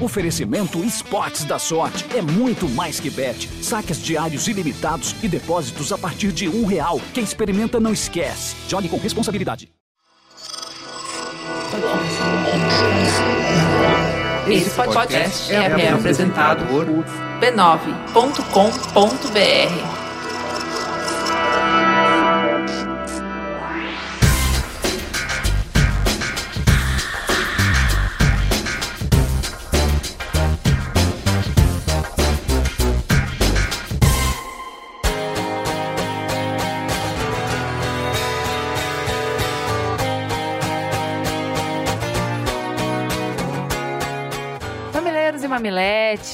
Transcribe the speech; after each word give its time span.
Oferecimento 0.00 0.84
Esportes 0.84 1.44
da 1.44 1.58
Sorte. 1.58 2.04
É 2.16 2.22
muito 2.22 2.68
mais 2.68 3.00
que 3.00 3.10
bet. 3.10 3.48
Saques 3.62 4.00
diários 4.02 4.46
ilimitados 4.46 5.14
e 5.22 5.28
depósitos 5.28 5.92
a 5.92 5.98
partir 5.98 6.32
de 6.32 6.48
um 6.48 6.64
real. 6.64 7.00
Quem 7.12 7.24
experimenta 7.24 7.80
não 7.80 7.92
esquece. 7.92 8.54
Jogue 8.68 8.88
com 8.88 8.98
responsabilidade. 8.98 9.70
Esse 14.48 14.70
podcast 14.70 15.52
é, 15.52 15.56
é 15.56 15.90
apresentado 15.90 16.64
por 16.66 16.86
b9.com.br. 17.40 19.97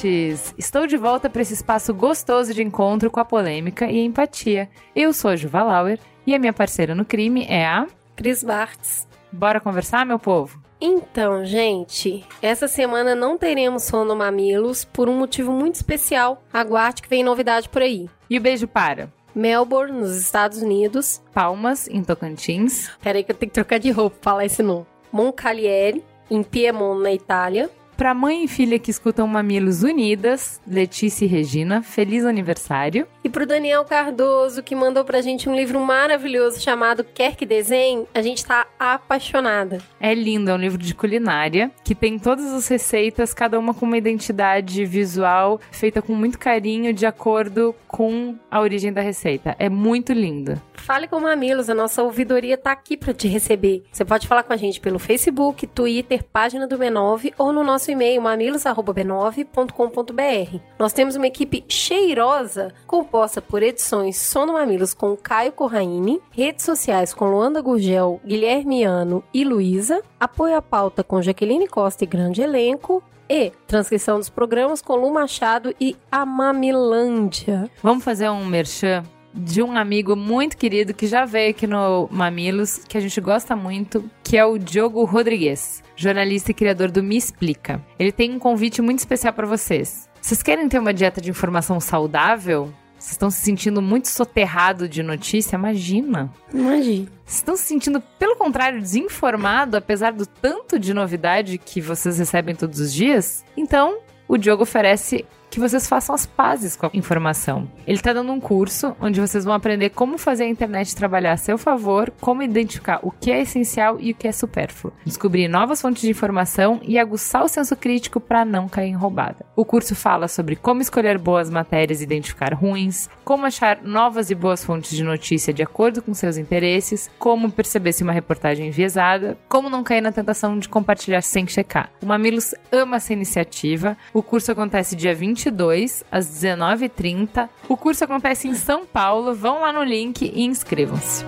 mamiletes! 0.05 0.55
Estou 0.59 0.87
de 0.87 0.97
volta 0.97 1.31
para 1.31 1.43
esse 1.43 1.55
espaço 1.55 1.93
gostoso 1.95 2.53
de 2.53 2.63
encontro 2.63 3.11
com 3.11 3.21
a 3.21 3.25
polêmica 3.25 3.87
e 3.91 4.01
a 4.01 4.05
empatia. 4.05 4.69
Eu 4.95 5.13
sou 5.13 5.31
a 5.31 5.37
Juva 5.37 5.63
Lauer 5.63 5.99
e 6.27 6.35
a 6.35 6.39
minha 6.39 6.53
parceira 6.53 6.95
no 6.95 7.05
crime 7.05 7.47
é 7.49 7.67
a... 7.67 7.87
Cris 8.15 8.45
Bartz. 8.45 9.09
Bora 9.33 9.61
conversar, 9.61 10.07
meu 10.07 10.19
povo? 10.19 10.63
Então, 10.81 11.45
gente, 11.45 12.25
essa 12.43 12.69
semana 12.69 13.15
não 13.15 13.39
teremos 13.39 13.85
Sono 13.85 14.15
Mamilos 14.15 14.85
por 14.85 15.09
um 15.09 15.19
motivo 15.19 15.51
muito 15.51 15.77
especial. 15.77 16.43
Aguarde 16.53 17.03
que 17.03 17.09
vem 17.09 17.25
novidade 17.25 17.69
por 17.69 17.83
aí. 17.83 18.09
E 18.29 18.39
o 18.39 18.41
beijo 18.41 18.69
para... 18.69 19.13
Melbourne, 19.35 19.99
nos 19.99 20.15
Estados 20.15 20.63
Unidos. 20.63 21.21
Palmas, 21.33 21.89
em 21.89 22.05
Tocantins. 22.05 22.89
Peraí 23.03 23.25
que 23.25 23.33
eu 23.33 23.35
tenho 23.35 23.51
que 23.51 23.55
trocar 23.55 23.81
de 23.81 23.91
roupa 23.91 24.17
pra 24.21 24.31
falar 24.31 24.45
esse 24.45 24.63
nome. 24.63 24.87
Moncalieri, 25.11 26.05
em 26.31 26.41
Piemont, 26.41 27.03
na 27.03 27.13
Itália. 27.13 27.69
Para 27.97 28.13
mãe 28.13 28.45
e 28.45 28.49
filha 28.49 28.77
que 28.77 28.91
escutam 28.91 29.27
Mamilos 29.29 29.85
Unidas, 29.85 30.61
Letícia 30.67 31.25
e 31.25 31.29
Regina, 31.29 31.81
feliz 31.81 32.25
aniversário. 32.25 33.07
E 33.23 33.29
pro 33.31 33.47
Daniel 33.47 33.85
Cardoso, 33.85 34.65
que 34.65 34.75
mandou 34.75 35.05
pra 35.05 35.21
gente 35.21 35.49
um 35.49 35.55
livro 35.55 35.79
maravilhoso 35.79 36.61
chamado 36.61 37.05
Quer 37.05 37.37
que 37.37 37.47
Desenhe, 37.47 38.07
a 38.13 38.21
gente 38.21 38.45
tá 38.45 38.67
apaixonada. 38.79 39.79
É 40.01 40.13
lindo, 40.13 40.51
é 40.51 40.55
um 40.55 40.59
livro 40.59 40.79
de 40.79 40.93
culinária 40.93 41.71
que 41.85 41.95
tem 41.95 42.19
todas 42.19 42.53
as 42.53 42.67
receitas, 42.67 43.33
cada 43.33 43.59
uma 43.59 43.73
com 43.73 43.87
uma 43.87 43.97
identidade 43.97 44.85
visual 44.85 45.61
feita 45.71 46.03
com 46.03 46.15
muito 46.15 46.39
carinho, 46.39 46.93
de 46.93 47.07
acordo 47.07 47.75
com 47.87 48.35
a 48.51 48.61
origem 48.61 48.93
da 48.93 49.01
receita. 49.01 49.55
É 49.57 49.69
muito 49.69 50.13
lindo. 50.13 50.61
Fale 50.75 51.09
com 51.09 51.19
Mamilos, 51.21 51.71
a 51.71 51.75
nossa 51.75 52.03
ouvidoria 52.03 52.59
tá 52.59 52.73
aqui 52.73 52.97
para 52.97 53.15
te 53.15 53.27
receber. 53.27 53.85
Você 53.91 54.05
pode 54.05 54.29
falar 54.29 54.43
com 54.43 54.53
a 54.53 54.57
gente 54.57 54.81
pelo 54.81 54.99
Facebook, 54.99 55.67
Twitter, 55.69 56.23
página 56.25 56.67
do 56.67 56.77
B9 56.77 57.33
ou 57.39 57.53
no 57.55 57.65
nosso 57.65 57.84
e-mail 57.91 58.23
mamilos@b9.com.br. 58.23 60.59
Nós 60.79 60.93
temos 60.93 61.17
uma 61.17 61.27
equipe 61.27 61.65
cheirosa 61.69 62.73
composta 62.87 63.43
por 63.43 63.63
edições 63.63 64.19
Sono 64.19 64.55
Mamilos 64.55 64.95
com 64.95 65.17
Caio 65.17 65.53
Corraine, 65.53 66.21
redes 66.31 66.65
sociais 66.65 67.15
com 67.15 67.27
Luanda 67.27 67.61
Gurgel, 67.61 68.21
Guilherme 68.25 68.85
Ano 68.85 69.23
e 69.33 69.45
Luísa, 69.45 70.03
apoio 70.19 70.57
à 70.57 70.63
pauta 70.63 71.05
com 71.05 71.23
Jaqueline 71.23 71.69
Costa 71.69 72.05
e 72.05 72.07
grande 72.07 72.43
elenco, 72.43 73.03
e 73.29 73.53
transcrição 73.67 74.19
dos 74.19 74.29
programas 74.29 74.83
com 74.83 74.97
Lu 74.97 75.13
Machado 75.13 75.75
e 75.81 75.97
a 76.11 76.27
Mamilândia. 76.27 77.71
Vamos 77.83 78.05
fazer 78.05 78.29
um 78.29 78.45
merchan 78.45 79.03
de 79.35 79.63
um 79.63 79.77
amigo 79.77 80.15
muito 80.15 80.57
querido 80.57 80.95
que 80.95 81.07
já 81.07 81.25
veio 81.25 81.51
aqui 81.51 81.67
no 81.67 82.09
Mamilos, 82.11 82.79
que 82.89 82.97
a 82.97 83.01
gente 83.01 83.21
gosta 83.21 83.57
muito, 83.57 84.09
que 84.23 84.37
é 84.37 84.45
o 84.45 84.57
Diogo 84.57 85.05
Rodrigues, 85.05 85.83
jornalista 85.97 86.53
e 86.53 86.55
criador 86.55 86.91
do 86.91 87.03
Me 87.03 87.17
Explica. 87.17 87.85
Ele 87.99 88.13
tem 88.13 88.33
um 88.33 88.39
convite 88.39 88.81
muito 88.81 89.01
especial 89.01 89.33
para 89.33 89.47
vocês. 89.47 90.09
Vocês 90.21 90.43
querem 90.43 90.69
ter 90.69 90.79
uma 90.79 90.95
dieta 90.95 91.21
de 91.21 91.31
informação 91.31 91.81
saudável? 91.81 92.73
Vocês 92.97 93.13
estão 93.13 93.31
se 93.31 93.41
sentindo 93.43 93.83
muito 93.83 94.09
soterrado 94.09 94.89
de 94.89 95.03
notícia? 95.03 95.57
Imagina. 95.57 96.33
Imagina. 96.53 97.07
Vocês 97.25 97.37
estão 97.37 97.57
se 97.57 97.65
sentindo, 97.65 98.01
pelo 98.19 98.37
contrário, 98.37 98.81
desinformado, 98.81 99.77
apesar 99.77 100.13
do 100.13 100.25
tanto 100.25 100.79
de 100.79 100.95
novidade 100.95 101.59
que 101.59 101.81
vocês 101.81 102.19
recebem 102.19 102.55
todos 102.55 102.81
os 102.81 102.95
dias? 102.95 103.45
Então, 103.57 103.99
o 104.27 104.39
Diogo 104.39 104.63
oferece 104.63 105.27
que 105.55 105.61
vocês 105.61 105.89
façam 105.89 106.15
as 106.15 106.27
pazes 106.27 106.75
com 106.75 106.87
a 106.87 106.91
informação. 106.93 107.69
Ele 107.87 107.97
está 107.97 108.13
dando 108.13 108.33
um 108.33 108.41
curso 108.41 108.97
onde 109.01 109.21
vocês 109.21 109.45
vão 109.45 109.55
aprender 109.55 109.91
como 109.91 110.19
fazer 110.19 110.45
a 110.45 110.49
internet 110.49 110.97
trabalhar 110.97 111.33
a 111.33 111.37
seu 111.37 111.57
favor, 111.57 112.13
como 112.21 112.43
identificar 112.43 112.99
o 113.03 113.11
que 113.13 113.31
é 113.31 113.41
essencial 113.41 113.99
e 114.01 114.11
o 114.11 114.15
que 114.15 114.27
é 114.27 114.33
supérfluo, 114.33 114.93
descobrir 115.05 115.47
novas 115.47 115.81
fontes 115.81 116.03
de 116.03 116.11
informação 116.11 116.81
e 116.83 116.99
aguçar 116.99 117.45
o 117.45 117.49
senso 117.49 117.77
crítico 117.77 118.19
para 118.19 118.45
não 118.45 118.69
cair 118.69 118.89
em 118.89 118.97
roubada. 118.97 119.47
O 119.55 119.65
curso 119.65 119.95
fala 119.95 120.27
sobre 120.27 120.57
como 120.57 120.83
escolher 120.83 121.19
boas 121.19 121.49
matérias 121.49 122.01
e 122.01 122.05
identificar 122.05 122.53
ruins, 122.53 123.09
como 123.25 123.47
achar 123.47 123.81
novas 123.83 124.31
e 124.31 124.35
boas 124.35 124.65
fontes 124.65 124.91
de 124.97 125.05
notícia 125.05 125.53
de 125.53 125.63
acordo 125.63 126.03
com 126.03 126.13
seus 126.15 126.37
interesses, 126.37 127.09
como 127.17 127.53
perceber 127.53 127.93
se 127.93 128.03
uma 128.03 128.13
reportagem 128.13 128.67
é 128.67 128.69
enviesada, 128.69 129.39
como 129.49 129.71
não 129.71 129.85
cair 129.85 130.01
na 130.01 130.11
tentação 130.11 130.59
de 130.59 130.69
compartilhar 130.69 131.23
sem 131.23 131.47
checar. 131.47 131.91
O 132.03 132.07
Mamilos 132.07 132.55
ama 132.73 132.97
essa 132.97 133.13
iniciativa. 133.13 133.97
O 134.13 134.21
curso 134.21 134.51
acontece 134.51 134.97
dia 134.97 135.15
20 135.15 135.44
22, 135.45 136.05
às 136.11 136.27
19h30. 136.27 137.49
O 137.69 137.77
curso 137.77 138.05
acontece 138.05 138.49
em 138.49 138.55
São 138.55 138.87
Paulo. 138.87 139.35
Vão 139.35 139.61
lá 139.61 139.73
no 139.73 139.83
link 139.83 140.23
e 140.23 140.45
inscrevam-se. 140.45 141.25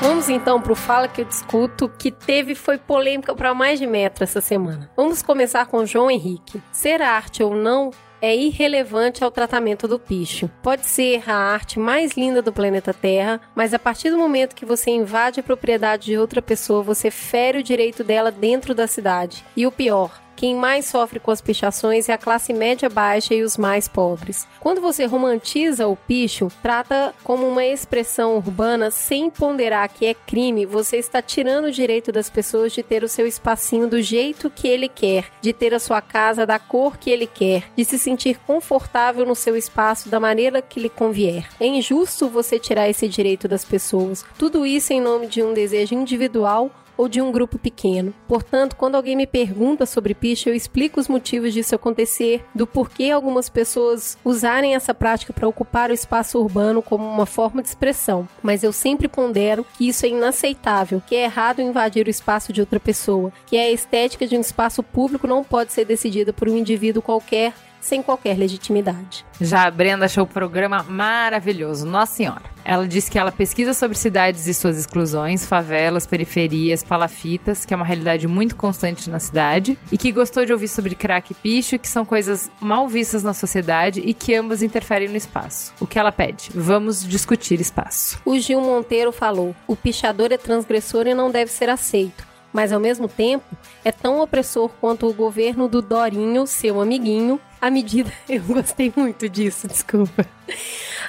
Vamos 0.00 0.28
então 0.28 0.60
pro 0.60 0.74
Fala 0.74 1.06
que 1.06 1.20
eu 1.20 1.24
discuto, 1.24 1.88
que 1.88 2.10
teve 2.10 2.56
foi 2.56 2.76
polêmica 2.76 3.34
para 3.36 3.54
mais 3.54 3.78
de 3.78 3.86
metro 3.86 4.24
essa 4.24 4.40
semana. 4.40 4.90
Vamos 4.96 5.22
começar 5.22 5.66
com 5.66 5.86
João 5.86 6.10
Henrique. 6.10 6.60
Ser 6.72 7.00
arte 7.00 7.42
ou 7.42 7.54
não 7.54 7.92
é 8.22 8.34
irrelevante 8.36 9.24
ao 9.24 9.30
tratamento 9.32 9.88
do 9.88 9.98
picho. 9.98 10.48
Pode 10.62 10.86
ser 10.86 11.28
a 11.28 11.34
arte 11.34 11.80
mais 11.80 12.12
linda 12.12 12.40
do 12.40 12.52
planeta 12.52 12.94
Terra, 12.94 13.40
mas 13.52 13.74
a 13.74 13.78
partir 13.80 14.10
do 14.10 14.16
momento 14.16 14.54
que 14.54 14.64
você 14.64 14.92
invade 14.92 15.40
a 15.40 15.42
propriedade 15.42 16.06
de 16.06 16.16
outra 16.16 16.40
pessoa, 16.40 16.84
você 16.84 17.10
fere 17.10 17.58
o 17.58 17.62
direito 17.64 18.04
dela 18.04 18.30
dentro 18.30 18.74
da 18.74 18.86
cidade. 18.86 19.44
E 19.56 19.66
o 19.66 19.72
pior, 19.72 20.22
quem 20.42 20.56
mais 20.56 20.86
sofre 20.86 21.20
com 21.20 21.30
as 21.30 21.40
pichações 21.40 22.08
é 22.08 22.14
a 22.14 22.18
classe 22.18 22.52
média 22.52 22.88
baixa 22.88 23.32
e 23.32 23.44
os 23.44 23.56
mais 23.56 23.86
pobres. 23.86 24.44
Quando 24.58 24.80
você 24.80 25.04
romantiza 25.04 25.86
o 25.86 25.94
picho, 25.94 26.48
trata 26.60 27.14
como 27.22 27.46
uma 27.46 27.64
expressão 27.64 28.34
urbana 28.38 28.90
sem 28.90 29.30
ponderar 29.30 29.88
que 29.88 30.04
é 30.04 30.14
crime, 30.14 30.66
você 30.66 30.96
está 30.96 31.22
tirando 31.22 31.66
o 31.66 31.70
direito 31.70 32.10
das 32.10 32.28
pessoas 32.28 32.72
de 32.72 32.82
ter 32.82 33.04
o 33.04 33.08
seu 33.08 33.24
espacinho 33.24 33.86
do 33.86 34.02
jeito 34.02 34.50
que 34.50 34.66
ele 34.66 34.88
quer, 34.88 35.26
de 35.40 35.52
ter 35.52 35.74
a 35.74 35.78
sua 35.78 36.02
casa 36.02 36.44
da 36.44 36.58
cor 36.58 36.96
que 36.96 37.08
ele 37.08 37.28
quer, 37.28 37.70
de 37.76 37.84
se 37.84 37.96
sentir 37.96 38.36
confortável 38.44 39.24
no 39.24 39.36
seu 39.36 39.56
espaço 39.56 40.08
da 40.08 40.18
maneira 40.18 40.60
que 40.60 40.80
lhe 40.80 40.88
convier. 40.88 41.46
É 41.60 41.68
injusto 41.68 42.28
você 42.28 42.58
tirar 42.58 42.90
esse 42.90 43.06
direito 43.06 43.46
das 43.46 43.64
pessoas. 43.64 44.24
Tudo 44.36 44.66
isso 44.66 44.92
em 44.92 45.00
nome 45.00 45.28
de 45.28 45.40
um 45.40 45.54
desejo 45.54 45.94
individual 45.94 46.68
ou 46.96 47.08
de 47.08 47.20
um 47.20 47.32
grupo 47.32 47.58
pequeno. 47.58 48.14
Portanto, 48.28 48.76
quando 48.76 48.94
alguém 48.94 49.16
me 49.16 49.26
pergunta 49.26 49.86
sobre 49.86 50.14
picha, 50.14 50.50
eu 50.50 50.54
explico 50.54 51.00
os 51.00 51.08
motivos 51.08 51.52
disso 51.52 51.74
acontecer, 51.74 52.44
do 52.54 52.66
porquê 52.66 53.10
algumas 53.10 53.48
pessoas 53.48 54.16
usarem 54.24 54.74
essa 54.74 54.94
prática 54.94 55.32
para 55.32 55.48
ocupar 55.48 55.90
o 55.90 55.94
espaço 55.94 56.38
urbano 56.38 56.82
como 56.82 57.04
uma 57.04 57.26
forma 57.26 57.62
de 57.62 57.68
expressão. 57.68 58.28
Mas 58.42 58.62
eu 58.62 58.72
sempre 58.72 59.08
pondero 59.08 59.66
que 59.76 59.88
isso 59.88 60.06
é 60.06 60.10
inaceitável, 60.10 61.02
que 61.06 61.16
é 61.16 61.24
errado 61.24 61.62
invadir 61.62 62.06
o 62.06 62.10
espaço 62.10 62.52
de 62.52 62.60
outra 62.60 62.80
pessoa, 62.80 63.32
que 63.46 63.56
a 63.56 63.70
estética 63.70 64.26
de 64.26 64.36
um 64.36 64.40
espaço 64.40 64.82
público 64.82 65.26
não 65.26 65.44
pode 65.44 65.72
ser 65.72 65.84
decidida 65.84 66.32
por 66.32 66.48
um 66.48 66.56
indivíduo 66.56 67.02
qualquer 67.02 67.52
sem 67.82 68.02
qualquer 68.02 68.38
legitimidade. 68.38 69.26
Já 69.40 69.66
a 69.66 69.70
Brenda 69.70 70.06
achou 70.06 70.24
o 70.24 70.26
programa 70.26 70.82
maravilhoso, 70.84 71.84
Nossa 71.84 72.14
Senhora. 72.14 72.52
Ela 72.64 72.86
disse 72.86 73.10
que 73.10 73.18
ela 73.18 73.32
pesquisa 73.32 73.74
sobre 73.74 73.98
cidades 73.98 74.46
e 74.46 74.54
suas 74.54 74.78
exclusões, 74.78 75.44
favelas, 75.44 76.06
periferias, 76.06 76.84
palafitas, 76.84 77.64
que 77.66 77.74
é 77.74 77.76
uma 77.76 77.84
realidade 77.84 78.28
muito 78.28 78.54
constante 78.54 79.10
na 79.10 79.18
cidade, 79.18 79.76
e 79.90 79.98
que 79.98 80.12
gostou 80.12 80.46
de 80.46 80.52
ouvir 80.52 80.68
sobre 80.68 80.94
crack 80.94 81.32
e 81.32 81.34
picho, 81.34 81.78
que 81.78 81.88
são 81.88 82.04
coisas 82.04 82.50
mal 82.60 82.86
vistas 82.86 83.24
na 83.24 83.34
sociedade 83.34 84.00
e 84.04 84.14
que 84.14 84.32
ambas 84.34 84.62
interferem 84.62 85.08
no 85.08 85.16
espaço. 85.16 85.74
O 85.80 85.86
que 85.86 85.98
ela 85.98 86.12
pede? 86.12 86.50
Vamos 86.54 87.06
discutir 87.06 87.60
espaço. 87.60 88.20
O 88.24 88.38
Gil 88.38 88.60
Monteiro 88.60 89.10
falou: 89.10 89.56
o 89.66 89.74
pichador 89.74 90.30
é 90.30 90.38
transgressor 90.38 91.08
e 91.08 91.14
não 91.14 91.32
deve 91.32 91.50
ser 91.50 91.68
aceito. 91.68 92.31
Mas 92.52 92.72
ao 92.72 92.80
mesmo 92.80 93.08
tempo 93.08 93.44
é 93.84 93.90
tão 93.90 94.20
opressor 94.20 94.70
quanto 94.80 95.08
o 95.08 95.14
governo 95.14 95.68
do 95.68 95.80
Dorinho, 95.80 96.46
seu 96.46 96.80
amiguinho, 96.80 97.40
à 97.60 97.70
medida. 97.70 98.12
Eu 98.28 98.42
gostei 98.42 98.92
muito 98.94 99.28
disso, 99.28 99.66
desculpa. 99.66 100.26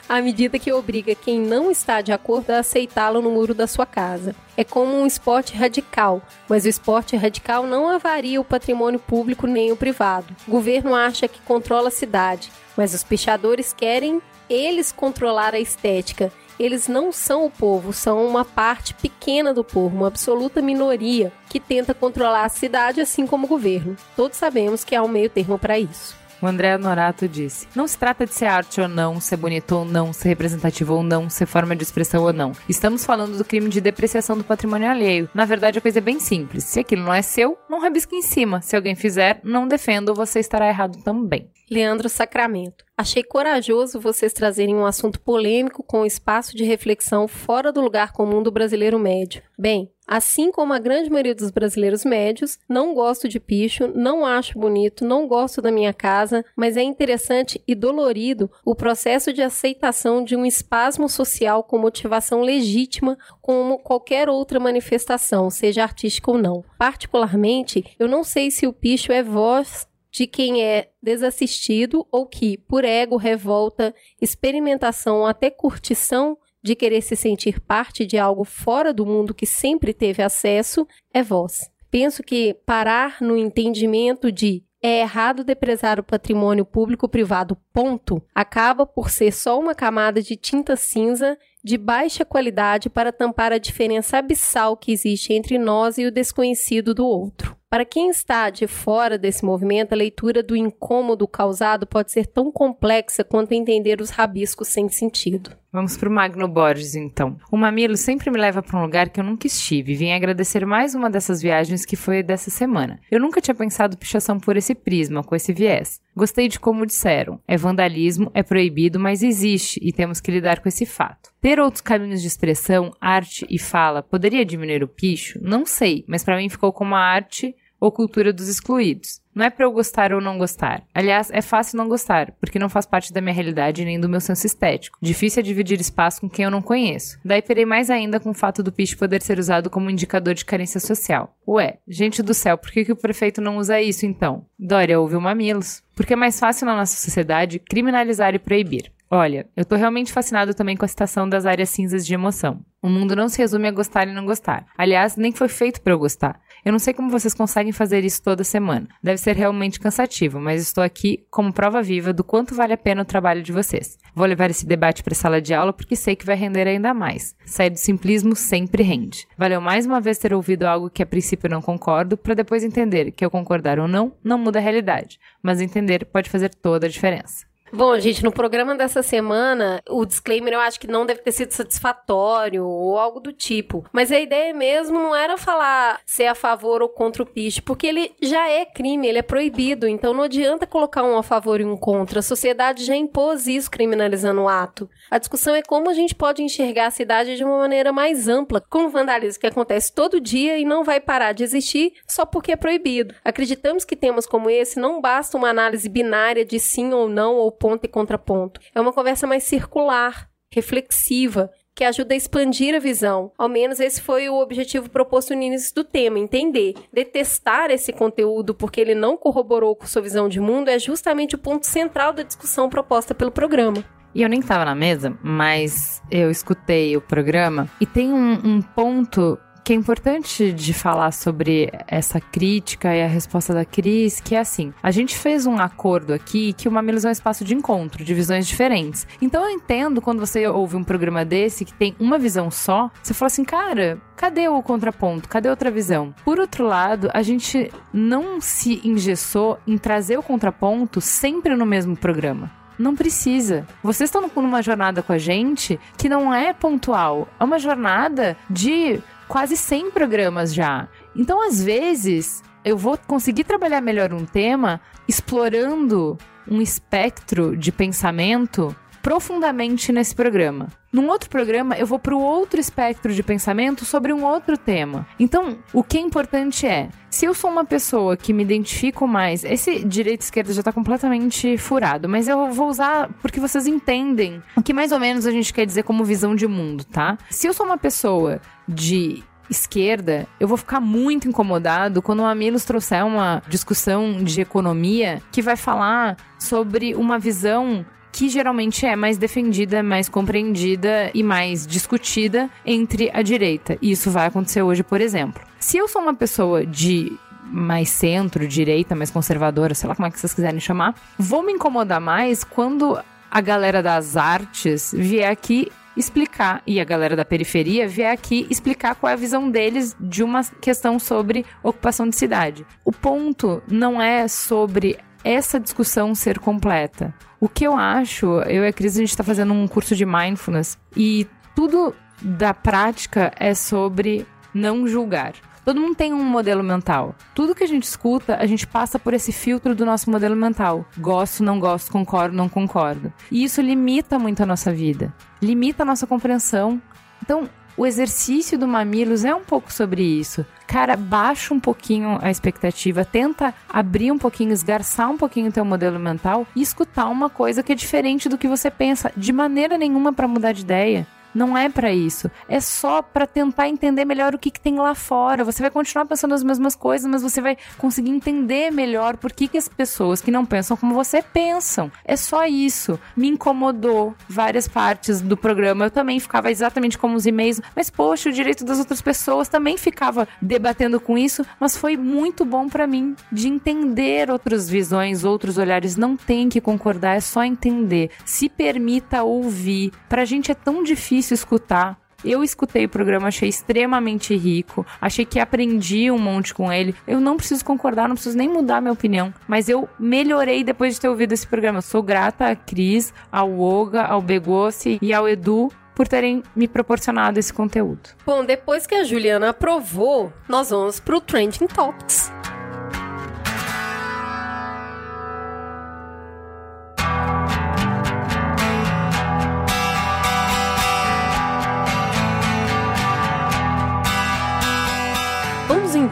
À 0.07 0.22
medida 0.22 0.60
que 0.60 0.72
obriga 0.72 1.16
quem 1.16 1.40
não 1.40 1.72
está 1.72 2.01
de 2.01 2.12
acordo 2.12 2.51
a 2.51 2.60
aceitá-lo 2.60 3.22
no 3.22 3.31
muro 3.31 3.54
da 3.54 3.68
sua 3.68 3.86
casa. 3.86 4.36
É 4.56 4.63
como 4.63 4.95
um 4.95 5.06
esporte 5.06 5.56
radical, 5.56 6.22
mas 6.48 6.66
o 6.66 6.69
esporte 6.69 7.16
radical 7.16 7.66
não 7.66 7.90
avaria 7.90 8.40
o 8.40 8.45
patrimônio 8.45 9.00
público 9.00 9.48
nem 9.48 9.72
o 9.72 9.78
privado. 9.78 10.36
O 10.48 10.51
governo 10.51 10.94
acha 10.94 11.28
que 11.28 11.42
controla 11.42 11.88
a 11.88 11.92
cidade, 11.92 12.51
mas 12.78 12.94
os 12.94 13.04
pichadores 13.04 13.74
querem 13.74 14.22
eles 14.50 14.92
controlar 14.92 15.56
a 15.56 15.60
estética 15.60 16.31
eles 16.59 16.88
não 16.88 17.11
são 17.11 17.45
o 17.45 17.51
povo, 17.51 17.94
são 17.94 18.25
uma 18.25 18.45
parte 18.45 18.94
pequena 18.94 19.53
do 19.53 19.63
povo, 19.63 19.95
uma 19.95 20.07
absoluta 20.07 20.61
minoria 20.61 21.31
que 21.50 21.59
tenta 21.59 21.94
controlar 21.94 22.45
a 22.45 22.50
cidade 22.50 23.01
assim 23.01 23.25
como 23.27 23.45
o 23.45 23.50
governo. 23.50 23.95
Todos 24.15 24.38
sabemos 24.38 24.83
que 24.83 24.95
há 24.95 25.03
um 25.03 25.07
meio 25.07 25.29
termo 25.29 25.57
para 25.57 25.79
isso. 25.79 26.22
O 26.44 26.45
André 26.45 26.78
Norato 26.78 27.25
disse: 27.25 27.69
Não 27.74 27.88
se 27.88 27.98
trata 27.98 28.25
de 28.25 28.34
ser 28.34 28.48
arte 28.48 28.81
ou 28.81 28.88
não, 28.90 29.18
ser 29.22 29.38
bonito 29.38 29.78
ou 29.78 29.86
não, 29.86 30.12
ser 30.12 30.28
representativo 30.28 30.95
ou 30.95 31.01
não, 31.01 31.30
ser 31.30 31.45
forma 31.45 31.74
de 31.74 31.84
expressão 31.84 32.22
ou 32.22 32.34
não. 32.34 32.51
Estamos 32.68 33.06
falando 33.06 33.38
do 33.38 33.45
crime 33.45 33.69
de 33.69 33.80
depreciação 33.80 34.38
do 34.38 34.44
patrimônio 34.44 34.90
alheio. 34.90 35.30
Na 35.34 35.45
verdade, 35.45 35.78
a 35.78 35.81
coisa 35.81 36.00
é 36.00 36.01
bem 36.01 36.19
simples. 36.19 36.66
Se 36.66 36.81
aquilo 36.81 37.01
não 37.01 37.13
é 37.13 37.22
seu, 37.22 37.57
não 37.69 37.80
rabisque 37.80 38.13
em 38.13 38.22
cima. 38.22 38.62
Se 38.62 38.75
alguém 38.75 38.94
fizer, 38.94 39.40
não 39.42 39.69
defenda 39.69 40.13
você 40.13 40.42
estará 40.42 40.68
errado 40.68 41.01
também. 41.01 41.50
Leandro 41.72 42.10
Sacramento. 42.10 42.84
Achei 42.98 43.24
corajoso 43.24 44.01
vocês 44.01 44.34
trazerem 44.34 44.75
um 44.75 44.86
assunto 44.86 45.22
polêmico 45.22 45.81
com 45.81 46.06
espaço 46.06 46.57
de 46.57 46.66
reflexão 46.66 47.25
fora 47.25 47.72
do 47.72 47.80
lugar 47.80 48.12
comum 48.12 48.44
do 48.44 48.51
brasileiro 48.51 49.00
médio. 49.00 49.42
Bem, 49.57 49.90
assim 50.07 50.51
como 50.51 50.73
a 50.73 50.79
grande 50.79 51.09
maioria 51.09 51.35
dos 51.35 51.51
brasileiros 51.51 52.03
médios, 52.03 52.57
não 52.67 52.94
gosto 52.94 53.27
de 53.27 53.39
picho, 53.39 53.88
não 53.88 54.25
acho 54.25 54.57
bonito, 54.57 55.05
não 55.05 55.27
gosto 55.27 55.61
da 55.61 55.71
minha 55.71 55.94
casa, 55.94 56.44
mas 56.55 56.77
é 56.77 56.83
interessante 56.83 57.61
e 57.67 57.75
dolorido 57.75 58.50
o 58.65 58.75
processo 58.75 59.31
de 59.31 59.41
aceitação 59.41 60.23
de 60.23 60.35
um 60.35 60.45
espasmo 60.45 61.07
social 61.07 61.63
com 61.63 61.77
motivação 61.77 62.41
legítima, 62.41 63.17
como 63.41 63.79
qualquer 63.79 64.29
outra 64.29 64.59
manifestação, 64.59 65.50
seja 65.50 65.83
artística 65.83 66.31
ou 66.31 66.38
não. 66.38 66.63
Particularmente, 66.77 67.83
eu 67.99 68.07
não 68.07 68.23
sei 68.23 68.51
se 68.51 68.67
o 68.67 68.73
picho 68.73 69.11
é 69.11 69.23
voz 69.23 69.88
de 70.13 70.27
quem 70.27 70.63
é 70.63 70.89
desassistido 71.01 72.06
ou 72.11 72.27
que, 72.27 72.56
por 72.56 72.85
ego, 72.85 73.17
revolta, 73.17 73.95
experimentação 74.21 75.21
ou 75.21 75.25
até 75.25 75.49
curtição 75.49 76.38
de 76.63 76.75
querer 76.75 77.01
se 77.01 77.15
sentir 77.15 77.60
parte 77.60 78.06
de 78.06 78.18
algo 78.18 78.44
fora 78.44 78.94
do 78.94 79.06
mundo 79.06 79.33
que 79.33 79.45
sempre 79.45 79.94
teve 79.94 80.24
acesso, 80.24 80.88
é 81.13 81.21
voz. 81.21 81.69
Penso 81.92 82.24
que 82.24 82.56
parar 82.65 83.18
no 83.21 83.38
entendimento 83.38 84.31
de 84.31 84.63
é 84.86 85.00
errado 85.00 85.45
deprezar 85.45 85.98
o 85.98 86.04
patrimônio 86.04 86.65
público-privado, 86.65 87.57
ponto, 87.71 88.21
acaba 88.36 88.86
por 88.86 89.10
ser 89.10 89.31
só 89.31 89.57
uma 89.57 89.74
camada 89.74 90.21
de 90.21 90.36
tinta 90.36 90.75
cinza 90.75 91.38
de 91.63 91.77
baixa 91.77 92.25
qualidade 92.25 92.89
para 92.89 93.13
tampar 93.13 93.54
a 93.54 93.57
diferença 93.57 94.18
abissal 94.18 94.75
que 94.75 94.92
existe 94.92 95.31
entre 95.31 95.57
nós 95.57 95.98
e 95.98 96.06
o 96.06 96.12
desconhecido 96.12 96.94
do 96.94 97.06
outro. 97.06 97.56
Para 97.69 97.86
quem 97.86 98.09
está 98.09 98.50
de 98.50 98.68
fora 98.68 99.18
desse 99.18 99.45
movimento, 99.45 99.94
a 99.94 99.95
leitura 99.95 100.44
do 100.44 100.54
incômodo 100.54 101.25
causado 101.30 101.88
pode 101.88 102.12
ser 102.12 102.27
tão 102.27 102.51
complexa 102.51 103.24
quanto 103.24 103.54
entender 103.54 104.01
os 104.01 104.09
rabiscos 104.09 104.68
sem 104.68 104.89
sentido. 104.89 105.62
Vamos 105.73 105.97
pro 105.97 106.11
Magno 106.11 106.47
Borges, 106.47 106.93
então. 106.93 107.35
O 107.51 107.57
Mamilo 107.57 107.97
sempre 107.97 108.29
me 108.29 108.37
leva 108.37 108.61
para 108.61 108.77
um 108.77 108.83
lugar 108.83 109.09
que 109.09 109.19
eu 109.19 109.23
nunca 109.23 109.47
estive. 109.47 109.95
Vim 109.95 110.11
agradecer 110.11 110.67
mais 110.67 110.93
uma 110.93 111.09
dessas 111.09 111.41
viagens 111.41 111.83
que 111.83 111.95
foi 111.95 112.21
dessa 112.21 112.51
semana. 112.51 112.99
Eu 113.09 113.19
nunca 113.19 113.41
tinha 113.41 113.55
pensado 113.55 113.97
pichação 113.97 114.39
por 114.39 114.55
esse 114.55 114.75
prisma, 114.75 115.23
com 115.23 115.35
esse 115.35 115.51
viés. 115.51 115.99
Gostei 116.15 116.47
de 116.47 116.59
como 116.59 116.85
disseram. 116.85 117.39
É 117.47 117.57
vandalismo, 117.57 118.29
é 118.35 118.43
proibido, 118.43 118.99
mas 118.99 119.23
existe 119.23 119.79
e 119.81 119.91
temos 119.91 120.21
que 120.21 120.29
lidar 120.29 120.59
com 120.59 120.69
esse 120.69 120.85
fato. 120.85 121.31
Ter 121.41 121.59
outros 121.59 121.81
caminhos 121.81 122.21
de 122.21 122.27
expressão, 122.27 122.91
arte 123.01 123.43
e 123.49 123.57
fala 123.57 124.03
poderia 124.03 124.45
diminuir 124.45 124.83
o 124.83 124.87
picho? 124.87 125.39
Não 125.41 125.65
sei, 125.65 126.05
mas 126.07 126.23
para 126.23 126.37
mim 126.37 126.49
ficou 126.49 126.71
como 126.71 126.93
a 126.93 126.99
arte 126.99 127.55
ou 127.83 127.91
cultura 127.91 128.31
dos 128.31 128.47
excluídos. 128.47 129.19
Não 129.35 129.44
é 129.44 129.50
para 129.50 129.65
eu 129.65 129.71
gostar 129.74 130.13
ou 130.13 130.21
não 130.21 130.38
gostar. 130.38 130.83
Aliás, 130.95 131.30
é 131.33 131.41
fácil 131.41 131.77
não 131.77 131.89
gostar, 131.89 132.31
porque 132.39 132.57
não 132.57 132.69
faz 132.69 132.85
parte 132.85 133.12
da 133.12 133.19
minha 133.19 133.33
realidade 133.33 133.83
nem 133.83 134.00
do 134.00 134.07
meu 134.07 134.21
senso 134.21 134.47
estético. 134.47 134.97
Difícil 135.01 135.41
é 135.41 135.44
dividir 135.44 135.81
espaço 135.81 136.21
com 136.21 136.30
quem 136.30 136.45
eu 136.45 136.51
não 136.51 136.62
conheço. 136.62 137.19
Daí 137.25 137.41
perei 137.41 137.65
mais 137.65 137.89
ainda 137.89 138.21
com 138.21 138.30
o 138.30 138.33
fato 138.33 138.63
do 138.63 138.71
piche 138.71 138.95
poder 138.95 139.21
ser 139.21 139.38
usado 139.38 139.69
como 139.69 139.89
indicador 139.89 140.33
de 140.33 140.45
carência 140.45 140.80
social. 140.80 141.35
Ué, 141.45 141.80
gente 141.85 142.24
do 142.24 142.33
céu, 142.33 142.57
por 142.57 142.71
que, 142.71 142.85
que 142.85 142.94
o 142.94 142.95
prefeito 142.95 143.41
não 143.41 143.57
usa 143.57 143.81
isso 143.81 144.06
então? 144.06 144.45
Dória 144.57 144.97
ouviu 144.97 145.19
mamilos. 145.19 145.83
Porque 145.94 146.13
é 146.13 146.15
mais 146.15 146.39
fácil 146.39 146.65
na 146.65 146.77
nossa 146.77 146.95
sociedade 146.95 147.59
criminalizar 147.59 148.33
e 148.33 148.39
proibir. 148.39 148.94
Olha, 149.12 149.45
eu 149.57 149.65
tô 149.65 149.75
realmente 149.75 150.13
fascinado 150.13 150.53
também 150.53 150.77
com 150.77 150.85
a 150.85 150.88
citação 150.88 151.27
das 151.27 151.45
áreas 151.45 151.69
cinzas 151.69 152.06
de 152.06 152.13
emoção. 152.13 152.63
O 152.83 152.89
mundo 152.89 153.15
não 153.15 153.30
se 153.30 153.38
resume 153.38 153.69
a 153.69 153.71
gostar 153.71 154.09
e 154.09 154.13
não 154.13 154.25
gostar. 154.25 154.65
Aliás, 154.77 155.15
nem 155.15 155.31
foi 155.31 155.47
feito 155.47 155.80
para 155.80 155.94
eu 155.94 155.97
gostar. 155.97 156.38
Eu 156.65 156.74
não 156.74 156.80
sei 156.80 156.94
como 156.94 157.09
vocês 157.09 157.33
conseguem 157.33 157.71
fazer 157.71 158.03
isso 158.03 158.21
toda 158.21 158.44
semana. 158.44 158.89
Deve 159.01 159.18
ser 159.18 159.38
realmente 159.38 159.80
cansativo, 159.80 160.38
mas 160.38 160.62
estou 160.62 160.83
aqui 160.83 161.25
como 161.31 161.53
prova 161.53 161.81
viva 161.81 162.12
do 162.12 162.25
quanto 162.25 162.53
vale 162.53 162.74
a 162.74 162.77
pena 162.77 163.01
o 163.01 163.06
trabalho 163.06 163.41
de 163.41 163.53
vocês. 163.53 163.97
Vou 164.13 164.27
levar 164.27 164.50
esse 164.50 164.65
debate 164.65 165.01
para 165.01 165.13
a 165.13 165.15
sala 165.15 165.41
de 165.41 165.53
aula 165.53 165.71
porque 165.71 165.95
sei 165.95 166.13
que 166.13 166.25
vai 166.25 166.35
render 166.35 166.68
ainda 166.68 166.94
mais. 166.94 167.33
Sair 167.45 167.69
do 167.69 167.80
simplismo 167.80 168.35
sempre 168.35 168.83
rende. 168.83 169.25
Valeu 169.38 169.62
mais 169.62 169.85
uma 169.85 170.01
vez 170.01 170.18
ter 170.18 170.33
ouvido 170.33 170.63
algo 170.65 170.89
que 170.89 171.01
a 171.01 171.06
princípio 171.06 171.50
não 171.50 171.62
concordo, 171.62 172.18
para 172.18 172.33
depois 172.33 172.65
entender 172.65 173.12
que 173.12 173.24
eu 173.24 173.31
concordar 173.31 173.80
ou 173.80 173.88
não 173.88 174.12
não 174.21 174.38
muda 174.38 174.59
a 174.59 174.62
realidade, 174.62 175.19
mas 175.41 175.62
entender 175.62 176.03
pode 176.06 176.30
fazer 176.30 176.50
toda 176.50 176.85
a 176.85 176.89
diferença. 176.89 177.52
Bom, 177.75 177.99
gente, 177.99 178.23
no 178.23 178.31
programa 178.31 178.75
dessa 178.75 179.01
semana, 179.01 179.81
o 179.89 180.05
disclaimer 180.05 180.53
eu 180.53 180.59
acho 180.59 180.79
que 180.79 180.85
não 180.85 181.07
deve 181.07 181.21
ter 181.21 181.31
sido 181.31 181.53
satisfatório 181.53 182.63
ou 182.63 182.99
algo 182.99 183.19
do 183.19 183.33
tipo. 183.33 183.83
Mas 183.91 184.11
a 184.11 184.19
ideia 184.19 184.53
mesmo 184.53 184.99
não 184.99 185.15
era 185.15 185.39
falar 185.39 185.99
ser 186.05 186.27
a 186.27 186.35
favor 186.35 186.83
ou 186.83 186.89
contra 186.89 187.23
o 187.23 187.25
piche, 187.25 187.63
porque 187.63 187.87
ele 187.87 188.11
já 188.21 188.47
é 188.47 188.63
crime, 188.63 189.07
ele 189.07 189.17
é 189.17 189.23
proibido. 189.23 189.87
Então 189.87 190.13
não 190.13 190.21
adianta 190.21 190.67
colocar 190.67 191.03
um 191.03 191.17
a 191.17 191.23
favor 191.23 191.59
e 191.59 191.65
um 191.65 191.75
contra. 191.75 192.19
A 192.19 192.21
sociedade 192.21 192.85
já 192.85 192.95
impôs 192.95 193.47
isso 193.47 193.71
criminalizando 193.71 194.41
o 194.41 194.47
ato. 194.47 194.87
A 195.09 195.17
discussão 195.17 195.55
é 195.55 195.63
como 195.63 195.89
a 195.89 195.93
gente 195.95 196.13
pode 196.13 196.43
enxergar 196.43 196.85
a 196.85 196.91
cidade 196.91 197.35
de 197.35 197.43
uma 197.43 197.57
maneira 197.57 197.91
mais 197.91 198.27
ampla, 198.27 198.61
com 198.61 198.87
vandalismo 198.89 199.41
que 199.41 199.47
acontece 199.47 199.91
todo 199.91 200.21
dia 200.21 200.59
e 200.59 200.63
não 200.63 200.83
vai 200.83 200.99
parar 200.99 201.31
de 201.31 201.43
existir 201.43 201.93
só 202.07 202.23
porque 202.23 202.51
é 202.51 202.55
proibido. 202.55 203.15
Acreditamos 203.25 203.83
que 203.83 203.95
temas 203.95 204.27
como 204.27 204.47
esse 204.47 204.79
não 204.79 205.01
basta 205.01 205.35
uma 205.35 205.49
análise 205.49 205.89
binária 205.89 206.45
de 206.45 206.59
sim 206.59 206.93
ou 206.93 207.09
não 207.09 207.33
ou 207.33 207.62
ponto 207.63 207.86
e 207.86 207.88
contraponto. 207.88 208.60
É 208.75 208.81
uma 208.81 208.92
conversa 208.92 209.25
mais 209.25 209.44
circular, 209.44 210.27
reflexiva, 210.54 211.50
que 211.74 211.86
ajuda 211.86 212.13
a 212.13 212.18
expandir 212.18 212.75
a 212.75 212.80
visão. 212.80 213.31
Ao 213.37 213.47
menos 213.47 213.80
esse 213.80 214.02
foi 214.02 214.28
o 214.28 214.35
objetivo 214.35 214.90
proposto 214.90 215.33
no 215.33 215.42
início 215.42 215.73
do 215.73 215.85
tema, 215.85 216.19
entender. 216.19 216.73
Detestar 216.92 217.71
esse 217.71 217.94
conteúdo 217.94 218.54
porque 218.54 218.81
ele 218.81 218.94
não 218.94 219.16
corroborou 219.16 219.78
com 219.78 219.87
sua 219.87 220.02
visão 220.02 220.28
de 220.28 220.42
mundo 220.42 220.68
é 220.68 220.78
justamente 220.78 221.35
o 221.35 221.40
ponto 221.40 221.66
central 221.66 222.11
da 222.11 222.23
discussão 222.23 222.69
proposta 222.69 223.16
pelo 223.16 223.31
programa. 223.31 223.81
E 224.14 224.21
eu 224.21 224.28
nem 224.28 224.42
estava 224.42 224.66
na 224.66 224.76
mesa, 224.76 225.18
mas 225.23 226.04
eu 226.11 226.30
escutei 226.30 226.97
o 226.97 227.02
programa 227.02 227.69
e 227.80 227.85
tem 227.85 228.11
um, 228.11 228.33
um 228.44 228.61
ponto 228.61 229.40
que 229.63 229.71
é 229.71 229.75
importante 229.75 230.51
de 230.51 230.73
falar 230.73 231.11
sobre 231.13 231.71
essa 231.87 232.19
crítica 232.19 232.93
e 232.93 233.01
a 233.01 233.07
resposta 233.07 233.53
da 233.53 233.63
Cris, 233.63 234.19
que 234.19 234.35
é 234.35 234.39
assim: 234.39 234.73
a 234.83 234.91
gente 234.91 235.15
fez 235.17 235.45
um 235.45 235.57
acordo 235.57 236.13
aqui 236.13 236.53
que 236.53 236.67
o 236.67 236.71
Mamilos 236.71 237.05
é 237.05 237.09
um 237.09 237.11
espaço 237.11 237.45
de 237.45 237.55
encontro, 237.55 238.03
de 238.03 238.13
visões 238.13 238.45
diferentes. 238.45 239.07
Então 239.21 239.43
eu 239.43 239.51
entendo 239.51 240.01
quando 240.01 240.19
você 240.19 240.45
ouve 240.47 240.75
um 240.75 240.83
programa 240.83 241.23
desse 241.23 241.63
que 241.63 241.73
tem 241.73 241.95
uma 241.99 242.17
visão 242.17 242.51
só, 242.51 242.91
você 243.01 243.13
fala 243.13 243.27
assim, 243.27 243.45
cara, 243.45 244.01
cadê 244.17 244.47
o 244.47 244.61
contraponto? 244.61 245.29
Cadê 245.29 245.49
outra 245.49 245.71
visão? 245.71 246.13
Por 246.25 246.39
outro 246.39 246.65
lado, 246.65 247.09
a 247.13 247.21
gente 247.21 247.71
não 247.93 248.41
se 248.41 248.81
engessou 248.83 249.57
em 249.65 249.77
trazer 249.77 250.17
o 250.17 250.23
contraponto 250.23 250.99
sempre 250.99 251.55
no 251.55 251.65
mesmo 251.65 251.95
programa. 251.95 252.51
Não 252.77 252.95
precisa. 252.95 253.67
Vocês 253.83 254.09
estão 254.09 254.29
numa 254.35 254.61
jornada 254.61 255.03
com 255.03 255.13
a 255.13 255.17
gente 255.17 255.79
que 255.97 256.09
não 256.09 256.33
é 256.33 256.51
pontual. 256.53 257.27
É 257.39 257.43
uma 257.43 257.59
jornada 257.59 258.35
de 258.49 258.99
quase 259.33 259.57
100 259.57 259.90
programas 259.90 260.54
já. 260.54 260.87
Então, 261.16 261.42
às 261.42 261.59
vezes, 261.63 262.44
eu 262.63 262.78
vou 262.78 262.95
conseguir 263.07 263.44
trabalhar 263.44 263.81
melhor 263.81 264.13
um 264.13 264.25
tema 264.25 264.80
explorando 265.07 266.19
um 266.47 266.61
espectro 266.61 267.57
de 267.57 267.71
pensamento 267.71 268.75
profundamente 269.04 269.92
nesse 269.92 270.16
programa. 270.16 270.69
Num 270.92 271.10
outro 271.10 271.30
programa, 271.30 271.76
eu 271.76 271.86
vou 271.86 272.00
para 272.00 272.16
o 272.16 272.22
outro 272.22 272.60
espectro 272.60 273.14
de 273.14 273.22
pensamento 273.22 273.83
sobre 273.83 274.14
um 274.14 274.24
outro 274.24 274.57
tema. 274.57 275.06
Então, 275.19 275.57
o 275.74 275.83
que 275.83 275.98
é 275.98 276.02
importante 276.02 276.66
é, 276.66 276.88
se 277.10 277.26
eu 277.26 277.33
sou 277.33 277.52
uma 277.52 277.66
pessoa 277.66 278.16
que 278.16 278.31
me 278.31 278.44
identifico 278.44 279.06
mais, 279.06 279.44
esse 279.44 279.83
direita 279.83 280.24
esquerda 280.24 280.54
já 280.54 280.62
está 280.62 280.72
completamente 280.72 281.57
furado, 281.57 282.07
mas 282.07 282.30
eu 282.30 282.52
vou 282.54 282.69
usar 282.69 283.10
porque 283.22 283.42
vocês 283.42 283.68
entendem 283.68 284.42
o 284.56 284.64
que 284.64 284.72
mais 284.72 284.94
ou 284.94 285.00
menos 285.00 285.28
a 285.28 285.31
gente 285.31 285.54
quer 285.54 285.66
dizer 285.66 285.83
como 285.83 286.06
visão 286.06 286.33
de 286.33 286.48
mundo, 286.48 286.86
tá? 286.86 287.18
Se 287.30 287.45
eu 287.45 287.54
sou 287.54 287.66
uma 287.66 287.78
pessoa 287.78 288.40
de 288.66 289.22
esquerda, 289.50 290.26
eu 290.40 290.48
vou 290.48 290.57
ficar 290.57 290.80
muito 290.80 291.28
incomodado 291.28 292.02
quando 292.02 292.22
o 292.22 292.26
Amilos 292.26 292.64
trouxer 292.64 293.06
uma 293.06 293.44
discussão 293.50 294.24
de 294.24 294.40
economia 294.40 295.22
que 295.30 295.42
vai 295.42 295.57
falar 295.57 296.16
sobre 296.40 296.95
uma 296.95 297.19
visão 297.19 297.86
que 298.13 298.29
geralmente 298.29 298.85
é 298.85 298.95
mais 298.95 299.17
defendida, 299.17 299.81
mais 299.81 300.07
compreendida 300.07 301.09
e 301.15 301.23
mais 301.23 301.65
discutida 301.65 302.47
entre 302.63 303.09
a 303.11 303.23
direita. 303.23 303.75
E 303.81 303.91
isso 303.91 304.11
vai 304.11 304.27
acontecer 304.27 304.61
hoje, 304.61 304.83
por 304.83 305.01
exemplo. 305.01 305.43
Se 305.59 305.77
eu 305.77 305.87
sou 305.87 306.01
uma 306.01 306.13
pessoa 306.13 306.63
de 306.63 307.11
mais 307.43 307.89
centro, 307.89 308.47
direita, 308.47 308.95
mais 308.95 309.09
conservadora, 309.09 309.73
sei 309.73 309.89
lá 309.89 309.95
como 309.95 310.07
é 310.07 310.11
que 310.11 310.19
vocês 310.19 310.33
quiserem 310.33 310.59
chamar, 310.59 310.95
vou 311.17 311.43
me 311.43 311.51
incomodar 311.51 311.99
mais 311.99 312.43
quando 312.43 312.99
a 313.31 313.41
galera 313.41 313.81
das 313.81 314.15
artes 314.15 314.93
vier 314.95 315.29
aqui 315.29 315.71
explicar, 315.95 316.61
e 316.65 316.79
a 316.79 316.83
galera 316.83 317.15
da 317.15 317.25
periferia 317.25 317.87
vier 317.87 318.11
aqui 318.11 318.47
explicar 318.49 318.95
qual 318.95 319.11
é 319.11 319.13
a 319.13 319.17
visão 319.17 319.49
deles 319.49 319.95
de 319.99 320.23
uma 320.23 320.43
questão 320.43 320.97
sobre 320.99 321.45
ocupação 321.61 322.07
de 322.07 322.15
cidade. 322.15 322.65
O 322.83 322.91
ponto 322.91 323.61
não 323.67 324.01
é 324.01 324.27
sobre 324.27 324.97
essa 325.23 325.59
discussão 325.59 326.13
ser 326.13 326.39
completa. 326.39 327.13
O 327.39 327.49
que 327.49 327.65
eu 327.65 327.75
acho, 327.75 328.25
eu 328.44 328.63
e 328.63 328.68
a 328.68 328.73
Cris, 328.73 328.95
a 328.95 328.99
gente 328.99 329.09
está 329.09 329.23
fazendo 329.23 329.53
um 329.53 329.68
curso 329.68 329.95
de 329.95 330.06
mindfulness 330.06 330.77
e 330.95 331.27
tudo 331.56 331.95
da 332.21 332.53
prática 332.53 333.31
é 333.37 333.53
sobre 333.53 334.25
não 334.53 334.87
julgar. 334.87 335.33
Todo 335.65 335.80
mundo 335.80 335.95
tem 335.95 336.13
um 336.13 336.23
modelo 336.23 336.61
mental. 336.61 337.15
Tudo 337.33 337.56
que 337.56 337.63
a 337.63 337.68
gente 337.68 337.83
escuta, 337.83 338.35
a 338.35 338.45
gente 338.45 338.68
passa 338.68 338.99
por 338.99 339.13
esse 339.13 339.31
filtro 339.31 339.73
do 339.73 339.85
nosso 339.85 340.11
modelo 340.11 340.35
mental. 340.35 340.85
Gosto, 340.97 341.42
não 341.42 341.57
gosto, 341.57 341.92
concordo, 341.92 342.35
não 342.35 342.49
concordo. 342.49 343.13
E 343.31 343.45
isso 343.45 343.61
limita 343.61 344.19
muito 344.19 344.44
a 344.44 344.45
nossa 344.45 344.73
vida, 344.73 345.13
limita 345.42 345.83
a 345.83 345.85
nossa 345.85 346.06
compreensão. 346.06 346.81
Então, 347.21 347.49
o 347.75 347.85
exercício 347.85 348.57
do 348.57 348.68
Mamilos 348.68 349.25
é 349.25 349.33
um 349.33 349.44
pouco 349.44 349.71
sobre 349.71 350.03
isso. 350.03 350.45
Cara, 350.68 350.95
baixa 350.95 351.53
um 351.53 351.59
pouquinho 351.59 352.18
a 352.21 352.31
expectativa, 352.31 353.06
tenta 353.06 353.53
abrir 353.69 354.11
um 354.11 354.18
pouquinho, 354.18 354.51
esgarçar 354.51 355.09
um 355.09 355.18
pouquinho 355.18 355.49
o 355.49 355.51
teu 355.51 355.65
modelo 355.65 355.99
mental 355.99 356.47
e 356.56 356.61
escutar 356.61 357.07
uma 357.07 357.30
coisa 357.30 357.61
que 357.63 357.71
é 357.71 357.75
diferente 357.75 358.30
do 358.30 358.37
que 358.37 358.47
você 358.47 358.71
pensa, 358.71 359.11
de 359.15 359.31
maneira 359.31 359.77
nenhuma 359.77 360.13
para 360.13 360.27
mudar 360.27 360.51
de 360.51 360.61
ideia. 360.61 361.07
Não 361.33 361.57
é 361.57 361.68
para 361.68 361.92
isso. 361.92 362.30
É 362.47 362.59
só 362.59 363.02
para 363.02 363.25
tentar 363.25 363.68
entender 363.68 364.06
melhor 364.06 364.35
o 364.35 364.40
que, 364.40 364.52
que, 364.52 364.59
tem 364.59 364.78
lá 364.78 364.94
fora. 364.94 365.44
Você 365.44 365.61
vai 365.61 365.71
continuar 365.71 366.06
pensando 366.06 366.33
as 366.33 366.44
mesmas 366.44 366.75
coisas, 366.75 367.09
mas 367.09 367.23
você 367.23 367.42
vai 367.42 367.57
conseguir 367.78 368.11
entender 368.11 368.71
melhor 368.71 369.18
por 369.18 369.31
que, 369.31 369.47
que 369.47 369.57
as 369.57 369.68
pessoas 369.68 370.21
que 370.21 370.31
não 370.31 370.45
pensam 370.45 370.78
como 370.78 370.94
você 370.94 371.21
pensam. 371.21 371.92
É 372.06 372.16
só 372.16 372.45
isso. 372.45 372.99
Me 373.16 373.28
incomodou 373.28 374.16
várias 374.30 374.68
partes 374.68 375.21
do 375.21 375.35
programa. 375.35 375.85
Eu 375.85 375.92
também 375.92 376.19
ficava 376.19 376.52
exatamente 376.52 376.97
como 376.97 377.16
os 377.16 377.25
e-mails, 377.25 377.59
mas 377.75 377.90
poxa, 377.90 378.30
o 378.30 378.33
direito 378.33 378.63
das 378.63 378.80
outras 378.80 379.02
pessoas 379.02 379.47
também 379.47 379.78
ficava 379.78 380.28
debatendo 380.42 380.99
com 380.99 381.18
isso, 381.18 381.45
mas 381.59 381.75
foi 381.75 381.97
muito 381.97 382.45
bom 382.45 382.69
para 382.69 382.85
mim 382.85 383.16
de 383.31 383.47
entender 383.47 384.30
outras 384.30 384.69
visões, 384.69 385.23
outros 385.23 385.57
olhares. 385.57 385.97
Não 385.97 386.16
tem 386.16 386.47
que 386.47 386.61
concordar, 386.61 387.18
é 387.18 387.19
só 387.19 387.44
entender. 387.44 388.11
Se 388.23 388.47
permita 388.47 389.23
ouvir. 389.23 389.92
Pra 390.07 390.25
gente 390.25 390.52
é 390.52 390.56
tão 390.56 390.83
difícil 390.83 391.22
difícil 391.23 391.35
escutar. 391.35 391.97
Eu 392.23 392.42
escutei 392.42 392.85
o 392.85 392.89
programa, 392.89 393.27
achei 393.27 393.49
extremamente 393.49 394.33
rico, 394.35 394.85
achei 395.01 395.25
que 395.25 395.39
aprendi 395.39 396.09
um 396.09 396.18
monte 396.18 396.53
com 396.53 396.71
ele. 396.71 396.95
Eu 397.06 397.19
não 397.19 397.35
preciso 397.35 397.65
concordar, 397.65 398.07
não 398.07 398.15
preciso 398.15 398.37
nem 398.37 398.47
mudar 398.47 398.80
minha 398.80 398.94
opinião, 398.94 399.33
mas 399.45 399.68
eu 399.68 399.89
melhorei 399.99 400.63
depois 400.63 400.94
de 400.94 401.01
ter 401.01 401.09
ouvido 401.09 401.33
esse 401.33 401.45
programa. 401.45 401.81
Sou 401.81 402.01
grata 402.01 402.47
à 402.47 402.56
Cris, 402.56 403.13
ao 403.30 403.59
Olga, 403.59 404.03
ao 404.03 404.21
Begossi 404.21 404.99
e 405.01 405.13
ao 405.13 405.27
Edu 405.27 405.69
por 405.94 406.07
terem 406.07 406.42
me 406.56 406.68
proporcionado 406.68 407.39
esse 407.39 407.53
conteúdo. 407.53 408.09
Bom, 408.25 408.45
depois 408.45 408.87
que 408.87 408.95
a 408.95 409.03
Juliana 409.03 409.49
aprovou, 409.49 410.31
nós 410.47 410.69
vamos 410.69 411.01
pro 411.01 411.19
Trending 411.19 411.68
Topics. 411.68 412.31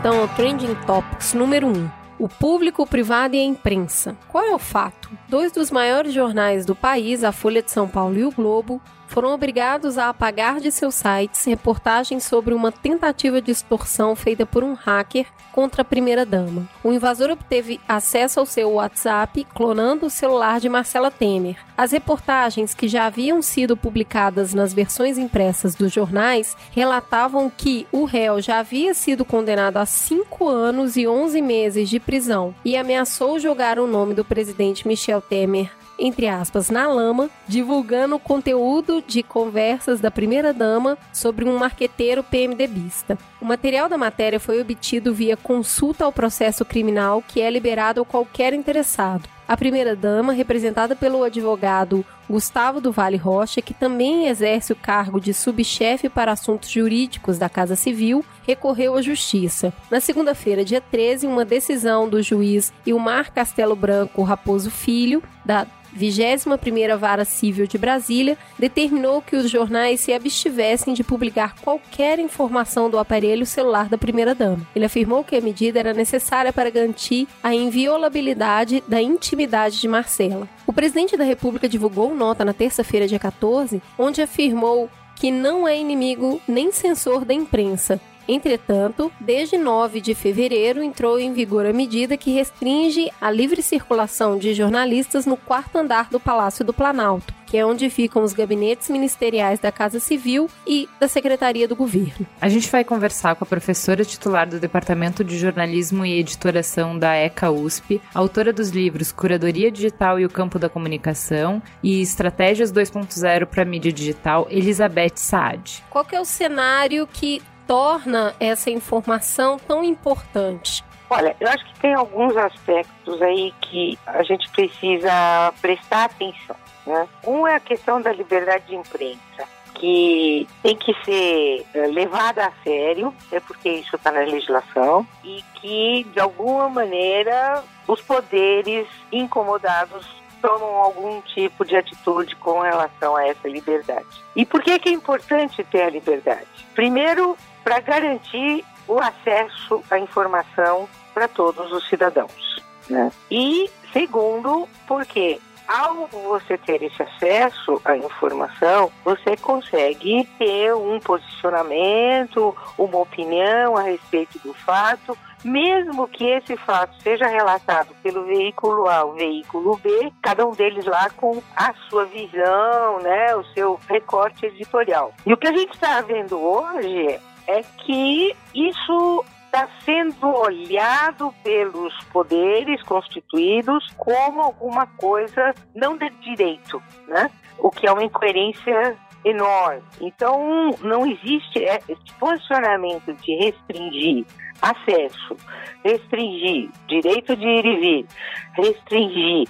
Então 0.01 0.19
ao 0.19 0.27
Trending 0.29 0.73
Topics 0.87 1.35
número 1.35 1.67
1. 1.67 1.87
O 2.17 2.27
público, 2.27 2.81
o 2.81 2.87
privado 2.87 3.35
e 3.35 3.39
a 3.39 3.43
imprensa. 3.43 4.17
Qual 4.27 4.43
é 4.43 4.51
o 4.51 4.57
fato? 4.57 5.11
Dois 5.29 5.51
dos 5.51 5.69
maiores 5.69 6.11
jornais 6.11 6.65
do 6.65 6.73
país, 6.73 7.23
a 7.23 7.31
Folha 7.31 7.61
de 7.61 7.69
São 7.69 7.87
Paulo 7.87 8.17
e 8.17 8.25
o 8.25 8.31
Globo, 8.31 8.81
foram 9.11 9.33
obrigados 9.33 9.97
a 9.97 10.09
apagar 10.09 10.61
de 10.61 10.71
seus 10.71 10.95
sites 10.95 11.43
reportagens 11.45 12.23
sobre 12.23 12.53
uma 12.53 12.71
tentativa 12.71 13.41
de 13.41 13.51
extorsão 13.51 14.15
feita 14.15 14.45
por 14.45 14.63
um 14.63 14.73
hacker 14.73 15.27
contra 15.51 15.81
a 15.81 15.85
primeira-dama. 15.85 16.67
O 16.81 16.93
invasor 16.93 17.29
obteve 17.29 17.79
acesso 17.85 18.39
ao 18.39 18.45
seu 18.45 18.71
WhatsApp, 18.71 19.45
clonando 19.53 20.05
o 20.05 20.09
celular 20.09 20.61
de 20.61 20.69
Marcela 20.69 21.11
Temer. 21.11 21.57
As 21.77 21.91
reportagens, 21.91 22.73
que 22.73 22.87
já 22.87 23.05
haviam 23.05 23.41
sido 23.41 23.75
publicadas 23.75 24.53
nas 24.53 24.73
versões 24.73 25.17
impressas 25.17 25.75
dos 25.75 25.91
jornais, 25.91 26.55
relatavam 26.71 27.51
que 27.55 27.85
o 27.91 28.05
réu 28.05 28.41
já 28.41 28.59
havia 28.59 28.93
sido 28.93 29.25
condenado 29.25 29.77
a 29.77 29.85
cinco 29.85 30.47
anos 30.47 30.95
e 30.95 31.05
11 31.05 31.41
meses 31.41 31.89
de 31.89 31.99
prisão 31.99 32.55
e 32.63 32.77
ameaçou 32.77 33.39
jogar 33.39 33.77
o 33.77 33.87
nome 33.87 34.13
do 34.13 34.23
presidente 34.23 34.87
Michel 34.87 35.21
Temer 35.21 35.80
entre 36.01 36.27
aspas, 36.27 36.69
na 36.69 36.87
lama, 36.87 37.29
divulgando 37.47 38.15
o 38.15 38.19
conteúdo 38.19 39.03
de 39.05 39.21
conversas 39.21 39.99
da 39.99 40.09
primeira-dama 40.09 40.97
sobre 41.13 41.45
um 41.45 41.57
marqueteiro 41.57 42.23
PMDBista. 42.23 43.17
O 43.39 43.45
material 43.45 43.87
da 43.87 43.97
matéria 43.97 44.39
foi 44.39 44.59
obtido 44.59 45.13
via 45.13 45.37
consulta 45.37 46.03
ao 46.03 46.11
processo 46.11 46.65
criminal 46.65 47.23
que 47.25 47.39
é 47.39 47.49
liberado 47.49 48.01
a 48.01 48.05
qualquer 48.05 48.53
interessado. 48.53 49.29
A 49.47 49.57
primeira-dama, 49.57 50.31
representada 50.31 50.95
pelo 50.95 51.23
advogado 51.23 52.05
Gustavo 52.29 52.79
do 52.79 52.91
Vale 52.91 53.17
Rocha, 53.17 53.61
que 53.61 53.73
também 53.73 54.27
exerce 54.27 54.71
o 54.71 54.75
cargo 54.77 55.19
de 55.19 55.33
subchefe 55.33 56.07
para 56.07 56.31
assuntos 56.31 56.69
jurídicos 56.69 57.37
da 57.37 57.49
Casa 57.49 57.75
Civil, 57.75 58.23
recorreu 58.47 58.95
à 58.95 59.01
Justiça. 59.01 59.73
Na 59.89 59.99
segunda-feira, 59.99 60.63
dia 60.63 60.79
13, 60.79 61.27
uma 61.27 61.43
decisão 61.43 62.07
do 62.07 62.23
juiz 62.23 62.71
Ilmar 62.85 63.33
Castelo 63.33 63.75
Branco 63.75 64.23
Raposo 64.23 64.71
Filho, 64.71 65.21
da 65.43 65.67
21ª 65.97 66.97
Vara 66.97 67.25
Civil 67.25 67.67
de 67.67 67.77
Brasília, 67.77 68.37
determinou 68.57 69.21
que 69.21 69.35
os 69.35 69.49
jornais 69.49 69.99
se 69.99 70.13
abstivessem 70.13 70.93
de 70.93 71.03
publicar 71.03 71.55
qualquer 71.61 72.19
informação 72.19 72.89
do 72.89 72.97
aparelho 72.97 73.45
celular 73.45 73.89
da 73.89 73.97
primeira-dama. 73.97 74.65
Ele 74.75 74.85
afirmou 74.85 75.23
que 75.23 75.35
a 75.35 75.41
medida 75.41 75.79
era 75.79 75.93
necessária 75.93 76.53
para 76.53 76.69
garantir 76.69 77.27
a 77.43 77.53
inviolabilidade 77.53 78.83
da 78.87 79.01
intimidade 79.01 79.79
de 79.79 79.87
Marcela. 79.87 80.47
O 80.65 80.73
presidente 80.73 81.17
da 81.17 81.23
República 81.23 81.67
divulgou 81.67 82.15
nota 82.15 82.45
na 82.45 82.53
terça-feira, 82.53 83.07
dia 83.07 83.19
14, 83.19 83.81
onde 83.97 84.21
afirmou 84.21 84.89
que 85.15 85.29
não 85.29 85.67
é 85.67 85.77
inimigo 85.77 86.41
nem 86.47 86.71
censor 86.71 87.23
da 87.23 87.31
imprensa, 87.33 88.01
Entretanto, 88.31 89.11
desde 89.19 89.57
9 89.57 89.99
de 89.99 90.15
fevereiro 90.15 90.81
entrou 90.81 91.19
em 91.19 91.33
vigor 91.33 91.65
a 91.65 91.73
medida 91.73 92.15
que 92.15 92.31
restringe 92.31 93.11
a 93.19 93.29
livre 93.29 93.61
circulação 93.61 94.37
de 94.37 94.53
jornalistas 94.53 95.25
no 95.25 95.35
quarto 95.35 95.77
andar 95.77 96.07
do 96.09 96.17
Palácio 96.17 96.63
do 96.63 96.71
Planalto, 96.71 97.33
que 97.45 97.57
é 97.57 97.65
onde 97.65 97.89
ficam 97.89 98.23
os 98.23 98.31
gabinetes 98.31 98.89
ministeriais 98.89 99.59
da 99.59 99.69
Casa 99.69 99.99
Civil 99.99 100.49
e 100.65 100.87
da 100.97 101.09
Secretaria 101.09 101.67
do 101.67 101.75
Governo. 101.75 102.25
A 102.39 102.47
gente 102.47 102.69
vai 102.69 102.85
conversar 102.85 103.35
com 103.35 103.43
a 103.43 103.47
professora 103.47 104.05
titular 104.05 104.47
do 104.47 104.61
Departamento 104.61 105.25
de 105.25 105.37
Jornalismo 105.37 106.05
e 106.05 106.17
Editoração 106.17 106.97
da 106.97 107.13
ECA 107.13 107.51
USP, 107.51 108.01
autora 108.13 108.53
dos 108.53 108.69
livros 108.69 109.11
Curadoria 109.11 109.69
Digital 109.69 110.17
e 110.17 110.25
o 110.25 110.29
Campo 110.29 110.57
da 110.57 110.69
Comunicação 110.69 111.61
e 111.83 112.01
Estratégias 112.01 112.71
2.0 112.71 113.45
para 113.45 113.63
a 113.63 113.65
Mídia 113.65 113.91
Digital, 113.91 114.47
Elizabeth 114.49 115.17
Saad. 115.17 115.83
Qual 115.89 116.07
é 116.13 116.21
o 116.21 116.23
cenário 116.23 117.05
que 117.05 117.41
torna 117.71 118.35
essa 118.37 118.69
informação 118.69 119.57
tão 119.57 119.81
importante? 119.81 120.83
Olha, 121.09 121.33
eu 121.39 121.47
acho 121.47 121.65
que 121.67 121.79
tem 121.79 121.93
alguns 121.93 122.35
aspectos 122.35 123.21
aí 123.21 123.53
que 123.61 123.97
a 124.05 124.21
gente 124.23 124.49
precisa 124.49 125.53
prestar 125.61 126.03
atenção. 126.03 126.57
Né? 126.85 127.07
Um 127.25 127.47
é 127.47 127.55
a 127.55 127.61
questão 127.61 128.01
da 128.01 128.11
liberdade 128.11 128.65
de 128.67 128.75
imprensa, 128.75 129.47
que 129.75 130.45
tem 130.61 130.75
que 130.75 130.93
ser 131.05 131.65
eh, 131.73 131.87
levada 131.87 132.47
a 132.47 132.51
sério, 132.61 133.15
é 133.31 133.39
porque 133.39 133.69
isso 133.69 133.95
está 133.95 134.11
na 134.11 134.19
legislação, 134.19 135.07
e 135.23 135.41
que, 135.61 136.03
de 136.11 136.19
alguma 136.19 136.67
maneira, 136.67 137.63
os 137.87 138.01
poderes 138.01 138.85
incomodados 139.13 140.05
tomam 140.41 140.75
algum 140.75 141.21
tipo 141.21 141.63
de 141.63 141.77
atitude 141.77 142.35
com 142.35 142.59
relação 142.59 143.15
a 143.15 143.25
essa 143.25 143.47
liberdade. 143.47 144.07
E 144.35 144.45
por 144.45 144.61
que, 144.61 144.77
que 144.77 144.89
é 144.89 144.91
importante 144.91 145.63
ter 145.63 145.83
a 145.83 145.89
liberdade? 145.89 146.47
Primeiro, 146.75 147.37
para 147.63 147.79
garantir 147.79 148.63
o 148.87 148.99
acesso 148.99 149.83
à 149.89 149.99
informação 149.99 150.87
para 151.13 151.27
todos 151.27 151.71
os 151.71 151.87
cidadãos. 151.87 152.61
Né? 152.89 153.11
E 153.29 153.69
segundo, 153.93 154.67
porque 154.87 155.39
ao 155.67 156.07
você 156.07 156.57
ter 156.57 156.83
esse 156.83 157.01
acesso 157.01 157.81
à 157.85 157.95
informação, 157.95 158.91
você 159.05 159.37
consegue 159.37 160.27
ter 160.37 160.73
um 160.75 160.99
posicionamento, 160.99 162.55
uma 162.77 162.97
opinião 162.97 163.77
a 163.77 163.83
respeito 163.83 164.37
do 164.39 164.53
fato, 164.53 165.17
mesmo 165.43 166.07
que 166.07 166.25
esse 166.25 166.57
fato 166.57 166.93
seja 167.01 167.25
relatado 167.25 167.95
pelo 168.03 168.25
veículo 168.25 168.87
A 168.87 169.05
ou 169.05 169.13
veículo 169.13 169.77
B, 169.77 170.11
cada 170.21 170.45
um 170.45 170.51
deles 170.51 170.85
lá 170.85 171.09
com 171.11 171.41
a 171.55 171.73
sua 171.89 172.05
visão, 172.05 172.99
né, 172.99 173.35
o 173.35 173.43
seu 173.53 173.79
recorte 173.87 174.45
editorial. 174.45 175.13
E 175.25 175.33
o 175.33 175.37
que 175.37 175.47
a 175.47 175.53
gente 175.53 175.73
está 175.73 176.01
vendo 176.01 176.39
hoje 176.39 177.19
é 177.47 177.61
que 177.63 178.35
isso 178.53 179.25
está 179.45 179.67
sendo 179.83 180.27
olhado 180.27 181.33
pelos 181.43 181.93
poderes 182.05 182.81
constituídos 182.83 183.85
como 183.97 184.41
alguma 184.41 184.87
coisa 184.87 185.53
não 185.75 185.97
de 185.97 186.09
direito, 186.21 186.81
né? 187.07 187.29
O 187.59 187.69
que 187.69 187.85
é 187.85 187.91
uma 187.91 188.03
incoerência 188.03 188.97
enorme. 189.23 189.83
Então, 189.99 190.71
não 190.81 191.05
existe 191.05 191.59
esse 191.59 192.13
posicionamento 192.19 193.13
de 193.13 193.35
restringir 193.35 194.25
acesso, 194.61 195.35
restringir 195.83 196.69
direito 196.87 197.35
de 197.35 197.45
ir 197.45 197.65
e 197.65 197.79
vir, 197.79 198.05
restringir 198.53 199.47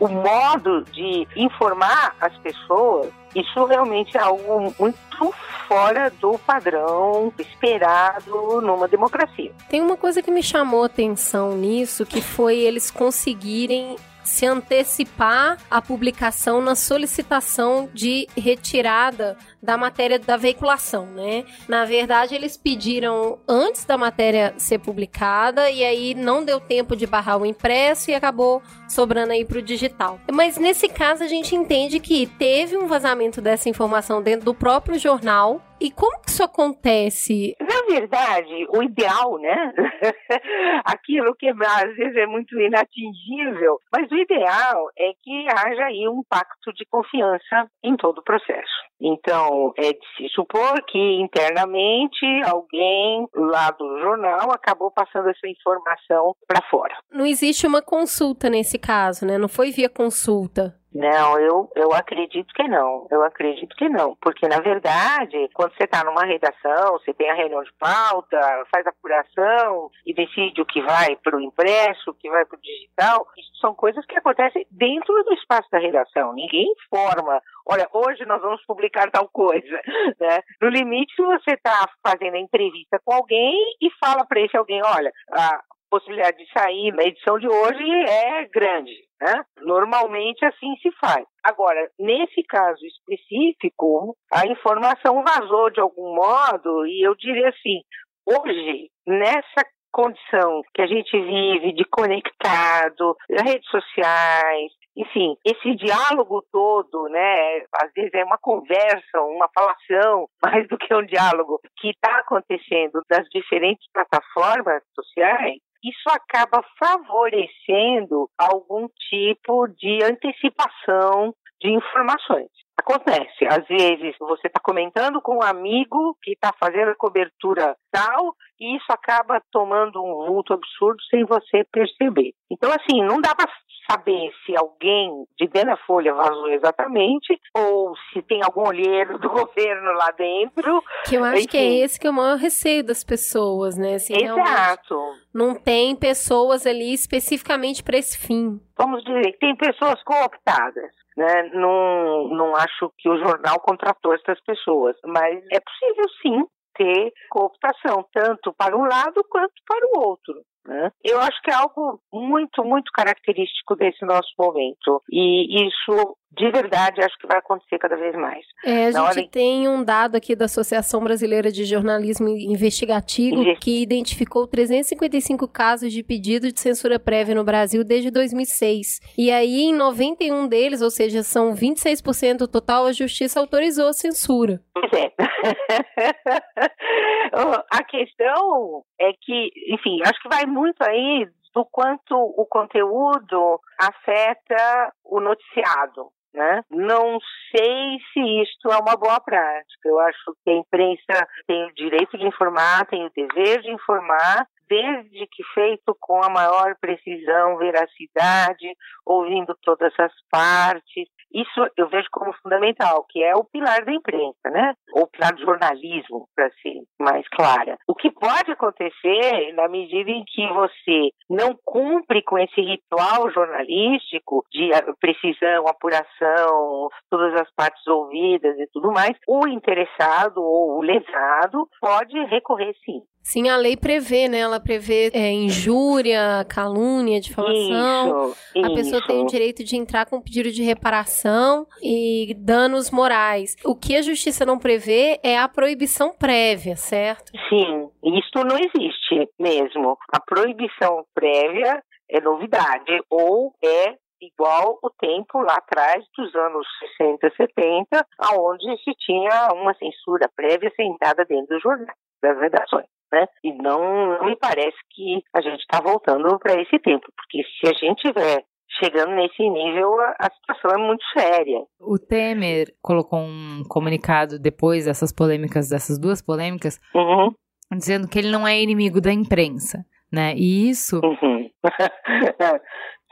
o 0.00 0.08
modo 0.08 0.82
de 0.92 1.26
informar 1.36 2.14
as 2.20 2.36
pessoas, 2.38 3.10
isso 3.34 3.64
realmente 3.64 4.16
é 4.16 4.20
algo 4.20 4.74
muito 4.78 5.34
fora 5.68 6.10
do 6.20 6.38
padrão 6.38 7.32
esperado 7.38 8.60
numa 8.60 8.88
democracia. 8.88 9.52
Tem 9.68 9.80
uma 9.80 9.96
coisa 9.96 10.22
que 10.22 10.30
me 10.30 10.42
chamou 10.42 10.84
atenção 10.84 11.56
nisso, 11.56 12.04
que 12.04 12.20
foi 12.20 12.58
eles 12.58 12.90
conseguirem 12.90 13.96
se 14.24 14.46
antecipar 14.46 15.58
a 15.70 15.80
publicação 15.80 16.60
na 16.60 16.74
solicitação 16.74 17.88
de 17.92 18.26
retirada 18.36 19.36
da 19.64 19.76
matéria 19.76 20.18
da 20.18 20.36
veiculação, 20.36 21.06
né? 21.06 21.44
Na 21.66 21.84
verdade, 21.84 22.34
eles 22.34 22.56
pediram 22.56 23.38
antes 23.48 23.84
da 23.84 23.96
matéria 23.96 24.54
ser 24.58 24.78
publicada 24.78 25.70
e 25.70 25.82
aí 25.82 26.14
não 26.14 26.44
deu 26.44 26.60
tempo 26.60 26.94
de 26.94 27.06
barrar 27.06 27.40
o 27.40 27.46
impresso 27.46 28.10
e 28.10 28.14
acabou 28.14 28.62
sobrando 28.88 29.32
aí 29.32 29.44
para 29.44 29.58
o 29.58 29.62
digital. 29.62 30.20
Mas 30.30 30.58
nesse 30.58 30.88
caso 30.88 31.24
a 31.24 31.28
gente 31.28 31.56
entende 31.56 31.98
que 31.98 32.26
teve 32.26 32.76
um 32.76 32.86
vazamento 32.86 33.40
dessa 33.40 33.68
informação 33.68 34.22
dentro 34.22 34.44
do 34.44 34.54
próprio 34.54 34.98
jornal. 34.98 35.62
E 35.80 35.90
como 35.90 36.20
que 36.22 36.30
isso 36.30 36.42
acontece? 36.42 37.54
Na 37.60 37.82
verdade, 37.94 38.66
o 38.74 38.82
ideal, 38.82 39.38
né? 39.38 39.72
Aquilo 40.84 41.34
que 41.34 41.48
às 41.48 41.96
vezes 41.96 42.16
é 42.16 42.26
muito 42.26 42.58
inatingível, 42.58 43.78
mas 43.92 44.10
o 44.10 44.16
ideal 44.16 44.88
é 44.96 45.10
que 45.22 45.46
haja 45.48 45.84
aí 45.86 46.08
um 46.08 46.22
pacto 46.28 46.72
de 46.72 46.86
confiança 46.86 47.68
em 47.82 47.96
todo 47.96 48.18
o 48.18 48.24
processo. 48.24 48.72
Então, 49.00 49.53
é 49.76 49.92
de 49.92 50.06
se 50.16 50.28
supor 50.34 50.82
que 50.86 50.98
internamente 50.98 52.24
alguém 52.46 53.26
lá 53.34 53.70
do 53.70 53.98
jornal 54.00 54.50
acabou 54.52 54.90
passando 54.90 55.28
essa 55.28 55.46
informação 55.48 56.34
para 56.46 56.62
fora. 56.68 56.94
Não 57.10 57.26
existe 57.26 57.66
uma 57.66 57.82
consulta 57.82 58.48
nesse 58.48 58.78
caso, 58.78 59.26
né? 59.26 59.38
Não 59.38 59.48
foi 59.48 59.70
via 59.70 59.88
consulta. 59.88 60.74
Não, 60.94 61.40
eu, 61.40 61.68
eu 61.74 61.92
acredito 61.92 62.54
que 62.54 62.62
não. 62.68 63.08
Eu 63.10 63.24
acredito 63.24 63.74
que 63.74 63.88
não. 63.88 64.14
Porque, 64.20 64.46
na 64.46 64.60
verdade, 64.60 65.50
quando 65.52 65.74
você 65.74 65.84
está 65.84 66.04
numa 66.04 66.24
redação, 66.24 66.92
você 66.92 67.12
tem 67.12 67.28
a 67.28 67.34
reunião 67.34 67.64
de 67.64 67.72
pauta, 67.80 68.38
faz 68.72 68.86
a 68.86 68.90
apuração 68.90 69.90
e 70.06 70.14
decide 70.14 70.60
o 70.60 70.66
que 70.66 70.80
vai 70.80 71.16
para 71.16 71.36
o 71.36 71.40
impresso, 71.40 72.10
o 72.10 72.14
que 72.14 72.30
vai 72.30 72.44
para 72.44 72.56
o 72.56 72.60
digital. 72.60 73.26
Isso 73.36 73.60
são 73.60 73.74
coisas 73.74 74.06
que 74.06 74.16
acontecem 74.16 74.64
dentro 74.70 75.12
do 75.24 75.34
espaço 75.34 75.68
da 75.72 75.80
redação. 75.80 76.32
Ninguém 76.32 76.72
informa, 76.72 77.42
olha, 77.66 77.88
hoje 77.92 78.24
nós 78.24 78.40
vamos 78.40 78.64
publicar 78.64 79.10
tal 79.10 79.28
coisa. 79.28 79.80
Né? 80.20 80.40
No 80.60 80.68
limite, 80.68 81.14
você 81.16 81.52
está 81.52 81.88
fazendo 82.06 82.34
a 82.34 82.38
entrevista 82.38 83.00
com 83.04 83.12
alguém 83.12 83.54
e 83.80 83.90
fala 83.98 84.24
para 84.24 84.40
esse 84.40 84.56
alguém, 84.56 84.80
olha, 84.84 85.10
a 85.32 85.60
possibilidade 85.94 86.36
de 86.38 86.50
sair 86.50 86.92
na 86.92 87.04
edição 87.04 87.38
de 87.38 87.46
hoje 87.46 87.84
é 88.08 88.48
grande. 88.48 88.92
Né? 89.20 89.44
Normalmente 89.62 90.44
assim 90.44 90.74
se 90.82 90.90
faz. 91.00 91.24
Agora, 91.42 91.88
nesse 91.98 92.42
caso 92.48 92.80
específico, 92.84 94.16
a 94.32 94.44
informação 94.46 95.22
vazou 95.22 95.70
de 95.70 95.80
algum 95.80 96.16
modo, 96.16 96.84
e 96.86 97.06
eu 97.06 97.14
diria 97.14 97.48
assim: 97.48 97.80
hoje, 98.26 98.90
nessa 99.06 99.64
condição 99.92 100.62
que 100.74 100.82
a 100.82 100.86
gente 100.88 101.16
vive 101.16 101.72
de 101.72 101.84
conectado, 101.84 103.16
redes 103.30 103.68
sociais, 103.70 104.72
enfim, 104.96 105.36
esse 105.44 105.74
diálogo 105.74 106.44
todo, 106.52 107.08
né, 107.08 107.64
às 107.82 107.92
vezes 107.94 108.14
é 108.14 108.24
uma 108.24 108.38
conversa, 108.38 109.20
uma 109.20 109.48
falação, 109.52 110.28
mais 110.42 110.68
do 110.68 110.78
que 110.78 110.94
um 110.94 111.04
diálogo, 111.04 111.60
que 111.78 111.90
está 111.90 112.18
acontecendo 112.18 113.02
nas 113.10 113.26
diferentes 113.28 113.86
plataformas 113.92 114.82
sociais, 114.94 115.58
isso 115.84 116.08
acaba 116.08 116.64
favorecendo 116.78 118.30
algum 118.38 118.88
tipo 119.10 119.68
de 119.68 120.02
antecipação 120.02 121.34
de 121.60 121.70
informações. 121.70 122.48
Acontece, 122.76 123.46
às 123.46 123.66
vezes 123.68 124.16
você 124.18 124.48
está 124.48 124.60
comentando 124.60 125.20
com 125.22 125.36
um 125.36 125.42
amigo 125.42 126.16
que 126.22 126.32
está 126.32 126.52
fazendo 126.58 126.90
a 126.90 126.96
cobertura 126.96 127.76
tal 127.90 128.34
e 128.60 128.76
isso 128.76 128.86
acaba 128.90 129.42
tomando 129.50 130.02
um 130.02 130.26
vulto 130.26 130.52
absurdo 130.52 131.02
sem 131.10 131.24
você 131.24 131.64
perceber. 131.72 132.32
Então, 132.50 132.70
assim, 132.70 133.02
não 133.02 133.20
dá 133.20 133.34
para 133.34 133.48
saber 133.90 134.30
se 134.44 134.56
alguém 134.56 135.26
de 135.38 135.46
dentro 135.46 135.70
da 135.70 135.76
folha 135.76 136.14
vazou 136.14 136.48
exatamente 136.48 137.38
ou 137.54 137.94
se 138.12 138.22
tem 138.22 138.42
algum 138.42 138.66
olheiro 138.66 139.18
do 139.18 139.28
governo 139.30 139.92
lá 139.92 140.10
dentro. 140.12 140.82
Que 141.06 141.16
eu 141.16 141.24
acho 141.24 141.38
Enfim. 141.38 141.48
que 141.48 141.56
é 141.56 141.84
esse 141.84 142.00
que 142.00 142.06
é 142.06 142.10
o 142.10 142.14
maior 142.14 142.36
receio 142.36 142.84
das 142.84 143.04
pessoas, 143.04 143.76
né? 143.76 143.98
Se 143.98 144.14
Exato. 144.14 144.98
Não 145.32 145.54
tem 145.54 145.94
pessoas 145.96 146.66
ali 146.66 146.92
especificamente 146.92 147.82
para 147.82 147.98
esse 147.98 148.16
fim. 148.18 148.60
Vamos 148.78 149.04
dizer 149.04 149.32
que 149.32 149.38
tem 149.38 149.56
pessoas 149.56 150.02
cooptadas. 150.02 150.90
Né? 151.16 151.50
Não, 151.54 152.28
não 152.28 152.56
acho 152.56 152.92
que 152.98 153.08
o 153.08 153.16
jornal 153.18 153.60
contratou 153.60 154.12
essas 154.14 154.40
pessoas, 154.40 154.96
mas 155.04 155.44
é 155.52 155.60
possível 155.60 156.04
sim 156.20 156.44
ter 156.74 157.12
cooptação, 157.30 158.04
tanto 158.12 158.52
para 158.52 158.76
um 158.76 158.84
lado 158.84 159.24
quanto 159.28 159.54
para 159.66 159.86
o 159.86 160.08
outro. 160.08 160.42
Né? 160.66 160.90
Eu 161.04 161.20
acho 161.20 161.40
que 161.42 161.50
é 161.50 161.54
algo 161.54 162.00
muito, 162.12 162.64
muito 162.64 162.90
característico 162.92 163.76
desse 163.76 164.04
nosso 164.04 164.30
momento. 164.38 165.02
E 165.10 165.66
isso, 165.66 166.16
de 166.32 166.50
verdade, 166.50 167.02
acho 167.02 167.18
que 167.18 167.26
vai 167.26 167.38
acontecer 167.38 167.78
cada 167.78 167.96
vez 167.96 168.14
mais. 168.16 168.42
É, 168.64 168.86
a 168.86 168.92
Na 168.92 169.08
gente 169.08 169.18
hora... 169.18 169.28
tem 169.30 169.68
um 169.68 169.84
dado 169.84 170.16
aqui 170.16 170.34
da 170.34 170.46
Associação 170.46 171.04
Brasileira 171.04 171.52
de 171.52 171.66
Jornalismo 171.66 172.28
Investigativo 172.28 173.42
Investi... 173.42 173.60
que 173.60 173.82
identificou 173.82 174.46
355 174.46 175.46
casos 175.46 175.92
de 175.92 176.02
pedido 176.02 176.50
de 176.50 176.58
censura 176.58 176.98
prévia 176.98 177.34
no 177.34 177.44
Brasil 177.44 177.84
desde 177.84 178.10
2006. 178.10 179.00
E 179.18 179.30
aí, 179.30 179.64
em 179.64 179.74
91 179.74 180.48
deles, 180.48 180.80
ou 180.80 180.90
seja, 180.90 181.22
são 181.22 181.54
26% 181.54 182.38
do 182.38 182.48
total, 182.48 182.86
a 182.86 182.92
Justiça 182.92 183.38
autorizou 183.38 183.88
a 183.88 183.92
censura. 183.92 184.62
Pois 184.72 184.90
é. 184.94 185.12
a 187.70 187.84
questão 187.84 188.82
é 189.00 189.12
que, 189.20 189.50
enfim, 189.68 190.00
acho 190.02 190.20
que 190.22 190.28
vai 190.28 190.46
muito 190.54 190.82
aí 190.82 191.28
do 191.54 191.64
quanto 191.64 192.14
o 192.14 192.46
conteúdo 192.46 193.60
afeta 193.78 194.92
o 195.04 195.20
noticiado. 195.20 196.10
Né? 196.34 196.62
Não 196.68 197.18
sei 197.54 197.98
se 198.12 198.42
isto 198.42 198.68
é 198.68 198.76
uma 198.76 198.96
boa 198.96 199.20
prática. 199.20 199.88
Eu 199.88 200.00
acho 200.00 200.36
que 200.42 200.50
a 200.50 200.54
imprensa 200.54 201.28
tem 201.46 201.64
o 201.64 201.74
direito 201.74 202.18
de 202.18 202.26
informar, 202.26 202.86
tem 202.86 203.06
o 203.06 203.12
dever 203.14 203.62
de 203.62 203.70
informar, 203.70 204.44
desde 204.68 205.26
que 205.26 205.42
feito 205.54 205.96
com 206.00 206.22
a 206.22 206.28
maior 206.28 206.74
precisão, 206.80 207.56
veracidade, 207.56 208.76
ouvindo 209.04 209.56
todas 209.62 209.92
as 209.98 210.12
partes. 210.30 211.08
Isso 211.32 211.66
eu 211.76 211.88
vejo 211.88 212.06
como 212.12 212.32
fundamental, 212.34 213.04
que 213.08 213.22
é 213.22 213.34
o 213.34 213.44
pilar 213.44 213.84
da 213.84 213.92
imprensa, 213.92 214.50
né? 214.50 214.74
Ou 214.92 215.02
o 215.02 215.06
pilar 215.08 215.34
do 215.34 215.42
jornalismo, 215.42 216.28
para 216.34 216.50
ser 216.62 216.82
mais 216.98 217.26
clara. 217.28 217.76
O 217.88 217.94
que 217.94 218.10
pode 218.10 218.52
acontecer 218.52 219.52
na 219.54 219.68
medida 219.68 220.10
em 220.10 220.24
que 220.24 220.46
você 220.52 221.10
não 221.28 221.58
cumpre 221.64 222.22
com 222.22 222.38
esse 222.38 222.60
ritual 222.60 223.30
jornalístico 223.30 224.44
de 224.52 224.70
precisão, 225.00 225.66
apuração, 225.66 226.88
todas 227.10 227.34
as 227.40 227.50
partes 227.54 227.84
ouvidas 227.86 228.56
e 228.58 228.66
tudo 228.72 228.92
mais, 228.92 229.16
o 229.26 229.48
interessado 229.48 230.38
ou 230.38 230.78
o 230.78 230.82
lesado 230.82 231.68
pode 231.80 232.16
recorrer 232.26 232.74
sim 232.84 233.02
Sim, 233.24 233.48
a 233.48 233.56
lei 233.56 233.74
prevê, 233.74 234.28
né? 234.28 234.40
Ela 234.40 234.60
prevê 234.60 235.10
é, 235.14 235.30
injúria, 235.30 236.44
calúnia, 236.46 237.18
difamação. 237.18 238.28
Isso, 238.28 238.36
a 238.54 238.60
isso. 238.60 238.74
pessoa 238.74 239.06
tem 239.06 239.22
o 239.22 239.26
direito 239.26 239.64
de 239.64 239.76
entrar 239.76 240.04
com 240.04 240.20
pedido 240.20 240.52
de 240.52 240.62
reparação 240.62 241.66
e 241.82 242.34
danos 242.38 242.90
morais. 242.90 243.56
O 243.64 243.74
que 243.74 243.96
a 243.96 244.02
justiça 244.02 244.44
não 244.44 244.58
prevê 244.58 245.18
é 245.22 245.38
a 245.38 245.48
proibição 245.48 246.12
prévia, 246.12 246.76
certo? 246.76 247.32
Sim, 247.48 247.88
isso 248.04 248.44
não 248.44 248.58
existe 248.58 249.30
mesmo. 249.40 249.96
A 250.12 250.20
proibição 250.20 251.06
prévia 251.14 251.82
é 252.10 252.20
novidade 252.20 253.00
ou 253.08 253.54
é 253.64 253.96
igual 254.20 254.78
o 254.82 254.90
tempo 254.90 255.40
lá 255.40 255.54
atrás 255.54 256.04
dos 256.16 256.34
anos 256.34 256.66
60, 256.98 257.30
70, 257.36 258.06
aonde 258.18 258.64
se 258.82 258.92
tinha 258.98 259.48
uma 259.54 259.74
censura 259.74 260.28
prévia 260.36 260.70
sentada 260.76 261.24
dentro 261.24 261.54
dos 261.54 261.62
jornais, 261.62 261.96
das 262.22 262.38
redações. 262.38 262.93
Né? 263.14 263.28
E 263.44 263.52
não, 263.52 264.18
não 264.18 264.26
me 264.26 264.36
parece 264.36 264.76
que 264.90 265.22
a 265.32 265.40
gente 265.40 265.60
está 265.60 265.80
voltando 265.80 266.36
para 266.40 266.60
esse 266.60 266.78
tempo, 266.80 267.06
porque 267.16 267.42
se 267.60 267.68
a 267.68 267.72
gente 267.72 268.02
tiver 268.02 268.42
chegando 268.82 269.14
nesse 269.14 269.48
nível, 269.48 270.00
a, 270.18 270.28
situação 270.32 270.70
é 270.72 270.86
muito 270.86 271.04
séria. 271.16 271.64
O 271.80 271.96
Temer 271.96 272.74
colocou 272.82 273.20
um 273.20 273.62
comunicado 273.68 274.36
depois 274.38 274.86
dessas 274.86 275.12
polêmicas, 275.12 275.68
dessas 275.68 275.96
duas 275.96 276.20
polêmicas, 276.20 276.80
uhum. 276.92 277.32
dizendo 277.72 278.08
que 278.08 278.18
ele 278.18 278.32
não 278.32 278.48
é 278.48 278.60
inimigo 278.60 279.00
da 279.00 279.12
imprensa, 279.12 279.84
né? 280.12 280.34
E 280.34 280.68
isso 280.68 281.00
uhum. 281.04 281.48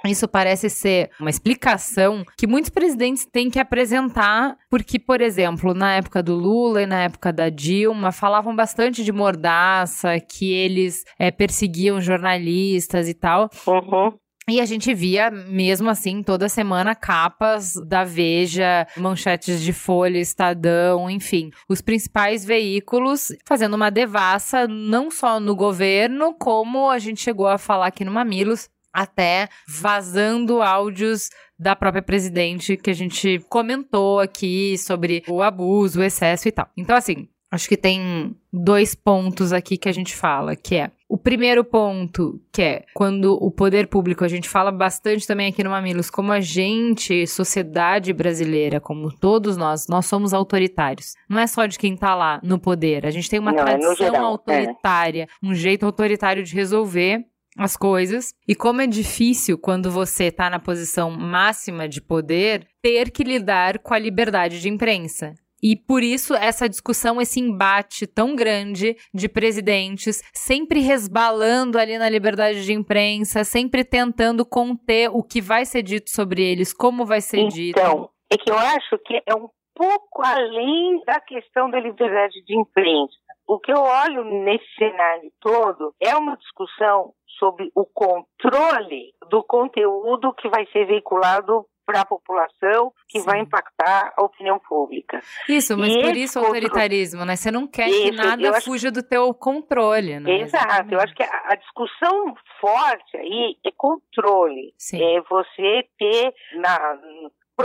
Isso 0.05 0.27
parece 0.27 0.69
ser 0.69 1.11
uma 1.21 1.31
explicação 1.31 2.25
que 2.37 2.47
muitos 2.47 2.71
presidentes 2.71 3.25
têm 3.25 3.49
que 3.49 3.59
apresentar, 3.59 4.57
porque, 4.69 4.99
por 4.99 5.21
exemplo, 5.21 5.75
na 5.75 5.95
época 5.95 6.23
do 6.23 6.35
Lula 6.35 6.83
e 6.83 6.87
na 6.87 7.03
época 7.03 7.33
da 7.33 7.49
Dilma, 7.49 8.11
falavam 8.11 8.55
bastante 8.55 9.05
de 9.05 9.13
mordaça, 9.13 10.19
que 10.19 10.53
eles 10.53 11.05
é, 11.19 11.31
perseguiam 11.31 12.01
jornalistas 12.01 13.09
e 13.09 13.15
tal. 13.15 13.49
Uhum. 13.67 14.13
E 14.49 14.61
a 14.61 14.65
gente 14.65 14.93
via, 14.93 15.31
mesmo 15.31 15.89
assim, 15.89 16.21
toda 16.21 16.49
semana 16.49 16.97
capas 16.97 17.75
da 17.87 18.03
Veja, 18.03 18.89
manchetes 18.97 19.63
de 19.63 19.73
Folha, 19.73 20.19
Estadão, 20.19 21.09
enfim, 21.09 21.51
os 21.69 21.81
principais 21.81 22.45
veículos 22.45 23.29
fazendo 23.47 23.75
uma 23.75 23.89
devassa, 23.89 24.67
não 24.67 25.13
só 25.13 25.39
no 25.39 25.55
governo, 25.55 26.35
como 26.35 26.91
a 26.91 26.99
gente 26.99 27.21
chegou 27.21 27.47
a 27.47 27.57
falar 27.57 27.87
aqui 27.87 28.05
no 28.05 28.11
Mamilos, 28.11 28.69
até 28.93 29.49
vazando 29.69 30.61
áudios 30.61 31.31
da 31.59 31.77
própria 31.77 32.03
presidente 32.03 32.77
que 32.77 32.91
a 32.91 32.95
gente 32.95 33.39
comentou 33.49 34.21
aqui 34.21 34.77
sobre 34.77 35.23
o 35.29 35.43
abuso, 35.43 36.01
o 36.01 36.03
excesso 36.03 36.49
e 36.49 36.53
tal. 36.53 36.69
Então, 36.77 36.97
assim, 36.97 37.29
acho 37.51 37.69
que 37.69 37.77
tem 37.77 38.35
dois 38.53 38.95
pontos 38.95 39.53
aqui 39.53 39.77
que 39.77 39.89
a 39.89 39.93
gente 39.93 40.15
fala, 40.17 40.57
que 40.57 40.75
é 40.75 40.91
o 41.13 41.19
primeiro 41.19 41.63
ponto, 41.63 42.41
que 42.51 42.63
é 42.63 42.85
quando 42.95 43.35
o 43.35 43.51
poder 43.51 43.87
público, 43.87 44.25
a 44.25 44.29
gente 44.29 44.49
fala 44.49 44.73
bastante 44.73 45.27
também 45.27 45.51
aqui 45.51 45.63
no 45.63 45.69
Mamilos, 45.69 46.09
como 46.09 46.33
a 46.33 46.41
gente, 46.41 47.27
sociedade 47.27 48.15
brasileira, 48.15 48.81
como 48.81 49.15
todos 49.15 49.55
nós, 49.55 49.87
nós 49.89 50.07
somos 50.07 50.33
autoritários. 50.33 51.15
Não 51.29 51.39
é 51.39 51.47
só 51.47 51.67
de 51.67 51.79
quem 51.79 51.95
tá 51.95 52.15
lá 52.15 52.41
no 52.43 52.59
poder. 52.59 53.05
A 53.05 53.11
gente 53.11 53.29
tem 53.29 53.39
uma 53.39 53.53
Não, 53.53 53.61
é 53.61 53.63
tradição 53.63 53.95
geral, 53.95 54.25
autoritária, 54.25 55.25
é. 55.25 55.47
um 55.47 55.55
jeito 55.55 55.85
autoritário 55.85 56.43
de 56.43 56.55
resolver 56.55 57.27
as 57.57 57.77
coisas. 57.77 58.35
E 58.47 58.55
como 58.55 58.81
é 58.81 58.87
difícil 58.87 59.59
quando 59.59 59.91
você 59.91 60.25
está 60.25 60.49
na 60.49 60.59
posição 60.59 61.11
máxima 61.11 61.89
de 61.89 62.01
poder 62.01 62.67
ter 62.81 63.11
que 63.11 63.23
lidar 63.23 63.79
com 63.79 63.95
a 63.95 63.99
liberdade 63.99 64.61
de 64.61 64.69
imprensa. 64.69 65.35
E 65.63 65.77
por 65.77 66.03
isso 66.03 66.35
essa 66.35 66.69
discussão, 66.69 67.21
esse 67.21 67.39
embate 67.39 68.05
tão 68.05 68.35
grande 68.35 68.97
de 69.15 69.29
presidentes, 69.29 70.21
sempre 70.35 70.81
resbalando 70.81 71.79
ali 71.79 71.97
na 71.99 72.09
liberdade 72.09 72.65
de 72.65 72.73
imprensa, 72.73 73.45
sempre 73.45 73.85
tentando 73.85 74.45
conter 74.45 75.09
o 75.13 75.23
que 75.23 75.41
vai 75.41 75.65
ser 75.65 75.83
dito 75.83 76.11
sobre 76.11 76.43
eles, 76.43 76.73
como 76.75 77.07
vai 77.07 77.21
ser 77.21 77.39
então, 77.39 77.49
dito. 77.49 77.79
Então, 77.79 78.11
é 78.29 78.37
que 78.37 78.51
eu 78.51 78.59
acho 78.59 78.99
que 79.07 79.23
é 79.25 79.35
um 79.37 79.49
pouco 79.83 80.23
além 80.25 81.03
da 81.05 81.19
questão 81.19 81.69
da 81.69 81.81
liberdade 81.81 82.41
de 82.45 82.57
imprensa. 82.57 83.15
O 83.49 83.59
que 83.59 83.73
eu 83.73 83.81
olho 83.83 84.25
nesse 84.45 84.65
cenário 84.79 85.33
todo 85.41 85.93
é 86.01 86.15
uma 86.15 86.37
discussão 86.37 87.13
sobre 87.37 87.69
o 87.75 87.85
controle 87.85 89.13
do 89.29 89.43
conteúdo 89.43 90.33
que 90.35 90.49
vai 90.49 90.65
ser 90.67 90.87
veiculado 90.87 91.67
para 91.85 92.03
a 92.03 92.05
população, 92.05 92.93
que 93.09 93.19
Sim. 93.19 93.27
vai 93.27 93.41
impactar 93.41 94.15
a 94.17 94.23
opinião 94.23 94.61
pública. 94.61 95.21
Isso, 95.49 95.77
mas 95.77 95.93
e 95.93 96.01
por 96.01 96.17
isso 96.17 96.39
o 96.39 96.45
autoritarismo, 96.45 97.25
né? 97.25 97.35
Você 97.35 97.51
não 97.51 97.67
quer 97.67 97.89
isso, 97.89 98.03
que 98.03 98.11
nada 98.13 98.51
acho... 98.51 98.67
fuja 98.67 98.89
do 98.89 99.03
teu 99.03 99.35
controle, 99.35 100.21
né? 100.21 100.43
Exato. 100.43 100.65
Exatamente. 100.65 100.95
Eu 100.95 101.01
acho 101.01 101.15
que 101.15 101.23
a, 101.25 101.43
a, 101.47 101.57
discussão 101.57 102.35
forte 102.61 103.17
aí 103.17 103.57
é 103.67 103.73
controle. 103.77 104.73
Sim. 104.79 105.03
É 105.03 105.21
você 105.23 105.89
ter 105.99 106.33
na 106.55 106.99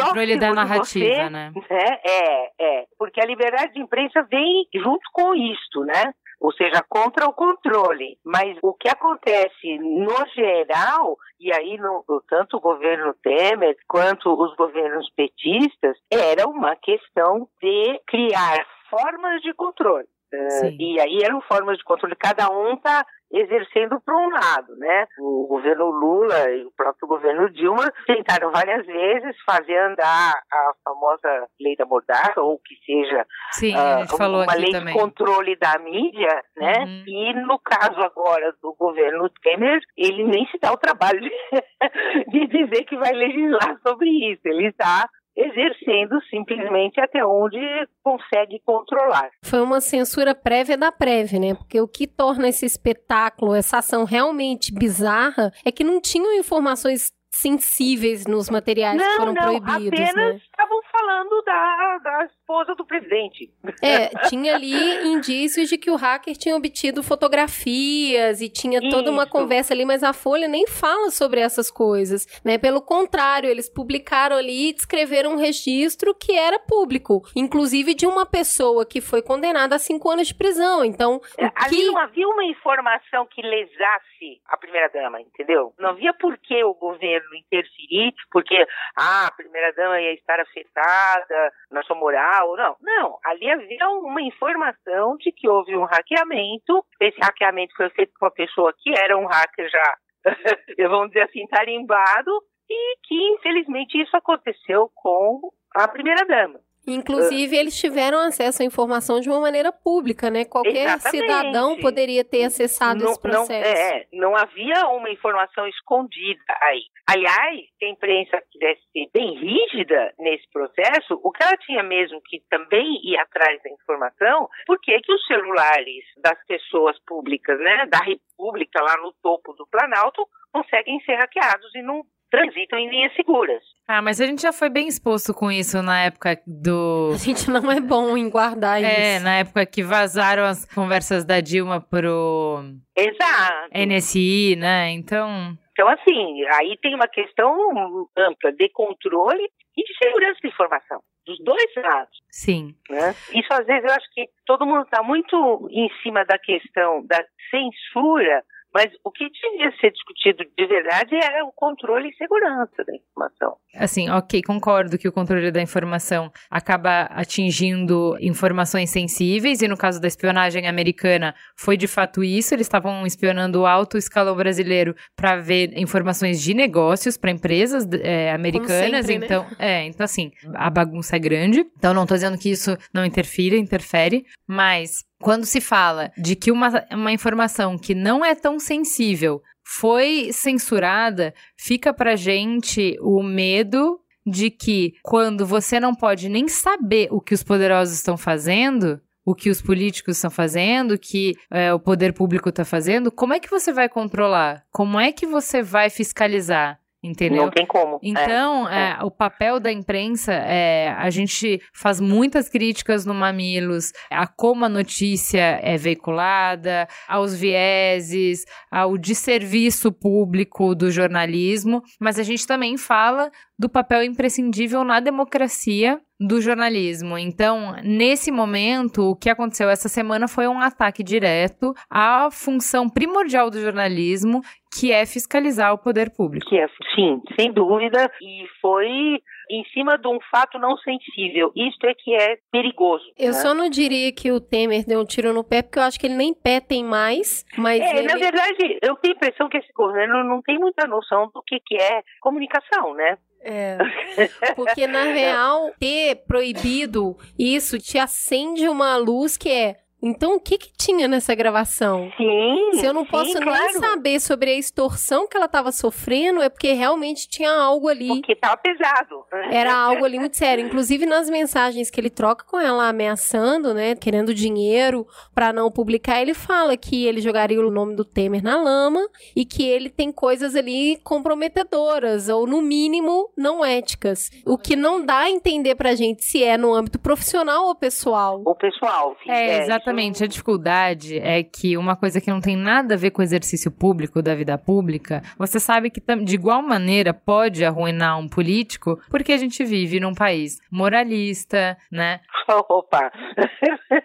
controle 0.05 0.39
da 0.39 0.53
narrativa, 0.53 1.05
você, 1.05 1.29
né? 1.29 1.51
né? 1.53 1.99
É, 2.03 2.51
é. 2.60 2.86
Porque 2.97 3.21
a 3.21 3.25
liberdade 3.25 3.73
de 3.73 3.81
imprensa 3.81 4.23
vem 4.29 4.67
junto 4.73 5.10
com 5.12 5.36
isto, 5.36 5.81
né? 5.86 6.13
ou 6.39 6.51
seja, 6.53 6.83
contra 6.88 7.27
o 7.27 7.33
controle. 7.33 8.17
Mas 8.23 8.57
o 8.62 8.73
que 8.73 8.88
acontece 8.88 9.77
no 9.79 10.25
geral, 10.36 11.17
e 11.39 11.51
aí 11.51 11.77
no, 11.77 12.03
tanto 12.29 12.57
o 12.57 12.62
governo 12.62 13.13
Temer 13.23 13.75
quanto 13.88 14.31
os 14.33 14.55
governos 14.55 15.10
petistas, 15.15 15.97
era 16.12 16.47
uma 16.47 16.75
questão 16.75 17.47
de 17.62 17.99
criar 18.07 18.65
formas 18.89 19.41
de 19.41 19.53
controle. 19.53 20.07
Uh, 20.33 20.75
e 20.79 20.99
aí 20.99 21.19
eram 21.23 21.41
formas 21.41 21.77
de 21.77 21.83
controle, 21.83 22.15
cada 22.15 22.49
um 22.49 22.73
está 22.73 23.05
exercendo 23.31 23.99
para 24.01 24.15
um 24.15 24.29
lado, 24.29 24.75
né? 24.77 25.05
O 25.19 25.47
governo 25.47 25.85
Lula 25.85 26.49
e 26.49 26.63
o 26.63 26.71
próprio 26.71 27.07
governo 27.07 27.49
Dilma 27.49 27.91
tentaram 28.07 28.51
várias 28.51 28.85
vezes 28.85 29.35
fazer 29.45 29.77
andar 29.77 30.33
a 30.51 30.71
famosa 30.83 31.47
lei 31.59 31.75
da 31.75 31.85
mordaça, 31.85 32.41
ou 32.41 32.57
que 32.59 32.75
seja 32.85 33.25
Sim, 33.51 33.75
uh, 33.75 34.15
uma 34.15 34.55
lei 34.55 34.71
também. 34.71 34.93
de 34.93 34.99
controle 34.99 35.55
da 35.57 35.77
mídia, 35.79 36.41
né? 36.55 36.79
Uhum. 36.79 37.03
E 37.07 37.33
no 37.33 37.59
caso 37.59 38.01
agora 38.01 38.53
do 38.61 38.73
governo 38.75 39.29
Temer, 39.41 39.81
ele 39.97 40.23
nem 40.23 40.45
se 40.47 40.57
dá 40.57 40.71
o 40.71 40.77
trabalho 40.77 41.19
de, 41.19 41.31
de 42.31 42.47
dizer 42.47 42.83
que 42.85 42.97
vai 42.97 43.11
legislar 43.11 43.77
sobre 43.85 44.09
isso. 44.09 44.41
Ele 44.45 44.67
está 44.67 45.09
exercendo 45.38 46.19
simplesmente 46.30 47.00
até 47.00 47.23
onde 47.23 47.60
consegue 48.04 48.60
controlar. 48.65 49.30
Foi 49.45 49.62
uma 49.62 49.80
censura 49.80 50.34
prévia 50.34 50.76
da 50.76 50.91
prévia, 50.91 51.39
né? 51.39 51.54
Porque 51.54 51.80
o 51.80 51.88
que 51.88 52.08
torna 52.08 52.50
esse 52.50 52.65
espetáculo, 52.65 53.54
essa 53.54 53.78
ação 53.78 54.04
realmente 54.04 54.73
bizarra, 54.73 55.52
é 55.63 55.71
que 55.71 55.84
não 55.84 56.02
tinham 56.02 56.34
informações 56.34 57.12
sensíveis 57.38 58.26
nos 58.26 58.50
materiais 58.50 58.97
não, 58.97 59.10
que 59.10 59.15
foram 59.17 59.34
não, 59.34 59.41
proibidos. 59.43 60.00
Apenas 60.00 60.15
né? 60.15 60.41
estavam 60.43 60.82
falando 60.91 61.41
da, 61.43 61.97
da 62.04 62.26
esposa 62.26 62.76
do 62.76 62.86
presidente. 62.86 63.52
É, 63.82 64.08
tinha 64.28 64.56
ali 64.56 65.08
indícios 65.08 65.69
de 65.69 65.78
que 65.78 65.91
o 65.91 65.95
hacker 65.95 66.36
tinha 66.36 66.56
obtido 66.56 67.04
fotografias 67.04 68.41
e 68.41 68.50
tinha 68.50 68.82
toda 68.82 69.04
Isso. 69.04 69.12
uma 69.12 69.28
conversa 69.28 69.73
ali, 69.73 69.86
mas 69.86 70.04
a 70.04 70.13
Folha 70.13 70.47
nem 70.47 70.65
fala 70.65 71.12
sobre 71.12 71.39
essas 71.39 71.69
coisas, 71.69 72.26
né? 72.43 72.58
Pelo 72.58 72.82
contrário, 72.82 73.50
eles 73.50 73.69
publicaram 73.69 74.36
ali 74.36 74.69
e 74.69 74.73
descreveram 74.73 75.34
um 75.34 75.38
registro 75.38 76.15
que 76.15 76.34
era 76.36 76.60
público, 76.60 77.21
inclusive 77.36 77.93
de 77.93 78.08
uma 78.08 78.26
pessoa 78.26 78.86
que 78.86 79.00
foi 79.00 79.21
condenada 79.21 79.76
a 79.76 79.80
cinco 79.80 80.10
anos 80.10 80.28
de 80.28 80.36
prisão. 80.36 80.84
Então, 80.84 81.21
é, 81.38 81.45
ali 81.56 81.78
que... 81.78 81.86
não 81.86 81.97
havia 82.00 82.28
uma 82.28 82.45
informação 82.45 83.28
que 83.28 83.41
lesasse 83.41 84.41
a 84.47 84.58
primeira 84.58 84.89
dama, 84.89 85.21
entendeu? 85.21 85.73
Não 85.78 85.89
havia 85.89 86.13
por 86.13 86.38
que 86.38 86.63
o 86.63 86.73
governo 86.73 87.26
interferir, 87.35 88.13
porque 88.31 88.55
ah, 88.97 89.27
a 89.27 89.31
primeira 89.31 89.73
dama 89.73 89.99
ia 89.99 90.13
estar 90.13 90.39
afetada 90.39 91.51
na 91.71 91.83
sua 91.83 91.95
moral, 91.95 92.55
não. 92.55 92.75
Não, 92.81 93.17
ali 93.25 93.49
havia 93.49 93.89
uma 93.89 94.21
informação 94.21 95.17
de 95.17 95.31
que 95.31 95.49
houve 95.49 95.75
um 95.75 95.85
hackeamento. 95.85 96.85
Esse 97.01 97.19
hackeamento 97.21 97.75
foi 97.75 97.89
feito 97.89 98.11
por 98.19 98.27
uma 98.27 98.31
pessoa 98.31 98.73
que 98.77 98.91
era 98.97 99.17
um 99.17 99.25
hacker 99.25 99.69
já, 99.69 99.95
vamos 100.89 101.09
dizer 101.09 101.23
assim, 101.23 101.45
tarimbado, 101.47 102.31
e 102.69 102.97
que 103.03 103.15
infelizmente 103.33 103.99
isso 104.01 104.15
aconteceu 104.15 104.91
com 104.95 105.39
a 105.75 105.87
primeira 105.87 106.25
dama. 106.25 106.59
Inclusive, 106.88 107.56
uh, 107.56 107.60
eles 107.60 107.78
tiveram 107.78 108.19
acesso 108.19 108.62
à 108.62 108.65
informação 108.65 109.19
de 109.19 109.30
uma 109.30 109.41
maneira 109.41 109.71
pública, 109.73 110.30
né? 110.30 110.45
Qualquer 110.45 110.88
exatamente. 110.88 111.17
cidadão 111.17 111.78
poderia 111.80 112.23
ter 112.23 112.45
acessado 112.45 113.04
não, 113.04 113.12
esse 113.12 113.21
processo. 113.21 113.52
Não, 113.52 113.78
é, 113.78 114.08
não 114.13 114.36
havia 114.38 114.88
uma 114.88 115.10
informação 115.10 115.67
escondida 115.67 116.41
aí. 116.62 116.84
Aliás, 117.10 117.60
se 117.78 117.86
a 117.86 117.89
imprensa 117.89 118.41
quisesse 118.52 118.82
ser 118.91 119.10
bem 119.13 119.38
rígida 119.38 120.13
nesse 120.19 120.50
processo, 120.52 121.19
o 121.23 121.32
que 121.32 121.43
ela 121.43 121.58
tinha 121.58 121.84
mesmo 121.84 122.21
que 122.26 122.41
também 122.50 123.00
ir 123.04 123.17
atrás 123.17 123.62
da 123.63 123.69
informação, 123.69 124.47
por 124.65 124.80
que 124.80 125.00
que 125.02 125.13
os 125.13 125.26
celulares 125.26 126.04
das 126.17 126.38
pessoas 126.45 126.97
públicas, 127.06 127.60
né, 127.60 127.86
da 127.88 128.00
República 128.00 128.82
lá 128.82 128.97
no 128.97 129.13
topo 129.21 129.54
do 129.54 129.67
Planalto, 129.67 130.26
conseguem 130.52 131.00
ser 131.02 131.15
hackeados 131.15 131.73
e 131.76 131.82
não 131.82 132.04
transitam 132.29 132.79
em 132.79 132.89
linhas 132.89 133.13
seguras. 133.15 133.61
Ah, 133.87 134.01
mas 134.01 134.19
a 134.19 134.25
gente 134.25 134.41
já 134.41 134.51
foi 134.51 134.69
bem 134.69 134.87
exposto 134.87 135.33
com 135.33 135.51
isso 135.51 135.81
na 135.81 136.03
época 136.03 136.41
do. 136.45 137.11
A 137.13 137.17
gente 137.17 137.49
não 137.49 137.71
é 137.71 137.79
bom 137.79 138.17
em 138.17 138.29
guardar 138.29 138.83
é, 138.83 138.87
isso. 138.87 139.01
É, 139.01 139.19
na 139.19 139.37
época 139.39 139.65
que 139.65 139.81
vazaram 139.83 140.43
as 140.43 140.65
conversas 140.73 141.25
da 141.25 141.39
Dilma 141.39 141.79
pro. 141.81 142.59
Exato. 142.95 143.69
NSI, 143.73 144.55
né? 144.57 144.91
Então. 144.91 145.57
Então, 145.71 145.87
assim, 145.89 146.43
aí 146.53 146.75
tem 146.81 146.95
uma 146.95 147.07
questão 147.07 148.07
ampla 148.17 148.51
de 148.51 148.67
controle 148.69 149.47
e 149.77 149.83
de 149.83 149.97
segurança 150.03 150.39
de 150.41 150.47
informação, 150.47 150.99
dos 151.23 151.37
dois 151.43 151.71
lados. 151.75 152.17
Sim. 152.31 152.75
Né? 152.89 153.11
Isso, 153.33 153.47
às 153.51 153.65
vezes, 153.65 153.83
eu 153.83 153.91
acho 153.91 154.07
que 154.11 154.27
todo 154.45 154.65
mundo 154.65 154.81
está 154.81 155.03
muito 155.03 155.69
em 155.71 155.87
cima 156.01 156.25
da 156.25 156.39
questão 156.39 157.05
da 157.05 157.23
censura 157.51 158.43
Mas 158.73 158.91
o 159.03 159.12
que 159.12 159.27
devia 159.30 159.71
ser 159.80 159.91
discutido 159.91 160.43
de 160.58 160.65
verdade 160.67 161.15
é 161.15 161.43
o 161.43 161.51
controle 161.51 162.10
e 162.10 162.15
segurança 162.15 162.84
da 162.86 162.95
informação. 162.95 163.58
Assim, 163.75 164.10
ok, 164.10 164.41
concordo 164.43 164.97
que 164.97 165.08
o 165.08 165.12
controle 165.12 165.51
da 165.51 165.62
informação 165.62 166.32
acaba 166.49 167.03
atingindo 167.03 168.17
informações 168.19 168.89
sensíveis, 168.89 169.62
e 169.62 169.67
no 169.67 169.77
caso 169.77 170.01
da 170.01 170.08
espionagem 170.08 170.67
americana, 170.67 171.34
foi 171.56 171.77
de 171.77 171.88
fato 171.88 172.23
isso. 172.23 172.53
Eles 172.53 172.67
estavam 172.67 173.06
espionando 173.06 173.62
o 173.62 173.65
alto 173.65 173.97
escalão 173.97 174.36
brasileiro 174.36 174.95
para 175.15 175.38
ver 175.38 175.77
informações 175.77 176.41
de 176.41 176.53
negócios 176.53 177.17
para 177.17 177.32
empresas 177.32 177.88
é, 178.03 178.32
americanas. 178.32 179.06
sempre, 179.06 179.19
né? 179.19 179.25
então, 179.25 179.47
é, 179.58 179.84
então, 179.86 180.03
assim, 180.03 180.32
a 180.53 180.69
bagunça 180.69 181.15
é 181.15 181.19
grande. 181.19 181.65
Então, 181.77 181.93
não 181.93 182.06
tô 182.06 182.13
dizendo 182.13 182.38
que 182.38 182.49
isso 182.49 182.77
não 182.93 183.06
interfira, 183.06 183.56
interfere, 183.56 184.25
mas 184.47 185.06
quando 185.19 185.45
se 185.45 185.60
fala 185.60 186.12
de 186.17 186.36
que 186.36 186.51
uma, 186.51 186.86
uma 186.91 187.12
informação 187.12 187.77
que 187.77 187.95
não 187.95 188.23
é 188.23 188.36
tão 188.36 188.60
sensível 188.60 189.41
foi 189.65 190.30
censurada, 190.32 191.34
fica 191.58 191.93
pra 191.93 192.15
gente 192.15 192.97
o 193.01 193.21
medo 193.21 193.99
de 194.25 194.49
que 194.49 194.93
quando 195.03 195.45
você 195.45 195.80
não 195.80 195.95
pode 195.95 196.30
nem 196.30 196.47
saber 196.47 197.08
o 197.12 197.21
que 197.21 197.34
os 197.34 197.43
poderosos 197.43 197.95
estão 197.95 198.17
fazendo, 198.17 199.01
o 199.25 199.36
que 199.36 199.49
os 199.49 199.62
políticos 199.62 200.17
estão 200.17 200.32
fazendo, 200.32 200.93
o 200.93 200.97
que 200.97 201.34
é, 201.51 201.73
o 201.73 201.80
poder 201.80 202.13
público 202.13 202.47
está 202.47 202.63
fazendo, 202.63 203.12
como 203.12 203.34
é 203.34 203.39
que 203.39 203.49
você 203.49 203.73
vai 203.73 203.89
controlar? 203.89 204.63
Como 204.71 204.99
é 204.99 205.12
que 205.12 205.25
você 205.25 205.62
vai 205.62 205.89
fiscalizar? 205.89 206.80
Entendeu? 207.07 207.43
Não 207.43 207.51
tem 207.51 207.65
como. 207.65 207.99
Então, 208.01 208.67
É, 208.67 208.97
é, 208.99 209.03
o 209.03 209.09
papel 209.09 209.59
da 209.59 209.71
imprensa 209.71 210.33
é. 210.33 210.93
A 210.97 211.09
gente 211.09 211.61
faz 211.73 211.99
muitas 211.99 212.49
críticas 212.49 213.05
no 213.05 213.13
Mamilos 213.13 213.93
a 214.11 214.27
como 214.27 214.65
a 214.65 214.69
notícia 214.69 215.59
é 215.63 215.77
veiculada, 215.77 216.87
aos 217.07 217.35
vieses, 217.35 218.45
ao 218.71 218.97
desserviço 218.97 219.91
público 219.91 220.75
do 220.75 220.91
jornalismo, 220.91 221.81
mas 221.99 222.19
a 222.19 222.23
gente 222.23 222.45
também 222.45 222.77
fala 222.77 223.31
do 223.57 223.69
papel 223.69 224.03
imprescindível 224.03 224.83
na 224.83 224.99
democracia 224.99 225.99
do 226.19 226.41
jornalismo. 226.41 227.17
Então, 227.17 227.75
nesse 227.83 228.31
momento, 228.31 229.11
o 229.11 229.15
que 229.15 229.29
aconteceu 229.29 229.69
essa 229.69 229.87
semana 229.87 230.27
foi 230.27 230.47
um 230.47 230.59
ataque 230.59 231.03
direto 231.03 231.73
à 231.89 232.29
função 232.31 232.89
primordial 232.89 233.49
do 233.49 233.59
jornalismo, 233.59 234.41
que 234.77 234.91
é 234.91 235.05
fiscalizar 235.05 235.73
o 235.73 235.77
poder 235.77 236.11
público. 236.15 236.47
Que 236.47 236.57
é, 236.57 236.67
sim, 236.95 237.21
sem 237.39 237.51
dúvida, 237.51 238.11
e 238.21 238.45
foi 238.61 239.19
em 239.49 239.63
cima 239.73 239.97
de 239.97 240.07
um 240.07 240.19
fato 240.29 240.59
não 240.59 240.75
sensível. 240.77 241.51
Isto 241.55 241.87
é 241.87 241.93
que 241.93 242.13
é 242.13 242.37
perigoso. 242.51 243.05
Eu 243.17 243.27
né? 243.27 243.33
só 243.33 243.53
não 243.53 243.69
diria 243.69 244.11
que 244.11 244.31
o 244.31 244.41
Temer 244.41 244.85
deu 244.85 244.99
um 244.99 245.05
tiro 245.05 245.33
no 245.33 245.43
pé, 245.43 245.61
porque 245.61 245.79
eu 245.79 245.83
acho 245.83 245.99
que 245.99 246.07
ele 246.07 246.15
nem 246.15 246.33
pé 246.33 246.59
tem 246.59 246.83
mais, 246.83 247.45
mas 247.57 247.79
É, 247.81 247.99
ele... 247.99 248.07
na 248.07 248.17
verdade, 248.17 248.77
eu 248.81 248.95
tenho 248.95 249.13
a 249.13 249.17
impressão 249.17 249.49
que 249.49 249.57
esse 249.57 249.71
governo 249.73 250.23
não 250.23 250.41
tem 250.41 250.59
muita 250.59 250.85
noção 250.85 251.29
do 251.33 251.41
que, 251.45 251.59
que 251.65 251.75
é 251.75 252.01
comunicação, 252.21 252.93
né? 252.93 253.17
É, 253.49 253.77
porque 254.55 254.86
na 254.86 255.03
real, 255.03 255.71
ter 255.79 256.17
proibido 256.27 257.17
isso 257.39 257.79
te 257.79 257.97
acende 257.97 258.67
uma 258.67 258.97
luz 258.97 259.38
que 259.38 259.49
é. 259.49 259.77
Então, 260.01 260.36
o 260.36 260.39
que 260.39 260.57
que 260.57 260.69
tinha 260.77 261.07
nessa 261.07 261.33
gravação? 261.33 262.12
Sim. 262.15 262.71
Se 262.79 262.86
eu 262.86 262.93
não 262.93 263.03
sim, 263.03 263.12
posso 263.12 263.33
nem 263.33 263.43
claro, 263.43 263.79
saber 263.79 264.19
sobre 264.19 264.51
a 264.51 264.53
extorsão 264.57 265.27
que 265.27 265.36
ela 265.36 265.47
estava 265.47 265.71
sofrendo, 265.71 266.41
é 266.41 266.49
porque 266.49 266.71
realmente 266.73 267.27
tinha 267.27 267.51
algo 267.51 267.88
ali. 267.88 268.07
Porque 268.07 268.36
tava 268.36 268.57
pesado. 268.57 269.25
Era 269.51 269.73
algo 269.75 270.05
ali 270.05 270.19
muito 270.19 270.38
sério. 270.38 270.65
Inclusive 270.65 271.05
nas 271.05 271.29
mensagens 271.29 271.89
que 271.89 271.99
ele 271.99 272.10
troca 272.12 272.45
com 272.45 272.60
ela 272.60 272.88
ameaçando, 272.88 273.73
né, 273.73 273.95
querendo 273.95 274.33
dinheiro 274.33 275.05
pra 275.33 275.51
não 275.51 275.71
publicar, 275.71 276.21
ele 276.21 276.33
fala 276.36 276.77
que 276.77 277.05
ele 277.05 277.19
jogaria 277.19 277.60
o 277.60 277.71
nome 277.71 277.95
do 277.95 278.05
Temer 278.05 278.43
na 278.43 278.55
lama 278.62 279.01
e 279.36 279.45
que 279.45 279.67
ele 279.67 279.89
tem 279.89 280.12
coisas 280.12 280.55
ali 280.55 280.97
comprometedoras 281.03 282.29
ou 282.29 282.45
no 282.45 282.62
mínimo 282.62 283.29
não 283.38 283.63
éticas. 283.65 284.29
O 284.45 284.57
que 284.57 284.75
não 284.75 285.03
dá 285.03 285.19
a 285.19 285.29
entender 285.29 285.75
pra 285.75 285.95
gente 285.95 286.23
se 286.23 286.43
é 286.43 286.57
no 286.57 286.73
âmbito 286.73 286.99
profissional 286.99 287.65
ou 287.65 287.75
pessoal. 287.75 288.41
O 288.45 288.55
pessoal. 288.55 289.15
sim, 289.23 289.31
É, 289.31 289.53
isso- 289.53 289.62
exatamente. 289.63 289.87
A 289.88 290.28
dificuldade 290.28 291.17
é 291.17 291.41
que 291.41 291.78
uma 291.78 291.95
coisa 291.95 292.19
que 292.19 292.30
não 292.30 292.41
tem 292.41 292.58
nada 292.58 292.95
a 292.95 292.97
ver 292.97 293.12
com 293.12 293.21
o 293.21 293.23
exercício 293.23 293.71
público 293.71 294.21
da 294.21 294.36
vida 294.36 294.58
pública, 294.58 295.21
você 295.38 295.62
sabe 295.62 295.89
que 295.89 296.02
de 296.26 296.36
igual 296.36 296.62
maneira 296.62 297.13
pode 297.13 297.63
arruinar 297.63 298.19
um 298.19 298.28
político, 298.28 299.00
porque 299.10 299.32
a 299.32 299.38
gente 299.38 299.63
vive 299.63 299.97
num 300.02 300.13
país 300.13 300.60
moralista, 300.69 301.78
né? 301.89 302.19
Opa. 302.69 303.10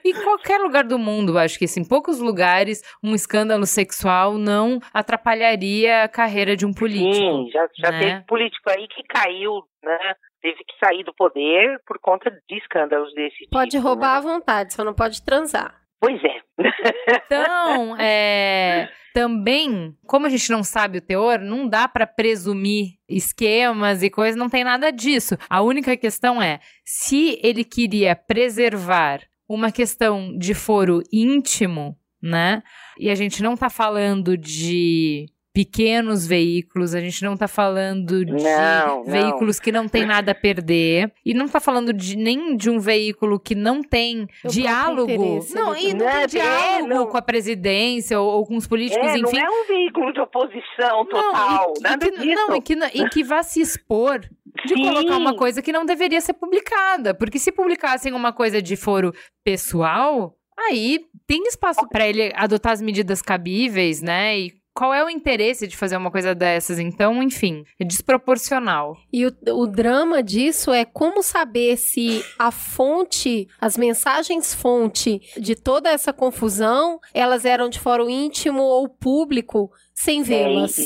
Em 0.04 0.12
qualquer 0.22 0.58
lugar 0.58 0.84
do 0.84 1.00
mundo, 1.00 1.36
acho 1.36 1.58
que 1.58 1.64
assim, 1.64 1.80
em 1.80 1.88
poucos 1.88 2.20
lugares, 2.20 2.80
um 3.02 3.12
escândalo 3.12 3.66
sexual 3.66 4.38
não 4.38 4.78
atrapalharia 4.94 6.04
a 6.04 6.08
carreira 6.08 6.56
de 6.56 6.64
um 6.64 6.72
político. 6.72 7.12
Sim, 7.12 7.50
já, 7.52 7.68
já 7.76 7.90
né? 7.90 7.98
teve 7.98 8.26
político 8.26 8.70
aí 8.70 8.86
que 8.86 9.02
caiu, 9.02 9.62
né? 9.82 10.14
Teve 10.42 10.58
que 10.64 10.74
sair 10.84 11.04
do 11.04 11.14
poder 11.14 11.80
por 11.86 11.98
conta 12.00 12.30
de 12.30 12.58
escândalos 12.58 13.14
desse 13.14 13.48
Pode 13.50 13.70
tipo. 13.70 13.82
roubar 13.82 14.16
à 14.16 14.20
vontade, 14.20 14.74
só 14.74 14.84
não 14.84 14.92
pode 14.92 15.22
transar. 15.22 15.80
Pois 16.00 16.20
é. 16.24 16.42
Então, 17.26 17.96
é, 17.98 18.88
também, 19.14 19.96
como 20.06 20.26
a 20.26 20.28
gente 20.28 20.50
não 20.50 20.62
sabe 20.62 20.98
o 20.98 21.02
teor, 21.02 21.38
não 21.38 21.68
dá 21.68 21.86
pra 21.86 22.06
presumir 22.06 22.94
esquemas 23.08 24.02
e 24.02 24.10
coisas, 24.10 24.36
não 24.36 24.48
tem 24.48 24.64
nada 24.64 24.90
disso. 24.90 25.36
A 25.48 25.62
única 25.62 25.96
questão 25.96 26.42
é, 26.42 26.60
se 26.84 27.38
ele 27.42 27.64
queria 27.64 28.16
preservar 28.16 29.20
uma 29.48 29.70
questão 29.70 30.36
de 30.36 30.54
foro 30.54 31.02
íntimo, 31.12 31.96
né? 32.22 32.62
E 32.98 33.10
a 33.10 33.14
gente 33.14 33.42
não 33.42 33.56
tá 33.56 33.68
falando 33.68 34.36
de 34.36 35.26
pequenos 35.54 36.26
veículos, 36.26 36.94
a 36.94 37.00
gente 37.00 37.22
não 37.22 37.36
tá 37.36 37.46
falando 37.46 38.24
de 38.24 38.32
Não, 38.32 39.04
não. 39.04 39.04
veículos 39.04 39.60
que 39.60 39.70
não 39.70 39.86
tem 39.86 40.06
nada 40.06 40.32
a 40.32 40.34
perder, 40.34 41.12
e 41.24 41.34
não 41.34 41.46
tá 41.46 41.60
falando 41.60 41.92
de, 41.92 42.16
nem 42.16 42.56
de 42.56 42.70
um 42.70 42.78
veículo 42.78 43.38
que 43.38 43.54
não 43.54 43.82
tem 43.82 44.26
O 44.44 44.48
diálogo. 44.48 45.12
Não, 45.54 45.76
e 45.76 45.92
não 45.92 46.06
também. 46.06 46.08
tem 46.08 46.22
É, 46.22 46.26
diálogo 46.26 46.88
não. 46.88 47.06
com 47.06 47.16
a 47.18 47.22
presidência 47.22 48.18
ou, 48.18 48.28
ou 48.38 48.46
com 48.46 48.56
os 48.56 48.66
políticos, 48.66 49.06
É, 49.06 49.18
enfim. 49.18 49.36
não 49.36 49.46
é 49.46 49.50
um 49.50 49.66
veículo 49.66 50.12
de 50.12 50.20
oposição 50.20 51.04
total, 51.06 51.32
Não, 51.32 51.74
e, 51.74 51.78
e 51.78 51.82
nada 51.82 52.10
que, 52.10 52.18
disso. 52.18 52.34
não, 52.34 52.56
e 52.56 52.60
que, 52.62 52.72
e 52.94 53.08
que 53.10 53.22
vá 53.22 53.42
se 53.42 53.60
expor 53.60 54.20
de 54.20 54.74
Sim. 54.74 54.82
colocar 54.84 55.16
uma 55.16 55.34
coisa 55.36 55.60
que 55.60 55.72
não 55.72 55.84
deveria 55.84 56.20
ser 56.20 56.32
publicada. 56.34 57.14
Porque 57.14 57.38
se 57.38 57.52
publicassem 57.52 58.12
uma 58.12 58.32
coisa 58.32 58.60
de 58.62 58.74
foro 58.76 59.12
pessoal, 59.44 60.34
aí 60.58 61.00
tem 61.26 61.42
espaço 61.46 61.86
para 61.88 62.08
ele 62.08 62.32
adotar 62.34 62.72
as 62.72 62.80
medidas 62.82 63.20
cabíveis, 63.22 64.00
né? 64.02 64.38
E 64.38 64.61
qual 64.74 64.92
é 64.94 65.04
o 65.04 65.10
interesse 65.10 65.66
de 65.66 65.76
fazer 65.76 65.96
uma 65.96 66.10
coisa 66.10 66.34
dessas? 66.34 66.78
Então, 66.78 67.22
enfim, 67.22 67.64
é 67.78 67.84
desproporcional. 67.84 68.96
E 69.12 69.26
o, 69.26 69.32
o 69.54 69.66
drama 69.66 70.22
disso 70.22 70.72
é 70.72 70.84
como 70.84 71.22
saber 71.22 71.76
se 71.76 72.24
a 72.38 72.50
fonte, 72.50 73.48
as 73.60 73.76
mensagens 73.76 74.54
fonte 74.54 75.20
de 75.38 75.54
toda 75.54 75.90
essa 75.90 76.12
confusão, 76.12 76.98
elas 77.12 77.44
eram 77.44 77.68
de 77.68 77.78
fórum 77.78 78.08
íntimo 78.08 78.62
ou 78.62 78.88
público, 78.88 79.70
sem 79.94 80.22
vê-las. 80.22 80.78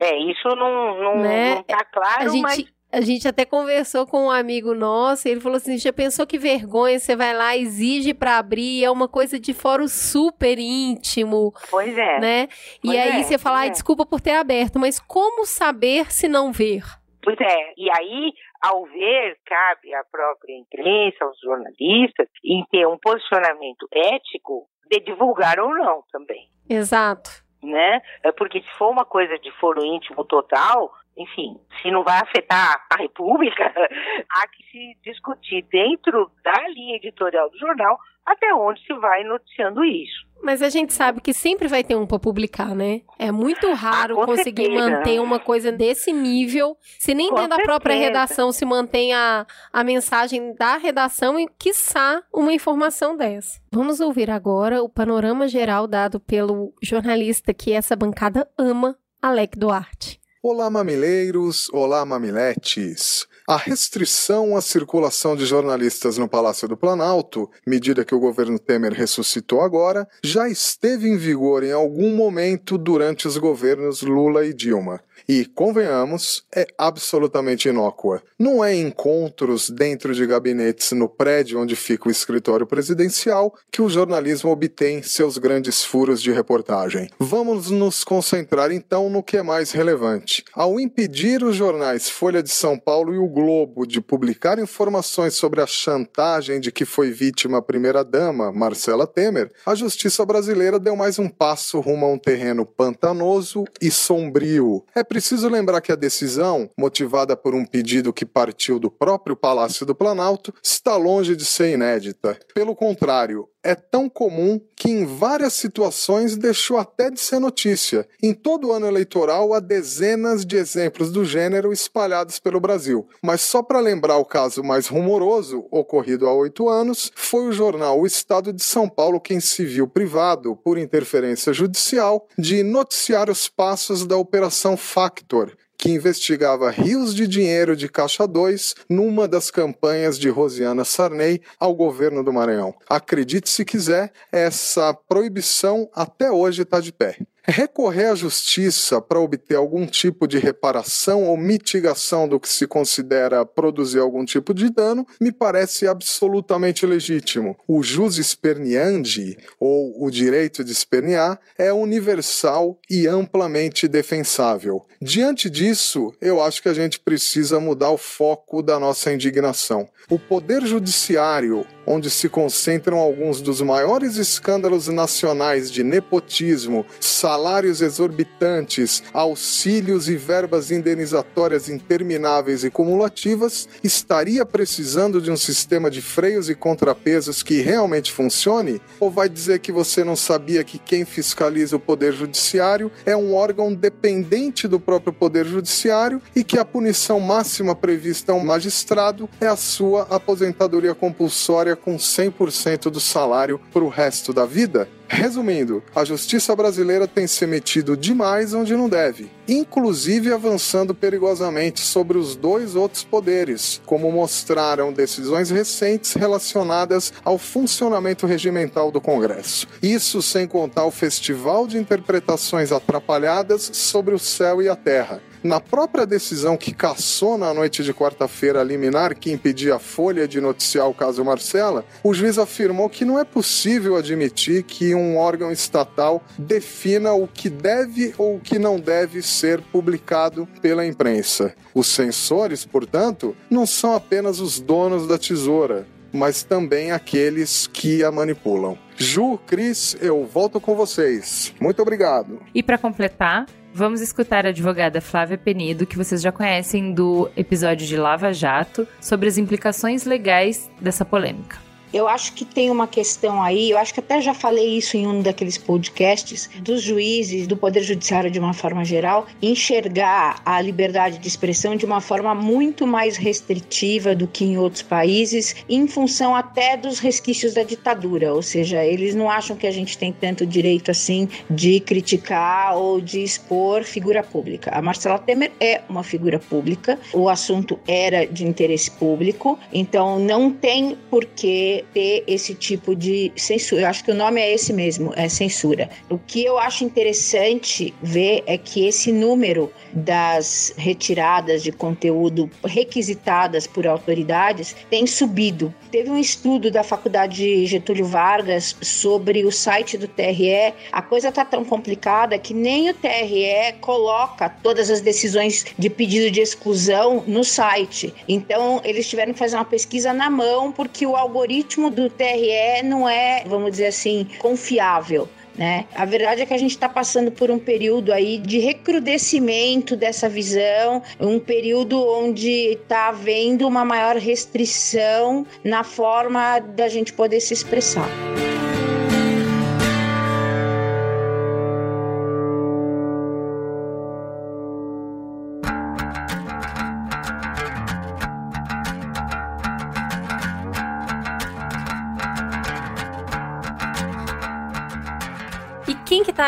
É, 0.00 0.16
isso 0.16 0.48
não, 0.48 0.98
não, 1.02 1.16
Né? 1.22 1.56
não 1.56 1.62
tá 1.64 1.84
claro, 1.84 2.22
A 2.22 2.28
gente, 2.28 2.42
mas 2.42 2.64
a 2.90 3.00
gente 3.00 3.28
até 3.28 3.44
conversou 3.44 4.06
com 4.06 4.26
um 4.26 4.30
amigo 4.30 4.74
nosso, 4.74 5.28
e 5.28 5.30
ele 5.30 5.40
falou 5.40 5.56
assim: 5.56 5.76
já 5.76 5.92
pensou 5.92 6.26
que 6.26 6.38
vergonha? 6.38 6.98
Você 6.98 7.14
vai 7.14 7.34
lá, 7.34 7.56
exige 7.56 8.14
pra 8.14 8.38
abrir, 8.38 8.82
é 8.84 8.90
uma 8.90 9.08
coisa 9.08 9.38
de 9.38 9.52
fórum 9.52 9.86
super 9.88 10.58
íntimo, 10.58 11.52
pois 11.70 11.96
é. 11.96 12.18
né? 12.18 12.48
E 12.82 12.86
Pois 12.86 12.98
aí 12.98 13.20
é, 13.20 13.22
você 13.22 13.38
fala, 13.38 13.66
é. 13.66 13.70
desculpa 13.70 14.06
por 14.06 14.20
ter 14.20 14.32
aberto, 14.32 14.78
mas 14.78 14.98
como 14.98 15.44
saber 15.44 16.10
se 16.10 16.28
não 16.28 16.50
ver? 16.52 16.82
Pois 17.22 17.38
é, 17.40 17.74
e 17.76 17.90
aí, 17.90 18.32
ao 18.62 18.84
ver, 18.86 19.36
cabe 19.44 19.92
à 19.94 20.02
própria 20.10 20.56
imprensa, 20.56 21.24
aos 21.24 21.38
jornalistas, 21.40 22.26
em 22.42 22.64
ter 22.70 22.86
um 22.86 22.96
posicionamento 22.96 23.86
ético 23.92 24.66
de 24.90 25.00
divulgar 25.00 25.60
ou 25.60 25.74
não 25.74 26.02
também, 26.10 26.48
Exato. 26.70 27.30
né? 27.62 28.00
É 28.22 28.32
Porque 28.32 28.62
se 28.62 28.70
for 28.78 28.88
uma 28.90 29.04
coisa 29.04 29.38
de 29.38 29.50
foro 29.60 29.84
íntimo 29.84 30.24
total, 30.24 30.90
enfim, 31.18 31.56
se 31.82 31.90
não 31.90 32.04
vai 32.04 32.18
afetar 32.20 32.86
a 32.90 32.96
República, 32.96 33.64
há 34.30 34.48
que 34.48 34.62
se 34.70 34.96
discutir 35.04 35.66
dentro 35.70 36.30
da 36.44 36.68
linha 36.68 36.96
editorial 36.96 37.50
do 37.50 37.58
jornal 37.58 37.98
até 38.24 38.52
onde 38.54 38.80
se 38.86 38.92
vai 38.94 39.24
noticiando 39.24 39.82
isso. 39.84 40.28
Mas 40.42 40.62
a 40.62 40.68
gente 40.68 40.92
sabe 40.92 41.20
que 41.20 41.32
sempre 41.32 41.66
vai 41.66 41.82
ter 41.82 41.96
um 41.96 42.06
pra 42.06 42.18
publicar, 42.18 42.74
né? 42.74 43.00
É 43.18 43.32
muito 43.32 43.72
raro 43.72 44.20
Ah, 44.20 44.26
conseguir 44.26 44.66
certeza. 44.66 44.90
manter 44.90 45.18
uma 45.20 45.40
coisa 45.40 45.72
desse 45.72 46.12
nível, 46.12 46.76
se 46.80 47.14
nem 47.14 47.30
Com 47.30 47.36
dentro 47.36 47.56
da 47.56 47.62
própria 47.64 47.94
certeza. 47.96 48.06
redação 48.20 48.52
se 48.52 48.64
mantém 48.66 49.14
a, 49.14 49.46
a 49.72 49.82
mensagem 49.82 50.54
da 50.54 50.76
redação 50.76 51.40
e, 51.40 51.48
quiçá, 51.58 52.22
uma 52.32 52.52
informação 52.52 53.16
dessa. 53.16 53.60
Vamos 53.72 53.98
ouvir 53.98 54.30
agora 54.30 54.82
o 54.82 54.88
panorama 54.90 55.48
geral 55.48 55.86
dado 55.88 56.20
pelo 56.20 56.72
jornalista 56.82 57.52
que 57.54 57.72
essa 57.72 57.96
bancada 57.96 58.46
ama, 58.58 58.96
Alec 59.22 59.58
Duarte. 59.58 60.17
Olá, 60.40 60.70
mamileiros! 60.70 61.68
Olá, 61.72 62.04
mamiletes! 62.04 63.26
A 63.48 63.56
restrição 63.56 64.56
à 64.56 64.60
circulação 64.60 65.34
de 65.34 65.44
jornalistas 65.44 66.16
no 66.16 66.28
Palácio 66.28 66.68
do 66.68 66.76
Planalto, 66.76 67.50
medida 67.66 68.04
que 68.04 68.14
o 68.14 68.20
governo 68.20 68.56
Temer 68.56 68.92
ressuscitou 68.92 69.62
agora, 69.62 70.06
já 70.22 70.48
esteve 70.48 71.08
em 71.08 71.16
vigor 71.16 71.64
em 71.64 71.72
algum 71.72 72.14
momento 72.14 72.78
durante 72.78 73.26
os 73.26 73.36
governos 73.36 74.00
Lula 74.02 74.46
e 74.46 74.54
Dilma. 74.54 75.00
E, 75.28 75.44
convenhamos, 75.46 76.44
é 76.54 76.66
absolutamente 76.76 77.68
inócua. 77.68 78.22
Não 78.38 78.62
é 78.64 78.74
encontros 78.74 79.70
dentro 79.70 80.14
de 80.14 80.26
gabinetes 80.26 80.92
no 80.92 81.08
prédio 81.08 81.60
onde 81.60 81.74
fica 81.74 82.08
o 82.08 82.10
escritório 82.10 82.66
presidencial 82.66 83.54
que 83.70 83.80
o 83.80 83.88
jornalismo 83.88 84.50
obtém 84.50 85.02
seus 85.02 85.38
grandes 85.38 85.84
furos 85.84 86.22
de 86.22 86.32
reportagem. 86.32 87.08
Vamos 87.18 87.70
nos 87.70 88.04
concentrar 88.04 88.70
então 88.70 89.08
no 89.08 89.22
que 89.22 89.36
é 89.36 89.42
mais 89.42 89.70
relevante. 89.70 90.44
Ao 90.52 90.78
impedir 90.78 91.42
os 91.42 91.56
jornais 91.56 92.08
Folha 92.08 92.42
de 92.42 92.50
São 92.50 92.78
Paulo 92.78 93.14
e 93.14 93.18
o 93.18 93.28
Globo 93.28 93.86
de 93.86 94.00
publicar 94.00 94.58
informações 94.58 95.34
sobre 95.34 95.60
a 95.60 95.66
chantagem 95.66 96.60
de 96.60 96.70
que 96.70 96.84
foi 96.84 97.10
vítima 97.10 97.58
a 97.58 97.62
primeira-dama, 97.62 98.52
Marcela 98.52 99.06
Temer, 99.06 99.50
a 99.64 99.74
justiça 99.74 100.24
brasileira 100.24 100.78
deu 100.78 100.96
mais 100.96 101.18
um 101.18 101.28
passo 101.28 101.80
rumo 101.80 102.06
a 102.06 102.12
um 102.12 102.18
terreno 102.18 102.64
pantanoso 102.64 103.64
e 103.80 103.90
sombrio. 103.90 104.84
É 104.94 105.02
preciso 105.08 105.48
lembrar 105.48 105.80
que 105.80 105.90
a 105.90 105.96
decisão, 105.96 106.70
motivada 106.78 107.36
por 107.36 107.54
um 107.54 107.64
pedido 107.64 108.12
que 108.12 108.26
partiu 108.26 108.78
do 108.78 108.90
próprio 108.90 109.34
Palácio 109.34 109.86
do 109.86 109.94
Planalto, 109.94 110.52
está 110.62 110.96
longe 110.96 111.34
de 111.34 111.44
ser 111.44 111.72
inédita. 111.72 112.38
Pelo 112.54 112.76
contrário, 112.76 113.48
é 113.68 113.74
tão 113.74 114.08
comum 114.08 114.58
que 114.74 114.88
em 114.88 115.04
várias 115.04 115.52
situações 115.52 116.38
deixou 116.38 116.78
até 116.78 117.10
de 117.10 117.20
ser 117.20 117.38
notícia. 117.38 118.08
Em 118.22 118.32
todo 118.32 118.72
ano 118.72 118.86
eleitoral 118.86 119.52
há 119.52 119.60
dezenas 119.60 120.46
de 120.46 120.56
exemplos 120.56 121.12
do 121.12 121.22
gênero 121.22 121.70
espalhados 121.70 122.38
pelo 122.38 122.60
Brasil. 122.60 123.06
Mas 123.22 123.42
só 123.42 123.62
para 123.62 123.78
lembrar 123.78 124.16
o 124.16 124.24
caso 124.24 124.64
mais 124.64 124.86
rumoroso, 124.86 125.66
ocorrido 125.70 126.26
há 126.26 126.32
oito 126.32 126.66
anos, 126.70 127.12
foi 127.14 127.46
o 127.46 127.52
jornal 127.52 128.00
O 128.00 128.06
Estado 128.06 128.54
de 128.54 128.64
São 128.64 128.88
Paulo 128.88 129.20
quem 129.20 129.38
se 129.38 129.66
viu 129.66 129.86
privado, 129.86 130.56
por 130.56 130.78
interferência 130.78 131.52
judicial, 131.52 132.26
de 132.38 132.62
noticiar 132.62 133.28
os 133.28 133.50
passos 133.50 134.06
da 134.06 134.16
Operação 134.16 134.78
Factor, 134.78 135.52
que 135.78 135.90
investigava 135.90 136.70
rios 136.70 137.14
de 137.14 137.28
dinheiro 137.28 137.76
de 137.76 137.88
Caixa 137.88 138.26
2 138.26 138.74
numa 138.88 139.28
das 139.28 139.48
campanhas 139.48 140.18
de 140.18 140.28
Rosiana 140.28 140.84
Sarney 140.84 141.40
ao 141.58 141.72
governo 141.72 142.24
do 142.24 142.32
Maranhão. 142.32 142.74
Acredite 142.88 143.48
se 143.48 143.64
quiser, 143.64 144.12
essa 144.32 144.92
proibição 144.92 145.88
até 145.94 146.30
hoje 146.32 146.62
está 146.62 146.80
de 146.80 146.92
pé. 146.92 147.16
Recorrer 147.50 148.10
à 148.10 148.14
justiça 148.14 149.00
para 149.00 149.18
obter 149.18 149.56
algum 149.56 149.86
tipo 149.86 150.28
de 150.28 150.38
reparação 150.38 151.24
ou 151.24 151.34
mitigação 151.34 152.28
do 152.28 152.38
que 152.38 152.46
se 152.46 152.66
considera 152.66 153.42
produzir 153.46 154.00
algum 154.00 154.22
tipo 154.22 154.52
de 154.52 154.68
dano 154.68 155.06
me 155.18 155.32
parece 155.32 155.88
absolutamente 155.88 156.84
legítimo. 156.84 157.56
O 157.66 157.82
jus 157.82 158.18
esperneandi, 158.18 159.38
ou 159.58 160.04
o 160.04 160.10
direito 160.10 160.62
de 160.62 160.72
espernear, 160.72 161.40
é 161.56 161.72
universal 161.72 162.78
e 162.90 163.06
amplamente 163.06 163.88
defensável. 163.88 164.84
Diante 165.00 165.48
disso, 165.48 166.12
eu 166.20 166.42
acho 166.42 166.60
que 166.60 166.68
a 166.68 166.74
gente 166.74 167.00
precisa 167.00 167.58
mudar 167.58 167.90
o 167.90 167.96
foco 167.96 168.62
da 168.62 168.78
nossa 168.78 169.10
indignação. 169.10 169.88
O 170.10 170.18
poder 170.18 170.66
judiciário, 170.66 171.64
onde 171.88 172.10
se 172.10 172.28
concentram 172.28 172.98
alguns 172.98 173.40
dos 173.40 173.62
maiores 173.62 174.16
escândalos 174.16 174.88
nacionais 174.88 175.70
de 175.70 175.82
nepotismo, 175.82 176.84
salários 177.00 177.80
exorbitantes, 177.80 179.02
auxílios 179.12 180.08
e 180.08 180.16
verbas 180.16 180.70
indenizatórias 180.70 181.68
intermináveis 181.68 182.62
e 182.62 182.70
cumulativas, 182.70 183.68
estaria 183.82 184.44
precisando 184.44 185.20
de 185.20 185.30
um 185.30 185.36
sistema 185.36 185.90
de 185.90 186.02
freios 186.02 186.50
e 186.50 186.54
contrapesos 186.54 187.42
que 187.42 187.62
realmente 187.62 188.12
funcione? 188.12 188.82
Ou 189.00 189.10
vai 189.10 189.28
dizer 189.28 189.60
que 189.60 189.72
você 189.72 190.04
não 190.04 190.16
sabia 190.16 190.62
que 190.62 190.78
quem 190.78 191.06
fiscaliza 191.06 191.76
o 191.76 191.80
Poder 191.80 192.12
Judiciário 192.12 192.92
é 193.06 193.16
um 193.16 193.34
órgão 193.34 193.72
dependente 193.72 194.68
do 194.68 194.78
próprio 194.78 195.12
Poder 195.12 195.46
Judiciário 195.46 196.20
e 196.36 196.44
que 196.44 196.58
a 196.58 196.64
punição 196.64 197.18
máxima 197.18 197.74
prevista 197.74 198.32
a 198.32 198.34
um 198.34 198.44
magistrado 198.44 199.28
é 199.40 199.46
a 199.46 199.56
sua 199.56 200.02
aposentadoria 200.10 200.94
compulsória 200.94 201.77
com 201.78 201.96
100% 201.96 202.90
do 202.90 203.00
salário 203.00 203.60
para 203.72 203.82
o 203.84 203.88
resto 203.88 204.32
da 204.32 204.44
vida? 204.44 204.88
Resumindo, 205.10 205.82
a 205.94 206.04
justiça 206.04 206.54
brasileira 206.54 207.08
tem 207.08 207.26
se 207.26 207.46
metido 207.46 207.96
demais 207.96 208.52
onde 208.52 208.76
não 208.76 208.90
deve, 208.90 209.30
inclusive 209.48 210.30
avançando 210.30 210.94
perigosamente 210.94 211.80
sobre 211.80 212.18
os 212.18 212.36
dois 212.36 212.76
outros 212.76 213.04
poderes, 213.04 213.80
como 213.86 214.12
mostraram 214.12 214.92
decisões 214.92 215.48
recentes 215.48 216.12
relacionadas 216.12 217.10
ao 217.24 217.38
funcionamento 217.38 218.26
regimental 218.26 218.90
do 218.90 219.00
Congresso. 219.00 219.66
Isso 219.82 220.20
sem 220.20 220.46
contar 220.46 220.84
o 220.84 220.90
festival 220.90 221.66
de 221.66 221.78
interpretações 221.78 222.70
atrapalhadas 222.70 223.70
sobre 223.72 224.14
o 224.14 224.18
céu 224.18 224.60
e 224.60 224.68
a 224.68 224.76
terra, 224.76 225.22
na 225.42 225.60
própria 225.60 226.06
decisão 226.06 226.56
que 226.56 226.72
caçou 226.72 227.38
na 227.38 227.52
noite 227.54 227.82
de 227.84 227.94
quarta-feira 227.94 228.60
a 228.60 228.64
liminar 228.64 229.16
que 229.16 229.30
impedia 229.30 229.76
a 229.76 229.78
Folha 229.78 230.26
de 230.26 230.40
noticiar 230.40 230.88
o 230.88 230.94
caso 230.94 231.24
Marcela, 231.24 231.84
o 232.02 232.12
juiz 232.12 232.38
afirmou 232.38 232.88
que 232.88 233.04
não 233.04 233.18
é 233.18 233.24
possível 233.24 233.96
admitir 233.96 234.62
que 234.62 234.94
um 234.94 235.16
órgão 235.16 235.52
estatal 235.52 236.22
defina 236.38 237.12
o 237.12 237.26
que 237.26 237.48
deve 237.48 238.14
ou 238.18 238.36
o 238.36 238.40
que 238.40 238.58
não 238.58 238.78
deve 238.78 239.22
ser 239.22 239.60
publicado 239.60 240.48
pela 240.60 240.86
imprensa. 240.86 241.54
Os 241.74 241.86
censores, 241.86 242.64
portanto, 242.64 243.36
não 243.50 243.66
são 243.66 243.94
apenas 243.94 244.40
os 244.40 244.58
donos 244.60 245.06
da 245.06 245.18
tesoura, 245.18 245.86
mas 246.12 246.42
também 246.42 246.90
aqueles 246.90 247.66
que 247.66 248.02
a 248.02 248.10
manipulam. 248.10 248.78
Ju, 248.96 249.38
Cris, 249.46 249.96
eu 250.00 250.24
volto 250.24 250.60
com 250.60 250.74
vocês. 250.74 251.54
Muito 251.60 251.80
obrigado. 251.80 252.40
E 252.54 252.62
para 252.62 252.78
completar, 252.78 253.46
Vamos 253.78 254.00
escutar 254.00 254.44
a 254.44 254.48
advogada 254.48 255.00
Flávia 255.00 255.38
Penido, 255.38 255.86
que 255.86 255.96
vocês 255.96 256.20
já 256.20 256.32
conhecem 256.32 256.92
do 256.92 257.30
episódio 257.36 257.86
de 257.86 257.96
Lava 257.96 258.32
Jato, 258.32 258.88
sobre 259.00 259.28
as 259.28 259.38
implicações 259.38 260.04
legais 260.04 260.68
dessa 260.80 261.04
polêmica. 261.04 261.67
Eu 261.92 262.08
acho 262.08 262.32
que 262.34 262.44
tem 262.44 262.70
uma 262.70 262.86
questão 262.86 263.42
aí, 263.42 263.70
eu 263.70 263.78
acho 263.78 263.94
que 263.94 264.00
até 264.00 264.20
já 264.20 264.34
falei 264.34 264.76
isso 264.76 264.96
em 264.96 265.06
um 265.06 265.22
daqueles 265.22 265.56
podcasts, 265.56 266.50
dos 266.60 266.82
juízes, 266.82 267.46
do 267.46 267.56
Poder 267.56 267.82
Judiciário 267.82 268.30
de 268.30 268.38
uma 268.38 268.52
forma 268.52 268.84
geral, 268.84 269.26
enxergar 269.40 270.40
a 270.44 270.60
liberdade 270.60 271.18
de 271.18 271.28
expressão 271.28 271.76
de 271.76 271.86
uma 271.86 272.00
forma 272.00 272.34
muito 272.34 272.86
mais 272.86 273.16
restritiva 273.16 274.14
do 274.14 274.26
que 274.26 274.44
em 274.44 274.58
outros 274.58 274.82
países, 274.82 275.56
em 275.68 275.86
função 275.86 276.34
até 276.34 276.76
dos 276.76 276.98
resquícios 276.98 277.54
da 277.54 277.62
ditadura. 277.62 278.34
Ou 278.34 278.42
seja, 278.42 278.84
eles 278.84 279.14
não 279.14 279.30
acham 279.30 279.56
que 279.56 279.66
a 279.66 279.70
gente 279.70 279.96
tem 279.96 280.12
tanto 280.12 280.46
direito 280.46 280.90
assim 280.90 281.28
de 281.48 281.80
criticar 281.80 282.76
ou 282.76 283.00
de 283.00 283.22
expor 283.22 283.82
figura 283.84 284.22
pública. 284.22 284.70
A 284.74 284.82
Marcela 284.82 285.18
Temer 285.18 285.52
é 285.60 285.80
uma 285.88 286.02
figura 286.02 286.38
pública, 286.38 286.98
o 287.12 287.28
assunto 287.28 287.78
era 287.86 288.26
de 288.26 288.44
interesse 288.46 288.90
público, 288.90 289.58
então 289.72 290.18
não 290.18 290.50
tem 290.50 290.96
por 291.10 291.24
que 291.24 291.77
ter 291.92 292.24
esse 292.26 292.54
tipo 292.54 292.94
de 292.94 293.32
censura. 293.36 293.82
Eu 293.82 293.88
acho 293.88 294.04
que 294.04 294.10
o 294.10 294.14
nome 294.14 294.40
é 294.40 294.52
esse 294.52 294.72
mesmo, 294.72 295.12
é 295.16 295.28
censura. 295.28 295.88
O 296.08 296.18
que 296.18 296.44
eu 296.44 296.58
acho 296.58 296.84
interessante 296.84 297.94
ver 298.02 298.42
é 298.46 298.56
que 298.56 298.86
esse 298.86 299.12
número 299.12 299.72
das 299.92 300.72
retiradas 300.76 301.62
de 301.62 301.72
conteúdo 301.72 302.50
requisitadas 302.64 303.66
por 303.66 303.86
autoridades 303.86 304.76
tem 304.90 305.06
subido. 305.06 305.74
Teve 305.90 306.10
um 306.10 306.18
estudo 306.18 306.70
da 306.70 306.82
Faculdade 306.82 307.66
Getúlio 307.66 308.04
Vargas 308.04 308.76
sobre 308.82 309.44
o 309.44 309.50
site 309.50 309.96
do 309.96 310.06
TRE. 310.06 310.74
A 310.92 311.02
coisa 311.02 311.28
está 311.28 311.44
tão 311.44 311.64
complicada 311.64 312.38
que 312.38 312.52
nem 312.52 312.90
o 312.90 312.94
TRE 312.94 313.74
coloca 313.80 314.48
todas 314.48 314.90
as 314.90 315.00
decisões 315.00 315.64
de 315.78 315.88
pedido 315.88 316.30
de 316.30 316.40
exclusão 316.40 317.24
no 317.26 317.42
site. 317.44 318.14
Então, 318.28 318.80
eles 318.84 319.08
tiveram 319.08 319.32
que 319.32 319.38
fazer 319.38 319.56
uma 319.56 319.64
pesquisa 319.64 320.12
na 320.12 320.28
mão 320.28 320.70
porque 320.72 321.06
o 321.06 321.16
algoritmo 321.16 321.67
do 321.90 322.08
TRE 322.08 322.82
não 322.84 323.08
é, 323.08 323.44
vamos 323.46 323.72
dizer 323.72 323.86
assim, 323.86 324.26
confiável. 324.38 325.28
Né? 325.56 325.86
A 325.94 326.04
verdade 326.04 326.42
é 326.42 326.46
que 326.46 326.54
a 326.54 326.58
gente 326.58 326.70
está 326.70 326.88
passando 326.88 327.32
por 327.32 327.50
um 327.50 327.58
período 327.58 328.12
aí 328.12 328.38
de 328.38 328.60
recrudescimento 328.60 329.96
dessa 329.96 330.28
visão, 330.28 331.02
um 331.18 331.40
período 331.40 332.00
onde 332.00 332.48
está 332.48 333.08
havendo 333.08 333.66
uma 333.66 333.84
maior 333.84 334.16
restrição 334.16 335.44
na 335.64 335.82
forma 335.82 336.60
da 336.60 336.88
gente 336.88 337.12
poder 337.12 337.40
se 337.40 337.52
expressar. 337.52 338.08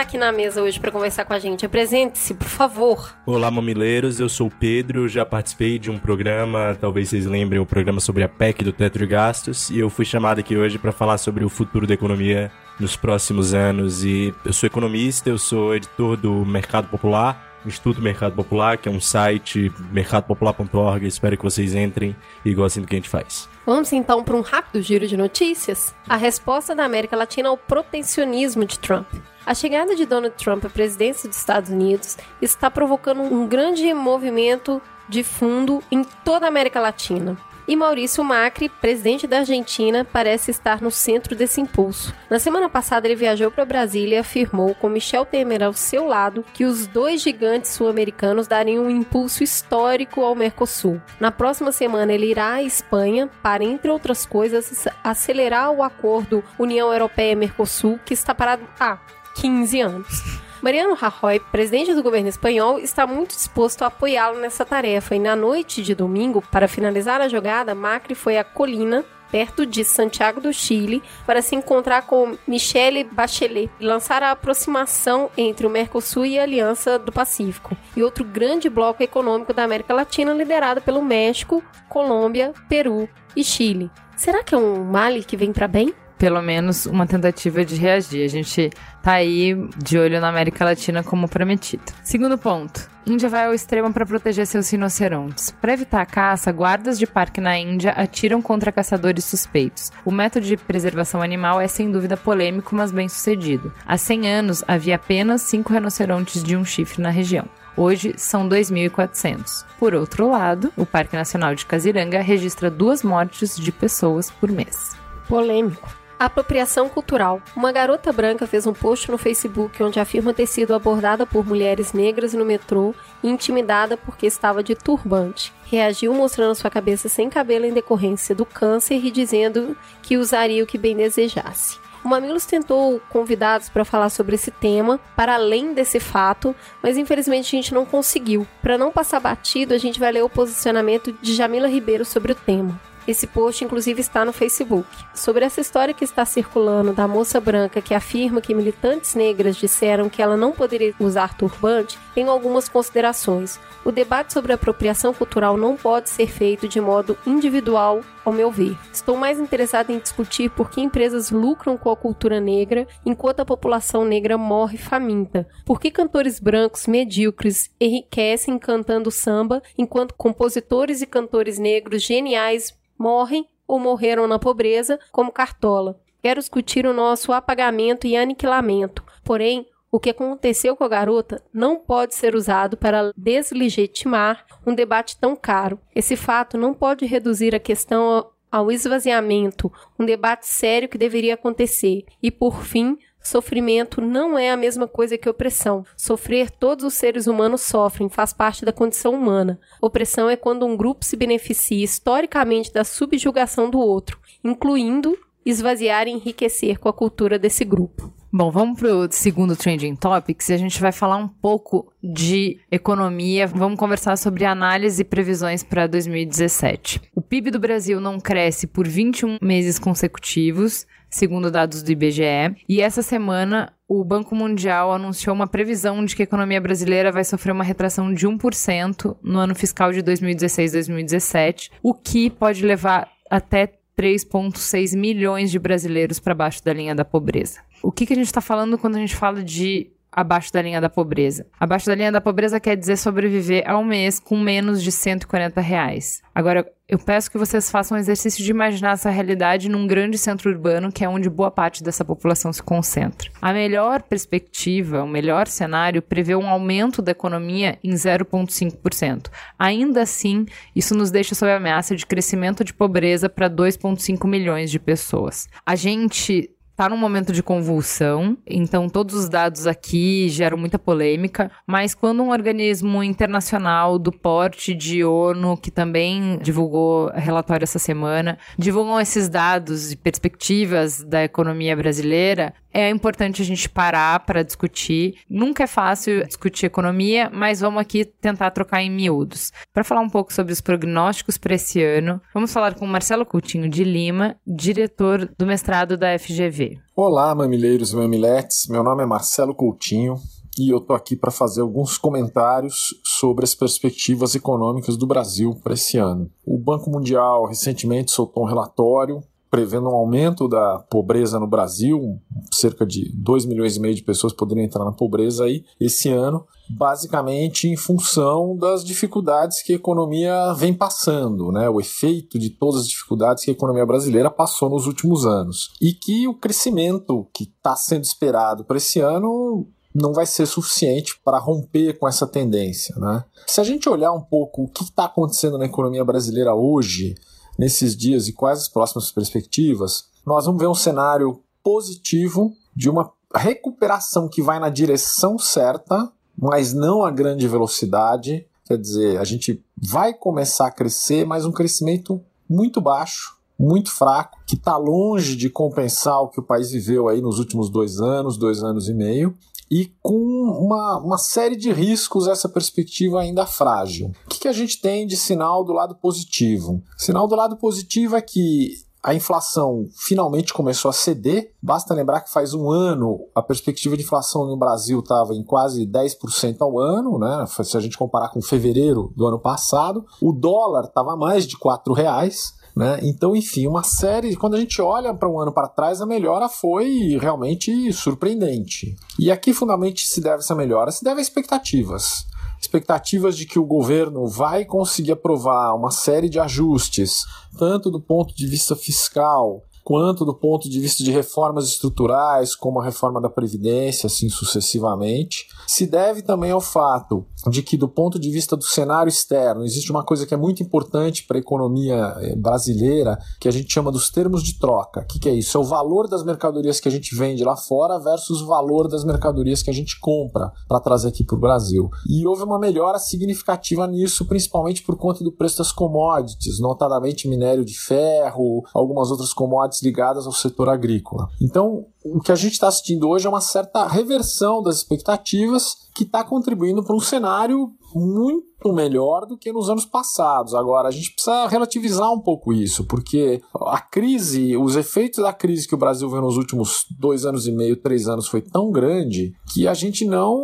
Quem 0.01 0.07
que 0.07 0.13
tá 0.13 0.19
aqui 0.19 0.19
na 0.19 0.33
mesa 0.33 0.63
hoje 0.63 0.81
para 0.81 0.91
conversar 0.91 1.27
com 1.27 1.35
a 1.35 1.39
gente? 1.39 1.67
Apresente-se, 1.67 2.33
por 2.33 2.49
favor. 2.49 3.15
Olá, 3.27 3.51
mamileiros. 3.51 4.19
Eu 4.19 4.31
sou 4.31 4.47
o 4.47 4.51
Pedro. 4.51 5.07
Já 5.07 5.27
participei 5.27 5.79
de 5.79 5.91
um 5.91 5.99
programa, 5.99 6.75
talvez 6.81 7.11
vocês 7.11 7.27
lembrem, 7.27 7.61
o 7.61 7.67
programa 7.67 8.01
sobre 8.01 8.23
a 8.23 8.29
PEC 8.29 8.65
do 8.65 8.73
teto 8.73 8.99
de 8.99 9.07
gastos. 9.07 9.69
E 9.69 9.79
eu 9.79 9.91
fui 9.91 10.07
chamado 10.07 10.39
aqui 10.39 10.57
hoje 10.57 10.79
para 10.79 10.91
falar 10.91 11.19
sobre 11.19 11.45
o 11.45 11.51
futuro 11.51 11.87
da 11.87 11.93
economia 11.93 12.51
nos 12.79 12.97
próximos 12.97 13.53
anos. 13.53 14.03
E 14.03 14.33
eu 14.43 14.55
sou 14.55 14.67
economista, 14.67 15.29
eu 15.29 15.37
sou 15.37 15.75
editor 15.75 16.17
do 16.17 16.47
Mercado 16.47 16.89
Popular. 16.89 17.49
Instituto 17.67 18.01
Mercado 18.01 18.35
Popular, 18.35 18.79
que 18.79 18.89
é 18.89 18.93
um 18.93 19.01
site 19.01 19.71
mercadopopular.org. 19.93 21.07
Espero 21.07 21.37
que 21.37 21.45
vocês 21.45 21.75
entrem 21.75 22.17
e 22.43 22.55
gostem 22.55 22.83
do 22.83 22.89
que 22.89 22.95
a 22.95 22.99
gente 22.99 23.09
faz. 23.11 23.51
Vamos 23.71 23.93
então 23.93 24.25
para 24.25 24.35
um 24.35 24.41
rápido 24.41 24.83
giro 24.83 25.07
de 25.07 25.17
notícias. 25.17 25.95
A 26.09 26.17
resposta 26.17 26.75
da 26.75 26.85
América 26.85 27.15
Latina 27.15 27.51
ao 27.51 27.57
protecionismo 27.57 28.65
de 28.65 28.77
Trump. 28.77 29.07
A 29.47 29.55
chegada 29.55 29.95
de 29.95 30.05
Donald 30.05 30.35
Trump 30.37 30.65
à 30.65 30.69
presidência 30.69 31.29
dos 31.29 31.39
Estados 31.39 31.71
Unidos 31.71 32.19
está 32.43 32.69
provocando 32.69 33.23
um 33.23 33.47
grande 33.47 33.95
movimento 33.95 34.83
de 35.09 35.23
fundo 35.23 35.81
em 35.89 36.03
toda 36.03 36.47
a 36.47 36.49
América 36.49 36.81
Latina. 36.81 37.39
E 37.71 37.77
Maurício 37.77 38.25
Macri, 38.25 38.69
presidente 38.69 39.29
da 39.29 39.39
Argentina, 39.39 40.05
parece 40.05 40.51
estar 40.51 40.83
no 40.83 40.91
centro 40.91 41.37
desse 41.37 41.61
impulso. 41.61 42.13
Na 42.29 42.41
semana 42.41 42.69
passada, 42.69 43.07
ele 43.07 43.15
viajou 43.15 43.49
para 43.49 43.65
Brasília 43.65 44.17
e 44.17 44.19
afirmou, 44.19 44.75
com 44.75 44.89
Michel 44.89 45.25
Temer 45.25 45.63
ao 45.63 45.73
seu 45.73 46.05
lado, 46.05 46.45
que 46.53 46.65
os 46.65 46.89
dois 46.89 47.23
gigantes 47.23 47.71
sul-americanos 47.71 48.49
dariam 48.49 48.87
um 48.87 48.91
impulso 48.91 49.45
histórico 49.45 50.23
ao 50.23 50.35
Mercosul. 50.35 51.01
Na 51.21 51.31
próxima 51.31 51.71
semana, 51.71 52.13
ele 52.13 52.27
irá 52.27 52.55
à 52.55 52.63
Espanha 52.65 53.31
para, 53.41 53.63
entre 53.63 53.89
outras 53.89 54.27
coisas, 54.27 54.89
acelerar 55.05 55.71
o 55.71 55.81
acordo 55.81 56.43
União 56.59 56.93
Europeia-Mercosul, 56.93 58.01
que 58.05 58.15
está 58.15 58.35
parado 58.35 58.67
há 58.81 58.99
15 59.37 59.81
anos. 59.81 60.40
Mariano 60.63 60.95
Rajoy, 60.95 61.41
presidente 61.41 61.95
do 61.95 62.03
governo 62.03 62.29
espanhol, 62.29 62.79
está 62.79 63.07
muito 63.07 63.31
disposto 63.31 63.83
a 63.83 63.87
apoiá-lo 63.87 64.39
nessa 64.39 64.63
tarefa 64.63 65.17
e 65.17 65.19
na 65.19 65.35
noite 65.35 65.83
de 65.83 65.95
domingo, 65.95 66.43
para 66.51 66.69
finalizar 66.69 67.19
a 67.19 67.29
jogada, 67.29 67.75
Macri 67.75 68.15
foi 68.15 68.37
à 68.37 68.45
Colina, 68.45 69.03
perto 69.33 69.65
de 69.65 69.83
Santiago 69.85 70.39
do 70.39 70.53
Chile, 70.53 71.03
para 71.25 71.41
se 71.41 71.57
encontrar 71.57 72.03
com 72.03 72.37
Michele 72.47 73.05
Bachelet 73.05 73.71
e 73.81 73.87
lançar 73.87 74.23
a 74.23 74.33
aproximação 74.33 75.31
entre 75.35 75.67
o 75.67 75.71
Mercosul 75.71 76.27
e 76.27 76.39
a 76.39 76.43
Aliança 76.43 76.99
do 76.99 77.11
Pacífico, 77.11 77.75
e 77.97 78.03
outro 78.03 78.23
grande 78.23 78.69
bloco 78.69 79.03
econômico 79.03 79.55
da 79.55 79.65
América 79.65 79.95
Latina 79.95 80.35
liderado 80.35 80.83
pelo 80.83 81.01
México, 81.01 81.65
Colômbia, 81.89 82.53
Peru 82.69 83.09
e 83.35 83.43
Chile. 83.43 83.91
Será 84.15 84.45
que 84.45 84.55
é 84.55 84.59
um 84.59 84.85
male 84.85 85.25
que 85.25 85.39
vem 85.39 85.55
para 85.55 85.67
bem? 85.67 85.95
Pelo 86.21 86.43
menos 86.43 86.85
uma 86.85 87.07
tentativa 87.07 87.65
de 87.65 87.77
reagir. 87.77 88.23
A 88.23 88.29
gente 88.29 88.71
tá 89.03 89.13
aí 89.15 89.57
de 89.79 89.99
olho 89.99 90.21
na 90.21 90.29
América 90.29 90.67
Latina 90.67 91.03
como 91.03 91.27
prometido. 91.27 91.83
Segundo 92.05 92.37
ponto. 92.37 92.91
Índia 93.07 93.31
vai 93.31 93.47
ao 93.47 93.55
extremo 93.55 93.91
para 93.91 94.05
proteger 94.05 94.47
seus 94.47 94.71
rinocerontes. 94.71 95.51
Para 95.51 95.73
evitar 95.73 96.03
a 96.03 96.07
caça, 96.07 96.53
guardas 96.53 96.99
de 96.99 97.07
parque 97.07 97.41
na 97.41 97.59
Índia 97.59 97.93
atiram 97.93 98.43
contra 98.43 98.71
caçadores 98.71 99.25
suspeitos. 99.25 99.91
O 100.05 100.13
método 100.13 100.45
de 100.45 100.59
preservação 100.59 101.23
animal 101.23 101.59
é 101.59 101.67
sem 101.67 101.91
dúvida 101.91 102.19
polêmico, 102.19 102.77
mas 102.77 102.93
bem 102.93 103.09
sucedido. 103.09 103.73
Há 103.87 103.97
100 103.97 104.31
anos 104.31 104.65
havia 104.69 104.97
apenas 104.97 105.41
5 105.43 105.73
rinocerontes 105.73 106.45
de 106.45 106.55
um 106.55 106.67
chifre 106.67 107.03
na 107.03 107.09
região. 107.09 107.49
Hoje 107.75 108.13
são 108.19 108.47
2.400. 108.47 109.65
Por 109.79 109.95
outro 109.95 110.31
lado, 110.31 110.71
o 110.77 110.85
Parque 110.85 111.17
Nacional 111.17 111.55
de 111.55 111.65
Kaziranga 111.65 112.21
registra 112.21 112.71
duas 112.71 113.03
mortes 113.03 113.57
de 113.57 113.73
pessoas 113.73 114.31
por 114.31 114.53
mês. 114.53 114.95
Polêmico. 115.27 116.00
Apropriação 116.21 116.87
cultural. 116.87 117.41
Uma 117.57 117.73
garota 117.73 118.13
branca 118.13 118.47
fez 118.47 118.67
um 118.67 118.75
post 118.75 119.11
no 119.11 119.17
Facebook 119.17 119.83
onde 119.83 119.99
afirma 119.99 120.35
ter 120.35 120.45
sido 120.45 120.75
abordada 120.75 121.25
por 121.25 121.47
mulheres 121.47 121.95
negras 121.95 122.35
no 122.35 122.45
metrô 122.45 122.95
e 123.23 123.31
intimidada 123.31 123.97
porque 123.97 124.27
estava 124.27 124.63
de 124.63 124.75
turbante. 124.75 125.51
Reagiu 125.65 126.13
mostrando 126.13 126.55
sua 126.55 126.69
cabeça 126.69 127.09
sem 127.09 127.31
cabelo 127.31 127.65
em 127.65 127.73
decorrência 127.73 128.35
do 128.35 128.45
câncer 128.45 129.03
e 129.03 129.11
dizendo 129.11 129.75
que 130.03 130.19
usaria 130.19 130.63
o 130.63 130.67
que 130.67 130.77
bem 130.77 130.95
desejasse. 130.95 131.79
O 132.05 132.09
Mamilos 132.09 132.45
tentou 132.45 133.01
convidados 133.09 133.71
para 133.71 133.87
falar 133.87 134.11
sobre 134.11 134.35
esse 134.35 134.51
tema, 134.51 135.01
para 135.17 135.37
além 135.37 135.73
desse 135.73 135.99
fato, 135.99 136.55
mas 136.83 136.99
infelizmente 136.99 137.47
a 137.47 137.59
gente 137.59 137.73
não 137.73 137.87
conseguiu. 137.87 138.47
Para 138.61 138.77
não 138.77 138.93
passar 138.93 139.21
batido, 139.21 139.73
a 139.73 139.79
gente 139.79 139.99
vai 139.99 140.13
ler 140.13 140.23
o 140.23 140.29
posicionamento 140.29 141.15
de 141.23 141.35
Jamila 141.35 141.67
Ribeiro 141.67 142.05
sobre 142.05 142.33
o 142.33 142.35
tema. 142.35 142.79
Esse 143.07 143.27
post, 143.27 143.65
inclusive, 143.65 144.01
está 144.01 144.25
no 144.25 144.33
Facebook. 144.33 144.87
Sobre 145.15 145.45
essa 145.45 145.61
história 145.61 145.95
que 145.95 146.05
está 146.05 146.25
circulando 146.25 146.93
da 146.93 147.09
moça 147.09 147.41
branca 147.41 147.81
que 147.81 147.95
afirma 147.95 148.41
que 148.41 148.55
militantes 148.55 149.15
negras 149.15 149.57
disseram 149.57 150.09
que 150.09 150.23
ela 150.23 150.37
não 150.37 150.53
poderia 150.53 150.95
usar 151.01 151.35
turbante, 151.35 151.99
tenho 152.15 152.31
algumas 152.31 152.69
considerações. 152.69 153.59
O 153.85 153.91
debate 153.91 154.33
sobre 154.33 154.53
apropriação 154.53 155.13
cultural 155.15 155.57
não 155.57 155.77
pode 155.77 156.11
ser 156.11 156.29
feito 156.29 156.69
de 156.69 156.81
modo 156.81 157.17
individual, 157.27 158.03
ao 158.25 158.33
meu 158.33 158.51
ver. 158.51 158.77
Estou 158.93 159.17
mais 159.17 159.39
interessado 159.39 159.91
em 159.91 159.99
discutir 159.99 160.51
por 160.51 160.71
que 160.71 160.81
empresas 160.81 161.31
lucram 161.31 161.77
com 161.77 161.91
a 161.91 161.97
cultura 161.97 162.41
negra 162.41 162.87
enquanto 163.05 163.41
a 163.41 163.45
população 163.45 164.05
negra 164.05 164.37
morre 164.37 164.79
faminta. 164.79 165.49
Por 165.65 165.81
que 165.81 165.91
cantores 165.91 166.39
brancos 166.39 166.87
medíocres 166.87 167.71
enriquecem 167.81 168.59
cantando 168.59 169.11
samba 169.11 169.63
enquanto 169.77 170.15
compositores 170.15 171.03
e 171.03 171.07
cantores 171.07 171.59
negros 171.59 172.03
geniais 172.03 172.75
morrem 172.99 173.47
ou 173.67 173.79
morreram 173.79 174.27
na 174.27 174.39
pobreza, 174.39 174.99
como 175.13 175.31
Cartola. 175.31 176.01
Quero 176.21 176.41
discutir 176.41 176.85
o 176.87 176.93
nosso 176.93 177.33
apagamento 177.33 178.07
e 178.07 178.17
aniquilamento. 178.17 179.03
Porém, 179.25 179.67
o 179.91 179.99
que 179.99 180.11
aconteceu 180.11 180.77
com 180.77 180.85
a 180.85 180.89
garota 180.89 181.43
não 181.53 181.77
pode 181.77 182.15
ser 182.15 182.35
usado 182.35 182.77
para 182.77 183.13
deslegitimar 183.17 184.47
um 184.67 184.75
debate 184.75 185.17
tão 185.19 185.35
caro. 185.35 185.81
Esse 185.95 186.17
fato 186.17 186.57
não 186.57 186.73
pode 186.73 187.07
reduzir 187.07 187.55
a 187.55 187.61
questão 187.61 188.31
ao 188.51 188.71
esvaziamento, 188.71 189.73
um 189.99 190.05
debate 190.05 190.47
sério 190.47 190.89
que 190.89 190.99
deveria 190.99 191.35
acontecer. 191.35 192.05
E, 192.23 192.31
por 192.31 192.63
fim, 192.63 192.99
Sofrimento 193.23 194.01
não 194.01 194.39
é 194.39 194.51
a 194.51 194.57
mesma 194.57 194.89
coisa 194.89 195.19
que 195.19 195.29
opressão. 195.29 195.85
Sofrer, 195.97 196.51
todos 196.51 196.85
os 196.85 196.95
seres 196.95 197.27
humanos 197.27 197.61
sofrem, 197.61 198.09
faz 198.09 198.33
parte 198.33 198.65
da 198.65 198.73
condição 198.73 199.13
humana. 199.13 199.61
Opressão 199.81 200.29
é 200.31 200.37
quando 200.37 200.65
um 200.65 200.77
grupo 200.77 201.05
se 201.05 201.17
beneficia 201.17 201.85
historicamente 201.85 202.73
da 202.73 202.83
subjugação 202.83 203.69
do 203.69 203.79
outro, 203.79 204.19
incluindo 204.43 205.19
esvaziar 205.45 206.09
e 206.09 206.13
enriquecer 206.13 206.79
com 206.79 206.89
a 206.89 206.93
cultura 206.93 207.39
desse 207.39 207.65
grupo. 207.65 208.20
Bom, 208.33 208.49
vamos 208.49 208.79
para 208.79 208.95
o 208.95 209.09
segundo 209.11 209.57
Trending 209.57 209.97
Topics 209.97 210.51
e 210.51 210.53
a 210.53 210.57
gente 210.57 210.81
vai 210.81 210.93
falar 210.93 211.17
um 211.17 211.27
pouco 211.27 211.93
de 212.01 212.61
economia. 212.71 213.49
Vamos 213.49 213.77
conversar 213.77 214.17
sobre 214.17 214.45
análise 214.45 215.03
e 215.03 215.05
previsões 215.05 215.65
para 215.65 215.89
2017. 215.89 217.01
O 217.13 217.21
PIB 217.21 217.51
do 217.51 217.59
Brasil 217.59 218.01
não 218.01 218.21
cresce 218.21 218.69
por 218.69 218.87
21 218.87 219.39
meses 219.43 219.81
consecutivos, 219.81 220.87
segundo 221.11 221.51
dados 221.51 221.83
do 221.83 221.91
IBGE, 221.91 222.55
e 222.69 222.81
essa 222.81 223.03
semana 223.03 223.73
o 223.89 224.05
Banco 224.05 224.37
Mundial 224.37 224.93
anunciou 224.93 225.35
uma 225.35 225.49
previsão 225.49 226.05
de 226.05 226.15
que 226.15 226.23
a 226.23 226.25
economia 226.25 226.61
brasileira 226.61 227.11
vai 227.11 227.25
sofrer 227.25 227.51
uma 227.51 227.65
retração 227.65 228.15
de 228.15 228.29
1% 228.29 229.17
no 229.25 229.41
ano 229.41 229.57
fiscal 229.57 229.93
de 229.93 230.05
2016-2017, 230.05 231.73
o 231.83 231.93
que 231.93 232.31
pode 232.31 232.65
levar 232.65 233.11
até 233.29 233.75
3,6 234.01 234.97
milhões 234.97 235.51
de 235.51 235.59
brasileiros 235.59 236.21
para 236.21 236.33
baixo 236.33 236.65
da 236.65 236.73
linha 236.73 236.95
da 236.95 237.05
pobreza. 237.05 237.61
O 237.83 237.93
que, 237.93 238.07
que 238.07 238.13
a 238.13 238.17
gente 238.17 238.27
está 238.27 238.41
falando 238.41 238.79
quando 238.79 238.97
a 238.97 239.01
gente 239.01 239.17
fala 239.17 239.43
de 239.43 239.91
abaixo 240.13 240.53
da 240.53 240.61
linha 240.61 240.81
da 240.81 240.89
pobreza. 240.89 241.47
Abaixo 241.59 241.87
da 241.87 241.95
linha 241.95 242.11
da 242.11 242.21
pobreza 242.21 242.59
quer 242.59 242.77
dizer 242.77 242.97
sobreviver 242.97 243.69
ao 243.69 243.85
mês 243.85 244.19
com 244.19 244.39
menos 244.39 244.83
de 244.83 244.91
140 244.91 245.61
reais. 245.61 246.21
Agora, 246.35 246.67
eu 246.89 246.99
peço 246.99 247.31
que 247.31 247.39
vocês 247.39 247.71
façam 247.71 247.97
um 247.97 248.01
exercício 248.01 248.43
de 248.43 248.51
imaginar 248.51 248.93
essa 248.93 249.11
realidade 249.11 249.69
num 249.69 249.87
grande 249.87 250.19
centro 250.19 250.51
urbano, 250.51 250.91
que 250.91 251.05
é 251.05 251.09
onde 251.09 251.31
boa 251.31 251.51
parte 251.51 251.85
dessa 251.85 252.05
população 252.05 252.53
se 252.53 252.61
concentra. 252.61 253.31
A 253.41 253.53
melhor 253.53 254.03
perspectiva, 254.03 255.05
o 255.05 255.09
melhor 255.09 255.47
cenário, 255.47 256.03
prevê 256.03 256.35
um 256.35 256.49
aumento 256.49 257.01
da 257.01 257.13
economia 257.13 257.79
em 257.85 257.93
0,5%. 257.93 259.29
Ainda 259.57 260.03
assim, 260.03 260.47
isso 260.75 260.97
nos 260.97 261.13
deixa 261.13 261.37
sob 261.37 261.53
a 261.53 261.57
ameaça 261.57 261.95
de 261.95 262.05
crescimento 262.05 262.65
de 262.65 262.75
pobreza 262.75 263.29
para 263.29 263.49
2,5 263.49 264.27
milhões 264.27 264.69
de 264.69 264.81
pessoas. 264.81 265.49
A 265.65 265.77
gente 265.77 266.51
está 266.81 266.89
num 266.89 266.97
momento 266.97 267.31
de 267.31 267.43
convulsão, 267.43 268.39
então 268.47 268.89
todos 268.89 269.15
os 269.15 269.29
dados 269.29 269.67
aqui 269.67 270.31
geram 270.31 270.57
muita 270.57 270.79
polêmica, 270.79 271.51
mas 271.67 271.95
quando 271.95 272.23
um 272.23 272.31
organismo 272.31 273.03
internacional 273.03 273.99
do 273.99 274.11
porte 274.11 274.73
de 274.73 275.05
ONU, 275.05 275.59
que 275.59 275.71
também 275.71 276.39
divulgou 276.41 277.11
relatório 277.15 277.65
essa 277.65 277.79
semana, 277.79 278.39
divulgam 278.57 278.99
esses 278.99 279.29
dados 279.29 279.93
e 279.93 279.97
perspectivas 279.97 281.05
da 281.05 281.23
economia 281.23 281.77
brasileira, 281.77 282.55
é 282.73 282.89
importante 282.91 283.43
a 283.43 283.45
gente 283.45 283.69
parar 283.69 284.21
para 284.21 284.43
discutir. 284.43 285.17
Nunca 285.29 285.65
é 285.65 285.67
fácil 285.67 286.27
discutir 286.27 286.67
economia, 286.67 287.31
mas 287.33 287.61
vamos 287.61 287.81
aqui 287.81 288.05
tentar 288.05 288.51
trocar 288.51 288.83
em 288.83 288.91
miúdos. 288.91 289.53
Para 289.73 289.85
falar 289.85 290.01
um 290.01 290.11
pouco 290.11 290.33
sobre 290.33 290.53
os 290.53 290.61
prognósticos 290.61 291.37
para 291.37 291.55
esse 291.55 291.83
ano, 291.83 292.21
vamos 292.33 292.53
falar 292.53 292.75
com 292.75 292.87
Marcelo 292.87 293.27
Coutinho 293.27 293.69
de 293.69 293.85
Lima, 293.85 294.37
diretor 294.47 295.29
do 295.39 295.47
mestrado 295.47 295.97
da 295.97 296.19
FGV. 296.19 296.79
Olá, 296.95 297.35
mamileiros 297.35 297.93
e 297.93 297.97
mamiletes. 297.97 298.67
Meu 298.69 298.83
nome 298.83 299.03
é 299.03 299.07
Marcelo 299.07 299.55
Coutinho 299.55 300.17
e 300.59 300.71
eu 300.71 300.81
tô 300.81 300.93
aqui 300.93 301.17
para 301.17 301.31
fazer 301.31 301.63
alguns 301.63 301.97
comentários 301.97 302.95
sobre 303.05 303.45
as 303.45 303.55
perspectivas 303.55 304.35
econômicas 304.35 304.97
do 304.97 305.07
Brasil 305.07 305.59
para 305.63 305.75
esse 305.75 305.97
ano. 305.97 306.31
O 306.45 306.59
Banco 306.59 306.91
Mundial 306.91 307.47
recentemente 307.47 308.11
soltou 308.11 308.43
um 308.43 308.47
relatório 308.47 309.23
prevendo 309.51 309.89
um 309.89 309.95
aumento 309.95 310.49
da 310.49 310.79
pobreza 310.79 311.39
no 311.41 311.47
Brasil, 311.47 312.21
cerca 312.53 312.87
de 312.87 313.11
2 313.15 313.45
milhões 313.47 313.77
e 313.77 313.81
meio 313.81 313.95
de 313.95 314.03
pessoas 314.03 314.33
poderiam 314.33 314.65
entrar 314.65 314.85
na 314.85 314.93
pobreza 314.93 315.45
aí 315.45 315.65
esse 315.81 316.09
ano, 316.09 316.47
basicamente 316.69 317.69
em 317.69 317.77
função 317.77 318.57
das 318.57 318.85
dificuldades 318.85 319.61
que 319.63 319.73
a 319.73 319.77
economia 319.77 320.53
vem 320.55 320.73
passando, 320.73 321.51
né? 321.51 321.69
O 321.69 321.81
efeito 321.81 322.39
de 322.39 322.51
todas 322.51 322.83
as 322.83 322.89
dificuldades 322.89 323.45
que 323.45 323.51
a 323.51 323.55
economia 323.55 323.85
brasileira 323.85 324.31
passou 324.31 324.71
nos 324.71 324.87
últimos 324.87 325.27
anos. 325.27 325.73
E 325.81 325.93
que 325.93 326.29
o 326.29 326.35
crescimento 326.35 327.27
que 327.35 327.45
está 327.45 327.75
sendo 327.75 328.05
esperado 328.05 328.65
para 328.65 328.77
esse 328.77 329.01
ano 329.01 329.67
não 329.93 330.13
vai 330.13 330.27
ser 330.27 330.47
suficiente 330.47 331.21
para 331.25 331.39
romper 331.39 331.99
com 331.99 332.07
essa 332.07 332.27
tendência. 332.27 332.95
Né? 332.97 333.25
Se 333.49 333.61
a 333.61 333.65
gente 333.65 333.89
olhar 333.89 334.13
um 334.13 334.21
pouco 334.21 334.63
o 334.63 334.69
que 334.69 334.85
está 334.85 335.07
acontecendo 335.07 335.59
na 335.59 335.67
economia 335.67 336.05
brasileira 336.05 336.55
hoje, 336.55 337.17
nesses 337.61 337.95
dias 337.95 338.27
e 338.27 338.33
quais 338.33 338.61
as 338.61 338.69
próximas 338.69 339.13
perspectivas, 339.13 340.07
nós 340.25 340.47
vamos 340.47 340.59
ver 340.59 340.67
um 340.67 340.75
cenário 340.75 341.43
positivo 341.63 342.57
de 342.75 342.89
uma 342.89 343.13
recuperação 343.35 344.31
que 344.31 344.41
vai 344.41 344.59
na 344.59 344.71
direção 344.71 345.39
certa, 345.39 346.11
mas 346.39 346.73
não 346.73 347.05
a 347.05 347.11
grande 347.11 347.47
velocidade. 347.47 348.47
Quer 348.65 348.79
dizer, 348.79 349.19
a 349.19 349.25
gente 349.25 349.63
vai 349.77 350.15
começar 350.15 350.69
a 350.69 350.71
crescer, 350.71 351.27
mas 351.27 351.45
um 351.45 351.53
crescimento 351.53 352.19
muito 352.49 352.81
baixo, 352.81 353.37
muito 353.59 353.91
fraco, 353.91 354.39
que 354.47 354.55
está 354.55 354.79
longe 354.79 355.37
de 355.37 355.51
compensar 355.51 356.19
o 356.23 356.29
que 356.29 356.41
o 356.41 356.43
país 356.43 356.71
viveu 356.71 357.09
aí 357.09 357.21
nos 357.21 357.39
últimos 357.39 357.69
dois 357.69 358.01
anos, 358.01 358.39
dois 358.39 358.65
anos 358.65 358.89
e 358.89 358.95
meio, 358.95 359.37
e 359.71 359.87
com 360.03 360.17
uma, 360.17 360.99
uma 360.99 361.19
série 361.19 361.57
de 361.57 361.73
riscos 361.73 362.27
essa 362.27 362.49
perspectiva 362.49 363.21
ainda 363.21 363.47
frágil. 363.47 364.11
O 364.27 364.29
que, 364.29 364.41
que 364.41 364.49
a 364.49 364.53
gente 364.53 364.81
tem 364.81 365.07
de 365.07 365.17
sinal 365.17 365.65
do 365.65 365.73
lado 365.73 365.95
positivo? 365.95 366.83
Sinal 366.99 367.29
do 367.29 367.37
lado 367.37 367.57
positivo 367.57 368.17
é 368.17 368.21
que 368.21 368.75
a 369.03 369.15
inflação 369.15 369.89
finalmente 369.97 370.53
começou 370.53 370.89
a 370.89 370.93
ceder. 370.93 371.55
Basta 371.63 371.95
lembrar 371.95 372.21
que 372.21 372.33
faz 372.33 372.53
um 372.53 372.71
ano 372.71 373.19
a 373.35 373.43
perspectiva 373.43 373.97
de 373.97 374.03
inflação 374.03 374.45
no 374.47 374.59
Brasil 374.59 375.01
estava 375.01 375.35
em 375.35 375.43
quase 375.43 375.87
10% 375.87 376.57
ao 376.61 376.79
ano, 376.79 377.19
né? 377.19 377.47
Se 377.65 377.77
a 377.77 377.81
gente 377.81 377.97
comparar 377.97 378.29
com 378.29 378.43
fevereiro 378.43 379.13
do 379.17 379.27
ano 379.27 379.39
passado, 379.39 380.05
o 380.21 380.33
dólar 380.33 380.85
estava 380.85 381.17
mais 381.17 381.47
de 381.47 381.57
R$ 381.57 381.95
reais. 381.95 382.60
Né? 382.81 382.99
Então, 383.03 383.37
enfim, 383.37 383.67
uma 383.67 383.85
série. 383.85 384.35
Quando 384.35 384.57
a 384.57 384.59
gente 384.59 384.81
olha 384.81 385.13
para 385.13 385.29
um 385.29 385.39
ano 385.39 385.53
para 385.53 385.69
trás, 385.69 386.01
a 386.01 386.07
melhora 386.07 386.49
foi 386.49 387.19
realmente 387.21 387.93
surpreendente. 387.93 388.97
E 389.19 389.31
aqui, 389.31 389.53
fundamentalmente, 389.53 390.07
se 390.07 390.19
deve 390.19 390.39
essa 390.39 390.55
melhora? 390.55 390.91
Se 390.91 391.05
deve 391.05 391.19
a 391.19 391.23
expectativas 391.23 392.27
expectativas 392.59 393.39
de 393.39 393.47
que 393.47 393.59
o 393.59 393.65
governo 393.65 394.27
vai 394.27 394.67
conseguir 394.67 395.13
aprovar 395.13 395.75
uma 395.75 395.91
série 395.91 396.29
de 396.29 396.39
ajustes, 396.39 397.23
tanto 397.59 397.91
do 397.91 397.99
ponto 397.99 398.35
de 398.35 398.47
vista 398.47 398.77
fiscal 398.77 399.63
quanto 399.85 400.25
do 400.25 400.35
ponto 400.35 400.69
de 400.69 400.81
vista 400.81 401.03
de 401.03 401.11
reformas 401.11 401.67
estruturais, 401.67 402.55
como 402.55 402.81
a 402.81 402.85
reforma 402.85 403.21
da 403.21 403.31
Previdência, 403.31 404.07
assim 404.07 404.29
sucessivamente, 404.29 405.47
se 405.67 405.87
deve 405.87 406.23
também 406.23 406.51
ao 406.51 406.61
fato 406.61 407.25
de 407.49 407.63
que, 407.63 407.77
do 407.77 407.89
ponto 407.89 408.19
de 408.19 408.31
vista 408.31 408.57
do 408.57 408.65
cenário 408.65 409.09
externo, 409.09 409.65
existe 409.65 409.91
uma 409.91 410.05
coisa 410.05 410.27
que 410.27 410.35
é 410.35 410.37
muito 410.37 410.63
importante 410.63 411.25
para 411.27 411.39
a 411.39 411.41
economia 411.41 412.15
eh, 412.19 412.37
brasileira, 412.37 413.19
que 413.41 413.49
a 413.49 413.51
gente 413.51 413.73
chama 413.73 413.91
dos 413.91 414.11
termos 414.11 414.43
de 414.43 414.59
troca. 414.59 415.01
O 415.01 415.07
que, 415.07 415.19
que 415.19 415.29
é 415.29 415.35
isso? 415.35 415.57
É 415.57 415.61
o 415.61 415.65
valor 415.65 416.09
das 416.09 416.25
mercadorias 416.25 416.81
que 416.81 416.89
a 416.89 416.91
gente 416.91 417.15
vende 417.15 417.45
lá 417.45 417.57
fora 417.57 417.99
versus 417.99 418.43
o 418.43 418.47
valor 418.47 418.89
das 418.89 419.05
mercadorias 419.05 419.63
que 419.63 419.71
a 419.71 419.75
gente 419.75 419.99
compra 419.99 420.53
para 420.69 420.81
trazer 420.81 421.09
aqui 421.09 421.25
para 421.25 421.37
o 421.37 421.41
Brasil. 421.41 421.89
E 422.09 422.27
houve 422.27 422.43
uma 422.43 422.59
melhora 422.59 422.99
significativa 422.99 423.87
nisso, 423.87 424.27
principalmente 424.27 424.83
por 424.83 424.97
conta 424.97 425.25
do 425.25 425.33
preço 425.33 425.59
das 425.59 425.73
commodities, 425.73 426.61
notadamente 426.61 427.29
minério 427.29 427.65
de 427.65 427.79
ferro, 427.79 428.63
algumas 428.75 429.11
outras 429.11 429.33
commodities 429.33 429.70
ligadas 429.83 430.27
ao 430.27 430.33
setor 430.33 430.69
agrícola. 430.69 431.29
Então, 431.41 431.87
o 432.05 432.21
que 432.21 432.33
a 432.33 432.37
gente 432.37 432.53
está 432.53 432.69
assistindo 432.69 433.09
hoje 433.09 433.27
é 433.27 433.31
uma 433.31 433.41
certa 433.41 433.87
reversão 433.87 434.63
das 434.63 434.77
expectativas 434.77 435.89
que 435.95 436.05
está 436.05 436.25
contribuindo 436.25 436.83
para 436.83 436.97
um 436.97 437.01
cenário 437.01 437.73
muito 437.95 438.73
melhor 438.73 439.27
do 439.27 439.37
que 439.37 439.53
nos 439.53 439.69
anos 439.69 439.85
passados. 439.85 440.55
Agora, 440.55 440.89
a 440.89 440.91
gente 440.91 441.13
precisa 441.13 441.47
relativizar 441.47 442.13
um 442.13 442.21
pouco 442.21 442.53
isso, 442.53 442.85
porque 442.85 443.43
a 443.55 443.81
crise, 443.81 444.57
os 444.57 444.77
efeitos 444.77 445.23
da 445.23 445.33
crise 445.33 445.67
que 445.67 445.75
o 445.75 445.79
Brasil 445.79 446.09
viu 446.09 446.21
nos 446.21 446.37
últimos 446.37 446.85
dois 446.99 447.25
anos 447.25 447.47
e 447.47 447.53
meio, 447.53 447.77
três 447.77 448.09
anos 448.09 448.29
foi 448.29 448.41
tão 448.41 448.71
grande 448.71 449.33
que 449.53 449.67
a 449.67 449.75
gente 449.75 450.05
não, 450.05 450.39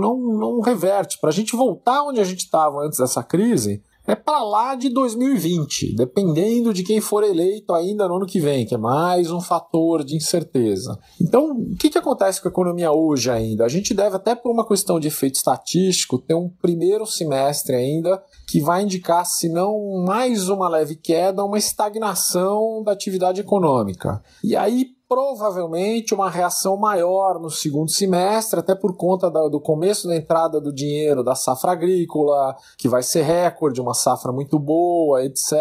não, 0.00 0.18
não 0.18 0.60
reverte. 0.60 1.18
Para 1.20 1.30
a 1.30 1.32
gente 1.32 1.56
voltar 1.56 2.02
onde 2.02 2.20
a 2.20 2.24
gente 2.24 2.40
estava 2.40 2.84
antes 2.84 2.98
dessa 2.98 3.22
crise, 3.22 3.82
é 4.08 4.16
para 4.16 4.42
lá 4.42 4.74
de 4.74 4.88
2020, 4.88 5.94
dependendo 5.94 6.72
de 6.72 6.82
quem 6.82 6.98
for 6.98 7.22
eleito 7.22 7.74
ainda 7.74 8.08
no 8.08 8.16
ano 8.16 8.26
que 8.26 8.40
vem, 8.40 8.64
que 8.64 8.74
é 8.74 8.78
mais 8.78 9.30
um 9.30 9.40
fator 9.40 10.02
de 10.02 10.16
incerteza. 10.16 10.98
Então, 11.20 11.52
o 11.52 11.76
que, 11.76 11.90
que 11.90 11.98
acontece 11.98 12.40
com 12.40 12.48
a 12.48 12.50
economia 12.50 12.90
hoje 12.90 13.30
ainda? 13.30 13.66
A 13.66 13.68
gente 13.68 13.92
deve, 13.92 14.16
até 14.16 14.34
por 14.34 14.50
uma 14.50 14.66
questão 14.66 14.98
de 14.98 15.08
efeito 15.08 15.34
estatístico, 15.34 16.18
ter 16.18 16.34
um 16.34 16.48
primeiro 16.48 17.04
semestre 17.04 17.76
ainda 17.76 18.22
que 18.48 18.60
vai 18.62 18.82
indicar, 18.82 19.26
se 19.26 19.48
não 19.48 20.02
mais 20.06 20.48
uma 20.48 20.70
leve 20.70 20.96
queda, 20.96 21.44
uma 21.44 21.58
estagnação 21.58 22.82
da 22.82 22.92
atividade 22.92 23.42
econômica. 23.42 24.22
E 24.42 24.56
aí, 24.56 24.97
provavelmente 25.08 26.12
uma 26.12 26.28
reação 26.28 26.76
maior 26.76 27.40
no 27.40 27.48
segundo 27.48 27.90
semestre, 27.90 28.60
até 28.60 28.74
por 28.74 28.94
conta 28.94 29.30
do 29.30 29.58
começo 29.58 30.06
da 30.06 30.14
entrada 30.14 30.60
do 30.60 30.72
dinheiro 30.72 31.24
da 31.24 31.34
safra 31.34 31.72
agrícola, 31.72 32.54
que 32.76 32.88
vai 32.88 33.02
ser 33.02 33.22
recorde, 33.22 33.80
uma 33.80 33.94
safra 33.94 34.30
muito 34.30 34.58
boa, 34.58 35.24
etc. 35.24 35.52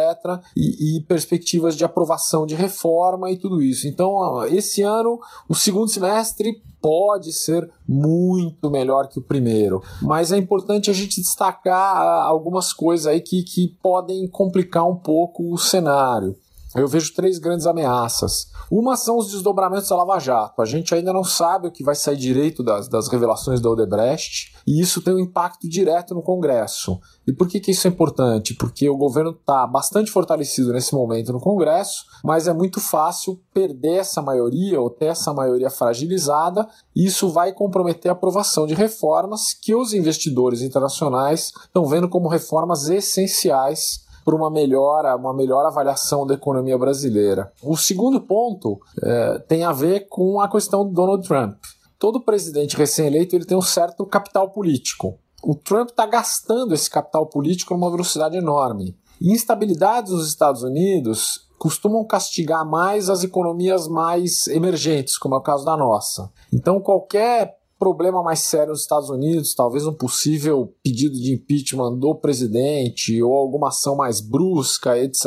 E, 0.55 0.97
e 0.97 1.01
perspectivas 1.01 1.75
de 1.75 1.85
aprovação 1.85 2.45
de 2.45 2.55
reforma 2.55 3.31
e 3.31 3.37
tudo 3.37 3.61
isso. 3.61 3.87
Então, 3.87 4.45
esse 4.47 4.81
ano, 4.81 5.19
o 5.47 5.55
segundo 5.55 5.87
semestre 5.87 6.61
pode 6.81 7.31
ser 7.31 7.69
muito 7.87 8.69
melhor 8.69 9.07
que 9.07 9.19
o 9.19 9.23
primeiro. 9.23 9.81
Mas 10.01 10.31
é 10.31 10.37
importante 10.37 10.89
a 10.89 10.93
gente 10.93 11.21
destacar 11.21 11.97
ah, 11.97 12.23
algumas 12.23 12.73
coisas 12.73 13.07
aí 13.07 13.21
que, 13.21 13.43
que 13.43 13.75
podem 13.81 14.27
complicar 14.27 14.87
um 14.87 14.95
pouco 14.95 15.53
o 15.53 15.57
cenário. 15.57 16.35
Eu 16.75 16.87
vejo 16.87 17.13
três 17.13 17.39
grandes 17.39 17.65
ameaças. 17.65 18.47
Uma 18.69 18.97
são 18.97 19.17
os 19.17 19.31
desdobramentos 19.31 19.87
da 19.87 19.95
Lava 19.95 20.19
Jato. 20.19 20.61
A 20.61 20.65
gente 20.65 20.93
ainda 20.93 21.13
não 21.13 21.23
sabe 21.23 21.67
o 21.67 21.71
que 21.71 21.83
vai 21.83 21.95
sair 21.95 22.17
direito 22.17 22.61
das, 22.61 22.89
das 22.89 23.07
revelações 23.07 23.61
da 23.61 23.69
Odebrecht, 23.69 24.53
e 24.67 24.81
isso 24.81 25.01
tem 25.01 25.13
um 25.13 25.19
impacto 25.19 25.67
direto 25.69 26.13
no 26.13 26.21
Congresso. 26.21 26.99
E 27.25 27.31
por 27.31 27.47
que, 27.47 27.61
que 27.61 27.71
isso 27.71 27.87
é 27.87 27.89
importante? 27.89 28.53
Porque 28.53 28.89
o 28.89 28.97
governo 28.97 29.31
está 29.31 29.65
bastante 29.65 30.11
fortalecido 30.11 30.73
nesse 30.73 30.93
momento 30.93 31.31
no 31.31 31.39
Congresso, 31.39 32.05
mas 32.23 32.47
é 32.47 32.53
muito 32.53 32.81
fácil 32.81 33.39
perder 33.53 33.99
essa 33.99 34.21
maioria 34.21 34.81
ou 34.81 34.89
ter 34.89 35.05
essa 35.05 35.33
maioria 35.33 35.69
fragilizada, 35.69 36.67
e 36.93 37.05
isso 37.05 37.29
vai 37.29 37.53
comprometer 37.53 38.09
a 38.09 38.13
aprovação 38.13 38.67
de 38.67 38.73
reformas 38.73 39.53
que 39.53 39.73
os 39.73 39.93
investidores 39.93 40.61
internacionais 40.61 41.51
estão 41.65 41.85
vendo 41.85 42.09
como 42.09 42.27
reformas 42.27 42.89
essenciais 42.89 44.05
por 44.27 44.33
uma 44.33 44.51
melhora, 44.51 45.15
uma 45.15 45.33
melhor 45.33 45.65
avaliação 45.65 46.27
da 46.27 46.33
economia 46.33 46.77
brasileira. 46.77 47.49
O 47.63 47.77
segundo 47.77 48.19
ponto 48.19 48.77
é, 49.01 49.39
tem 49.47 49.63
a 49.63 49.71
ver 49.71 50.09
com 50.09 50.41
a 50.41 50.51
questão 50.51 50.83
do 50.83 50.91
Donald 50.91 51.25
Trump. 51.25 51.55
Todo 51.97 52.19
presidente 52.19 52.75
recém-eleito 52.75 53.37
ele 53.37 53.45
tem 53.45 53.57
um 53.57 53.61
certo 53.61 54.05
capital 54.05 54.49
político. 54.49 55.17
O 55.41 55.55
Trump 55.55 55.91
está 55.91 56.05
gastando 56.05 56.73
esse 56.73 56.89
capital 56.89 57.27
político 57.27 57.73
numa 57.73 57.89
velocidade 57.89 58.35
enorme. 58.35 58.97
Instabilidades 59.21 60.11
nos 60.11 60.27
Estados 60.27 60.61
Unidos 60.61 61.47
costumam 61.57 62.03
castigar 62.03 62.65
mais 62.69 63.09
as 63.09 63.23
economias 63.23 63.87
mais 63.87 64.45
emergentes, 64.47 65.17
como 65.17 65.35
é 65.35 65.37
o 65.37 65.41
caso 65.41 65.63
da 65.63 65.77
nossa. 65.77 66.29
Então, 66.53 66.81
qualquer 66.81 67.56
problema 67.77 68.23
mais 68.23 68.39
sério 68.39 68.69
nos 68.69 68.81
Estados 68.81 69.09
Unidos, 69.09 69.53
talvez 69.53 69.85
um 69.85 69.93
possível 69.93 70.73
pedido 70.83 71.15
de 71.15 71.33
impeachment 71.33 71.97
do 71.97 72.15
presidente 72.15 73.21
ou 73.21 73.33
alguma 73.33 73.69
ação 73.69 73.95
mais 73.95 74.19
brusca, 74.19 74.97
etc., 74.97 75.25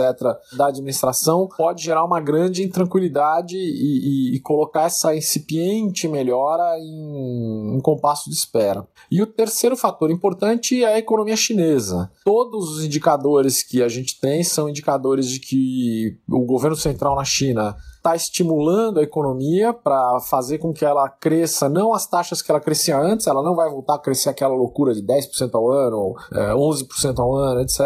da 0.57 0.67
administração, 0.69 1.49
pode 1.57 1.83
gerar 1.83 2.05
uma 2.05 2.21
grande 2.21 2.63
intranquilidade 2.63 3.57
e, 3.57 4.33
e, 4.33 4.37
e 4.37 4.41
colocar 4.41 4.85
essa 4.85 5.15
incipiente 5.15 6.09
melhora 6.09 6.79
em 6.79 7.77
um 7.77 7.81
compasso 7.83 8.29
de 8.29 8.37
espera. 8.37 8.87
E 9.11 9.23
o 9.23 9.27
terceiro 9.27 9.77
fator 9.77 10.11
importante 10.11 10.83
é 10.83 10.95
a 10.95 10.99
economia 10.99 11.37
chinesa. 11.37 12.11
Todos 12.25 12.77
os 12.77 12.85
indicadores 12.85 13.63
que 13.63 13.83
a 13.83 13.89
gente 13.89 14.19
tem 14.21 14.43
são 14.43 14.69
indicadores 14.69 15.29
de 15.29 15.41
que 15.41 16.19
o 16.29 16.45
governo 16.45 16.77
central 16.77 17.15
na 17.15 17.25
China 17.25 17.77
está 18.01 18.17
estimulando 18.17 18.99
a 18.99 19.03
economia 19.03 19.75
para 19.75 20.19
fazer 20.21 20.59
com 20.59 20.73
que 20.73 20.85
ela 20.85 21.09
cresça, 21.09 21.69
não 21.69 21.93
as 21.93 22.07
taxas 22.07 22.41
que 22.41 22.51
ela 22.51 22.61
crescia 22.61 22.99
antes, 22.99 23.27
ela 23.27 23.43
não 23.43 23.55
vai 23.55 23.71
voltar 23.71 23.97
a 23.97 23.99
crescer 23.99 24.31
aquela 24.31 24.55
loucura 24.55 24.95
de 24.95 25.03
10% 25.03 25.51
ao 25.53 25.71
ano, 25.71 25.97
ou 25.97 26.17
é, 26.33 26.53
11% 26.53 27.19
ao 27.19 27.37
ano, 27.37 27.61
etc. 27.61 27.81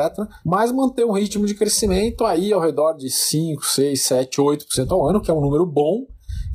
Mas 0.44 0.70
manter 0.70 1.04
um 1.04 1.12
ritmo 1.12 1.46
de 1.46 1.54
crescimento 1.54 2.24
aí 2.24 2.52
ao 2.52 2.60
redor 2.60 2.94
de 2.94 3.10
5, 3.10 3.64
6, 3.64 4.02
7, 4.02 4.40
8% 4.40 4.92
ao 4.92 5.08
ano, 5.08 5.20
que 5.20 5.30
é 5.30 5.34
um 5.34 5.40
número 5.40 5.66
bom 5.66 6.06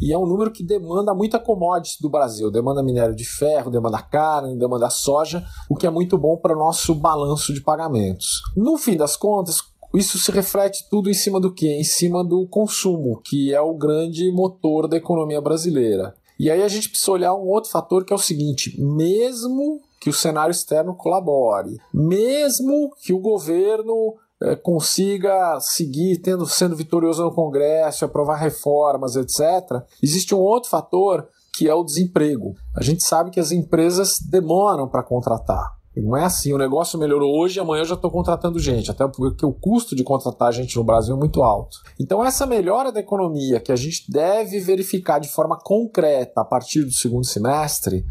e 0.01 0.13
é 0.13 0.17
um 0.17 0.25
número 0.25 0.51
que 0.51 0.63
demanda 0.63 1.13
muita 1.13 1.37
commodity 1.37 2.01
do 2.01 2.09
Brasil, 2.09 2.49
demanda 2.49 2.81
minério 2.81 3.13
de 3.13 3.25
ferro, 3.25 3.69
demanda 3.69 4.01
carne, 4.01 4.57
demanda 4.57 4.89
soja, 4.89 5.43
o 5.69 5.75
que 5.75 5.85
é 5.85 5.89
muito 5.89 6.17
bom 6.17 6.37
para 6.37 6.55
o 6.55 6.59
nosso 6.59 6.95
balanço 6.95 7.53
de 7.53 7.59
pagamentos. 7.59 8.41
No 8.55 8.77
fim 8.77 8.95
das 8.95 9.17
contas, 9.17 9.61
isso 9.93 10.17
se 10.19 10.31
reflete 10.31 10.87
tudo 10.89 11.09
em 11.09 11.13
cima 11.13 11.39
do 11.39 11.53
que? 11.53 11.67
Em 11.67 11.83
cima 11.83 12.23
do 12.23 12.47
consumo, 12.47 13.21
que 13.23 13.53
é 13.53 13.61
o 13.61 13.73
grande 13.73 14.31
motor 14.31 14.87
da 14.87 14.97
economia 14.97 15.41
brasileira. 15.41 16.13
E 16.39 16.49
aí 16.49 16.61
a 16.63 16.67
gente 16.67 16.89
precisa 16.89 17.11
olhar 17.11 17.33
um 17.33 17.47
outro 17.47 17.69
fator 17.69 18.05
que 18.05 18.13
é 18.13 18.15
o 18.15 18.19
seguinte: 18.19 18.79
mesmo 18.79 19.81
que 19.99 20.09
o 20.09 20.13
cenário 20.13 20.51
externo 20.51 20.95
colabore, 20.95 21.77
mesmo 21.93 22.91
que 23.01 23.11
o 23.11 23.19
governo 23.19 24.15
é, 24.41 24.55
consiga 24.55 25.59
seguir 25.59 26.19
tendo 26.19 26.45
sendo 26.45 26.75
vitorioso 26.75 27.23
no 27.23 27.33
Congresso, 27.33 28.05
aprovar 28.05 28.37
reformas, 28.37 29.15
etc. 29.17 29.83
Existe 30.01 30.33
um 30.33 30.39
outro 30.39 30.69
fator 30.69 31.27
que 31.53 31.67
é 31.67 31.73
o 31.73 31.83
desemprego. 31.83 32.55
A 32.73 32.81
gente 32.81 33.03
sabe 33.03 33.31
que 33.31 33.39
as 33.39 33.51
empresas 33.51 34.17
demoram 34.19 34.87
para 34.87 35.03
contratar. 35.03 35.78
Não 36.01 36.15
é 36.15 36.25
assim, 36.25 36.53
o 36.53 36.57
negócio 36.57 36.97
melhorou 36.97 37.37
hoje, 37.37 37.59
amanhã 37.59 37.81
eu 37.81 37.85
já 37.85 37.95
estou 37.95 38.09
contratando 38.11 38.59
gente, 38.59 38.89
até 38.89 39.07
porque 39.07 39.45
o 39.45 39.53
custo 39.53 39.95
de 39.95 40.03
contratar 40.03 40.53
gente 40.53 40.75
no 40.75 40.83
Brasil 40.83 41.15
é 41.15 41.19
muito 41.19 41.43
alto. 41.43 41.77
Então, 41.99 42.23
essa 42.23 42.45
melhora 42.45 42.91
da 42.91 42.99
economia 42.99 43.59
que 43.59 43.71
a 43.71 43.75
gente 43.75 44.09
deve 44.11 44.59
verificar 44.59 45.19
de 45.19 45.29
forma 45.29 45.57
concreta 45.57 46.41
a 46.41 46.45
partir 46.45 46.83
do 46.83 46.91
segundo 46.91 47.25
semestre, 47.25 48.05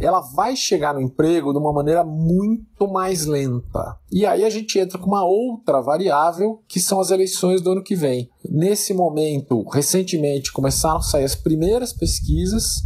ela 0.00 0.20
vai 0.20 0.54
chegar 0.54 0.94
no 0.94 1.00
emprego 1.00 1.52
de 1.52 1.58
uma 1.58 1.72
maneira 1.72 2.04
muito 2.04 2.86
mais 2.86 3.24
lenta. 3.24 3.96
E 4.12 4.26
aí 4.26 4.44
a 4.44 4.50
gente 4.50 4.78
entra 4.78 4.98
com 4.98 5.06
uma 5.06 5.24
outra 5.24 5.80
variável, 5.80 6.60
que 6.68 6.78
são 6.78 7.00
as 7.00 7.10
eleições 7.10 7.60
do 7.60 7.72
ano 7.72 7.82
que 7.82 7.96
vem. 7.96 8.28
Nesse 8.48 8.92
momento, 8.92 9.62
recentemente, 9.68 10.52
começaram 10.52 10.98
a 10.98 11.02
sair 11.02 11.24
as 11.24 11.34
primeiras 11.34 11.92
pesquisas 11.92 12.82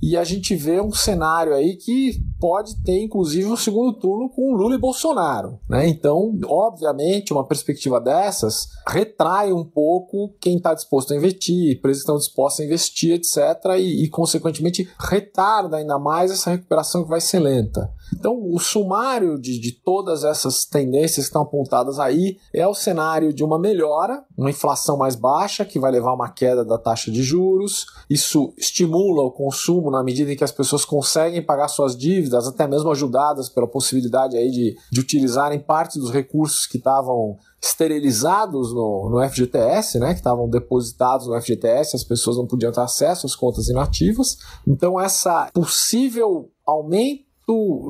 e 0.00 0.16
a 0.16 0.24
gente 0.24 0.54
vê 0.54 0.80
um 0.80 0.92
cenário 0.92 1.54
aí 1.54 1.76
que 1.76 2.20
pode 2.38 2.80
ter, 2.82 3.02
inclusive, 3.02 3.46
um 3.46 3.56
segundo 3.56 3.92
turno 3.98 4.30
com 4.30 4.54
Lula 4.54 4.76
e 4.76 4.78
Bolsonaro. 4.78 5.58
Né? 5.68 5.88
Então, 5.88 6.38
obviamente, 6.44 7.32
uma 7.32 7.46
perspectiva 7.46 8.00
dessas 8.00 8.68
retrai 8.86 9.52
um 9.52 9.64
pouco 9.64 10.34
quem 10.40 10.56
está 10.56 10.72
disposto 10.72 11.12
a 11.12 11.16
investir, 11.16 11.76
empresas 11.76 12.02
estão 12.02 12.16
dispostas 12.16 12.60
a 12.60 12.66
investir, 12.66 13.14
etc., 13.14 13.76
e, 13.78 14.04
e, 14.04 14.08
consequentemente, 14.08 14.88
retarda 14.98 15.78
ainda 15.78 15.98
mais 15.98 16.30
essa 16.30 16.50
recuperação 16.50 17.02
que 17.02 17.10
vai 17.10 17.20
ser 17.20 17.40
lenta. 17.40 17.92
Então, 18.14 18.38
o 18.40 18.58
sumário 18.58 19.38
de, 19.38 19.58
de 19.58 19.72
todas 19.72 20.24
essas 20.24 20.64
tendências 20.64 21.26
que 21.26 21.30
estão 21.30 21.42
apontadas 21.42 21.98
aí 21.98 22.38
é 22.52 22.66
o 22.66 22.74
cenário 22.74 23.32
de 23.32 23.44
uma 23.44 23.58
melhora, 23.58 24.24
uma 24.36 24.50
inflação 24.50 24.96
mais 24.96 25.14
baixa, 25.14 25.64
que 25.64 25.78
vai 25.78 25.90
levar 25.90 26.10
a 26.10 26.14
uma 26.14 26.30
queda 26.30 26.64
da 26.64 26.78
taxa 26.78 27.10
de 27.10 27.22
juros. 27.22 27.86
Isso 28.08 28.52
estimula 28.56 29.22
o 29.22 29.30
consumo 29.30 29.90
na 29.90 30.02
medida 30.02 30.32
em 30.32 30.36
que 30.36 30.44
as 30.44 30.52
pessoas 30.52 30.84
conseguem 30.84 31.42
pagar 31.42 31.68
suas 31.68 31.96
dívidas, 31.96 32.46
até 32.46 32.66
mesmo 32.66 32.90
ajudadas 32.90 33.48
pela 33.48 33.66
possibilidade 33.66 34.36
aí 34.36 34.50
de, 34.50 34.76
de 34.90 35.00
utilizarem 35.00 35.58
parte 35.58 35.98
dos 35.98 36.10
recursos 36.10 36.66
que 36.66 36.78
estavam 36.78 37.36
esterilizados 37.60 38.72
no, 38.72 39.10
no 39.10 39.28
FGTS, 39.28 39.98
né, 39.98 40.12
que 40.12 40.20
estavam 40.20 40.48
depositados 40.48 41.26
no 41.26 41.40
FGTS, 41.40 41.96
as 41.96 42.04
pessoas 42.04 42.36
não 42.36 42.46
podiam 42.46 42.72
ter 42.72 42.80
acesso 42.80 43.26
às 43.26 43.34
contas 43.34 43.68
inativas. 43.68 44.38
Então, 44.66 44.98
essa 44.98 45.50
possível 45.52 46.50
aumento 46.64 47.27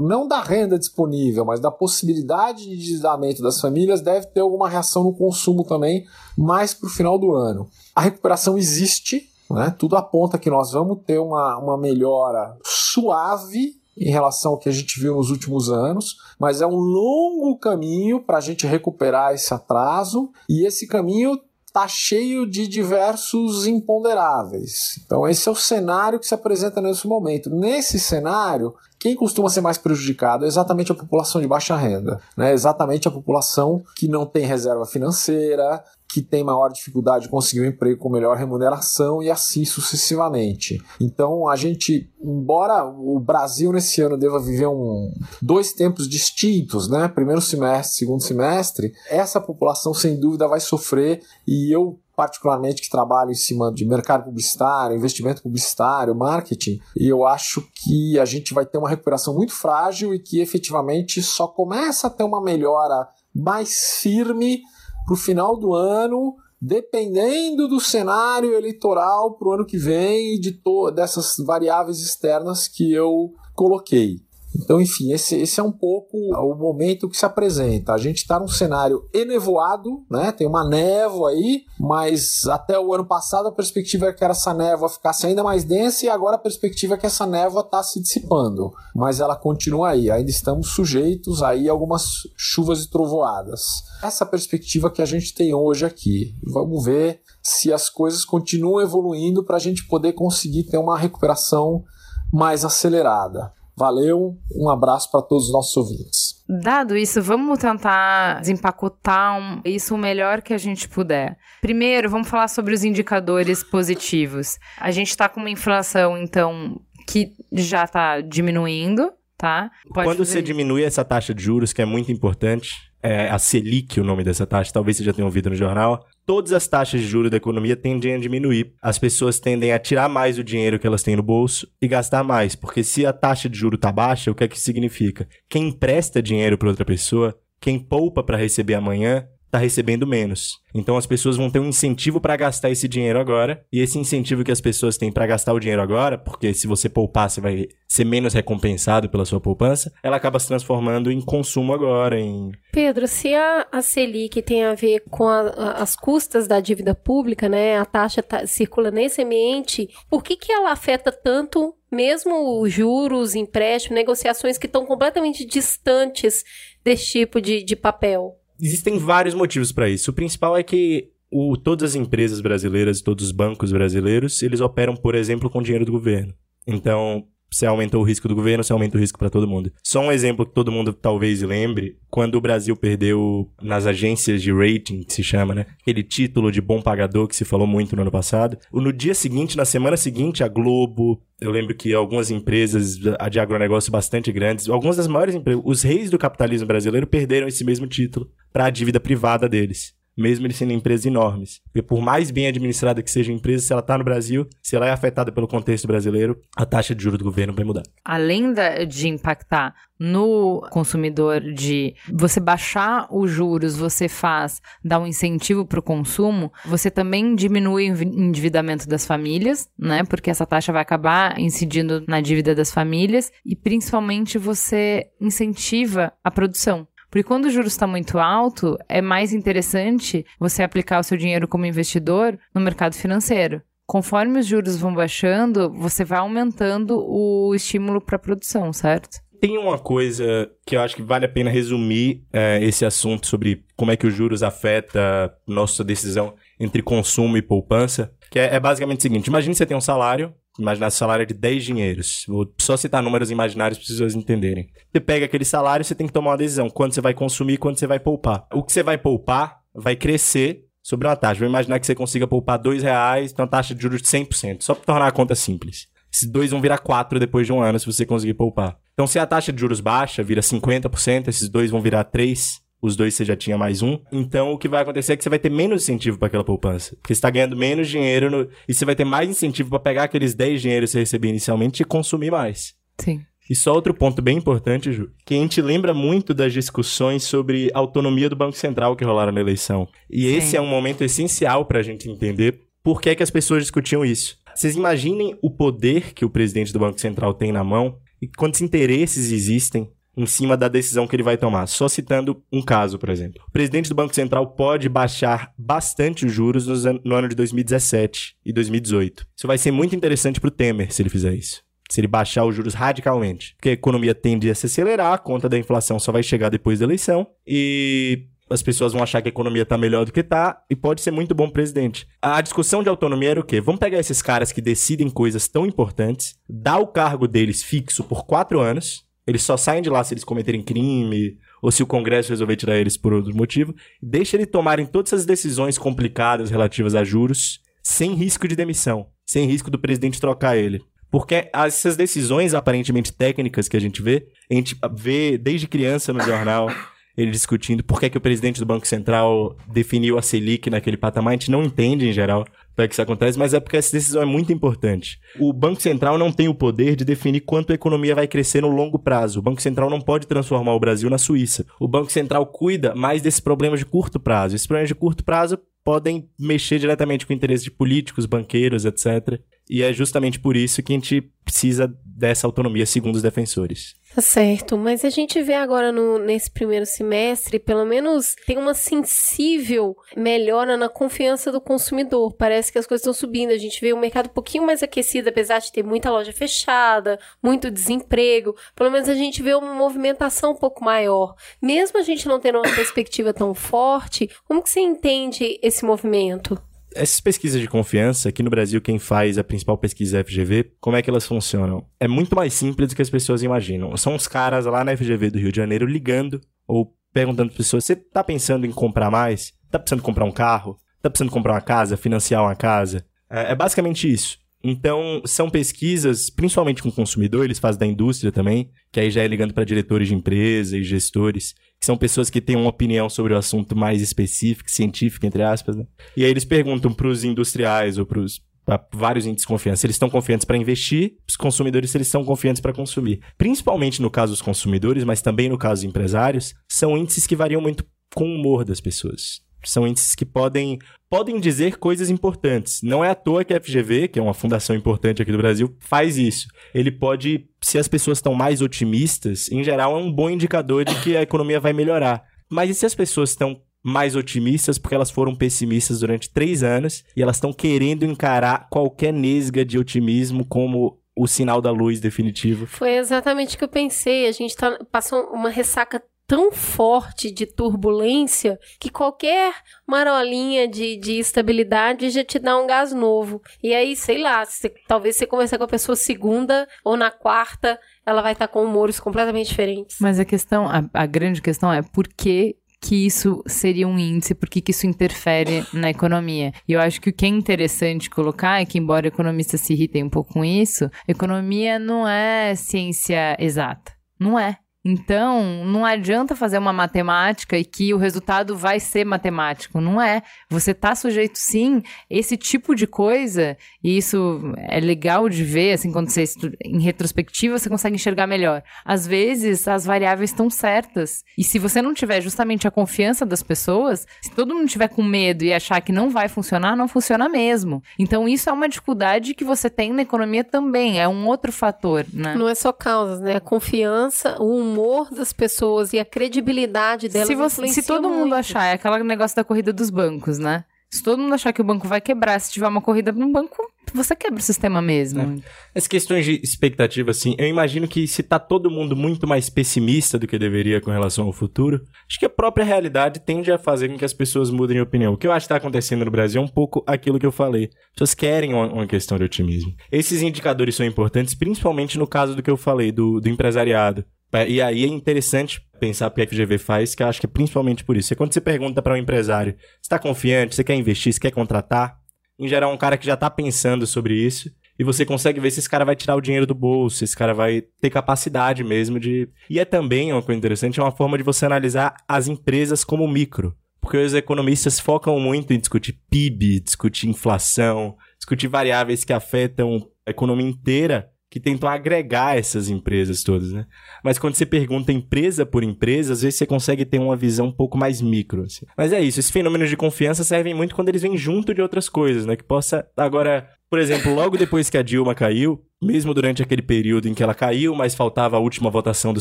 não 0.01 0.29
da 0.29 0.41
renda 0.41 0.79
disponível, 0.79 1.45
mas 1.45 1.59
da 1.59 1.71
possibilidade 1.71 2.65
de 2.65 2.75
endividamento 2.75 3.43
das 3.43 3.61
famílias 3.61 4.01
deve 4.01 4.27
ter 4.27 4.41
alguma 4.41 4.69
reação 4.69 5.03
no 5.03 5.13
consumo 5.13 5.65
também, 5.65 6.07
mais 6.37 6.73
para 6.73 6.87
o 6.87 6.91
final 6.91 7.19
do 7.19 7.35
ano. 7.35 7.69
A 7.95 8.01
recuperação 8.01 8.57
existe, 8.57 9.29
né? 9.51 9.75
tudo 9.77 9.97
aponta 9.97 10.39
que 10.39 10.49
nós 10.51 10.71
vamos 10.73 10.99
ter 11.05 11.19
uma, 11.19 11.59
uma 11.59 11.77
melhora 11.77 12.57
suave 12.65 13.77
em 13.97 14.11
relação 14.11 14.53
ao 14.53 14.59
que 14.59 14.69
a 14.69 14.73
gente 14.73 15.01
viu 15.01 15.17
nos 15.17 15.31
últimos 15.31 15.71
anos, 15.71 16.17
mas 16.39 16.61
é 16.61 16.67
um 16.67 16.77
longo 16.77 17.59
caminho 17.59 18.21
para 18.21 18.39
a 18.39 18.41
gente 18.41 18.67
recuperar 18.67 19.35
esse 19.35 19.53
atraso 19.53 20.31
e 20.49 20.65
esse 20.65 20.87
caminho 20.87 21.39
está 21.69 21.87
cheio 21.87 22.49
de 22.49 22.67
diversos 22.67 23.67
imponderáveis. 23.67 24.99
Então, 25.05 25.29
esse 25.29 25.47
é 25.49 25.53
o 25.53 25.55
cenário 25.55 26.19
que 26.19 26.27
se 26.27 26.33
apresenta 26.35 26.81
nesse 26.81 27.07
momento. 27.07 27.51
Nesse 27.51 28.01
cenário, 28.01 28.75
quem 28.99 29.15
costuma 29.15 29.51
ser 29.51 29.61
mais 29.61 29.77
prejudicado 29.77 30.47
é 30.47 30.49
exatamente 30.49 30.91
a 30.91 30.95
população 30.95 31.43
de 31.43 31.47
baixa 31.47 31.77
renda, 31.77 32.21
né? 32.35 32.53
exatamente 32.55 33.07
a 33.07 33.11
população 33.11 33.83
que 33.95 34.09
não 34.09 34.25
tem 34.25 34.47
reserva 34.47 34.87
financeira, 34.87 35.85
que 36.09 36.23
tem 36.23 36.43
maior 36.43 36.71
dificuldade 36.71 37.25
de 37.25 37.31
conseguir 37.31 37.61
um 37.61 37.67
emprego 37.67 38.01
com 38.01 38.09
melhor 38.09 38.37
remuneração 38.37 39.23
e 39.23 39.31
assim 39.31 39.65
sucessivamente. 39.65 40.83
Então, 40.99 41.47
a 41.47 41.55
gente, 41.55 42.11
embora 42.23 42.85
o 42.85 43.21
Brasil 43.21 43.71
nesse 43.73 44.01
ano 44.01 44.17
deva 44.17 44.41
viver 44.41 44.69
um, 44.69 45.13
dois 45.43 45.73
tempos 45.75 46.09
distintos, 46.09 46.89
né? 46.89 47.09
Primeiro 47.09 47.43
semestre, 47.43 47.99
segundo 47.99 48.23
semestre, 48.23 48.93
essa 49.11 49.41
população 49.41 49.93
sem 49.93 50.19
dúvida 50.19 50.49
vai 50.49 50.61
sofrer 50.61 51.21
e 51.47 51.75
eu 51.75 51.99
particularmente 52.17 52.83
que 52.83 52.91
trabalho 52.91 53.31
em 53.31 53.37
cima 53.37 53.73
de 53.73 53.85
mercado 53.85 54.25
publicitário, 54.25 54.97
investimento 54.97 55.41
publicitário, 55.41 56.17
marketing, 56.17 56.81
e 56.97 57.07
eu 57.07 57.25
acho 57.25 57.65
que 57.77 58.19
a 58.19 58.25
gente 58.25 58.53
vai 58.53 58.67
ter 58.67 58.77
uma 58.77 58.89
recuperação 58.89 59.37
muito 59.37 59.53
frágil 59.53 60.13
e 60.13 60.19
que 60.19 60.41
efetivamente 60.41 61.23
só 61.23 61.47
começa 61.47 62.09
a 62.09 62.11
ter 62.11 62.25
uma 62.25 62.43
melhora 62.43 63.09
mais 63.33 63.99
firme 64.01 64.63
para 65.09 65.15
o 65.15 65.17
final 65.17 65.57
do 65.59 65.73
ano, 65.73 66.37
dependendo 66.61 67.67
do 67.67 67.81
cenário 67.81 68.53
eleitoral 68.53 69.39
para 69.39 69.49
o 69.49 69.53
ano 69.53 69.65
que 69.65 69.79
vem 69.79 70.35
e 70.35 70.39
de 70.39 70.61
dessas 70.95 71.37
variáveis 71.39 72.03
externas 72.03 72.69
que 72.69 72.93
eu 72.93 73.33
coloquei. 73.55 74.17
Então, 74.57 74.81
enfim, 74.81 75.13
esse, 75.13 75.37
esse 75.37 75.61
é 75.61 75.63
um 75.63 75.73
pouco 75.73 76.17
o 76.17 76.55
momento 76.55 77.09
que 77.09 77.17
se 77.17 77.27
apresenta. 77.27 77.93
A 77.93 77.99
gente 77.99 78.19
está 78.19 78.39
num 78.39 78.49
cenário 78.49 79.09
enevoado, 79.13 80.05
né? 80.11 80.33
Tem 80.33 80.47
uma 80.47 80.69
névoa 80.69 81.31
aí, 81.31 81.63
mas 81.79 82.47
até 82.47 82.79
o 82.79 82.93
ano 82.95 83.07
passado 83.07 83.49
a 83.49 83.53
perspectiva 83.53 84.07
é 84.07 84.13
que 84.13 84.25
essa 84.25 84.55
névoa 84.55 84.89
ficasse 84.89 85.27
ainda 85.27 85.43
mais 85.43 85.65
densa 85.65 86.07
e 86.07 86.09
agora 86.09 86.37
a 86.37 86.41
perspectiva 86.41 86.95
é 86.95 86.97
que 86.97 87.07
essa 87.07 87.27
névoa 87.27 87.61
está 87.61 87.83
se 87.83 88.01
dissipando. 88.01 88.73
Mas 88.95 89.21
ela 89.21 89.37
continua 89.37 89.91
aí, 89.91 90.11
ainda 90.11 90.31
estamos 90.31 90.71
sujeitos 90.71 91.43
aí 91.43 91.69
a 91.69 91.73
algumas 91.73 92.05
chuvas 92.37 92.83
e 92.83 92.91
trovoadas. 92.91 93.63
Essa 94.03 94.25
perspectiva 94.27 94.91
que 94.91 95.03
a 95.03 95.07
gente 95.07 95.35
tem 95.35 95.55
hoje 95.55 95.85
aqui. 95.85 96.35
Vamos 96.43 96.85
ver 96.85 97.21
se 97.43 97.73
as 97.73 97.89
coisas 97.89 98.25
continuam 98.25 98.81
evoluindo 98.81 99.45
para 99.45 99.57
a 99.57 99.61
gente 99.61 99.87
poder 99.87 100.13
conseguir 100.13 100.65
ter 100.65 100.79
uma 100.79 100.99
recuperação 100.99 101.85
mais 102.33 102.65
acelerada. 102.65 103.53
Valeu, 103.79 104.37
um 104.53 104.69
abraço 104.69 105.09
para 105.11 105.23
todos 105.23 105.47
os 105.47 105.53
nossos 105.53 105.77
ouvintes. 105.77 106.45
Dado 106.49 106.97
isso, 106.97 107.23
vamos 107.23 107.59
tentar 107.59 108.41
desempacotar 108.41 109.39
um, 109.39 109.61
isso 109.65 109.95
o 109.95 109.99
melhor 109.99 110.43
que 110.43 110.53
a 110.53 110.59
gente 110.59 110.89
puder. 110.89 111.39
Primeiro, 111.61 112.11
vamos 112.11 112.29
falar 112.29 112.49
sobre 112.49 112.75
os 112.75 112.83
indicadores 112.83 113.63
positivos. 113.63 114.59
A 114.79 114.91
gente 114.91 115.11
está 115.11 115.29
com 115.29 115.39
uma 115.39 115.51
inflação, 115.51 116.19
então, 116.19 116.81
que 117.07 117.35
já 117.53 117.85
está 117.85 118.21
diminuindo, 118.21 119.13
tá? 119.37 119.71
Pode 119.95 120.09
Quando 120.09 120.25
você 120.25 120.43
diminui 120.43 120.83
essa 120.83 121.05
taxa 121.05 121.33
de 121.33 121.43
juros, 121.43 121.73
que 121.73 121.81
é 121.81 121.85
muito 121.85 122.11
importante, 122.11 122.88
é 123.03 123.29
a 123.29 123.39
Selic 123.39 124.01
o 124.01 124.05
nome 124.05 124.25
dessa 124.25 124.47
taxa, 124.47 124.73
talvez 124.73 124.97
você 124.97 125.05
já 125.05 125.13
tenha 125.13 125.25
ouvido 125.25 125.51
no 125.51 125.57
jornal, 125.57 126.07
todas 126.27 126.53
as 126.53 126.67
taxas 126.67 127.01
de 127.01 127.07
juros 127.07 127.31
da 127.31 127.37
economia 127.37 127.77
tendem 127.77 128.15
a 128.15 128.19
diminuir. 128.19 128.75
As 128.83 128.99
pessoas 128.99 129.39
tendem 129.39 129.73
a 129.73 129.79
tirar 129.79 130.09
mais 130.09 130.39
o 130.39 130.45
dinheiro 130.45 130.79
que 130.79 130.87
elas 130.87 131.03
têm 131.03 131.17
no 131.17 131.23
bolso 131.23 131.69
e 131.81 131.89
gastar 131.89 132.23
mais, 132.25 132.55
porque 132.55 132.83
se 132.83 133.07
a 133.07 133.13
taxa 133.13 133.49
de 133.49 133.57
juro 133.59 133.77
está 133.77 133.91
baixa, 133.93 134.31
o 134.31 134.35
que 134.35 134.45
é 134.45 134.49
que 134.49 134.61
significa? 134.61 135.29
Quem 135.49 135.69
empresta 135.69 136.23
dinheiro 136.23 136.59
para 136.59 136.69
outra 136.69 136.85
pessoa, 136.85 137.37
quem 137.61 137.79
poupa 137.79 138.23
para 138.23 138.37
receber 138.37 138.75
amanhã, 138.75 139.27
está 139.49 139.59
recebendo 139.59 140.07
menos. 140.07 140.61
Então 140.75 140.97
as 140.97 141.07
pessoas 141.07 141.37
vão 141.37 141.51
ter 141.51 141.59
um 141.59 141.69
incentivo 141.69 142.21
para 142.21 142.37
gastar 142.37 142.71
esse 142.71 142.87
dinheiro 142.87 143.19
agora, 143.19 143.65
e 143.73 143.81
esse 143.81 143.99
incentivo 143.99 144.45
que 144.45 144.53
as 144.53 144.61
pessoas 144.61 144.97
têm 144.97 145.11
para 145.11 145.27
gastar 145.27 145.55
o 145.55 145.59
dinheiro 145.59 145.83
agora, 145.83 146.17
porque 146.17 146.55
se 146.55 146.67
você 146.67 146.89
poupar, 146.89 147.29
você 147.29 147.41
vai 147.41 147.67
ser 147.89 148.05
menos 148.05 148.35
recompensado 148.35 149.09
pela 149.09 149.25
sua 149.25 149.41
poupança, 149.41 149.93
ela 150.03 150.17
acaba 150.17 150.39
se 150.39 150.47
transformando 150.47 151.11
em 151.11 151.21
consumo 151.21 151.73
agora, 151.73 152.21
em 152.21 152.53
Pedro, 152.71 153.09
se 153.09 153.35
a, 153.35 153.67
a 153.73 153.83
Selic 153.83 154.43
tem 154.43 154.65
a 154.65 154.75
ver 154.75 155.03
com 155.11 155.27
a, 155.27 155.41
a, 155.41 155.71
as 155.83 155.97
custas 155.97 156.47
da 156.47 156.61
dívida 156.61 156.95
pública, 156.95 157.49
né, 157.49 157.79
a 157.79 157.85
taxa 157.85 158.23
tá, 158.23 158.47
circula 158.47 158.91
nesse 158.91 159.23
ambiente, 159.23 159.89
por 160.09 160.23
que 160.23 160.37
que 160.37 160.53
ela 160.53 160.71
afeta 160.71 161.11
tanto 161.11 161.75
mesmo 161.91 162.61
os 162.61 162.71
juros, 162.71 163.35
empréstimos, 163.35 163.97
negociações 163.97 164.59
que 164.59 164.67
estão 164.67 164.85
completamente 164.85 165.47
distantes 165.47 166.45
desse 166.85 167.07
tipo 167.13 167.41
de, 167.41 167.65
de 167.65 167.75
papel? 167.75 168.37
Existem 168.61 168.99
vários 168.99 169.35
motivos 169.35 169.73
para 169.73 169.89
isso. 169.89 170.11
O 170.11 170.15
principal 170.15 170.57
é 170.57 170.63
que 170.63 171.11
o, 171.31 171.57
todas 171.57 171.91
as 171.91 171.97
empresas 171.97 172.41
brasileiras, 172.41 173.01
todos 173.01 173.27
os 173.27 173.33
bancos 173.33 173.73
brasileiros, 173.73 174.43
eles 174.43 174.61
operam, 174.61 174.97
por 174.97 175.15
exemplo, 175.15 175.51
com 175.51 175.63
dinheiro 175.63 175.85
do 175.85 175.93
governo. 175.93 176.35
Então, 176.67 177.25
você 177.51 177.65
aumenta 177.67 177.97
o 177.97 178.03
risco 178.03 178.29
do 178.29 178.35
governo, 178.35 178.63
você 178.63 178.73
aumenta 178.73 178.97
o 178.97 179.01
risco 179.01 179.19
para 179.19 179.31
todo 179.31 179.49
mundo. 179.49 179.73
Só 179.83 180.01
um 180.01 180.13
exemplo 180.13 180.45
que 180.45 180.53
todo 180.53 180.71
mundo 180.71 180.93
talvez 180.93 181.41
lembre, 181.41 181.97
quando 182.11 182.35
o 182.35 182.41
Brasil 182.41 182.77
perdeu 182.77 183.51
nas 183.63 183.87
agências 183.87 184.43
de 184.43 184.53
rating, 184.53 185.03
que 185.03 185.15
se 185.15 185.23
chama, 185.23 185.55
né? 185.55 185.67
Aquele 185.81 186.03
título 186.03 186.53
de 186.53 186.61
bom 186.61 186.83
pagador 186.83 187.27
que 187.27 187.37
se 187.37 187.45
falou 187.45 187.67
muito 187.67 187.97
no 187.97 188.03
ano 188.03 188.11
passado. 188.11 188.59
No 188.73 188.93
dia 188.93 189.15
seguinte, 189.15 189.57
na 189.57 189.65
semana 189.65 189.97
seguinte, 189.97 190.45
a 190.45 190.49
Globo, 190.49 191.23
eu 191.41 191.51
lembro 191.51 191.75
que 191.75 191.95
algumas 191.95 192.31
empresas 192.31 192.99
de 192.99 193.41
agronegócio 193.41 193.91
bastante 193.91 194.31
grandes, 194.31 194.69
algumas 194.69 194.97
das 194.97 195.07
maiores 195.07 195.35
empresas, 195.35 195.63
os 195.65 195.83
reis 195.83 196.11
do 196.11 196.19
capitalismo 196.19 196.67
brasileiro 196.67 197.07
perderam 197.07 197.49
esse 197.49 197.65
mesmo 197.65 197.87
título 197.87 198.31
para 198.53 198.67
a 198.67 198.71
dívida 198.71 199.01
privada 199.01 199.49
deles 199.49 199.97
mesmo 200.19 200.47
eles 200.47 200.57
sendo 200.57 200.73
empresas 200.73 201.07
enormes. 201.07 201.61
Porque 201.67 201.81
por 201.81 202.01
mais 202.01 202.31
bem 202.33 202.49
administrada 202.49 203.03
que 203.03 203.11
seja 203.11 203.31
a 203.31 203.35
empresa, 203.35 203.65
se 203.65 203.73
ela 203.73 203.81
está 203.81 203.97
no 203.97 204.03
Brasil, 204.03 204.49
se 204.61 204.75
ela 204.75 204.89
é 204.89 204.91
afetada 204.91 205.31
pelo 205.31 205.47
contexto 205.47 205.87
brasileiro, 205.87 206.37
a 206.57 206.67
taxa 206.67 206.95
de 206.95 207.05
juros 207.05 207.19
do 207.19 207.25
governo 207.25 207.55
vai 207.55 207.65
mudar. 207.65 207.85
Além 208.05 208.53
de 208.89 209.09
impactar 209.09 209.75
no 209.99 210.67
consumidor 210.71 211.41
de 211.41 211.95
você 212.13 212.41
baixar 212.41 213.07
os 213.11 213.31
juros, 213.31 213.77
você 213.77 214.09
faz 214.09 214.61
dar 214.85 214.99
um 214.99 215.07
incentivo 215.07 215.65
para 215.65 215.79
o 215.79 215.83
consumo, 215.83 216.53
você 216.65 216.91
também 216.91 217.35
diminui 217.35 217.91
o 217.91 218.03
endividamento 218.03 218.89
das 218.89 219.07
famílias, 219.07 219.69
né? 219.79 220.03
Porque 220.05 220.31
essa 220.31 220.47
taxa 220.47 220.73
vai 220.73 220.83
acabar 220.83 221.39
incidindo 221.39 222.05
na 222.09 222.21
dívida 222.21 222.55
das 222.55 222.73
famílias 222.73 223.31
e 223.45 223.55
principalmente 223.55 224.39
você 224.39 225.07
incentiva 225.21 226.13
a 226.25 226.31
produção. 226.31 226.87
Porque 227.11 227.27
quando 227.27 227.47
o 227.47 227.51
juros 227.51 227.73
está 227.73 227.87
muito 227.87 228.19
alto, 228.19 228.77
é 228.89 229.01
mais 229.01 229.33
interessante 229.33 230.25
você 230.39 230.63
aplicar 230.63 231.01
o 231.01 231.03
seu 231.03 231.17
dinheiro 231.17 231.49
como 231.49 231.67
investidor 231.67 232.39
no 232.55 232.61
mercado 232.61 232.95
financeiro. 232.95 233.63
Conforme 233.87 234.41
os 234.41 234.47
juros 234.47 234.77
vão 234.77 234.95
baixando, 234.95 235.73
você 235.73 236.05
vai 236.05 236.19
aumentando 236.19 236.99
o 236.99 237.55
estímulo 237.55 238.01
para 238.01 238.17
a 238.17 238.19
produção, 238.19 238.71
certo? 238.71 239.19
Tem 239.41 239.57
uma 239.57 239.79
coisa 239.79 240.51
que 240.67 240.77
eu 240.77 240.81
acho 240.81 240.97
que 240.97 241.03
vale 241.03 241.25
a 241.25 241.29
pena 241.29 241.49
resumir 241.49 242.25
é, 242.33 242.63
esse 242.63 242.85
assunto 242.85 243.27
sobre 243.27 243.65
como 243.77 243.91
é 243.91 243.97
que 243.97 244.07
os 244.07 244.13
juros 244.13 244.43
afeta 244.43 245.33
nossa 245.47 245.85
decisão 245.85 246.35
entre 246.59 246.83
consumo 246.83 247.37
e 247.37 247.43
poupança, 247.43 248.13
que 248.31 248.39
é, 248.39 248.57
é 248.57 248.61
basicamente 248.61 248.99
o 248.99 249.03
seguinte: 249.03 249.29
imagine 249.29 249.55
que 249.55 249.59
você 249.59 249.65
tem 249.65 249.77
um 249.77 249.81
salário, 249.81 250.35
imaginar 250.59 250.91
salário 250.91 251.27
de 251.27 251.35
10 251.35 251.65
dinheiros. 251.65 252.25
Vou 252.27 252.53
só 252.59 252.77
citar 252.77 253.03
números 253.03 253.31
imaginários 253.31 253.79
para 253.79 253.87
pessoas 253.87 254.15
entenderem. 254.15 254.69
Você 254.93 255.01
pega 255.01 255.27
aquele 255.27 255.45
salário, 255.45 255.85
você 255.85 255.95
tem 255.95 256.07
que 256.07 256.13
tomar 256.13 256.31
uma 256.31 256.37
decisão. 256.37 256.69
Quando 256.69 256.93
você 256.93 257.01
vai 257.01 257.15
consumir 257.15 257.59
quando 257.59 257.79
você 257.79 257.87
vai 257.87 257.99
poupar. 257.99 258.47
O 258.53 258.63
que 258.63 258.73
você 258.73 258.83
vai 258.83 258.99
poupar 258.99 259.61
vai 259.75 259.97
crescer 259.97 260.65
sobre 260.83 261.07
uma 261.07 261.17
taxa. 261.17 261.41
Vou 261.41 261.49
imaginar 261.49 261.79
que 261.79 261.87
você 261.87 261.95
consiga 261.95 262.27
poupar 262.27 262.59
2 262.59 262.83
reais, 262.83 263.31
então 263.33 263.47
taxa 263.47 263.75
de 263.75 263.83
juros 263.83 264.03
de 264.03 264.09
100%. 264.09 264.63
Só 264.63 264.75
para 264.75 264.85
tornar 264.85 265.07
a 265.07 265.13
conta 265.13 265.35
simples. 265.35 265.87
Esses 266.13 266.29
dois 266.29 266.51
vão 266.51 266.61
virar 266.61 266.79
4 266.79 267.21
depois 267.21 267.47
de 267.47 267.53
um 267.53 267.61
ano 267.63 267.79
se 267.79 267.87
você 267.87 268.07
conseguir 268.07 268.35
poupar. 268.35 268.79
Então 268.95 269.07
se 269.07 269.19
a 269.19 269.27
taxa 269.27 269.53
de 269.53 269.61
juros 269.61 269.81
baixa, 269.81 270.23
vira 270.23 270.41
50%, 270.41 271.29
esses 271.29 271.49
dois 271.49 271.71
vão 271.71 271.81
virar 271.81 272.05
3 272.05 272.61
os 272.81 272.97
dois 272.97 273.15
você 273.15 273.25
já 273.25 273.37
tinha 273.37 273.59
mais 273.59 273.83
um. 273.83 273.99
Então 274.13 274.53
o 274.53 274.59
que 274.59 274.69
vai 274.69 274.83
acontecer 274.83 275.13
é 275.13 275.17
que 275.17 275.23
você 275.23 275.31
vai 275.31 275.39
ter 275.39 275.51
menos 275.51 275.83
incentivo 275.83 276.19
para 276.19 276.29
aquela 276.29 276.45
poupança. 276.45 276.97
Porque 276.97 277.15
você 277.15 277.19
está 277.19 277.31
ganhando 277.31 277.57
menos 277.57 277.89
dinheiro 277.89 278.31
no... 278.31 278.49
e 278.69 278.75
você 278.75 278.85
vai 278.85 278.95
ter 278.95 279.05
mais 279.05 279.29
incentivo 279.29 279.71
para 279.71 279.79
pegar 279.79 280.05
aqueles 280.05 280.35
10 280.35 280.63
dinheiros 280.63 280.91
que 280.91 280.93
você 280.93 281.01
recebia 281.01 281.31
inicialmente 281.31 281.83
e 281.83 281.85
consumir 281.85 282.31
mais. 282.31 282.75
Sim. 282.99 283.23
E 283.51 283.55
só 283.55 283.73
outro 283.73 283.95
ponto 283.95 284.21
bem 284.21 284.37
importante, 284.37 284.93
Ju, 284.93 285.11
que 285.25 285.35
a 285.35 285.39
gente 285.39 285.63
lembra 285.63 285.95
muito 285.95 286.35
das 286.35 286.53
discussões 286.53 287.23
sobre 287.23 287.71
autonomia 287.73 288.29
do 288.29 288.37
Banco 288.37 288.57
Central 288.57 288.95
que 288.95 289.05
rolaram 289.05 289.33
na 289.33 289.41
eleição. 289.41 289.89
E 290.11 290.23
Sim. 290.23 290.37
esse 290.37 290.57
é 290.57 290.61
um 290.61 290.67
momento 290.67 291.03
essencial 291.03 291.65
para 291.65 291.79
a 291.79 291.83
gente 291.83 292.11
entender 292.11 292.61
por 292.83 293.01
que, 293.01 293.11
é 293.11 293.15
que 293.15 293.23
as 293.23 293.31
pessoas 293.31 293.63
discutiam 293.63 294.05
isso. 294.05 294.37
Vocês 294.55 294.77
imaginem 294.77 295.39
o 295.41 295.51
poder 295.51 296.13
que 296.13 296.25
o 296.25 296.31
presidente 296.31 296.73
do 296.73 296.79
Banco 296.79 297.01
Central 297.01 297.33
tem 297.33 297.51
na 297.51 297.65
mão 297.65 297.97
e 298.21 298.27
quantos 298.27 298.61
interesses 298.61 299.33
existem 299.33 299.89
em 300.19 300.27
cima 300.27 300.57
da 300.57 300.67
decisão 300.67 301.07
que 301.07 301.15
ele 301.15 301.23
vai 301.23 301.37
tomar. 301.37 301.67
Só 301.69 301.89
citando 301.89 302.43
um 302.53 302.61
caso, 302.61 302.99
por 302.99 303.09
exemplo. 303.09 303.41
O 303.47 303.53
presidente 303.53 303.89
do 303.89 303.95
Banco 303.95 304.15
Central 304.15 304.49
pode 304.49 304.89
baixar 304.89 305.53
bastante 305.57 306.27
os 306.27 306.33
juros 306.33 306.67
no 307.05 307.15
ano 307.15 307.29
de 307.29 307.37
2017 307.37 308.37
e 308.45 308.53
2018. 308.53 309.25
Isso 309.37 309.47
vai 309.47 309.57
ser 309.57 309.71
muito 309.71 309.95
interessante 309.95 310.41
para 310.41 310.49
o 310.49 310.51
Temer 310.51 310.93
se 310.93 311.01
ele 311.01 311.09
fizer 311.09 311.35
isso. 311.35 311.63
Se 311.89 312.01
ele 312.01 312.09
baixar 312.09 312.45
os 312.45 312.55
juros 312.55 312.75
radicalmente. 312.75 313.55
Porque 313.57 313.71
a 313.71 313.73
economia 313.73 314.15
tende 314.15 314.51
a 314.51 314.55
se 314.55 314.67
acelerar, 314.67 315.15
a 315.15 315.19
conta 315.19 315.49
da 315.49 315.57
inflação 315.57 315.99
só 316.01 316.11
vai 316.11 316.23
chegar 316.23 316.49
depois 316.49 316.81
da 316.81 316.85
eleição 316.85 317.27
e 317.47 318.27
as 318.51 318.63
pessoas 318.63 318.93
vão 318.93 319.03
achar 319.03 319.23
que 319.23 319.29
a 319.29 319.31
economia 319.31 319.63
está 319.63 319.79
melhor 319.79 320.05
do 320.05 320.13
que 320.13 320.21
está 320.21 320.63
e 320.71 320.75
pode 320.75 321.01
ser 321.01 321.11
muito 321.11 321.35
bom 321.35 321.49
presidente. 321.49 322.09
A 322.21 322.41
discussão 322.41 322.83
de 322.83 322.89
autonomia 322.89 323.31
era 323.31 323.41
o 323.41 323.45
quê? 323.45 323.61
Vamos 323.61 323.79
pegar 323.79 323.99
esses 323.99 324.23
caras 324.23 324.53
que 324.53 324.61
decidem 324.61 325.11
coisas 325.11 325.49
tão 325.49 325.67
importantes, 325.67 326.37
dar 326.49 326.79
o 326.79 326.87
cargo 326.87 327.29
deles 327.29 327.63
fixo 327.63 328.03
por 328.03 328.25
quatro 328.25 328.61
anos, 328.61 329.07
eles 329.29 329.43
só 329.43 329.59
saem 329.59 329.83
de 329.83 329.91
lá 329.91 330.03
se 330.03 330.15
eles 330.15 330.25
cometerem 330.25 330.63
crime 330.63 331.37
ou 331.61 331.71
se 331.71 331.83
o 331.83 331.87
Congresso 331.87 332.31
resolver 332.31 332.57
tirar 332.57 332.79
eles 332.79 332.97
por 332.97 333.13
outro 333.13 333.37
motivo. 333.37 333.75
Deixa 334.03 334.37
eles 334.37 334.47
tomarem 334.47 334.87
todas 334.87 335.13
essas 335.13 335.27
decisões 335.27 335.77
complicadas 335.77 336.51
relativas 336.51 336.95
a 336.95 337.05
juros 337.05 337.61
sem 337.83 338.15
risco 338.15 338.49
de 338.49 338.57
demissão, 338.57 339.09
sem 339.27 339.47
risco 339.47 339.71
do 339.71 339.79
presidente 339.79 340.19
trocar 340.19 340.57
ele. 340.57 340.81
Porque 341.11 341.51
essas 341.53 341.95
decisões 341.95 342.55
aparentemente 342.55 343.13
técnicas 343.13 343.69
que 343.69 343.77
a 343.77 343.81
gente 343.81 344.01
vê, 344.01 344.27
a 344.51 344.55
gente 344.55 344.75
vê 344.97 345.37
desde 345.37 345.69
criança 345.69 346.11
no 346.11 346.23
jornal 346.23 346.71
ele 347.19 347.33
discutindo 347.33 347.83
por 347.83 347.99
que, 347.99 348.07
é 348.07 348.09
que 348.09 348.17
o 348.17 348.21
presidente 348.21 348.61
do 348.61 348.65
Banco 348.65 348.87
Central 348.87 349.57
definiu 349.67 350.17
a 350.17 350.23
Selic 350.23 350.71
naquele 350.71 350.97
patamar. 350.97 351.33
A 351.33 351.35
gente 351.35 351.51
não 351.51 351.65
entende 351.65 352.09
em 352.09 352.13
geral 352.13 352.47
para 352.77 352.87
que 352.87 352.95
isso 352.95 353.03
acontece, 353.03 353.37
mas 353.37 353.53
é 353.53 353.59
porque 353.59 353.77
essa 353.77 353.91
decisão 353.91 354.23
é 354.23 354.25
muito 354.25 354.53
importante. 354.53 355.19
O 355.37 355.53
Banco 355.53 355.83
Central 355.83 356.17
não 356.17 356.31
tem 356.31 356.47
o 356.47 356.55
poder 356.55 356.95
de 356.95 357.05
definir 357.05 357.41
quanto 357.41 357.73
a 357.73 357.75
economia 357.75 358.15
vai 358.15 358.29
crescer 358.29 358.61
no 358.61 358.69
longo 358.69 359.01
prazo. 359.01 359.41
O 359.41 359.43
Banco 359.43 359.61
Central 359.61 359.91
não 359.91 360.01
pode 360.01 360.29
transformar 360.29 360.75
o 360.75 360.79
Brasil 360.79 361.11
na 361.11 361.19
Suíça. 361.19 361.67
O 361.81 361.89
Banco 361.89 362.13
Central 362.13 362.47
cuida 362.47 362.95
mais 362.95 363.21
desses 363.21 363.41
problemas 363.41 363.81
de 363.81 363.87
curto 363.87 364.21
prazo. 364.21 364.55
Esses 364.55 364.69
problemas 364.69 364.89
de 364.89 364.95
curto 364.95 365.25
prazo 365.25 365.59
podem 365.83 366.29
mexer 366.39 366.79
diretamente 366.79 367.27
com 367.27 367.33
interesses 367.33 367.65
de 367.65 367.71
políticos, 367.73 368.27
banqueiros, 368.27 368.85
etc. 368.85 369.41
E 369.69 369.83
é 369.83 369.93
justamente 369.93 370.39
por 370.39 370.57
isso 370.57 370.81
que 370.83 370.93
a 370.93 370.97
gente 370.97 371.33
precisa 371.45 371.93
dessa 372.05 372.47
autonomia, 372.47 372.87
segundo 372.87 373.17
os 373.17 373.23
defensores. 373.23 373.97
Tá 374.19 374.23
certo, 374.23 374.77
mas 374.77 375.05
a 375.05 375.11
gente 375.11 375.41
vê 375.41 375.55
agora 375.55 375.93
no, 375.93 376.19
nesse 376.19 376.51
primeiro 376.51 376.85
semestre, 376.85 377.57
pelo 377.57 377.85
menos 377.85 378.35
tem 378.45 378.59
uma 378.59 378.75
sensível 378.75 379.97
melhora 380.17 380.77
na 380.77 380.89
confiança 380.89 381.53
do 381.53 381.61
consumidor. 381.61 382.35
Parece 382.35 382.73
que 382.73 382.81
as 382.81 382.85
coisas 382.85 383.03
estão 383.03 383.13
subindo. 383.13 383.53
A 383.53 383.57
gente 383.57 383.81
vê 383.81 383.93
o 383.93 383.97
mercado 383.97 384.27
um 384.27 384.33
pouquinho 384.33 384.67
mais 384.67 384.83
aquecido, 384.83 385.29
apesar 385.29 385.61
de 385.61 385.71
ter 385.71 385.85
muita 385.85 386.11
loja 386.11 386.33
fechada, 386.33 387.17
muito 387.41 387.71
desemprego. 387.71 388.57
Pelo 388.75 388.91
menos 388.91 389.09
a 389.09 389.15
gente 389.15 389.41
vê 389.41 389.55
uma 389.55 389.73
movimentação 389.73 390.51
um 390.51 390.57
pouco 390.57 390.85
maior. 390.85 391.37
Mesmo 391.63 391.97
a 392.01 392.03
gente 392.03 392.27
não 392.27 392.41
tendo 392.41 392.59
uma 392.59 392.75
perspectiva 392.75 393.33
tão 393.33 393.55
forte, 393.55 394.29
como 394.49 394.65
que 394.65 394.69
você 394.69 394.81
entende 394.81 395.61
esse 395.63 395.85
movimento? 395.85 396.61
Essas 396.95 397.21
pesquisas 397.21 397.61
de 397.61 397.69
confiança, 397.69 398.29
aqui 398.29 398.43
no 398.43 398.51
Brasil 398.51 398.81
quem 398.81 398.99
faz 398.99 399.39
a 399.39 399.45
principal 399.45 399.77
pesquisa 399.77 400.19
é 400.19 400.21
a 400.21 400.25
FGV, 400.25 400.73
como 400.81 400.97
é 400.97 401.03
que 401.03 401.11
elas 401.11 401.27
funcionam? 401.27 401.87
É 402.01 402.09
muito 402.09 402.35
mais 402.35 402.55
simples 402.55 402.89
do 402.89 402.97
que 402.97 403.03
as 403.03 403.11
pessoas 403.11 403.43
imaginam. 403.43 403.97
São 403.97 404.15
os 404.15 404.27
caras 404.27 404.67
lá 404.67 404.83
na 404.85 404.97
FGV 404.97 405.31
do 405.31 405.39
Rio 405.39 405.53
de 405.53 405.57
Janeiro 405.57 405.87
ligando 405.87 406.41
ou 406.67 406.95
perguntando 407.13 407.51
para 407.51 407.59
pessoas: 407.59 407.85
você 407.85 407.97
tá 407.97 408.25
pensando 408.25 408.67
em 408.67 408.73
comprar 408.73 409.11
mais? 409.11 409.53
Tá 409.71 409.79
precisando 409.79 410.03
comprar 410.03 410.25
um 410.25 410.33
carro? 410.33 410.79
Tá 411.03 411.11
precisando 411.11 411.33
comprar 411.33 411.55
uma 411.55 411.61
casa? 411.61 411.97
Financiar 411.97 412.43
uma 412.43 412.57
casa? 412.57 413.05
É, 413.31 413.53
é 413.53 413.55
basicamente 413.55 414.11
isso. 414.11 414.39
Então, 414.63 415.23
são 415.25 415.49
pesquisas, 415.49 416.31
principalmente 416.31 416.83
com 416.83 416.89
o 416.89 416.93
consumidor, 416.93 417.45
eles 417.45 417.61
fazem 417.61 417.79
da 417.79 417.87
indústria 417.87 418.33
também, 418.33 418.71
que 418.91 418.99
aí 418.99 419.11
já 419.11 419.23
é 419.23 419.29
ligando 419.29 419.55
para 419.55 419.65
diretores 419.65 420.09
de 420.09 420.15
empresa 420.15 420.77
e 420.77 420.83
gestores, 420.83 421.55
que 421.79 421.87
são 421.87 421.97
pessoas 421.97 422.29
que 422.29 422.41
têm 422.41 422.57
uma 422.57 422.71
opinião 422.71 423.09
sobre 423.09 423.33
o 423.33 423.37
assunto 423.37 423.77
mais 423.77 424.03
específico, 424.03 424.71
científico, 424.71 425.25
entre 425.25 425.43
aspas, 425.43 425.77
né? 425.77 425.87
E 426.17 426.25
aí 426.25 426.31
eles 426.31 426.45
perguntam 426.45 426.93
para 426.93 427.07
os 427.07 427.25
industriais 427.25 427.99
ou 427.99 428.07
para 428.07 428.87
vários 428.93 429.27
índices 429.27 429.43
de 429.43 429.49
confiança, 429.49 429.87
eles 429.87 429.95
estão 429.95 430.11
confiantes 430.11 430.45
para 430.45 430.57
investir, 430.57 431.17
os 431.29 431.37
consumidores 431.37 431.95
eles 431.95 432.09
estão 432.09 432.25
confiantes 432.25 432.61
para 432.61 432.73
consumir. 432.73 433.21
Principalmente 433.37 434.03
no 434.03 434.11
caso 434.11 434.33
dos 434.33 434.43
consumidores, 434.43 435.05
mas 435.05 435.23
também 435.23 435.49
no 435.49 435.57
caso 435.57 435.83
dos 435.83 435.89
empresários, 435.89 436.55
são 436.69 436.99
índices 436.99 437.27
que 437.27 437.37
variam 437.37 437.61
muito 437.61 437.85
com 438.15 438.25
o 438.25 438.35
humor 438.35 438.65
das 438.65 438.81
pessoas. 438.81 439.41
São 439.65 439.87
índices 439.87 440.15
que 440.15 440.25
podem, 440.25 440.79
podem 441.11 441.41
dizer 441.41 441.79
coisas 441.79 442.11
importantes. 442.11 442.81
Não 442.83 443.05
é 443.05 443.11
à 443.11 443.15
toa 443.15 443.45
que 443.45 443.53
a 443.53 443.61
FGV, 443.61 444.09
que 444.09 444.19
é 444.19 444.23
uma 444.23 444.35
fundação 444.35 444.75
importante 444.75 445.21
aqui 445.21 445.33
do 445.33 445.39
Brasil, 445.39 445.77
faz 445.81 446.17
isso. 446.17 446.49
Ele 446.75 446.91
pode, 446.91 447.49
se 447.61 447.79
as 447.79 447.89
pessoas 447.89 448.19
estão 448.19 448.35
mais 448.35 448.63
otimistas, 448.63 449.51
em 449.51 449.63
geral 449.65 449.97
é 449.97 450.01
um 450.01 450.13
bom 450.13 450.31
indicador 450.31 450.85
de 450.85 450.95
que 451.01 451.17
a 451.17 451.23
economia 451.23 451.61
vai 451.61 451.73
melhorar. 451.73 452.23
Mas 452.49 452.71
e 452.71 452.75
se 452.75 452.87
as 452.87 452.95
pessoas 452.95 453.31
estão 453.31 453.61
mais 453.83 454.17
otimistas 454.17 454.79
porque 454.79 454.95
elas 454.95 455.11
foram 455.11 455.35
pessimistas 455.35 456.01
durante 456.01 456.31
três 456.31 456.63
anos 456.63 457.05
e 457.17 457.23
elas 457.23 457.37
estão 457.37 457.53
querendo 457.53 458.05
encarar 458.05 458.69
qualquer 458.69 459.13
nesga 459.13 459.65
de 459.65 459.79
otimismo 459.79 460.45
como 460.45 460.99
o 461.17 461.27
sinal 461.27 461.61
da 461.61 461.71
luz 461.71 462.01
definitivo? 462.01 462.67
Foi 462.67 462.97
exatamente 462.97 463.57
o 463.57 463.59
que 463.59 463.65
eu 463.65 463.69
pensei. 463.69 464.27
A 464.27 464.33
gente 464.33 464.57
tá, 464.57 464.79
passou 464.91 465.25
uma 465.33 465.51
ressaca 465.51 466.03
tão 466.29 466.53
forte 466.53 467.31
de 467.31 467.47
turbulência 467.47 468.61
que 468.79 468.91
qualquer 468.91 469.55
marolinha 469.87 470.69
de, 470.69 470.99
de 470.99 471.19
estabilidade 471.19 472.11
já 472.11 472.23
te 472.23 472.39
dá 472.39 472.59
um 472.59 472.67
gás 472.67 472.93
novo. 472.93 473.41
E 473.63 473.75
aí, 473.75 473.97
sei 473.97 474.19
lá, 474.19 474.45
você, 474.45 474.73
talvez 474.87 475.17
você 475.17 475.27
conversar 475.27 475.57
com 475.57 475.65
a 475.65 475.69
pessoa 475.69 475.97
segunda 475.97 476.69
ou 476.85 476.99
na 476.99 477.11
quarta, 477.11 477.81
ela 478.05 478.21
vai 478.21 478.35
estar 478.35 478.47
com 478.47 478.63
humores 478.63 479.01
completamente 479.01 479.49
diferentes. 479.49 479.97
Mas 480.01 480.21
a 480.21 480.25
questão, 480.25 480.69
a, 480.69 480.85
a 480.93 481.07
grande 481.07 481.41
questão 481.41 481.73
é 481.73 481.81
por 481.81 482.07
que 482.07 482.55
que 482.81 483.07
isso 483.07 483.43
seria 483.45 483.89
um 483.89 483.99
índice, 483.99 484.37
por 484.37 484.49
que 484.49 484.63
isso 484.71 484.87
interfere 484.87 485.67
na 485.73 485.91
economia. 485.91 486.53
E 486.69 486.75
eu 486.75 486.81
acho 486.81 487.01
que 487.01 487.11
o 487.11 487.13
que 487.13 487.25
é 487.25 487.29
interessante 487.29 488.09
colocar 488.09 488.61
é 488.61 488.65
que, 488.65 488.79
embora 488.79 489.09
economistas 489.09 489.63
se 489.63 489.73
irritem 489.73 490.05
um 490.05 490.09
pouco 490.09 490.35
com 490.35 490.45
isso, 490.45 490.89
economia 491.09 491.77
não 491.79 492.07
é 492.07 492.55
ciência 492.55 493.37
exata. 493.41 493.93
Não 494.21 494.39
é. 494.39 494.59
Então, 494.91 495.67
não 495.67 495.85
adianta 495.85 496.35
fazer 496.35 496.57
uma 496.57 496.73
matemática 496.73 497.59
e 497.59 497.65
que 497.65 497.93
o 497.93 497.99
resultado 497.99 498.57
vai 498.57 498.81
ser 498.81 499.05
matemático. 499.05 499.83
Não 499.83 500.01
é. 500.01 500.23
Você 500.49 500.71
está 500.71 500.95
sujeito, 500.95 501.39
sim, 501.39 501.83
esse 502.09 502.39
tipo 502.39 502.75
de 502.75 502.87
coisa, 502.87 503.55
e 503.85 503.99
isso 503.99 504.41
é 504.57 504.81
legal 504.81 505.29
de 505.29 505.45
ver, 505.45 505.75
assim, 505.75 505.93
quando 505.93 506.09
você 506.09 506.23
estuda, 506.23 506.57
em 506.65 506.81
retrospectiva, 506.81 507.59
você 507.59 507.69
consegue 507.69 507.97
enxergar 507.97 508.27
melhor. 508.27 508.63
Às 508.83 509.07
vezes, 509.07 509.69
as 509.69 509.85
variáveis 509.85 510.31
estão 510.31 510.49
certas. 510.49 511.23
E 511.37 511.45
se 511.45 511.59
você 511.59 511.83
não 511.83 511.93
tiver 511.93 512.23
justamente 512.23 512.67
a 512.67 512.71
confiança 512.71 513.27
das 513.27 513.43
pessoas, 513.43 514.07
se 514.23 514.31
todo 514.31 514.55
mundo 514.55 514.71
tiver 514.71 514.89
com 514.89 515.03
medo 515.03 515.45
e 515.45 515.53
achar 515.53 515.83
que 515.83 515.93
não 515.93 516.09
vai 516.09 516.29
funcionar, 516.29 516.75
não 516.75 516.89
funciona 516.89 517.29
mesmo. 517.29 517.83
Então, 517.99 518.27
isso 518.27 518.49
é 518.49 518.53
uma 518.55 518.67
dificuldade 518.67 519.35
que 519.35 519.45
você 519.45 519.69
tem 519.69 519.93
na 519.93 520.01
economia 520.01 520.45
também. 520.45 520.99
É 520.99 521.07
um 521.07 521.27
outro 521.27 521.53
fator, 521.53 522.07
né? 522.11 522.35
Não 522.35 522.49
é 522.49 522.55
só 522.55 522.73
causas, 522.73 523.21
né? 523.21 523.37
A 523.37 523.41
confiança, 523.41 524.41
o 524.41 524.57
humor 524.57 524.78
das 525.11 525.33
pessoas 525.33 525.93
e 525.93 525.99
a 525.99 526.05
credibilidade 526.05 527.09
delas 527.09 527.29
se, 527.29 527.35
você, 527.35 527.69
se 527.69 527.83
todo 527.83 528.09
mundo 528.09 528.21
muito. 528.21 528.35
achar, 528.35 528.65
é 528.65 528.73
aquele 528.73 529.05
negócio 529.05 529.37
da 529.37 529.45
corrida 529.45 529.73
dos 529.73 529.91
bancos, 529.91 530.39
né? 530.39 530.65
Se 530.91 531.03
todo 531.03 531.21
mundo 531.21 531.35
achar 531.35 531.53
que 531.53 531.61
o 531.61 531.65
banco 531.65 531.87
vai 531.87 532.01
quebrar, 532.01 532.41
se 532.41 532.51
tiver 532.51 532.67
uma 532.67 532.81
corrida 532.81 533.13
no 533.13 533.31
banco, 533.31 533.57
você 533.93 534.17
quebra 534.17 534.39
o 534.39 534.43
sistema 534.43 534.81
mesmo. 534.81 535.21
É. 535.21 535.79
As 535.79 535.87
questões 535.87 536.25
de 536.25 536.41
expectativa, 536.43 537.11
assim, 537.11 537.35
eu 537.39 537.47
imagino 537.47 537.87
que 537.87 538.07
se 538.07 538.23
tá 538.23 538.39
todo 538.39 538.71
mundo 538.71 538.97
muito 538.97 539.27
mais 539.27 539.51
pessimista 539.51 540.19
do 540.19 540.27
que 540.27 540.39
deveria 540.39 540.81
com 540.81 540.91
relação 540.91 541.27
ao 541.27 541.33
futuro, 541.33 541.83
acho 542.09 542.19
que 542.19 542.25
a 542.25 542.31
própria 542.31 542.65
realidade 542.65 543.21
tende 543.21 543.53
a 543.53 543.59
fazer 543.59 543.91
com 543.91 543.99
que 543.99 544.05
as 544.05 544.15
pessoas 544.15 544.51
mudem 544.51 544.77
de 544.77 544.83
opinião. 544.83 545.13
O 545.13 545.19
que 545.19 545.27
eu 545.27 545.33
acho 545.33 545.45
que 545.45 545.51
tá 545.51 545.57
acontecendo 545.57 546.07
no 546.07 546.11
Brasil 546.11 546.41
é 546.41 546.45
um 546.45 546.49
pouco 546.49 546.83
aquilo 546.87 547.19
que 547.19 547.27
eu 547.27 547.33
falei. 547.33 547.65
As 547.65 547.93
pessoas 547.93 548.15
querem 548.15 548.55
uma, 548.55 548.73
uma 548.73 548.87
questão 548.87 549.19
de 549.19 549.25
otimismo. 549.25 549.75
Esses 549.93 550.23
indicadores 550.23 550.75
são 550.75 550.87
importantes, 550.87 551.35
principalmente 551.35 551.99
no 551.99 552.07
caso 552.07 552.35
do 552.35 552.43
que 552.43 552.51
eu 552.51 552.57
falei, 552.57 552.91
do, 552.91 553.21
do 553.21 553.29
empresariado. 553.29 554.07
E 554.49 554.61
aí 554.61 554.85
é 554.85 554.87
interessante 554.87 555.63
pensar 555.81 556.09
o 556.09 556.11
que 556.11 556.21
a 556.21 556.27
FGV 556.27 556.59
faz, 556.59 556.95
que 556.95 557.03
eu 557.03 557.07
acho 557.07 557.21
que 557.21 557.27
é 557.27 557.31
principalmente 557.31 557.85
por 557.85 557.97
isso. 557.97 558.13
É 558.13 558.17
quando 558.17 558.33
você 558.33 558.41
pergunta 558.41 558.83
para 558.83 558.95
um 558.95 558.97
empresário, 558.97 559.55
você 559.55 559.81
está 559.83 559.99
confiante, 559.99 560.55
você 560.55 560.65
quer 560.65 560.75
investir, 560.75 561.13
você 561.13 561.21
quer 561.21 561.31
contratar? 561.31 561.99
Em 562.39 562.47
geral, 562.47 562.71
é 562.71 562.75
um 562.75 562.79
cara 562.79 562.97
que 562.97 563.07
já 563.07 563.15
está 563.15 563.31
pensando 563.31 563.87
sobre 563.87 564.15
isso. 564.15 564.51
E 564.79 564.85
você 564.85 565.05
consegue 565.05 565.41
ver 565.41 565.51
se 565.51 565.59
esse 565.59 565.69
cara 565.69 565.85
vai 565.85 565.97
tirar 565.97 566.15
o 566.15 566.21
dinheiro 566.21 566.47
do 566.47 566.55
bolso, 566.55 566.99
se 566.99 567.05
esse 567.05 567.17
cara 567.17 567.35
vai 567.35 567.63
ter 567.81 567.91
capacidade 567.91 568.63
mesmo 568.63 569.01
de. 569.01 569.29
E 569.51 569.59
é 569.59 569.65
também 569.65 570.13
uma 570.13 570.23
coisa 570.23 570.39
interessante, 570.39 570.79
é 570.79 570.83
uma 570.83 570.93
forma 570.93 571.19
de 571.19 571.25
você 571.25 571.45
analisar 571.45 571.97
as 572.07 572.29
empresas 572.29 572.85
como 572.85 573.09
micro. 573.09 573.57
Porque 573.81 573.97
os 573.97 574.15
economistas 574.15 574.79
focam 574.79 575.19
muito 575.19 575.53
em 575.53 575.59
discutir 575.59 575.99
PIB, 576.09 576.61
discutir 576.61 577.09
inflação, 577.09 577.97
discutir 578.17 578.47
variáveis 578.47 579.03
que 579.03 579.13
afetam 579.13 579.89
a 580.07 580.11
economia 580.11 580.47
inteira 580.47 581.11
que 581.31 581.39
tentam 581.39 581.69
agregar 581.69 582.39
essas 582.39 582.71
empresas 582.71 583.23
todas, 583.23 583.53
né? 583.53 583.67
Mas 584.03 584.19
quando 584.19 584.35
você 584.35 584.47
pergunta 584.47 584.93
empresa 584.93 585.45
por 585.45 585.63
empresa, 585.63 586.15
às 586.15 586.23
vezes 586.23 586.39
você 586.39 586.47
consegue 586.47 586.85
ter 586.87 586.99
uma 586.99 587.17
visão 587.17 587.47
um 587.47 587.53
pouco 587.53 587.77
mais 587.77 588.01
micro, 588.01 588.45
assim. 588.45 588.65
Mas 588.77 588.93
é 588.93 589.01
isso, 589.01 589.21
esses 589.21 589.31
fenômenos 589.31 589.69
de 589.69 589.77
confiança 589.77 590.25
servem 590.25 590.55
muito 590.55 590.75
quando 590.75 590.89
eles 590.89 591.03
vêm 591.03 591.17
junto 591.17 591.53
de 591.53 591.61
outras 591.61 591.89
coisas, 591.89 592.25
né? 592.25 592.35
Que 592.35 592.45
possa, 592.45 592.87
agora, 592.97 593.47
por 593.69 593.79
exemplo, 593.79 594.15
logo 594.15 594.39
depois 594.39 594.71
que 594.71 594.79
a 594.79 594.83
Dilma 594.83 595.15
caiu, 595.15 595.63
mesmo 595.83 596.15
durante 596.15 596.43
aquele 596.43 596.63
período 596.63 597.09
em 597.09 597.15
que 597.15 597.23
ela 597.23 597.35
caiu, 597.35 597.75
mas 597.75 597.95
faltava 597.95 598.37
a 598.37 598.41
última 598.41 598.71
votação 598.71 599.13
do 599.13 599.21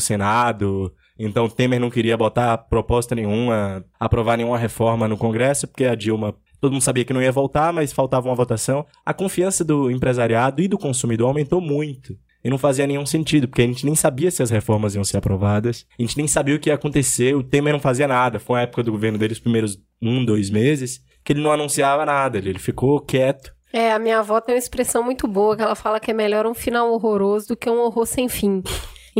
Senado, 0.00 0.92
então 1.18 1.48
Temer 1.48 1.78
não 1.78 1.90
queria 1.90 2.16
botar 2.16 2.56
proposta 2.56 3.14
nenhuma, 3.14 3.84
aprovar 4.00 4.38
nenhuma 4.38 4.56
reforma 4.56 5.06
no 5.06 5.16
Congresso, 5.16 5.68
porque 5.68 5.84
a 5.84 5.94
Dilma 5.94 6.34
Todo 6.60 6.72
mundo 6.72 6.82
sabia 6.82 7.04
que 7.04 7.12
não 7.12 7.22
ia 7.22 7.32
voltar, 7.32 7.72
mas 7.72 7.92
faltava 7.92 8.28
uma 8.28 8.34
votação. 8.34 8.84
A 9.04 9.14
confiança 9.14 9.64
do 9.64 9.90
empresariado 9.90 10.60
e 10.62 10.68
do 10.68 10.78
consumidor 10.78 11.28
aumentou 11.28 11.60
muito. 11.60 12.16
E 12.42 12.50
não 12.50 12.58
fazia 12.58 12.86
nenhum 12.86 13.04
sentido, 13.04 13.48
porque 13.48 13.62
a 13.62 13.66
gente 13.66 13.84
nem 13.84 13.94
sabia 13.94 14.30
se 14.30 14.42
as 14.42 14.50
reformas 14.50 14.94
iam 14.94 15.04
ser 15.04 15.16
aprovadas. 15.16 15.84
A 15.98 16.02
gente 16.02 16.16
nem 16.16 16.28
sabia 16.28 16.54
o 16.54 16.58
que 16.58 16.70
ia 16.70 16.74
acontecer. 16.74 17.34
O 17.34 17.42
Temer 17.42 17.72
não 17.72 17.80
fazia 17.80 18.06
nada. 18.06 18.38
Foi 18.38 18.60
a 18.60 18.62
época 18.62 18.82
do 18.82 18.92
governo 18.92 19.18
dele, 19.18 19.32
os 19.32 19.40
primeiros 19.40 19.78
um, 20.00 20.24
dois 20.24 20.48
meses, 20.48 21.02
que 21.24 21.32
ele 21.32 21.42
não 21.42 21.52
anunciava 21.52 22.06
nada. 22.06 22.38
Ele 22.38 22.58
ficou 22.58 23.00
quieto. 23.00 23.52
É, 23.72 23.92
a 23.92 23.98
minha 23.98 24.20
avó 24.20 24.40
tem 24.40 24.54
uma 24.54 24.58
expressão 24.58 25.02
muito 25.02 25.28
boa, 25.28 25.56
que 25.56 25.62
ela 25.62 25.74
fala 25.74 26.00
que 26.00 26.10
é 26.10 26.14
melhor 26.14 26.46
um 26.46 26.54
final 26.54 26.90
horroroso 26.92 27.48
do 27.48 27.56
que 27.56 27.68
um 27.68 27.80
horror 27.80 28.06
sem 28.06 28.28
fim. 28.28 28.62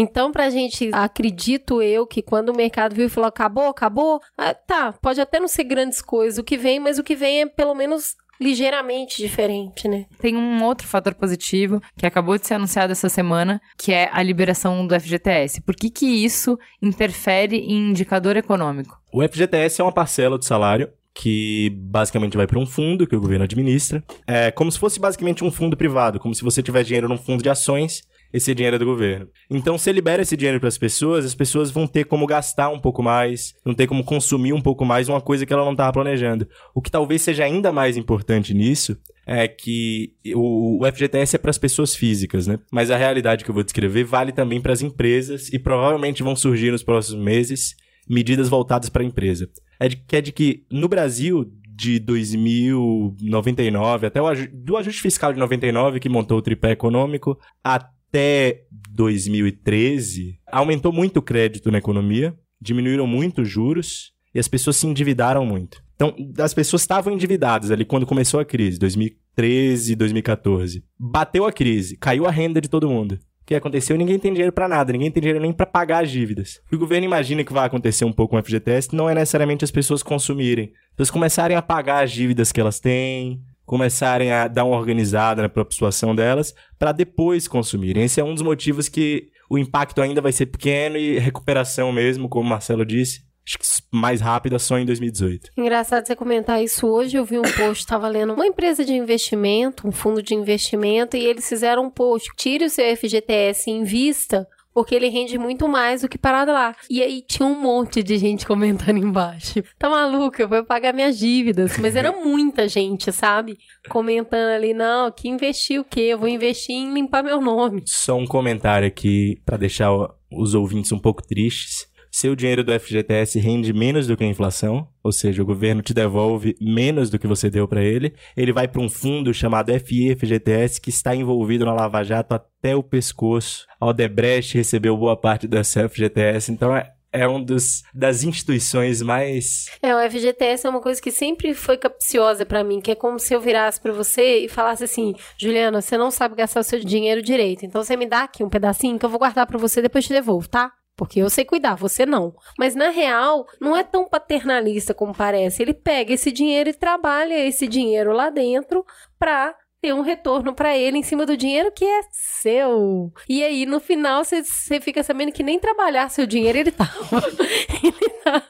Então, 0.01 0.31
pra 0.31 0.49
gente, 0.49 0.91
acredito 0.93 1.83
eu 1.83 2.07
que 2.07 2.23
quando 2.23 2.51
o 2.51 2.57
mercado 2.57 2.95
viu 2.95 3.07
e 3.07 3.09
falou 3.09 3.27
acabou, 3.27 3.67
acabou, 3.67 4.21
ah, 4.37 4.55
tá, 4.55 4.93
pode 4.93 5.21
até 5.21 5.41
não 5.41 5.49
ser 5.49 5.65
grandes 5.65 6.01
coisas 6.01 6.39
o 6.39 6.45
que 6.45 6.57
vem, 6.57 6.79
mas 6.79 7.01
o 7.01 7.03
que 7.03 7.17
vem 7.17 7.43
é 7.43 7.47
pelo 7.47 7.75
menos 7.75 8.15
ligeiramente 8.41 9.21
diferente, 9.21 9.89
né? 9.89 10.07
Tem 10.21 10.37
um 10.37 10.63
outro 10.63 10.87
fator 10.87 11.13
positivo 11.17 11.83
que 11.97 12.07
acabou 12.07 12.39
de 12.39 12.47
ser 12.47 12.55
anunciado 12.55 12.93
essa 12.93 13.09
semana, 13.09 13.61
que 13.77 13.93
é 13.93 14.09
a 14.13 14.23
liberação 14.23 14.87
do 14.87 14.95
FGTS. 14.99 15.63
Por 15.63 15.75
que 15.75 15.91
que 15.91 16.07
isso 16.07 16.57
interfere 16.81 17.57
em 17.57 17.91
indicador 17.91 18.37
econômico? 18.37 18.97
O 19.13 19.21
FGTS 19.21 19.81
é 19.81 19.85
uma 19.85 19.91
parcela 19.91 20.39
do 20.39 20.45
salário 20.45 20.89
que 21.13 21.71
basicamente 21.75 22.37
vai 22.37 22.47
para 22.47 22.61
um 22.61 22.67
fundo 22.67 23.05
que 23.05 23.17
o 23.17 23.21
governo 23.21 23.43
administra. 23.43 24.05
É 24.25 24.53
como 24.53 24.71
se 24.71 24.79
fosse 24.79 25.01
basicamente 25.01 25.43
um 25.43 25.51
fundo 25.51 25.77
privado, 25.77 26.21
como 26.21 26.33
se 26.33 26.45
você 26.45 26.63
tivesse 26.63 26.87
dinheiro 26.87 27.09
num 27.09 27.19
fundo 27.19 27.43
de 27.43 27.51
ações 27.51 28.05
esse 28.33 28.55
dinheiro 28.55 28.77
é 28.77 28.79
do 28.79 28.85
governo. 28.85 29.29
Então, 29.51 29.79
se 29.79 29.91
libera 29.93 30.23
esse 30.23 30.37
dinheiro 30.37 30.61
para 30.61 30.69
as 30.69 30.79
pessoas, 30.79 31.25
as 31.25 31.35
pessoas 31.35 31.71
vão 31.71 31.87
ter 31.87 32.05
como 32.05 32.27
gastar 32.27 32.69
um 32.69 32.79
pouco 32.79 33.03
mais, 33.03 33.55
vão 33.65 33.75
ter 33.75 33.87
como 33.87 34.05
consumir 34.05 34.53
um 34.53 34.61
pouco 34.61 34.85
mais 34.85 35.09
uma 35.09 35.21
coisa 35.21 35.47
que 35.47 35.53
ela 35.53 35.65
não 35.65 35.73
estava 35.73 35.93
planejando. 35.93 36.47
O 36.75 36.83
que 36.83 36.91
talvez 36.91 37.23
seja 37.23 37.45
ainda 37.45 37.73
mais 37.73 37.97
importante 37.97 38.53
nisso 38.53 38.97
é 39.27 39.47
que 39.47 40.15
o, 40.35 40.81
FGTS 40.91 41.37
é 41.37 41.39
para 41.39 41.51
as 41.51 41.59
pessoas 41.59 41.95
físicas, 41.95 42.47
né? 42.47 42.59
Mas 42.73 42.91
a 42.91 42.97
realidade 42.97 43.45
que 43.45 43.51
eu 43.51 43.55
vou 43.55 43.63
descrever 43.63 44.05
vale 44.05 44.33
também 44.33 44.61
para 44.61 44.73
as 44.73 44.81
empresas 44.81 45.53
e 45.53 45.59
provavelmente 45.59 46.23
vão 46.23 46.35
surgir 46.35 46.71
nos 46.71 46.83
próximos 46.83 47.23
meses 47.23 47.77
medidas 48.09 48.49
voltadas 48.49 48.89
para 48.89 49.03
a 49.03 49.07
empresa. 49.07 49.51
É 49.79 49.89
de, 49.89 49.97
que 49.97 50.17
é 50.17 50.21
de 50.23 50.33
que 50.33 50.65
no 50.73 50.89
Brasil, 50.89 51.53
de 51.69 51.99
2099 51.99 54.07
até 54.07 54.21
o 54.21 54.29
do 54.51 54.79
ajuste 54.79 55.03
fiscal 55.03 55.33
de 55.33 55.39
99 55.39 56.01
que 56.01 56.09
montou 56.09 56.39
o 56.39 56.43
tripé 56.43 56.73
econômico 56.73 57.39
até 57.63 57.98
até 58.09 58.63
2013, 58.91 60.39
aumentou 60.51 60.93
muito 60.93 61.19
o 61.19 61.23
crédito 61.23 61.71
na 61.71 61.79
economia, 61.79 62.35
diminuíram 62.61 63.07
muito 63.07 63.43
os 63.43 63.49
juros 63.49 64.13
e 64.35 64.39
as 64.39 64.49
pessoas 64.49 64.77
se 64.77 64.87
endividaram 64.87 65.45
muito. 65.45 65.83
Então, 65.95 66.15
as 66.39 66.55
pessoas 66.55 66.83
estavam 66.83 67.13
endividadas 67.13 67.71
ali 67.71 67.85
quando 67.85 68.07
começou 68.07 68.41
a 68.41 68.45
crise, 68.45 68.79
2013, 68.79 69.97
2014. 69.97 70.85
Bateu 70.99 71.45
a 71.45 71.53
crise, 71.53 71.97
caiu 71.97 72.27
a 72.27 72.31
renda 72.31 72.61
de 72.61 72.69
todo 72.69 72.89
mundo. 72.89 73.19
O 73.43 73.47
que 73.49 73.55
aconteceu? 73.55 73.97
Ninguém 73.97 74.19
tem 74.19 74.33
dinheiro 74.33 74.53
para 74.53 74.69
nada, 74.69 74.93
ninguém 74.93 75.11
tem 75.11 75.21
dinheiro 75.21 75.41
nem 75.41 75.53
para 75.53 75.67
pagar 75.67 76.05
as 76.05 76.11
dívidas. 76.11 76.61
O 76.71 76.79
governo 76.79 77.07
imagina 77.07 77.43
que 77.43 77.53
vai 77.53 77.67
acontecer 77.67 78.05
um 78.05 78.13
pouco 78.13 78.33
com 78.33 78.39
o 78.39 78.45
FGTS 78.45 78.95
não 78.95 79.09
é 79.09 79.15
necessariamente 79.15 79.65
as 79.65 79.71
pessoas 79.71 80.03
consumirem. 80.03 80.73
As 80.91 80.97
pessoas 80.97 81.11
começarem 81.11 81.57
a 81.57 81.63
pagar 81.63 82.05
as 82.05 82.13
dívidas 82.13 82.53
que 82.53 82.61
elas 82.61 82.79
têm, 82.79 83.43
começarem 83.69 84.33
a 84.33 84.49
dar 84.49 84.65
uma 84.65 84.79
organizada 84.79 85.43
na 85.43 85.49
própria 85.49 85.75
situação 85.75 86.15
delas, 86.15 86.55
para 86.79 86.91
depois 86.91 87.47
consumirem. 87.47 88.03
Esse 88.03 88.19
é 88.19 88.25
um 88.25 88.33
dos 88.33 88.43
motivos 88.43 88.89
que 88.89 89.29
o 89.49 89.59
impacto 89.59 90.01
ainda 90.01 90.23
vai 90.23 90.33
ser 90.33 90.47
pequeno 90.47 90.97
e 90.97 91.19
recuperação 91.19 91.93
mesmo, 91.93 92.31
como 92.31 92.47
o 92.47 92.49
Marcelo 92.49 92.83
disse, 92.83 93.21
acho 93.47 93.59
que 93.59 93.67
mais 93.93 94.23
rápida 94.23 94.59
só 94.59 94.79
em 94.79 94.87
2018. 94.87 95.51
Engraçado 95.55 96.07
você 96.07 96.17
comentar 96.17 96.65
isso 96.65 96.87
hoje. 96.87 97.19
Eu 97.19 97.27
vi 97.27 97.39
um 97.39 97.43
post, 97.43 97.81
estava 97.81 98.09
lendo 98.09 98.33
uma 98.33 98.47
empresa 98.47 98.83
de 98.87 98.95
investimento, 98.95 99.87
um 99.87 99.93
fundo 99.93 100.23
de 100.23 100.35
investimento, 100.35 101.15
e 101.15 101.27
eles 101.27 101.47
fizeram 101.47 101.85
um 101.85 101.91
post: 101.91 102.31
tire 102.37 102.65
o 102.65 102.71
seu 102.71 102.97
FGTS 102.97 103.71
em 103.71 103.85
vista 103.85 104.49
porque 104.79 104.95
ele 104.95 105.09
rende 105.09 105.37
muito 105.37 105.67
mais 105.67 106.03
do 106.03 106.09
que 106.09 106.17
parado 106.17 106.53
lá. 106.53 106.73
E 106.89 107.03
aí 107.03 107.21
tinha 107.21 107.45
um 107.45 107.61
monte 107.61 108.01
de 108.01 108.17
gente 108.17 108.47
comentando 108.47 108.97
embaixo. 109.05 109.61
Tá 109.77 109.91
maluca, 109.91 110.41
eu 110.41 110.49
vou 110.49 110.65
pagar 110.65 110.95
minhas 110.95 111.19
dívidas. 111.19 111.77
Mas 111.79 111.97
era 111.97 112.13
muita 112.13 112.69
gente, 112.69 113.11
sabe? 113.11 113.59
Comentando 113.89 114.51
ali, 114.51 114.73
não, 114.73 115.11
que 115.11 115.29
investir 115.29 115.81
o 115.81 115.85
quê? 115.85 116.03
Eu 116.03 116.19
vou 116.21 116.29
investir 116.29 116.77
em 116.77 116.95
limpar 116.95 117.25
meu 117.25 117.41
nome. 117.41 117.83
Só 117.87 118.17
um 118.17 118.25
comentário 118.25 118.87
aqui 118.87 119.43
para 119.45 119.57
deixar 119.57 119.91
os 120.31 120.55
ouvintes 120.55 120.93
um 120.93 120.99
pouco 121.01 121.27
tristes 121.27 121.88
seu 122.11 122.35
dinheiro 122.35 122.65
do 122.65 122.79
FGTS 122.79 123.39
rende 123.39 123.73
menos 123.73 124.07
do 124.07 124.17
que 124.17 124.25
a 124.25 124.29
inflação, 124.29 124.89
ou 125.03 125.13
seja, 125.13 125.43
o 125.43 125.47
governo 125.47 125.83
te 125.83 125.95
devolve 125.95 126.57
menos 126.61 127.11
do 127.11 127.19
que 127.19 127.27
você 127.27 127.49
deu 127.51 127.67
para 127.67 127.83
ele, 127.83 128.15
ele 128.37 128.53
vai 128.53 128.69
para 128.69 128.81
um 128.81 128.89
fundo 128.89 129.33
chamado 129.33 129.73
FIFGTS 129.79 130.81
que 130.81 130.91
está 130.91 131.15
envolvido 131.15 131.65
na 131.65 131.73
Lava 131.73 132.03
Jato 132.03 132.35
até 132.35 132.75
o 132.75 132.83
pescoço. 132.83 133.67
A 133.81 133.87
Odebrecht 133.87 134.57
recebeu 134.57 134.97
boa 134.97 135.17
parte 135.17 135.47
dessa 135.47 135.89
FGTS, 135.89 136.53
então 136.53 136.77
é, 136.77 136.91
é 137.13 137.27
um 137.27 137.43
dos 137.43 137.83
das 137.95 138.23
instituições 138.23 139.01
mais 139.01 139.67
É, 139.83 139.95
o 139.95 140.11
FGTS 140.11 140.67
é 140.67 140.71
uma 140.71 140.81
coisa 140.81 141.01
que 141.01 141.11
sempre 141.11 141.55
foi 141.55 141.77
capciosa 141.77 142.45
pra 142.45 142.63
mim, 142.65 142.81
que 142.81 142.91
é 142.91 142.95
como 142.95 143.19
se 143.19 143.35
eu 143.35 143.41
virasse 143.41 143.81
pra 143.81 143.93
você 143.93 144.41
e 144.41 144.49
falasse 144.49 144.85
assim: 144.85 145.15
"Juliana, 145.39 145.81
você 145.81 145.97
não 145.97 146.11
sabe 146.11 146.35
gastar 146.35 146.61
o 146.61 146.65
seu 146.65 146.79
dinheiro 146.81 147.23
direito. 147.23 147.65
Então 147.65 147.83
você 147.83 147.97
me 147.97 148.07
dá 148.07 148.25
aqui 148.25 148.45
um 148.45 148.49
pedacinho 148.49 148.99
que 148.99 149.05
eu 149.05 149.11
vou 149.11 149.19
guardar 149.19 149.47
pra 149.47 149.59
você 149.59 149.81
depois 149.81 150.05
te 150.07 150.13
devolvo, 150.13 150.49
tá?" 150.49 150.73
Porque 150.99 151.21
eu 151.21 151.31
sei 151.31 151.45
cuidar, 151.45 151.77
você 151.77 152.05
não. 152.05 152.35
Mas 152.59 152.75
na 152.75 152.91
real, 152.91 153.47
não 153.61 153.77
é 153.77 153.85
tão 153.85 154.09
paternalista 154.09 154.93
como 154.93 155.15
parece. 155.15 155.63
Ele 155.63 155.73
pega 155.73 156.13
esse 156.13 156.33
dinheiro 156.33 156.71
e 156.71 156.75
trabalha 156.75 157.47
esse 157.47 157.69
dinheiro 157.69 158.13
lá 158.13 158.31
dentro 158.31 158.85
pra 159.17 159.55
ter 159.81 159.95
um 159.95 160.01
retorno 160.01 160.53
pra 160.53 160.77
ele 160.77 160.99
em 160.99 161.03
cima 161.05 161.25
do 161.25 161.37
dinheiro 161.37 161.71
que 161.71 161.85
é 161.85 162.01
seu. 162.11 163.13
E 163.29 163.45
aí, 163.45 163.65
no 163.65 163.79
final, 163.79 164.25
você 164.25 164.43
fica 164.81 165.05
sabendo 165.05 165.31
que 165.31 165.45
nem 165.45 165.61
trabalhar 165.61 166.09
seu 166.09 166.27
dinheiro 166.27 166.59
ele 166.59 166.73
tava. 166.73 166.91
ele 167.81 168.11
tá... 168.25 168.43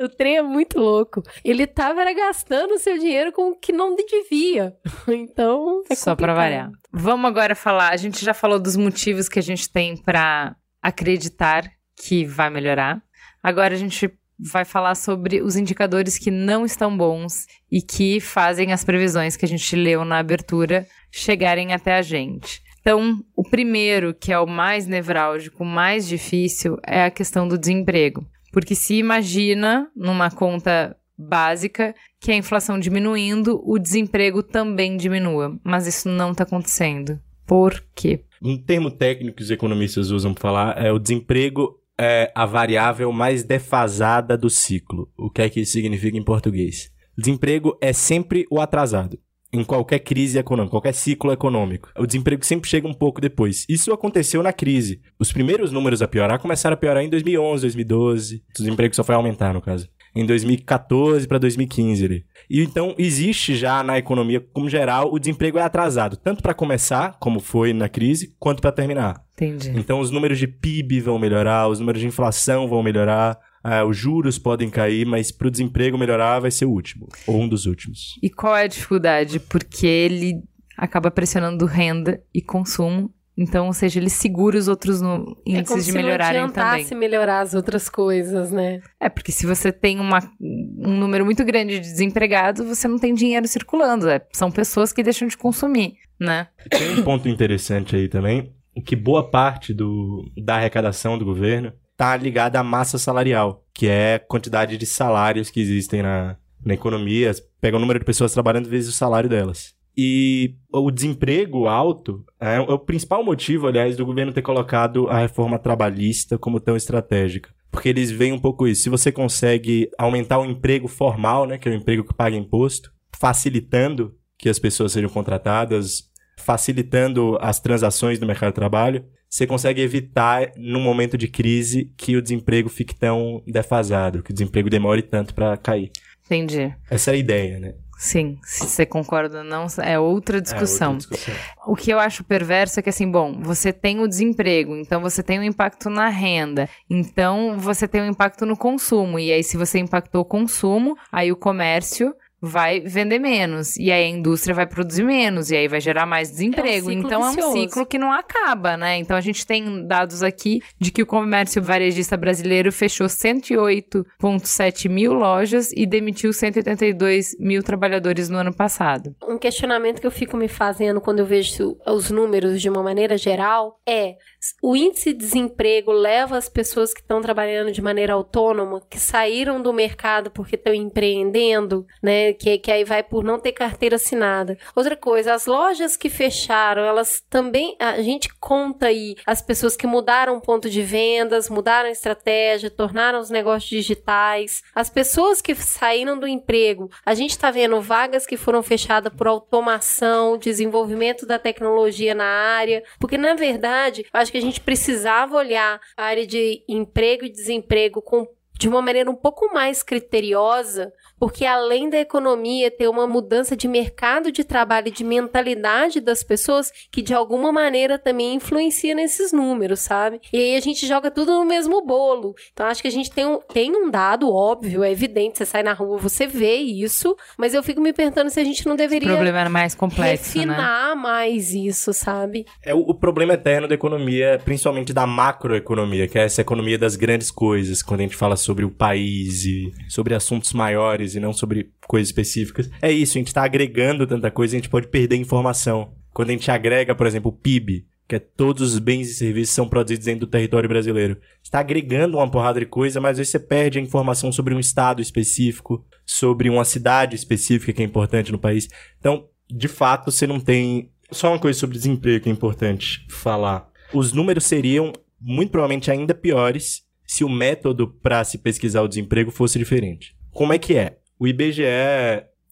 o, 0.00 0.04
o 0.04 0.08
trem 0.08 0.38
é 0.38 0.42
muito 0.42 0.80
louco. 0.80 1.22
Ele 1.44 1.66
tava 1.66 2.00
era 2.00 2.14
gastando 2.14 2.78
seu 2.78 2.96
dinheiro 2.96 3.30
com 3.30 3.50
o 3.50 3.58
que 3.58 3.72
não 3.72 3.94
devia. 3.94 4.74
Então, 5.06 5.82
é 5.90 5.94
Só 5.94 6.16
pra 6.16 6.28
complicado. 6.28 6.36
variar. 6.36 6.70
Vamos 6.90 7.28
agora 7.28 7.54
falar. 7.54 7.90
A 7.90 7.96
gente 7.98 8.24
já 8.24 8.32
falou 8.32 8.58
dos 8.58 8.74
motivos 8.74 9.28
que 9.28 9.38
a 9.38 9.42
gente 9.42 9.70
tem 9.70 10.02
pra 10.02 10.56
acreditar 10.82 11.70
que 11.96 12.24
vai 12.24 12.50
melhorar. 12.50 13.02
Agora 13.42 13.74
a 13.74 13.78
gente 13.78 14.10
vai 14.38 14.64
falar 14.64 14.94
sobre 14.94 15.42
os 15.42 15.56
indicadores 15.56 16.16
que 16.16 16.30
não 16.30 16.64
estão 16.64 16.96
bons 16.96 17.46
e 17.70 17.82
que 17.82 18.20
fazem 18.20 18.72
as 18.72 18.84
previsões 18.84 19.36
que 19.36 19.44
a 19.44 19.48
gente 19.48 19.74
leu 19.74 20.04
na 20.04 20.18
abertura 20.18 20.86
chegarem 21.10 21.72
até 21.72 21.96
a 21.96 22.02
gente. 22.02 22.62
Então, 22.80 23.22
o 23.34 23.42
primeiro, 23.42 24.14
que 24.14 24.32
é 24.32 24.38
o 24.38 24.46
mais 24.46 24.86
nevrálgico, 24.86 25.62
o 25.62 25.66
mais 25.66 26.06
difícil, 26.06 26.78
é 26.86 27.04
a 27.04 27.10
questão 27.10 27.46
do 27.48 27.58
desemprego. 27.58 28.24
Porque 28.52 28.74
se 28.74 28.94
imagina, 28.94 29.90
numa 29.94 30.30
conta 30.30 30.96
básica, 31.18 31.94
que 32.20 32.30
a 32.30 32.36
inflação 32.36 32.78
diminuindo, 32.78 33.60
o 33.64 33.78
desemprego 33.78 34.42
também 34.42 34.96
diminua. 34.96 35.58
Mas 35.64 35.86
isso 35.86 36.08
não 36.08 36.30
está 36.30 36.44
acontecendo. 36.44 37.20
Por 37.44 37.82
quê? 37.94 38.24
Um 38.42 38.56
termo 38.56 38.90
técnico 38.90 39.36
que 39.36 39.42
os 39.42 39.50
economistas 39.50 40.10
usam 40.10 40.32
para 40.32 40.40
falar 40.40 40.84
é 40.84 40.92
o 40.92 40.98
desemprego 40.98 41.78
é 42.00 42.30
a 42.34 42.46
variável 42.46 43.10
mais 43.12 43.42
defasada 43.42 44.36
do 44.36 44.48
ciclo. 44.48 45.10
O 45.16 45.28
que 45.28 45.42
é 45.42 45.48
que 45.48 45.60
isso 45.60 45.72
significa 45.72 46.16
em 46.16 46.22
português? 46.22 46.90
Desemprego 47.16 47.76
é 47.80 47.92
sempre 47.92 48.46
o 48.50 48.60
atrasado. 48.60 49.18
Em 49.52 49.64
qualquer 49.64 50.00
crise 50.00 50.38
econômica, 50.38 50.72
qualquer 50.72 50.92
ciclo 50.92 51.32
econômico. 51.32 51.90
O 51.98 52.06
desemprego 52.06 52.44
sempre 52.44 52.68
chega 52.68 52.86
um 52.86 52.92
pouco 52.92 53.20
depois. 53.20 53.64
Isso 53.68 53.92
aconteceu 53.92 54.42
na 54.42 54.52
crise. 54.52 55.00
Os 55.18 55.32
primeiros 55.32 55.72
números 55.72 56.02
a 56.02 56.06
piorar 56.06 56.38
começaram 56.38 56.74
a 56.74 56.76
piorar 56.76 57.02
em 57.02 57.08
2011, 57.08 57.62
2012. 57.62 58.36
O 58.36 58.62
desemprego 58.62 58.94
só 58.94 59.02
foi 59.02 59.14
aumentar, 59.14 59.54
no 59.54 59.62
caso. 59.62 59.88
Em 60.14 60.24
2014 60.24 61.26
para 61.26 61.38
2015 61.38 62.04
ali. 62.04 62.24
E 62.48 62.62
então 62.62 62.94
existe 62.98 63.54
já 63.54 63.82
na 63.82 63.98
economia 63.98 64.40
como 64.52 64.68
geral 64.68 65.12
o 65.12 65.18
desemprego 65.18 65.58
é 65.58 65.62
atrasado, 65.62 66.16
tanto 66.16 66.42
para 66.42 66.54
começar, 66.54 67.16
como 67.20 67.40
foi 67.40 67.72
na 67.72 67.88
crise, 67.88 68.34
quanto 68.38 68.60
para 68.60 68.72
terminar. 68.72 69.22
Entendi. 69.34 69.72
Então 69.76 70.00
os 70.00 70.10
números 70.10 70.38
de 70.38 70.46
PIB 70.46 71.00
vão 71.00 71.18
melhorar, 71.18 71.68
os 71.68 71.78
números 71.78 72.00
de 72.00 72.08
inflação 72.08 72.66
vão 72.66 72.82
melhorar, 72.82 73.38
ah, 73.62 73.84
os 73.84 73.96
juros 73.96 74.38
podem 74.38 74.70
cair, 74.70 75.06
mas 75.06 75.30
para 75.30 75.48
o 75.48 75.50
desemprego 75.50 75.98
melhorar 75.98 76.40
vai 76.40 76.50
ser 76.50 76.64
o 76.64 76.70
último, 76.70 77.08
ou 77.26 77.40
um 77.40 77.48
dos 77.48 77.66
últimos. 77.66 78.18
E 78.22 78.30
qual 78.30 78.56
é 78.56 78.64
a 78.64 78.68
dificuldade? 78.68 79.38
Porque 79.40 79.86
ele 79.86 80.42
acaba 80.76 81.10
pressionando 81.10 81.66
renda 81.66 82.22
e 82.32 82.40
consumo. 82.40 83.12
Então, 83.40 83.68
ou 83.68 83.72
seja, 83.72 84.00
ele 84.00 84.10
segura 84.10 84.58
os 84.58 84.66
outros 84.66 85.00
no- 85.00 85.36
É 85.46 85.52
como 85.52 85.58
índices 85.58 85.84
se 85.84 85.92
de 85.92 85.96
melhorarem 85.96 86.40
não 86.42 86.48
também. 86.50 86.70
adiantasse 86.72 86.94
melhorar 86.96 87.40
as 87.40 87.54
outras 87.54 87.88
coisas, 87.88 88.50
né? 88.50 88.80
É, 88.98 89.08
porque 89.08 89.30
se 89.30 89.46
você 89.46 89.70
tem 89.70 90.00
uma, 90.00 90.18
um 90.40 90.96
número 90.98 91.24
muito 91.24 91.44
grande 91.44 91.74
de 91.74 91.80
desempregados, 91.80 92.66
você 92.66 92.88
não 92.88 92.98
tem 92.98 93.14
dinheiro 93.14 93.46
circulando. 93.46 94.08
É, 94.08 94.20
são 94.32 94.50
pessoas 94.50 94.92
que 94.92 95.04
deixam 95.04 95.28
de 95.28 95.36
consumir, 95.36 95.94
né? 96.18 96.48
Tem 96.68 96.98
um 96.98 97.04
ponto 97.04 97.28
interessante 97.28 97.94
aí 97.94 98.08
também, 98.08 98.52
que 98.84 98.96
boa 98.96 99.30
parte 99.30 99.72
do, 99.72 100.24
da 100.36 100.56
arrecadação 100.56 101.16
do 101.16 101.24
governo 101.24 101.72
está 101.92 102.16
ligada 102.16 102.58
à 102.58 102.62
massa 102.64 102.98
salarial, 102.98 103.64
que 103.72 103.86
é 103.86 104.14
a 104.16 104.18
quantidade 104.18 104.76
de 104.76 104.84
salários 104.86 105.48
que 105.48 105.60
existem 105.60 106.02
na, 106.02 106.36
na 106.64 106.74
economia. 106.74 107.30
Pega 107.60 107.76
o 107.76 107.80
número 107.80 108.00
de 108.00 108.04
pessoas 108.04 108.32
trabalhando 108.32 108.68
vezes 108.68 108.90
o 108.90 108.96
salário 108.96 109.28
delas. 109.28 109.74
E 110.00 110.54
o 110.72 110.92
desemprego 110.92 111.66
alto 111.66 112.24
é, 112.40 112.54
é 112.54 112.60
o 112.60 112.78
principal 112.78 113.24
motivo, 113.24 113.66
aliás, 113.66 113.96
do 113.96 114.06
governo 114.06 114.32
ter 114.32 114.42
colocado 114.42 115.08
a 115.08 115.18
reforma 115.18 115.58
trabalhista 115.58 116.38
como 116.38 116.60
tão 116.60 116.76
estratégica. 116.76 117.50
Porque 117.68 117.88
eles 117.88 118.08
veem 118.08 118.32
um 118.32 118.38
pouco 118.38 118.68
isso. 118.68 118.82
Se 118.82 118.88
você 118.88 119.10
consegue 119.10 119.90
aumentar 119.98 120.38
o 120.38 120.44
emprego 120.44 120.86
formal, 120.86 121.46
né, 121.46 121.58
que 121.58 121.68
é 121.68 121.72
o 121.72 121.74
emprego 121.74 122.04
que 122.04 122.14
paga 122.14 122.36
imposto, 122.36 122.92
facilitando 123.18 124.14
que 124.38 124.48
as 124.48 124.60
pessoas 124.60 124.92
sejam 124.92 125.10
contratadas, 125.10 126.04
facilitando 126.38 127.36
as 127.40 127.58
transações 127.58 128.20
no 128.20 128.26
mercado 128.26 128.50
de 128.50 128.54
trabalho, 128.54 129.04
você 129.28 129.48
consegue 129.48 129.80
evitar, 129.80 130.52
num 130.56 130.80
momento 130.80 131.18
de 131.18 131.26
crise, 131.26 131.92
que 131.96 132.16
o 132.16 132.22
desemprego 132.22 132.68
fique 132.68 132.94
tão 132.94 133.42
defasado, 133.48 134.22
que 134.22 134.30
o 134.30 134.34
desemprego 134.34 134.70
demore 134.70 135.02
tanto 135.02 135.34
para 135.34 135.56
cair. 135.56 135.90
Entendi. 136.24 136.72
Essa 136.88 137.10
é 137.10 137.14
a 137.14 137.16
ideia, 137.16 137.58
né? 137.58 137.74
Sim, 137.98 138.38
se 138.44 138.64
você 138.64 138.86
concorda 138.86 139.38
ou 139.38 139.44
não, 139.44 139.66
é 139.82 139.98
outra 139.98 140.40
discussão. 140.40 140.92
É 140.92 140.94
outra 140.94 141.08
discussão. 141.16 141.34
O 141.66 141.74
que 141.74 141.90
eu 141.90 141.98
acho 141.98 142.22
perverso 142.22 142.78
é 142.78 142.82
que, 142.82 142.88
assim, 142.88 143.10
bom, 143.10 143.42
você 143.42 143.72
tem 143.72 143.98
o 144.00 144.06
desemprego, 144.06 144.76
então 144.76 145.00
você 145.00 145.20
tem 145.20 145.40
um 145.40 145.42
impacto 145.42 145.90
na 145.90 146.08
renda, 146.08 146.68
então 146.88 147.58
você 147.58 147.88
tem 147.88 148.00
um 148.00 148.06
impacto 148.06 148.46
no 148.46 148.56
consumo, 148.56 149.18
e 149.18 149.32
aí 149.32 149.42
se 149.42 149.56
você 149.56 149.80
impactou 149.80 150.20
o 150.20 150.24
consumo, 150.24 150.96
aí 151.10 151.32
o 151.32 151.36
comércio 151.36 152.14
vai 152.40 152.80
vender 152.80 153.18
menos, 153.18 153.76
e 153.76 153.90
aí 153.90 154.04
a 154.04 154.08
indústria 154.08 154.54
vai 154.54 154.66
produzir 154.66 155.02
menos, 155.02 155.50
e 155.50 155.56
aí 155.56 155.68
vai 155.68 155.80
gerar 155.80 156.06
mais 156.06 156.30
desemprego. 156.30 156.88
ciclo 156.88 157.06
então 157.06 157.24
é 157.24 157.28
um 157.28 157.34
vicioso. 157.34 157.60
ciclo 157.60 157.86
que 157.86 157.98
não 157.98 158.12
acaba, 158.12 158.76
né? 158.76 158.96
Então 158.96 159.16
a 159.16 159.20
gente 159.20 159.46
tem 159.46 159.86
dados 159.86 160.22
aqui 160.22 160.60
de 160.78 160.90
que 160.90 161.02
o 161.02 161.06
comércio 161.06 161.62
varejista 161.62 162.16
brasileiro 162.16 162.70
fechou 162.70 163.06
108,7 163.06 164.88
mil 164.88 165.12
lojas 165.12 165.72
e 165.72 165.86
demitiu 165.86 166.32
182 166.32 167.36
mil 167.38 167.62
trabalhadores 167.62 168.28
no 168.28 168.38
ano 168.38 168.54
passado. 168.54 169.14
Um 169.26 169.38
questionamento 169.38 170.00
que 170.00 170.06
eu 170.06 170.10
fico 170.10 170.36
me 170.36 170.48
fazendo 170.48 171.00
quando 171.00 171.20
eu 171.20 171.26
vejo 171.26 171.76
os 171.86 172.10
números 172.10 172.60
de 172.60 172.68
uma 172.68 172.82
maneira 172.82 173.16
geral 173.16 173.80
é: 173.86 174.16
o 174.62 174.76
índice 174.76 175.12
de 175.12 175.18
desemprego 175.18 175.90
leva 175.92 176.36
as 176.36 176.48
pessoas 176.48 176.94
que 176.94 177.00
estão 177.00 177.20
trabalhando 177.20 177.72
de 177.72 177.82
maneira 177.82 178.12
autônoma, 178.12 178.80
que 178.88 178.98
saíram 178.98 179.60
do 179.60 179.72
mercado 179.72 180.30
porque 180.30 180.56
estão 180.56 180.72
empreendendo, 180.72 181.86
né? 182.02 182.27
Que, 182.34 182.58
que 182.58 182.70
aí 182.70 182.84
vai 182.84 183.02
por 183.02 183.24
não 183.24 183.38
ter 183.38 183.52
carteira 183.52 183.96
assinada. 183.96 184.58
Outra 184.74 184.96
coisa, 184.96 185.34
as 185.34 185.46
lojas 185.46 185.96
que 185.96 186.08
fecharam, 186.08 186.82
elas 186.82 187.22
também. 187.28 187.76
A 187.78 188.00
gente 188.02 188.28
conta 188.40 188.86
aí 188.86 189.16
as 189.26 189.42
pessoas 189.42 189.76
que 189.76 189.86
mudaram 189.86 190.36
o 190.36 190.40
ponto 190.40 190.68
de 190.68 190.82
vendas, 190.82 191.48
mudaram 191.48 191.88
a 191.88 191.92
estratégia, 191.92 192.70
tornaram 192.70 193.20
os 193.20 193.30
negócios 193.30 193.68
digitais. 193.68 194.62
As 194.74 194.90
pessoas 194.90 195.40
que 195.40 195.54
saíram 195.54 196.18
do 196.18 196.26
emprego, 196.26 196.90
a 197.04 197.14
gente 197.14 197.30
está 197.30 197.50
vendo 197.50 197.80
vagas 197.80 198.26
que 198.26 198.36
foram 198.36 198.62
fechadas 198.62 199.12
por 199.12 199.26
automação, 199.26 200.38
desenvolvimento 200.38 201.26
da 201.26 201.38
tecnologia 201.38 202.14
na 202.14 202.24
área, 202.24 202.82
porque 202.98 203.18
na 203.18 203.34
verdade, 203.34 204.04
acho 204.12 204.32
que 204.32 204.38
a 204.38 204.42
gente 204.42 204.60
precisava 204.60 205.36
olhar 205.36 205.80
a 205.96 206.04
área 206.04 206.26
de 206.26 206.62
emprego 206.68 207.24
e 207.24 207.30
desemprego 207.30 208.02
com 208.02 208.26
de 208.58 208.68
uma 208.68 208.82
maneira 208.82 209.08
um 209.08 209.14
pouco 209.14 209.54
mais 209.54 209.84
criteriosa, 209.84 210.92
porque 211.18 211.44
além 211.44 211.90
da 211.90 211.98
economia 211.98 212.70
ter 212.70 212.88
uma 212.88 213.06
mudança 213.06 213.56
de 213.56 213.66
mercado 213.66 214.30
de 214.30 214.44
trabalho 214.44 214.88
e 214.88 214.92
de 214.92 215.04
mentalidade 215.04 216.00
das 216.00 216.22
pessoas 216.22 216.70
que 216.90 217.02
de 217.02 217.14
alguma 217.14 217.52
maneira 217.52 217.98
também 217.98 218.34
influencia 218.34 218.94
nesses 218.94 219.32
números, 219.32 219.80
sabe? 219.80 220.20
E 220.32 220.38
aí 220.38 220.56
a 220.56 220.60
gente 220.60 220.86
joga 220.86 221.10
tudo 221.10 221.32
no 221.32 221.44
mesmo 221.44 221.84
bolo. 221.84 222.34
Então 222.52 222.66
acho 222.66 222.82
que 222.82 222.88
a 222.88 222.92
gente 222.92 223.10
tem 223.10 223.26
um, 223.26 223.38
tem 223.52 223.74
um 223.74 223.90
dado 223.90 224.32
óbvio, 224.32 224.82
é 224.84 224.90
evidente, 224.90 225.38
você 225.38 225.44
sai 225.44 225.62
na 225.62 225.72
rua, 225.72 225.98
você 225.98 226.26
vê 226.26 226.56
isso, 226.56 227.16
mas 227.36 227.54
eu 227.54 227.62
fico 227.62 227.80
me 227.80 227.92
perguntando 227.92 228.30
se 228.30 228.40
a 228.40 228.44
gente 228.44 228.66
não 228.66 228.74
O 228.74 228.76
deveria 228.76 229.08
problema 229.08 229.40
era 229.40 229.50
mais 229.50 229.74
complexo, 229.74 230.38
né? 230.38 230.44
refinar 230.44 230.96
mais 230.96 231.52
isso, 231.54 231.92
sabe? 231.92 232.46
É 232.62 232.74
o, 232.74 232.78
o 232.78 232.94
problema 232.94 233.34
eterno 233.34 233.66
da 233.66 233.74
economia, 233.74 234.40
principalmente 234.44 234.92
da 234.92 235.06
macroeconomia, 235.06 236.06
que 236.06 236.18
é 236.18 236.24
essa 236.24 236.40
economia 236.40 236.78
das 236.78 236.96
grandes 236.96 237.30
coisas, 237.30 237.82
quando 237.82 238.00
a 238.00 238.02
gente 238.04 238.16
fala 238.16 238.36
sobre 238.36 238.64
o 238.64 238.70
país 238.70 239.44
e 239.44 239.72
sobre 239.88 240.14
assuntos 240.14 240.52
maiores 240.52 241.07
e 241.14 241.20
não 241.20 241.32
sobre 241.32 241.72
coisas 241.86 242.08
específicas. 242.08 242.70
É 242.80 242.90
isso, 242.90 243.16
a 243.16 243.20
gente 243.20 243.28
está 243.28 243.44
agregando 243.44 244.06
tanta 244.06 244.30
coisa, 244.30 244.56
a 244.56 244.58
gente 244.58 244.68
pode 244.68 244.88
perder 244.88 245.16
informação. 245.16 245.94
Quando 246.12 246.30
a 246.30 246.32
gente 246.32 246.50
agrega, 246.50 246.94
por 246.94 247.06
exemplo, 247.06 247.30
o 247.30 247.34
PIB, 247.34 247.86
que 248.08 248.16
é 248.16 248.18
todos 248.18 248.72
os 248.72 248.78
bens 248.78 249.10
e 249.10 249.14
serviços 249.14 249.54
são 249.54 249.68
produzidos 249.68 250.06
dentro 250.06 250.20
do 250.20 250.30
território 250.30 250.68
brasileiro. 250.68 251.20
Está 251.42 251.60
agregando 251.60 252.16
uma 252.16 252.30
porrada 252.30 252.58
de 252.58 252.64
coisa, 252.64 253.00
mas 253.00 253.12
às 253.12 253.18
vezes 253.18 253.30
você 253.32 253.38
perde 253.38 253.78
a 253.78 253.82
informação 253.82 254.32
sobre 254.32 254.54
um 254.54 254.58
estado 254.58 255.02
específico, 255.02 255.84
sobre 256.06 256.48
uma 256.48 256.64
cidade 256.64 257.14
específica 257.14 257.72
que 257.72 257.82
é 257.82 257.84
importante 257.84 258.32
no 258.32 258.38
país. 258.38 258.66
Então, 258.98 259.28
de 259.50 259.68
fato, 259.68 260.10
você 260.10 260.26
não 260.26 260.40
tem. 260.40 260.90
Só 261.10 261.28
uma 261.28 261.38
coisa 261.38 261.58
sobre 261.58 261.76
desemprego 261.76 262.24
que 262.24 262.30
é 262.30 262.32
importante 262.32 263.06
falar. 263.10 263.70
Os 263.92 264.12
números 264.12 264.44
seriam 264.44 264.92
muito 265.20 265.50
provavelmente 265.50 265.90
ainda 265.90 266.14
piores 266.14 266.82
se 267.06 267.24
o 267.24 267.28
método 267.28 267.88
para 267.88 268.22
se 268.24 268.38
pesquisar 268.38 268.82
o 268.82 268.88
desemprego 268.88 269.30
fosse 269.30 269.58
diferente. 269.58 270.16
Como 270.30 270.52
é 270.52 270.58
que 270.58 270.74
é? 270.74 270.97
O 271.18 271.26
IBGE 271.26 271.62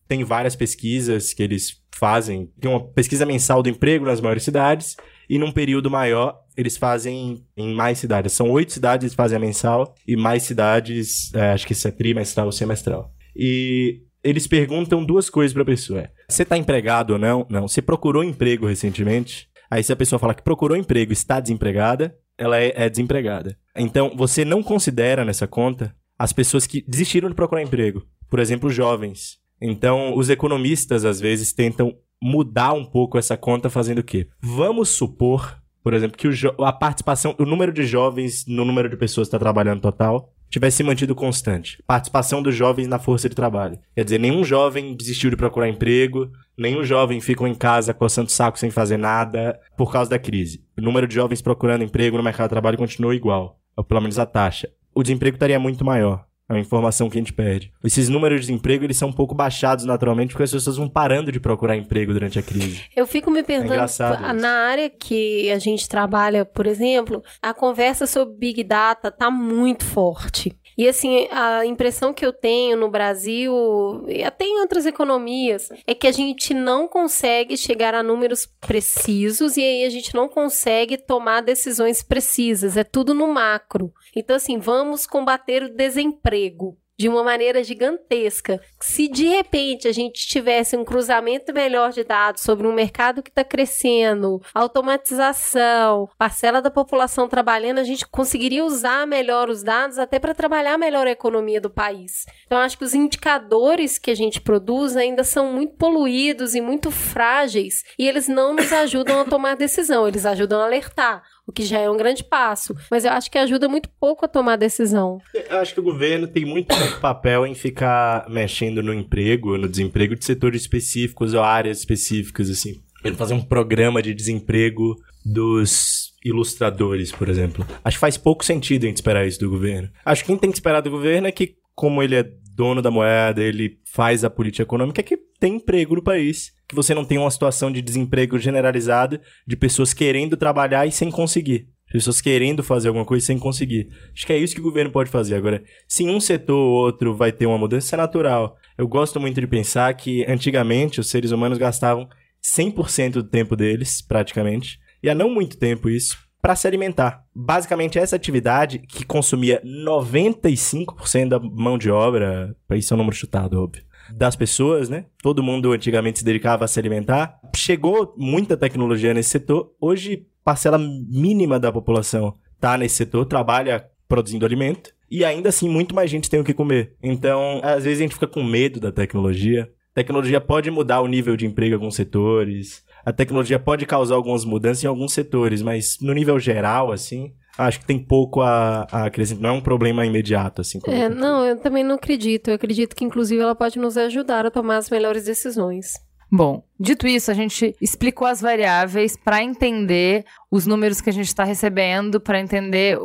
tem 0.08 0.24
várias 0.24 0.56
pesquisas 0.56 1.32
que 1.32 1.42
eles 1.42 1.82
fazem. 1.94 2.50
Tem 2.60 2.70
uma 2.70 2.86
pesquisa 2.88 3.24
mensal 3.24 3.62
do 3.62 3.68
emprego 3.68 4.04
nas 4.04 4.20
maiores 4.20 4.42
cidades 4.42 4.96
e 5.28 5.38
num 5.38 5.50
período 5.50 5.90
maior 5.90 6.38
eles 6.56 6.76
fazem 6.76 7.44
em 7.56 7.74
mais 7.74 7.98
cidades. 7.98 8.32
São 8.32 8.50
oito 8.50 8.72
cidades 8.72 9.04
eles 9.04 9.14
fazem 9.14 9.36
a 9.36 9.40
mensal 9.40 9.94
e 10.06 10.16
mais 10.16 10.42
cidades, 10.42 11.32
é, 11.34 11.50
acho 11.52 11.66
que 11.66 11.72
isso 11.72 11.86
é 11.88 11.90
trimestral 11.90 12.46
ou 12.46 12.52
semestral. 12.52 13.12
E 13.34 14.02
eles 14.22 14.46
perguntam 14.46 15.04
duas 15.04 15.30
coisas 15.30 15.52
para 15.52 15.62
a 15.62 15.66
pessoa. 15.66 16.10
Você 16.28 16.42
está 16.42 16.56
empregado 16.56 17.12
ou 17.12 17.18
não? 17.18 17.46
Não. 17.48 17.68
Você 17.68 17.80
procurou 17.80 18.24
emprego 18.24 18.66
recentemente? 18.66 19.48
Aí 19.70 19.82
se 19.82 19.92
a 19.92 19.96
pessoa 19.96 20.18
fala 20.18 20.34
que 20.34 20.42
procurou 20.42 20.76
emprego 20.76 21.12
está 21.12 21.40
desempregada, 21.40 22.16
ela 22.38 22.58
é, 22.58 22.72
é 22.74 22.88
desempregada. 22.88 23.58
Então, 23.74 24.12
você 24.16 24.44
não 24.44 24.62
considera 24.62 25.24
nessa 25.24 25.46
conta 25.46 25.94
as 26.18 26.32
pessoas 26.32 26.66
que 26.66 26.84
desistiram 26.86 27.28
de 27.28 27.34
procurar 27.34 27.62
emprego. 27.62 28.06
Por 28.28 28.38
exemplo, 28.38 28.70
jovens. 28.70 29.38
Então, 29.60 30.16
os 30.16 30.28
economistas, 30.28 31.04
às 31.04 31.20
vezes, 31.20 31.52
tentam 31.52 31.96
mudar 32.22 32.72
um 32.72 32.84
pouco 32.84 33.18
essa 33.18 33.36
conta 33.36 33.70
fazendo 33.70 33.98
o 33.98 34.04
quê? 34.04 34.28
Vamos 34.40 34.90
supor, 34.90 35.60
por 35.82 35.94
exemplo, 35.94 36.16
que 36.16 36.28
a 36.58 36.72
participação, 36.72 37.34
o 37.38 37.44
número 37.44 37.72
de 37.72 37.84
jovens 37.84 38.44
no 38.46 38.64
número 38.64 38.88
de 38.88 38.96
pessoas 38.96 39.28
que 39.28 39.28
está 39.28 39.38
trabalhando 39.38 39.80
total 39.80 40.32
tivesse 40.48 40.82
mantido 40.82 41.14
constante. 41.14 41.82
Participação 41.86 42.42
dos 42.42 42.54
jovens 42.54 42.86
na 42.86 42.98
força 42.98 43.28
de 43.28 43.34
trabalho. 43.34 43.78
Quer 43.94 44.04
dizer, 44.04 44.18
nenhum 44.18 44.44
jovem 44.44 44.94
desistiu 44.94 45.30
de 45.30 45.36
procurar 45.36 45.68
emprego, 45.68 46.30
nenhum 46.56 46.84
jovem 46.84 47.20
ficou 47.20 47.46
em 47.46 47.54
casa 47.54 47.92
coçando 47.92 48.30
saco 48.30 48.58
sem 48.58 48.70
fazer 48.70 48.96
nada 48.96 49.58
por 49.76 49.92
causa 49.92 50.10
da 50.10 50.18
crise. 50.18 50.64
O 50.78 50.80
número 50.80 51.06
de 51.06 51.14
jovens 51.14 51.42
procurando 51.42 51.82
emprego 51.82 52.16
no 52.16 52.22
mercado 52.22 52.46
de 52.46 52.50
trabalho 52.50 52.78
continuou 52.78 53.12
igual, 53.12 53.58
ou 53.76 53.84
pelo 53.84 54.00
menos 54.00 54.18
a 54.18 54.26
taxa. 54.26 54.68
O 54.94 55.02
desemprego 55.02 55.36
estaria 55.36 55.58
muito 55.58 55.84
maior. 55.84 56.24
É 56.48 56.52
uma 56.52 56.60
informação 56.60 57.10
que 57.10 57.18
a 57.18 57.20
gente 57.20 57.32
perde. 57.32 57.72
Esses 57.82 58.08
números 58.08 58.40
de 58.40 58.46
desemprego, 58.46 58.84
eles 58.84 58.96
são 58.96 59.08
um 59.08 59.12
pouco 59.12 59.34
baixados 59.34 59.84
naturalmente 59.84 60.30
porque 60.30 60.44
as 60.44 60.50
pessoas 60.52 60.76
vão 60.76 60.88
parando 60.88 61.32
de 61.32 61.40
procurar 61.40 61.76
emprego 61.76 62.12
durante 62.12 62.38
a 62.38 62.42
crise. 62.42 62.84
Eu 62.94 63.04
fico 63.06 63.30
me 63.32 63.42
perguntando, 63.42 63.74
é 63.74 64.32
na 64.32 64.68
área 64.68 64.88
que 64.88 65.50
a 65.50 65.58
gente 65.58 65.88
trabalha, 65.88 66.44
por 66.44 66.66
exemplo, 66.66 67.22
a 67.42 67.52
conversa 67.52 68.06
sobre 68.06 68.36
Big 68.36 68.62
Data 68.62 69.10
tá 69.10 69.28
muito 69.28 69.84
forte. 69.84 70.56
E 70.76 70.88
assim, 70.88 71.26
a 71.30 71.64
impressão 71.64 72.12
que 72.12 72.24
eu 72.24 72.32
tenho 72.32 72.76
no 72.76 72.90
Brasil, 72.90 74.04
e 74.06 74.22
até 74.22 74.44
em 74.44 74.60
outras 74.60 74.84
economias, 74.84 75.68
é 75.86 75.94
que 75.94 76.06
a 76.06 76.12
gente 76.12 76.52
não 76.52 76.86
consegue 76.86 77.56
chegar 77.56 77.94
a 77.94 78.02
números 78.02 78.46
precisos 78.60 79.56
e 79.56 79.62
aí 79.62 79.84
a 79.84 79.90
gente 79.90 80.14
não 80.14 80.28
consegue 80.28 80.98
tomar 80.98 81.40
decisões 81.40 82.02
precisas. 82.02 82.76
É 82.76 82.84
tudo 82.84 83.14
no 83.14 83.26
macro. 83.28 83.92
Então, 84.14 84.36
assim, 84.36 84.58
vamos 84.58 85.06
combater 85.06 85.62
o 85.62 85.74
desemprego 85.74 86.76
de 86.98 87.08
uma 87.08 87.22
maneira 87.22 87.62
gigantesca. 87.62 88.60
Se 88.80 89.08
de 89.08 89.26
repente 89.26 89.86
a 89.86 89.92
gente 89.92 90.26
tivesse 90.26 90.76
um 90.76 90.84
cruzamento 90.84 91.52
melhor 91.52 91.92
de 91.92 92.02
dados 92.02 92.42
sobre 92.42 92.66
um 92.66 92.72
mercado 92.72 93.22
que 93.22 93.30
está 93.30 93.44
crescendo, 93.44 94.40
automatização, 94.54 96.08
parcela 96.18 96.62
da 96.62 96.70
população 96.70 97.28
trabalhando, 97.28 97.78
a 97.78 97.84
gente 97.84 98.06
conseguiria 98.06 98.64
usar 98.64 99.06
melhor 99.06 99.48
os 99.48 99.62
dados 99.62 99.98
até 99.98 100.18
para 100.18 100.34
trabalhar 100.34 100.78
melhor 100.78 101.06
a 101.06 101.10
economia 101.10 101.60
do 101.60 101.70
país. 101.70 102.26
Então, 102.46 102.58
acho 102.58 102.78
que 102.78 102.84
os 102.84 102.94
indicadores 102.94 103.98
que 103.98 104.10
a 104.10 104.14
gente 104.14 104.40
produz 104.40 104.96
ainda 104.96 105.24
são 105.24 105.52
muito 105.52 105.74
poluídos 105.74 106.54
e 106.54 106.60
muito 106.60 106.90
frágeis 106.90 107.84
e 107.98 108.08
eles 108.08 108.28
não 108.28 108.54
nos 108.54 108.72
ajudam 108.72 109.20
a 109.20 109.24
tomar 109.24 109.56
decisão, 109.56 110.06
eles 110.08 110.24
ajudam 110.24 110.60
a 110.60 110.64
alertar 110.64 111.22
o 111.46 111.52
que 111.52 111.64
já 111.64 111.78
é 111.78 111.88
um 111.88 111.96
grande 111.96 112.24
passo. 112.24 112.74
Mas 112.90 113.04
eu 113.04 113.12
acho 113.12 113.30
que 113.30 113.38
ajuda 113.38 113.68
muito 113.68 113.88
pouco 114.00 114.24
a 114.24 114.28
tomar 114.28 114.56
decisão. 114.56 115.20
Eu 115.32 115.58
acho 115.58 115.72
que 115.72 115.80
o 115.80 115.82
governo 115.82 116.26
tem 116.26 116.44
muito 116.44 116.74
papel 117.00 117.46
em 117.46 117.54
ficar 117.54 118.28
mexendo 118.28 118.82
no 118.82 118.92
emprego, 118.92 119.56
no 119.56 119.68
desemprego 119.68 120.16
de 120.16 120.24
setores 120.24 120.62
específicos 120.62 121.34
ou 121.34 121.42
áreas 121.42 121.78
específicas, 121.78 122.50
assim. 122.50 122.82
Ele 123.04 123.14
fazer 123.14 123.34
um 123.34 123.42
programa 123.42 124.02
de 124.02 124.12
desemprego 124.12 124.96
dos 125.24 126.12
ilustradores, 126.24 127.12
por 127.12 127.28
exemplo. 127.28 127.64
Acho 127.84 127.96
que 127.96 128.00
faz 128.00 128.16
pouco 128.16 128.44
sentido 128.44 128.84
a 128.84 128.86
gente 128.88 128.96
esperar 128.96 129.26
isso 129.26 129.38
do 129.38 129.48
governo. 129.48 129.88
Acho 130.04 130.22
que 130.22 130.28
quem 130.28 130.38
tem 130.38 130.50
que 130.50 130.56
esperar 130.56 130.80
do 130.80 130.90
governo 130.90 131.28
é 131.28 131.32
que, 131.32 131.54
como 131.74 132.02
ele 132.02 132.16
é 132.16 132.28
dono 132.56 132.80
da 132.80 132.90
moeda, 132.90 133.42
ele 133.42 133.78
faz 133.84 134.24
a 134.24 134.30
política 134.30 134.62
econômica, 134.62 135.00
é 135.00 135.04
que 135.04 135.18
tem 135.38 135.56
emprego 135.56 135.94
no 135.94 136.02
país. 136.02 136.52
Que 136.66 136.74
você 136.74 136.94
não 136.94 137.04
tem 137.04 137.18
uma 137.18 137.30
situação 137.30 137.70
de 137.70 137.80
desemprego 137.80 138.38
generalizada 138.38 139.20
de 139.46 139.56
pessoas 139.56 139.92
querendo 139.94 140.36
trabalhar 140.36 140.86
e 140.86 140.90
sem 140.90 141.10
conseguir. 141.10 141.68
Pessoas 141.92 142.20
querendo 142.20 142.64
fazer 142.64 142.88
alguma 142.88 143.04
coisa 143.04 143.26
sem 143.26 143.38
conseguir. 143.38 143.88
Acho 144.12 144.26
que 144.26 144.32
é 144.32 144.38
isso 144.38 144.54
que 144.54 144.60
o 144.60 144.64
governo 144.64 144.90
pode 144.90 145.08
fazer. 145.08 145.36
Agora, 145.36 145.62
se 145.86 146.02
um 146.04 146.18
setor 146.18 146.56
ou 146.56 146.72
outro 146.72 147.14
vai 147.14 147.30
ter 147.30 147.46
uma 147.46 147.58
mudança, 147.58 147.94
é 147.94 147.98
natural. 147.98 148.56
Eu 148.76 148.88
gosto 148.88 149.20
muito 149.20 149.40
de 149.40 149.46
pensar 149.46 149.94
que 149.94 150.24
antigamente 150.24 150.98
os 150.98 151.08
seres 151.08 151.30
humanos 151.30 151.58
gastavam 151.58 152.08
100% 152.42 153.12
do 153.12 153.24
tempo 153.24 153.54
deles, 153.54 154.02
praticamente, 154.02 154.78
e 155.02 155.08
há 155.08 155.14
não 155.14 155.30
muito 155.30 155.56
tempo 155.56 155.88
isso, 155.88 156.18
para 156.40 156.54
se 156.54 156.66
alimentar. 156.66 157.24
Basicamente, 157.34 157.98
essa 157.98 158.16
atividade 158.16 158.78
que 158.78 159.04
consumia 159.04 159.60
95% 159.64 161.28
da 161.28 161.40
mão 161.40 161.76
de 161.76 161.90
obra, 161.90 162.54
isso 162.72 162.92
é 162.92 162.94
um 162.94 162.98
número 162.98 163.16
chutado, 163.16 163.60
óbvio, 163.60 163.84
das 164.14 164.36
pessoas, 164.36 164.88
né? 164.88 165.06
Todo 165.22 165.42
mundo 165.42 165.72
antigamente 165.72 166.20
se 166.20 166.24
dedicava 166.24 166.64
a 166.64 166.68
se 166.68 166.78
alimentar. 166.78 167.38
Chegou 167.54 168.14
muita 168.16 168.56
tecnologia 168.56 169.12
nesse 169.12 169.30
setor. 169.30 169.72
Hoje, 169.80 170.26
parcela 170.44 170.78
mínima 170.78 171.58
da 171.58 171.72
população 171.72 172.36
está 172.54 172.78
nesse 172.78 172.96
setor, 172.96 173.24
trabalha 173.26 173.84
produzindo 174.08 174.46
alimento. 174.46 174.94
E 175.10 175.24
ainda 175.24 175.48
assim, 175.48 175.68
muito 175.68 175.94
mais 175.94 176.10
gente 176.10 176.30
tem 176.30 176.40
o 176.40 176.44
que 176.44 176.54
comer. 176.54 176.94
Então, 177.02 177.60
às 177.62 177.84
vezes 177.84 178.00
a 178.00 178.02
gente 178.02 178.14
fica 178.14 178.26
com 178.26 178.42
medo 178.42 178.80
da 178.80 178.92
tecnologia. 178.92 179.70
A 179.92 179.94
tecnologia 179.94 180.40
pode 180.40 180.70
mudar 180.70 181.00
o 181.00 181.06
nível 181.06 181.36
de 181.36 181.46
emprego 181.46 181.72
em 181.72 181.74
alguns 181.74 181.96
setores 181.96 182.84
a 183.06 183.12
tecnologia 183.12 183.56
pode 183.56 183.86
causar 183.86 184.16
algumas 184.16 184.44
mudanças 184.44 184.82
em 184.82 184.88
alguns 184.88 185.12
setores, 185.12 185.62
mas 185.62 185.96
no 186.00 186.12
nível 186.12 186.40
geral, 186.40 186.90
assim, 186.90 187.32
acho 187.56 187.78
que 187.78 187.86
tem 187.86 188.00
pouco 188.00 188.42
a, 188.42 188.84
a 188.90 189.06
acrescentar. 189.06 189.42
Não 189.44 189.50
é 189.50 189.52
um 189.52 189.60
problema 189.60 190.04
imediato, 190.04 190.60
assim. 190.60 190.80
É, 190.88 191.08
não, 191.08 191.44
eu 191.46 191.56
também 191.56 191.84
não 191.84 191.94
acredito. 191.94 192.48
Eu 192.48 192.54
acredito 192.56 192.96
que, 192.96 193.04
inclusive, 193.04 193.40
ela 193.40 193.54
pode 193.54 193.78
nos 193.78 193.96
ajudar 193.96 194.44
a 194.44 194.50
tomar 194.50 194.78
as 194.78 194.90
melhores 194.90 195.24
decisões. 195.24 195.92
Bom, 196.30 196.64
dito 196.80 197.06
isso, 197.06 197.30
a 197.30 197.34
gente 197.34 197.76
explicou 197.80 198.26
as 198.26 198.40
variáveis 198.40 199.16
para 199.16 199.40
entender 199.40 200.24
os 200.50 200.66
números 200.66 201.00
que 201.00 201.08
a 201.08 201.12
gente 201.12 201.28
está 201.28 201.44
recebendo, 201.44 202.20
para 202.20 202.40
entender 202.40 202.98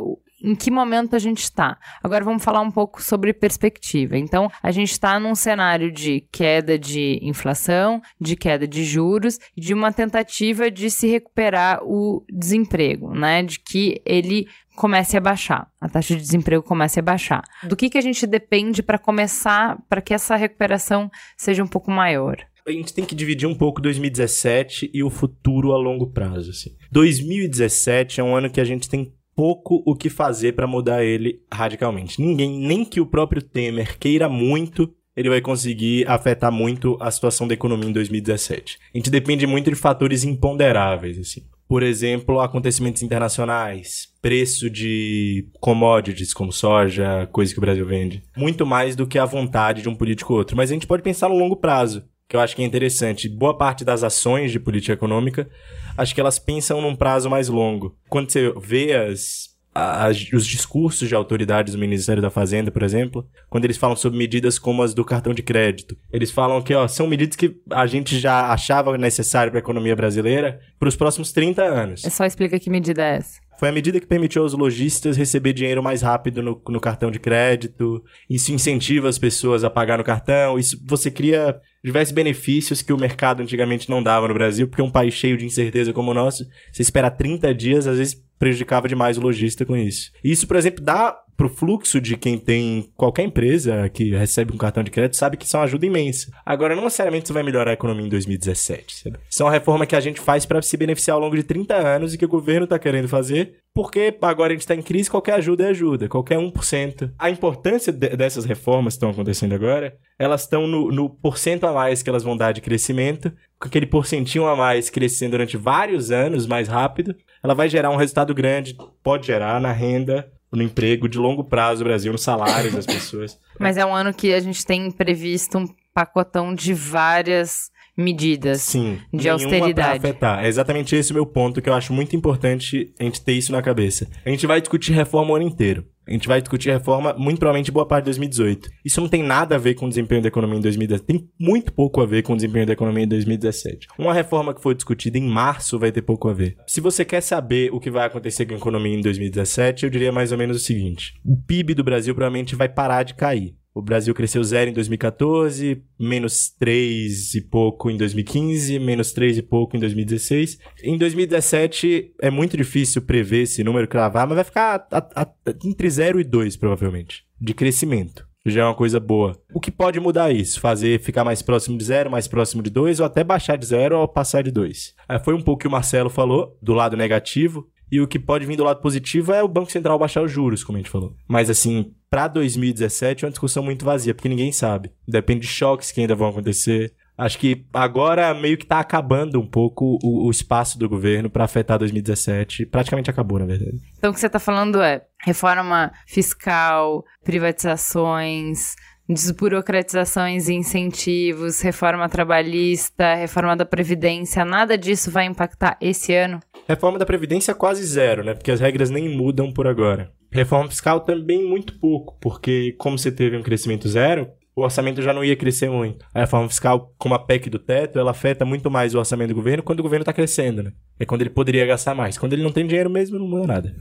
em 0.44 0.56
que 0.56 0.72
momento 0.72 1.16
a 1.16 1.20
gente 1.20 1.44
está. 1.44 1.78
Agora 2.04 2.24
vamos 2.24 2.44
falar 2.44 2.62
um 2.62 2.72
pouco 2.72 3.02
sobre 3.02 3.34
perspectiva. 3.34 4.18
Então, 4.18 4.50
a 4.62 4.72
gente 4.72 4.92
está 4.92 5.20
num 5.20 5.36
cenário 5.36 5.92
de 5.92 6.22
queda 6.32 6.78
de 6.78 7.20
inflação, 7.22 8.02
de 8.20 8.36
queda 8.36 8.68
de 8.68 8.84
juros, 8.84 9.39
de 9.56 9.74
uma 9.74 9.92
tentativa 9.92 10.70
de 10.70 10.89
se 10.89 11.08
recuperar 11.08 11.80
o 11.84 12.26
desemprego, 12.30 13.14
né? 13.14 13.44
De 13.44 13.60
que 13.60 14.02
ele 14.06 14.48
comece 14.76 15.18
a 15.18 15.22
baixar, 15.22 15.68
a 15.80 15.88
taxa 15.88 16.16
de 16.16 16.22
desemprego 16.22 16.64
comece 16.64 17.00
a 17.00 17.04
baixar. 17.04 17.44
Do 17.64 17.76
que, 17.76 17.89
que 17.89 17.98
a 17.98 18.02
gente 18.02 18.26
depende 18.26 18.82
para 18.82 18.98
começar, 18.98 19.78
para 19.88 20.02
que 20.02 20.14
essa 20.14 20.36
recuperação 20.36 21.10
seja 21.38 21.64
um 21.64 21.68
pouco 21.68 21.92
maior? 21.92 22.38
a 22.64 22.72
gente 22.72 22.94
tem 22.94 23.04
que 23.04 23.16
dividir 23.16 23.48
um 23.48 23.56
pouco 23.56 23.82
2017 23.82 24.92
e 24.94 25.04
o 25.04 25.10
futuro 25.10 25.74
a 25.74 25.78
longo 25.78 26.12
prazo. 26.12 26.52
Assim. 26.52 26.76
2017 26.92 28.22
é 28.22 28.24
um 28.24 28.36
ano 28.36 28.52
que 28.52 28.62
a 28.62 28.64
gente 28.64 28.88
tem 28.88 29.14
pouco 29.36 29.82
o 29.86 29.95
que 29.95 30.09
fazer 30.09 30.53
para 30.53 30.67
mudar 30.67 31.03
ele 31.03 31.41
radicalmente. 31.51 32.21
Ninguém, 32.21 32.59
nem 32.59 32.86
que 32.86 33.01
o 33.01 33.05
próprio 33.05 33.41
Temer 33.41 33.97
queira 33.97 34.29
muito, 34.29 34.93
ele 35.15 35.29
vai 35.29 35.41
conseguir 35.41 36.07
afetar 36.07 36.51
muito 36.51 36.97
a 36.99 37.11
situação 37.11 37.47
da 37.47 37.53
economia 37.53 37.89
em 37.89 37.93
2017. 37.93 38.79
A 38.93 38.97
gente 38.97 39.09
depende 39.09 39.45
muito 39.45 39.69
de 39.69 39.75
fatores 39.75 40.23
imponderáveis, 40.23 41.17
assim. 41.17 41.43
Por 41.67 41.84
exemplo, 41.84 42.41
acontecimentos 42.41 43.01
internacionais, 43.01 44.09
preço 44.21 44.69
de 44.69 45.47
commodities 45.61 46.34
como 46.34 46.51
soja, 46.51 47.29
coisa 47.32 47.53
que 47.53 47.59
o 47.59 47.61
Brasil 47.61 47.86
vende. 47.86 48.21
Muito 48.36 48.65
mais 48.65 48.93
do 48.93 49.07
que 49.07 49.17
a 49.17 49.23
vontade 49.23 49.82
de 49.82 49.88
um 49.88 49.95
político 49.95 50.34
ou 50.34 50.39
outro. 50.39 50.57
Mas 50.57 50.69
a 50.69 50.73
gente 50.73 50.86
pode 50.86 51.01
pensar 51.01 51.29
no 51.29 51.38
longo 51.38 51.55
prazo 51.55 52.03
que 52.32 52.38
eu 52.38 52.39
acho 52.39 52.55
que 52.55 52.61
é 52.61 52.65
interessante. 52.65 53.27
Boa 53.27 53.57
parte 53.57 53.84
das 53.84 54.05
ações 54.05 54.53
de 54.53 54.59
política 54.59 54.93
econômica, 54.93 55.49
acho 55.97 56.15
que 56.15 56.21
elas 56.21 56.39
pensam 56.39 56.79
num 56.79 56.95
prazo 56.95 57.29
mais 57.29 57.49
longo. 57.49 57.93
Quando 58.07 58.32
você 58.32 58.53
vê 58.57 58.93
as, 58.93 59.49
as, 59.75 60.32
os 60.32 60.47
discursos 60.47 61.09
de 61.09 61.13
autoridades 61.13 61.74
do 61.74 61.79
Ministério 61.79 62.21
da 62.21 62.29
Fazenda, 62.29 62.71
por 62.71 62.83
exemplo, 62.83 63.28
quando 63.49 63.66
eles 63.66 63.75
falam 63.75 63.97
sobre 63.97 64.17
medidas 64.17 64.58
como 64.58 64.82
as 64.82 64.93
do 64.93 65.03
cartão 65.03 65.33
de 65.33 65.43
crédito, 65.43 65.97
eles 66.09 66.32
falam 66.32 66.62
que 66.62 66.74
ó, 66.74 66.87
são 66.87 67.05
medidas 67.05 67.36
que 67.36 67.53
a 67.70 67.86
gente 67.86 68.17
já 68.17 68.53
achava 68.53 68.97
necessário 68.97 69.51
para 69.51 69.59
a 69.59 69.63
economia 69.63 69.93
brasileira 69.93 70.62
para 70.79 70.87
os 70.87 70.95
próximos 70.95 71.33
30 71.33 71.62
anos. 71.62 72.05
É 72.05 72.09
só 72.09 72.24
explica 72.24 72.58
que 72.58 72.70
medida 72.70 73.03
é 73.03 73.17
essa. 73.17 73.41
Foi 73.62 73.70
a 73.70 73.71
medida 73.71 74.00
que 74.00 74.08
permitiu 74.08 74.42
aos 74.42 74.54
lojistas 74.54 75.16
receber 75.16 75.54
dinheiro 75.54 75.83
mais 75.83 76.01
rápido 76.01 76.42
no, 76.42 76.59
no 76.67 76.79
cartão 76.79 77.12
de 77.12 77.20
crédito. 77.20 78.04
Isso 78.28 78.51
incentiva 78.51 79.08
as 79.08 79.20
pessoas 79.20 79.63
a 79.63 79.70
pagar 79.70 80.00
no 80.00 80.04
cartão. 80.04 80.58
Isso 80.58 80.83
você 80.83 81.12
cria 81.12 81.62
diversos 81.83 82.12
benefícios 82.12 82.82
que 82.82 82.92
o 82.92 82.97
mercado 82.97 83.43
antigamente 83.43 83.88
não 83.88 84.01
dava 84.01 84.28
no 84.28 84.33
Brasil, 84.33 84.67
porque 84.67 84.82
um 84.82 84.89
país 84.89 85.13
cheio 85.13 85.38
de 85.38 85.46
incerteza 85.46 85.93
como 85.93 86.09
o 86.09 86.13
nosso, 86.16 86.43
você 86.71 86.82
esperar 86.82 87.12
30 87.12 87.54
dias, 87.54 87.86
às 87.86 88.00
vezes 88.00 88.20
prejudicava 88.39 88.88
demais 88.88 89.20
o 89.20 89.21
lojista 89.21 89.63
com 89.63 89.78
isso. 89.78 90.12
Isso, 90.24 90.47
por 90.47 90.55
exemplo, 90.55 90.83
dá 90.83 91.16
pro 91.42 91.50
fluxo 91.50 92.00
de 92.00 92.16
quem 92.16 92.38
tem 92.38 92.92
qualquer 92.96 93.24
empresa 93.24 93.89
que 93.89 94.12
recebe 94.12 94.54
um 94.54 94.58
cartão 94.58 94.84
de 94.84 94.92
crédito 94.92 95.16
sabe 95.16 95.38
que 95.38 95.46
isso 95.46 95.58
é 95.58 95.59
uma 95.59 95.66
ajuda 95.66 95.88
imensa. 95.88 96.32
Agora, 96.46 96.76
não 96.76 96.84
necessariamente 96.84 97.26
isso 97.26 97.34
vai 97.34 97.42
melhorar 97.42 97.72
a 97.72 97.74
economia 97.74 98.05
em 98.05 98.09
2017. 98.09 98.96
Sabe? 98.96 99.18
Isso 99.28 99.42
é 99.42 99.46
uma 99.47 99.51
reforma 99.51 99.88
que 99.88 99.96
a 99.96 100.00
gente 100.00 100.22
faz 100.22 100.46
para 100.46 100.62
se 100.62 100.78
beneficiar 100.78 101.16
ao 101.16 101.22
longo 101.22 101.36
de 101.36 101.42
30 101.42 101.76
anos 101.76 102.13
e 102.13 102.18
que 102.20 102.26
o 102.26 102.30
governo 102.30 102.68
tá 102.68 102.78
querendo 102.78 103.08
fazer, 103.08 103.55
porque 103.74 104.16
agora 104.22 104.54
a 104.54 104.55
gente 104.55 104.68
tá 104.68 104.76
em 104.76 104.84
crise, 104.84 105.09
qualquer 105.09 105.34
ajuda 105.34 105.63
é 105.63 105.70
ajuda, 105.70 106.08
qualquer 106.08 106.38
1%. 106.38 107.12
A 107.18 107.32
importância 107.32 107.92
de, 107.92 108.09
dessas 108.09 108.46
reformas 108.46 108.93
que 108.93 108.97
estão 108.97 109.09
acontecendo 109.09 109.55
agora, 109.55 109.97
elas 110.20 110.42
estão 110.42 110.68
no, 110.68 110.92
no 110.92 111.09
porcento 111.09 111.66
a 111.66 111.74
mais 111.74 112.04
que 112.04 112.09
elas 112.09 112.22
vão 112.22 112.38
dar 112.38 112.51
de 112.51 112.62
crescimento, 112.62 113.34
com 113.59 113.68
aquele 113.68 113.88
porcentinho 113.88 114.46
a 114.46 114.55
mais 114.55 114.92
crescendo 114.92 115.32
durante 115.32 115.58
vários 115.58 116.12
anos 116.12 116.46
mais 116.46 116.68
rápido, 116.68 117.16
ela 117.43 117.55
vai 117.55 117.68
gerar 117.68 117.89
um 117.89 117.96
resultado 117.96 118.32
grande, 118.32 118.78
pode 119.01 119.26
gerar 119.26 119.59
na 119.59 119.72
renda, 119.72 120.32
no 120.51 120.61
emprego 120.61 121.07
de 121.07 121.17
longo 121.17 121.43
prazo 121.43 121.83
do 121.83 121.87
Brasil, 121.87 122.11
nos 122.11 122.23
salários 122.23 122.73
das 122.73 122.86
pessoas. 122.87 123.39
Mas 123.59 123.78
é 123.78 123.86
um 123.86 123.95
ano 123.95 124.13
que 124.13 124.33
a 124.33 124.39
gente 124.39 124.65
tem 124.65 124.91
previsto 124.91 125.57
um 125.57 125.67
pacotão 125.93 126.53
de 126.53 126.73
várias 126.73 127.71
medidas 127.97 128.62
Sim, 128.62 129.00
de 129.13 129.30
austeridade. 129.30 129.97
Afetar. 129.97 130.43
É 130.43 130.47
exatamente 130.47 130.96
esse 130.96 131.12
o 131.12 131.16
meu 131.16 131.26
ponto 131.26 131.62
que 131.62 131.70
eu 131.70 131.74
acho 131.74 131.93
muito 131.93 132.16
importante 132.16 132.93
a 133.00 133.04
gente 133.04 133.22
ter 133.22 133.34
isso 133.34 133.51
na 133.51 133.62
cabeça. 133.62 134.08
A 134.26 134.30
gente 134.30 134.47
vai 134.47 134.59
discutir 134.62 134.93
reforma 134.93 135.32
o 135.32 135.36
ano 135.36 135.46
inteiro. 135.46 135.86
A 136.08 136.12
gente 136.12 136.28
vai 136.28 136.42
discutir 136.42 136.72
reforma 136.72 137.13
muito 137.13 137.38
provavelmente 137.38 137.72
boa 137.72 137.86
parte 137.86 138.04
de 138.04 138.08
2018. 138.08 138.70
Isso 138.84 139.00
não 139.00 139.08
tem 139.08 139.22
nada 139.22 139.55
a 139.55 139.58
ver 139.58 139.76
com 139.76 139.86
o 139.86 139.89
desempenho 139.89 140.22
da 140.22 140.28
economia 140.28 140.58
em 140.58 140.62
2017. 140.62 141.05
Tem 141.05 141.30
muito 141.39 141.72
pouco 141.72 142.01
a 142.01 142.05
ver 142.05 142.24
com 142.24 142.34
o 142.34 142.36
desempenho 142.36 142.66
da 142.66 142.74
economia 142.74 143.04
em 143.04 143.08
2017. 143.08 143.88
Uma 143.97 144.13
reforma 144.13 144.54
que 144.54 144.62
foi 144.62 144.74
discutida 144.74 145.18
em 145.18 145.28
março 145.28 145.78
vai 145.78 145.92
ter 145.92 146.01
pouco 146.01 146.28
a 146.28 146.34
ver. 146.34 146.58
Se 146.68 146.82
você 146.82 147.05
quer 147.05 147.22
saber 147.22 147.72
o 147.72 147.80
que 147.80 147.92
vai 147.92 148.08
acontecer 148.08 148.46
com 148.46 148.54
a 148.54 148.58
economia 148.58 148.97
em 148.97 149.01
2017, 149.01 149.86
eu 149.86 149.89
diria 149.89 150.12
mais 150.12 150.32
ou 150.32 150.38
menos 150.38 150.58
o 150.58 150.59
seguinte: 150.59 151.13
o 151.24 151.38
PIB 151.38 151.76
do 151.76 151.84
Brasil 151.84 152.16
provavelmente 152.16 152.55
vai 152.55 152.68
parar 152.68 153.04
de 153.04 153.13
cair. 153.13 153.55
O 153.74 153.82
Brasil 153.82 154.14
cresceu 154.14 154.43
zero 154.43 154.70
em 154.70 154.74
2014, 154.74 155.82
menos 156.00 156.50
3 156.60 157.36
e 157.36 157.42
pouco 157.42 157.89
em 157.89 157.96
2015, 157.96 158.78
menos 158.80 159.14
3 159.14 159.38
e 159.38 159.42
pouco 159.42 159.78
em 159.78 159.80
2016. 159.80 160.58
Em 160.84 160.98
2017 160.98 162.14
é 162.22 162.30
muito 162.30 162.58
difícil 162.58 163.02
prever 163.02 163.43
esse 163.43 163.64
número 163.64 163.88
cravar, 163.88 164.28
mas 164.28 164.36
vai 164.36 164.43
ficar 164.43 164.88
a- 164.92 165.22
a- 165.22 165.34
entre 165.64 165.89
0 165.89 166.20
e 166.20 166.24
2 166.24 166.58
provavelmente, 166.58 167.24
de 167.39 167.54
crescimento. 167.54 168.26
Já 168.46 168.62
é 168.62 168.66
uma 168.66 168.74
coisa 168.76 169.00
boa. 169.00 169.39
O 169.54 169.60
que 169.60 169.70
pode 169.70 170.00
mudar 170.00 170.32
isso? 170.34 170.60
Fazer 170.60 171.00
ficar 171.00 171.24
mais 171.24 171.42
próximo 171.43 171.78
de 171.78 171.84
zero, 171.84 172.10
mais 172.10 172.28
próximo 172.28 172.64
de 172.64 172.72
2, 172.72 173.00
ou 173.00 173.06
até 173.06 173.24
baixar 173.24 173.56
de 173.56 173.68
zero 173.68 174.00
ou 174.00 174.08
passar 174.08 174.42
de 174.43 174.50
2. 174.52 174.96
Foi 175.24 175.36
um 175.36 175.42
pouco 175.42 175.52
o 175.54 175.58
que 175.62 175.68
o 175.68 175.72
Marcelo 175.72 176.10
falou, 176.10 176.58
do 176.62 176.74
lado 176.74 176.98
negativo. 176.98 177.68
E 177.92 178.00
o 178.00 178.08
que 178.08 178.18
pode 178.18 178.46
vir 178.46 178.55
do 178.55 178.63
lado 178.63 178.82
positivo 178.82 179.34
é 179.34 179.43
o 179.43 179.47
Banco 179.47 179.72
Central 179.72 180.00
baixar 180.00 180.24
os 180.24 180.32
juros, 180.32 180.63
como 180.63 180.78
a 180.78 180.82
gente 180.82 180.89
falou. 180.89 181.13
Mas 181.28 181.50
assim, 181.50 181.93
pra 182.09 182.28
2017 182.28 183.26
é 183.26 183.28
uma 183.28 183.32
discussão 183.32 183.62
muito 183.62 183.84
vazia, 183.84 184.13
porque 184.13 184.30
ninguém 184.30 184.51
sabe. 184.51 184.92
Depende 185.08 185.42
de 185.42 185.47
choques 185.47 185.92
que 185.92 186.00
ainda 186.00 186.16
vão 186.16 186.30
acontecer. 186.30 186.93
Acho 187.18 187.38
que 187.38 187.66
agora 187.74 188.34
meio 188.34 188.58
que 188.58 188.66
tá 188.66 188.80
acabando 188.80 189.39
um 189.39 189.46
pouco 189.46 190.00
o, 190.01 190.26
o 190.26 190.32
espaço 190.32 190.80
do 190.80 190.89
governo 190.89 191.30
pra 191.30 191.43
afetar 191.43 191.78
2017. 191.78 192.66
Praticamente 192.66 193.09
acabou, 193.09 193.38
na 193.38 193.46
verdade. 193.46 193.78
Então, 193.97 194.09
o 194.09 194.13
que 194.13 194.20
você 194.20 194.28
está 194.28 194.39
falando 194.39 194.82
é 194.82 195.04
reforma 195.24 195.92
fiscal, 196.08 197.05
privatizações, 197.24 198.76
desburocratizações 199.13 200.47
e 200.50 200.54
incentivos, 200.54 201.62
reforma 201.62 202.08
trabalhista, 202.09 203.16
reforma 203.16 203.55
da 203.55 203.66
Previdência, 203.66 204.46
nada 204.46 204.78
disso 204.78 205.12
vai 205.12 205.25
impactar 205.25 205.78
esse 205.82 206.13
ano? 206.13 206.39
Reforma 206.67 206.97
da 206.97 207.05
Previdência 207.05 207.54
quase 207.54 207.83
zero, 207.83 208.24
né? 208.24 208.33
Porque 208.33 208.51
as 208.51 208.59
regras 208.59 208.89
nem 208.89 209.09
mudam 209.09 209.51
por 209.51 209.67
agora. 209.67 210.12
Reforma 210.32 210.70
fiscal 210.70 211.01
também 211.01 211.43
muito 211.43 211.78
pouco, 211.79 212.17
porque 212.21 212.74
como 212.78 212.97
você 212.97 213.12
teve 213.12 213.36
um 213.36 213.43
crescimento 213.43 213.89
zero, 213.89 214.29
o 214.62 214.66
orçamento 214.66 215.01
já 215.01 215.13
não 215.13 215.24
ia 215.24 215.36
crescer 215.36 215.70
muito. 215.70 216.05
A 216.13 216.21
reforma 216.21 216.47
fiscal, 216.47 216.93
como 216.97 217.16
a 217.16 217.20
PEC 217.20 217.50
do 217.50 217.59
teto, 217.59 218.00
ela 218.00 218.12
afeta 218.12 218.46
muito 218.46 218.70
mais 218.70 218.96
o 218.96 219.00
orçamento 219.00 219.29
do 219.29 219.36
governo 219.36 219.63
quando 219.63 219.79
o 219.79 219.83
governo 219.83 220.04
está 220.04 220.13
crescendo, 220.13 220.63
né? 220.63 220.71
É 221.00 221.05
quando 221.05 221.21
ele 221.21 221.29
poderia 221.29 221.66
gastar 221.66 221.96
mais. 221.96 222.17
Quando 222.17 222.33
ele 222.33 222.43
não 222.43 222.51
tem 222.51 222.66
dinheiro 222.66 222.89
mesmo, 222.89 223.17
não 223.17 223.28
muda 223.28 223.47
nada. 223.47 223.75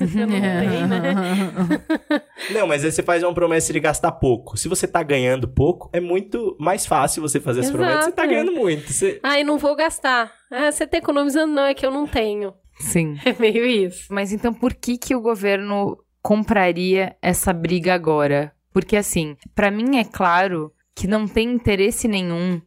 Eu 0.00 0.26
não 0.26 0.40
tenho, 0.40 0.88
né? 0.88 1.14
Não, 2.52 2.66
mas 2.66 2.84
aí 2.84 2.92
você 2.92 3.02
faz 3.02 3.22
uma 3.22 3.34
promessa 3.34 3.72
de 3.72 3.80
gastar 3.80 4.12
pouco. 4.12 4.56
Se 4.56 4.68
você 4.68 4.86
tá 4.86 5.02
ganhando 5.02 5.48
pouco, 5.48 5.90
é 5.92 6.00
muito 6.00 6.56
mais 6.60 6.86
fácil 6.86 7.22
você 7.22 7.40
fazer 7.40 7.60
essa 7.60 7.72
promessa. 7.72 8.02
Você 8.02 8.12
tá 8.12 8.24
é. 8.24 8.28
ganhando 8.28 8.52
muito. 8.52 8.92
Você... 8.92 9.18
Ai, 9.22 9.42
não 9.42 9.58
vou 9.58 9.74
gastar. 9.74 10.32
Ah, 10.50 10.70
você 10.70 10.86
tá 10.86 10.98
economizando? 10.98 11.52
Não, 11.52 11.64
é 11.64 11.74
que 11.74 11.84
eu 11.84 11.90
não 11.90 12.06
tenho. 12.06 12.52
Sim. 12.78 13.16
É 13.24 13.34
meio 13.38 13.64
isso. 13.64 14.12
Mas 14.12 14.32
então 14.32 14.52
por 14.52 14.74
que 14.74 14.96
que 14.96 15.14
o 15.14 15.20
governo 15.20 15.98
compraria 16.22 17.16
essa 17.20 17.52
briga 17.52 17.94
agora? 17.94 18.52
Porque 18.76 18.94
assim, 18.94 19.38
pra 19.54 19.70
mim 19.70 19.96
é 19.96 20.04
claro 20.04 20.70
que 20.94 21.06
não 21.06 21.26
tem 21.26 21.50
interesse 21.50 22.06
nenhum. 22.06 22.60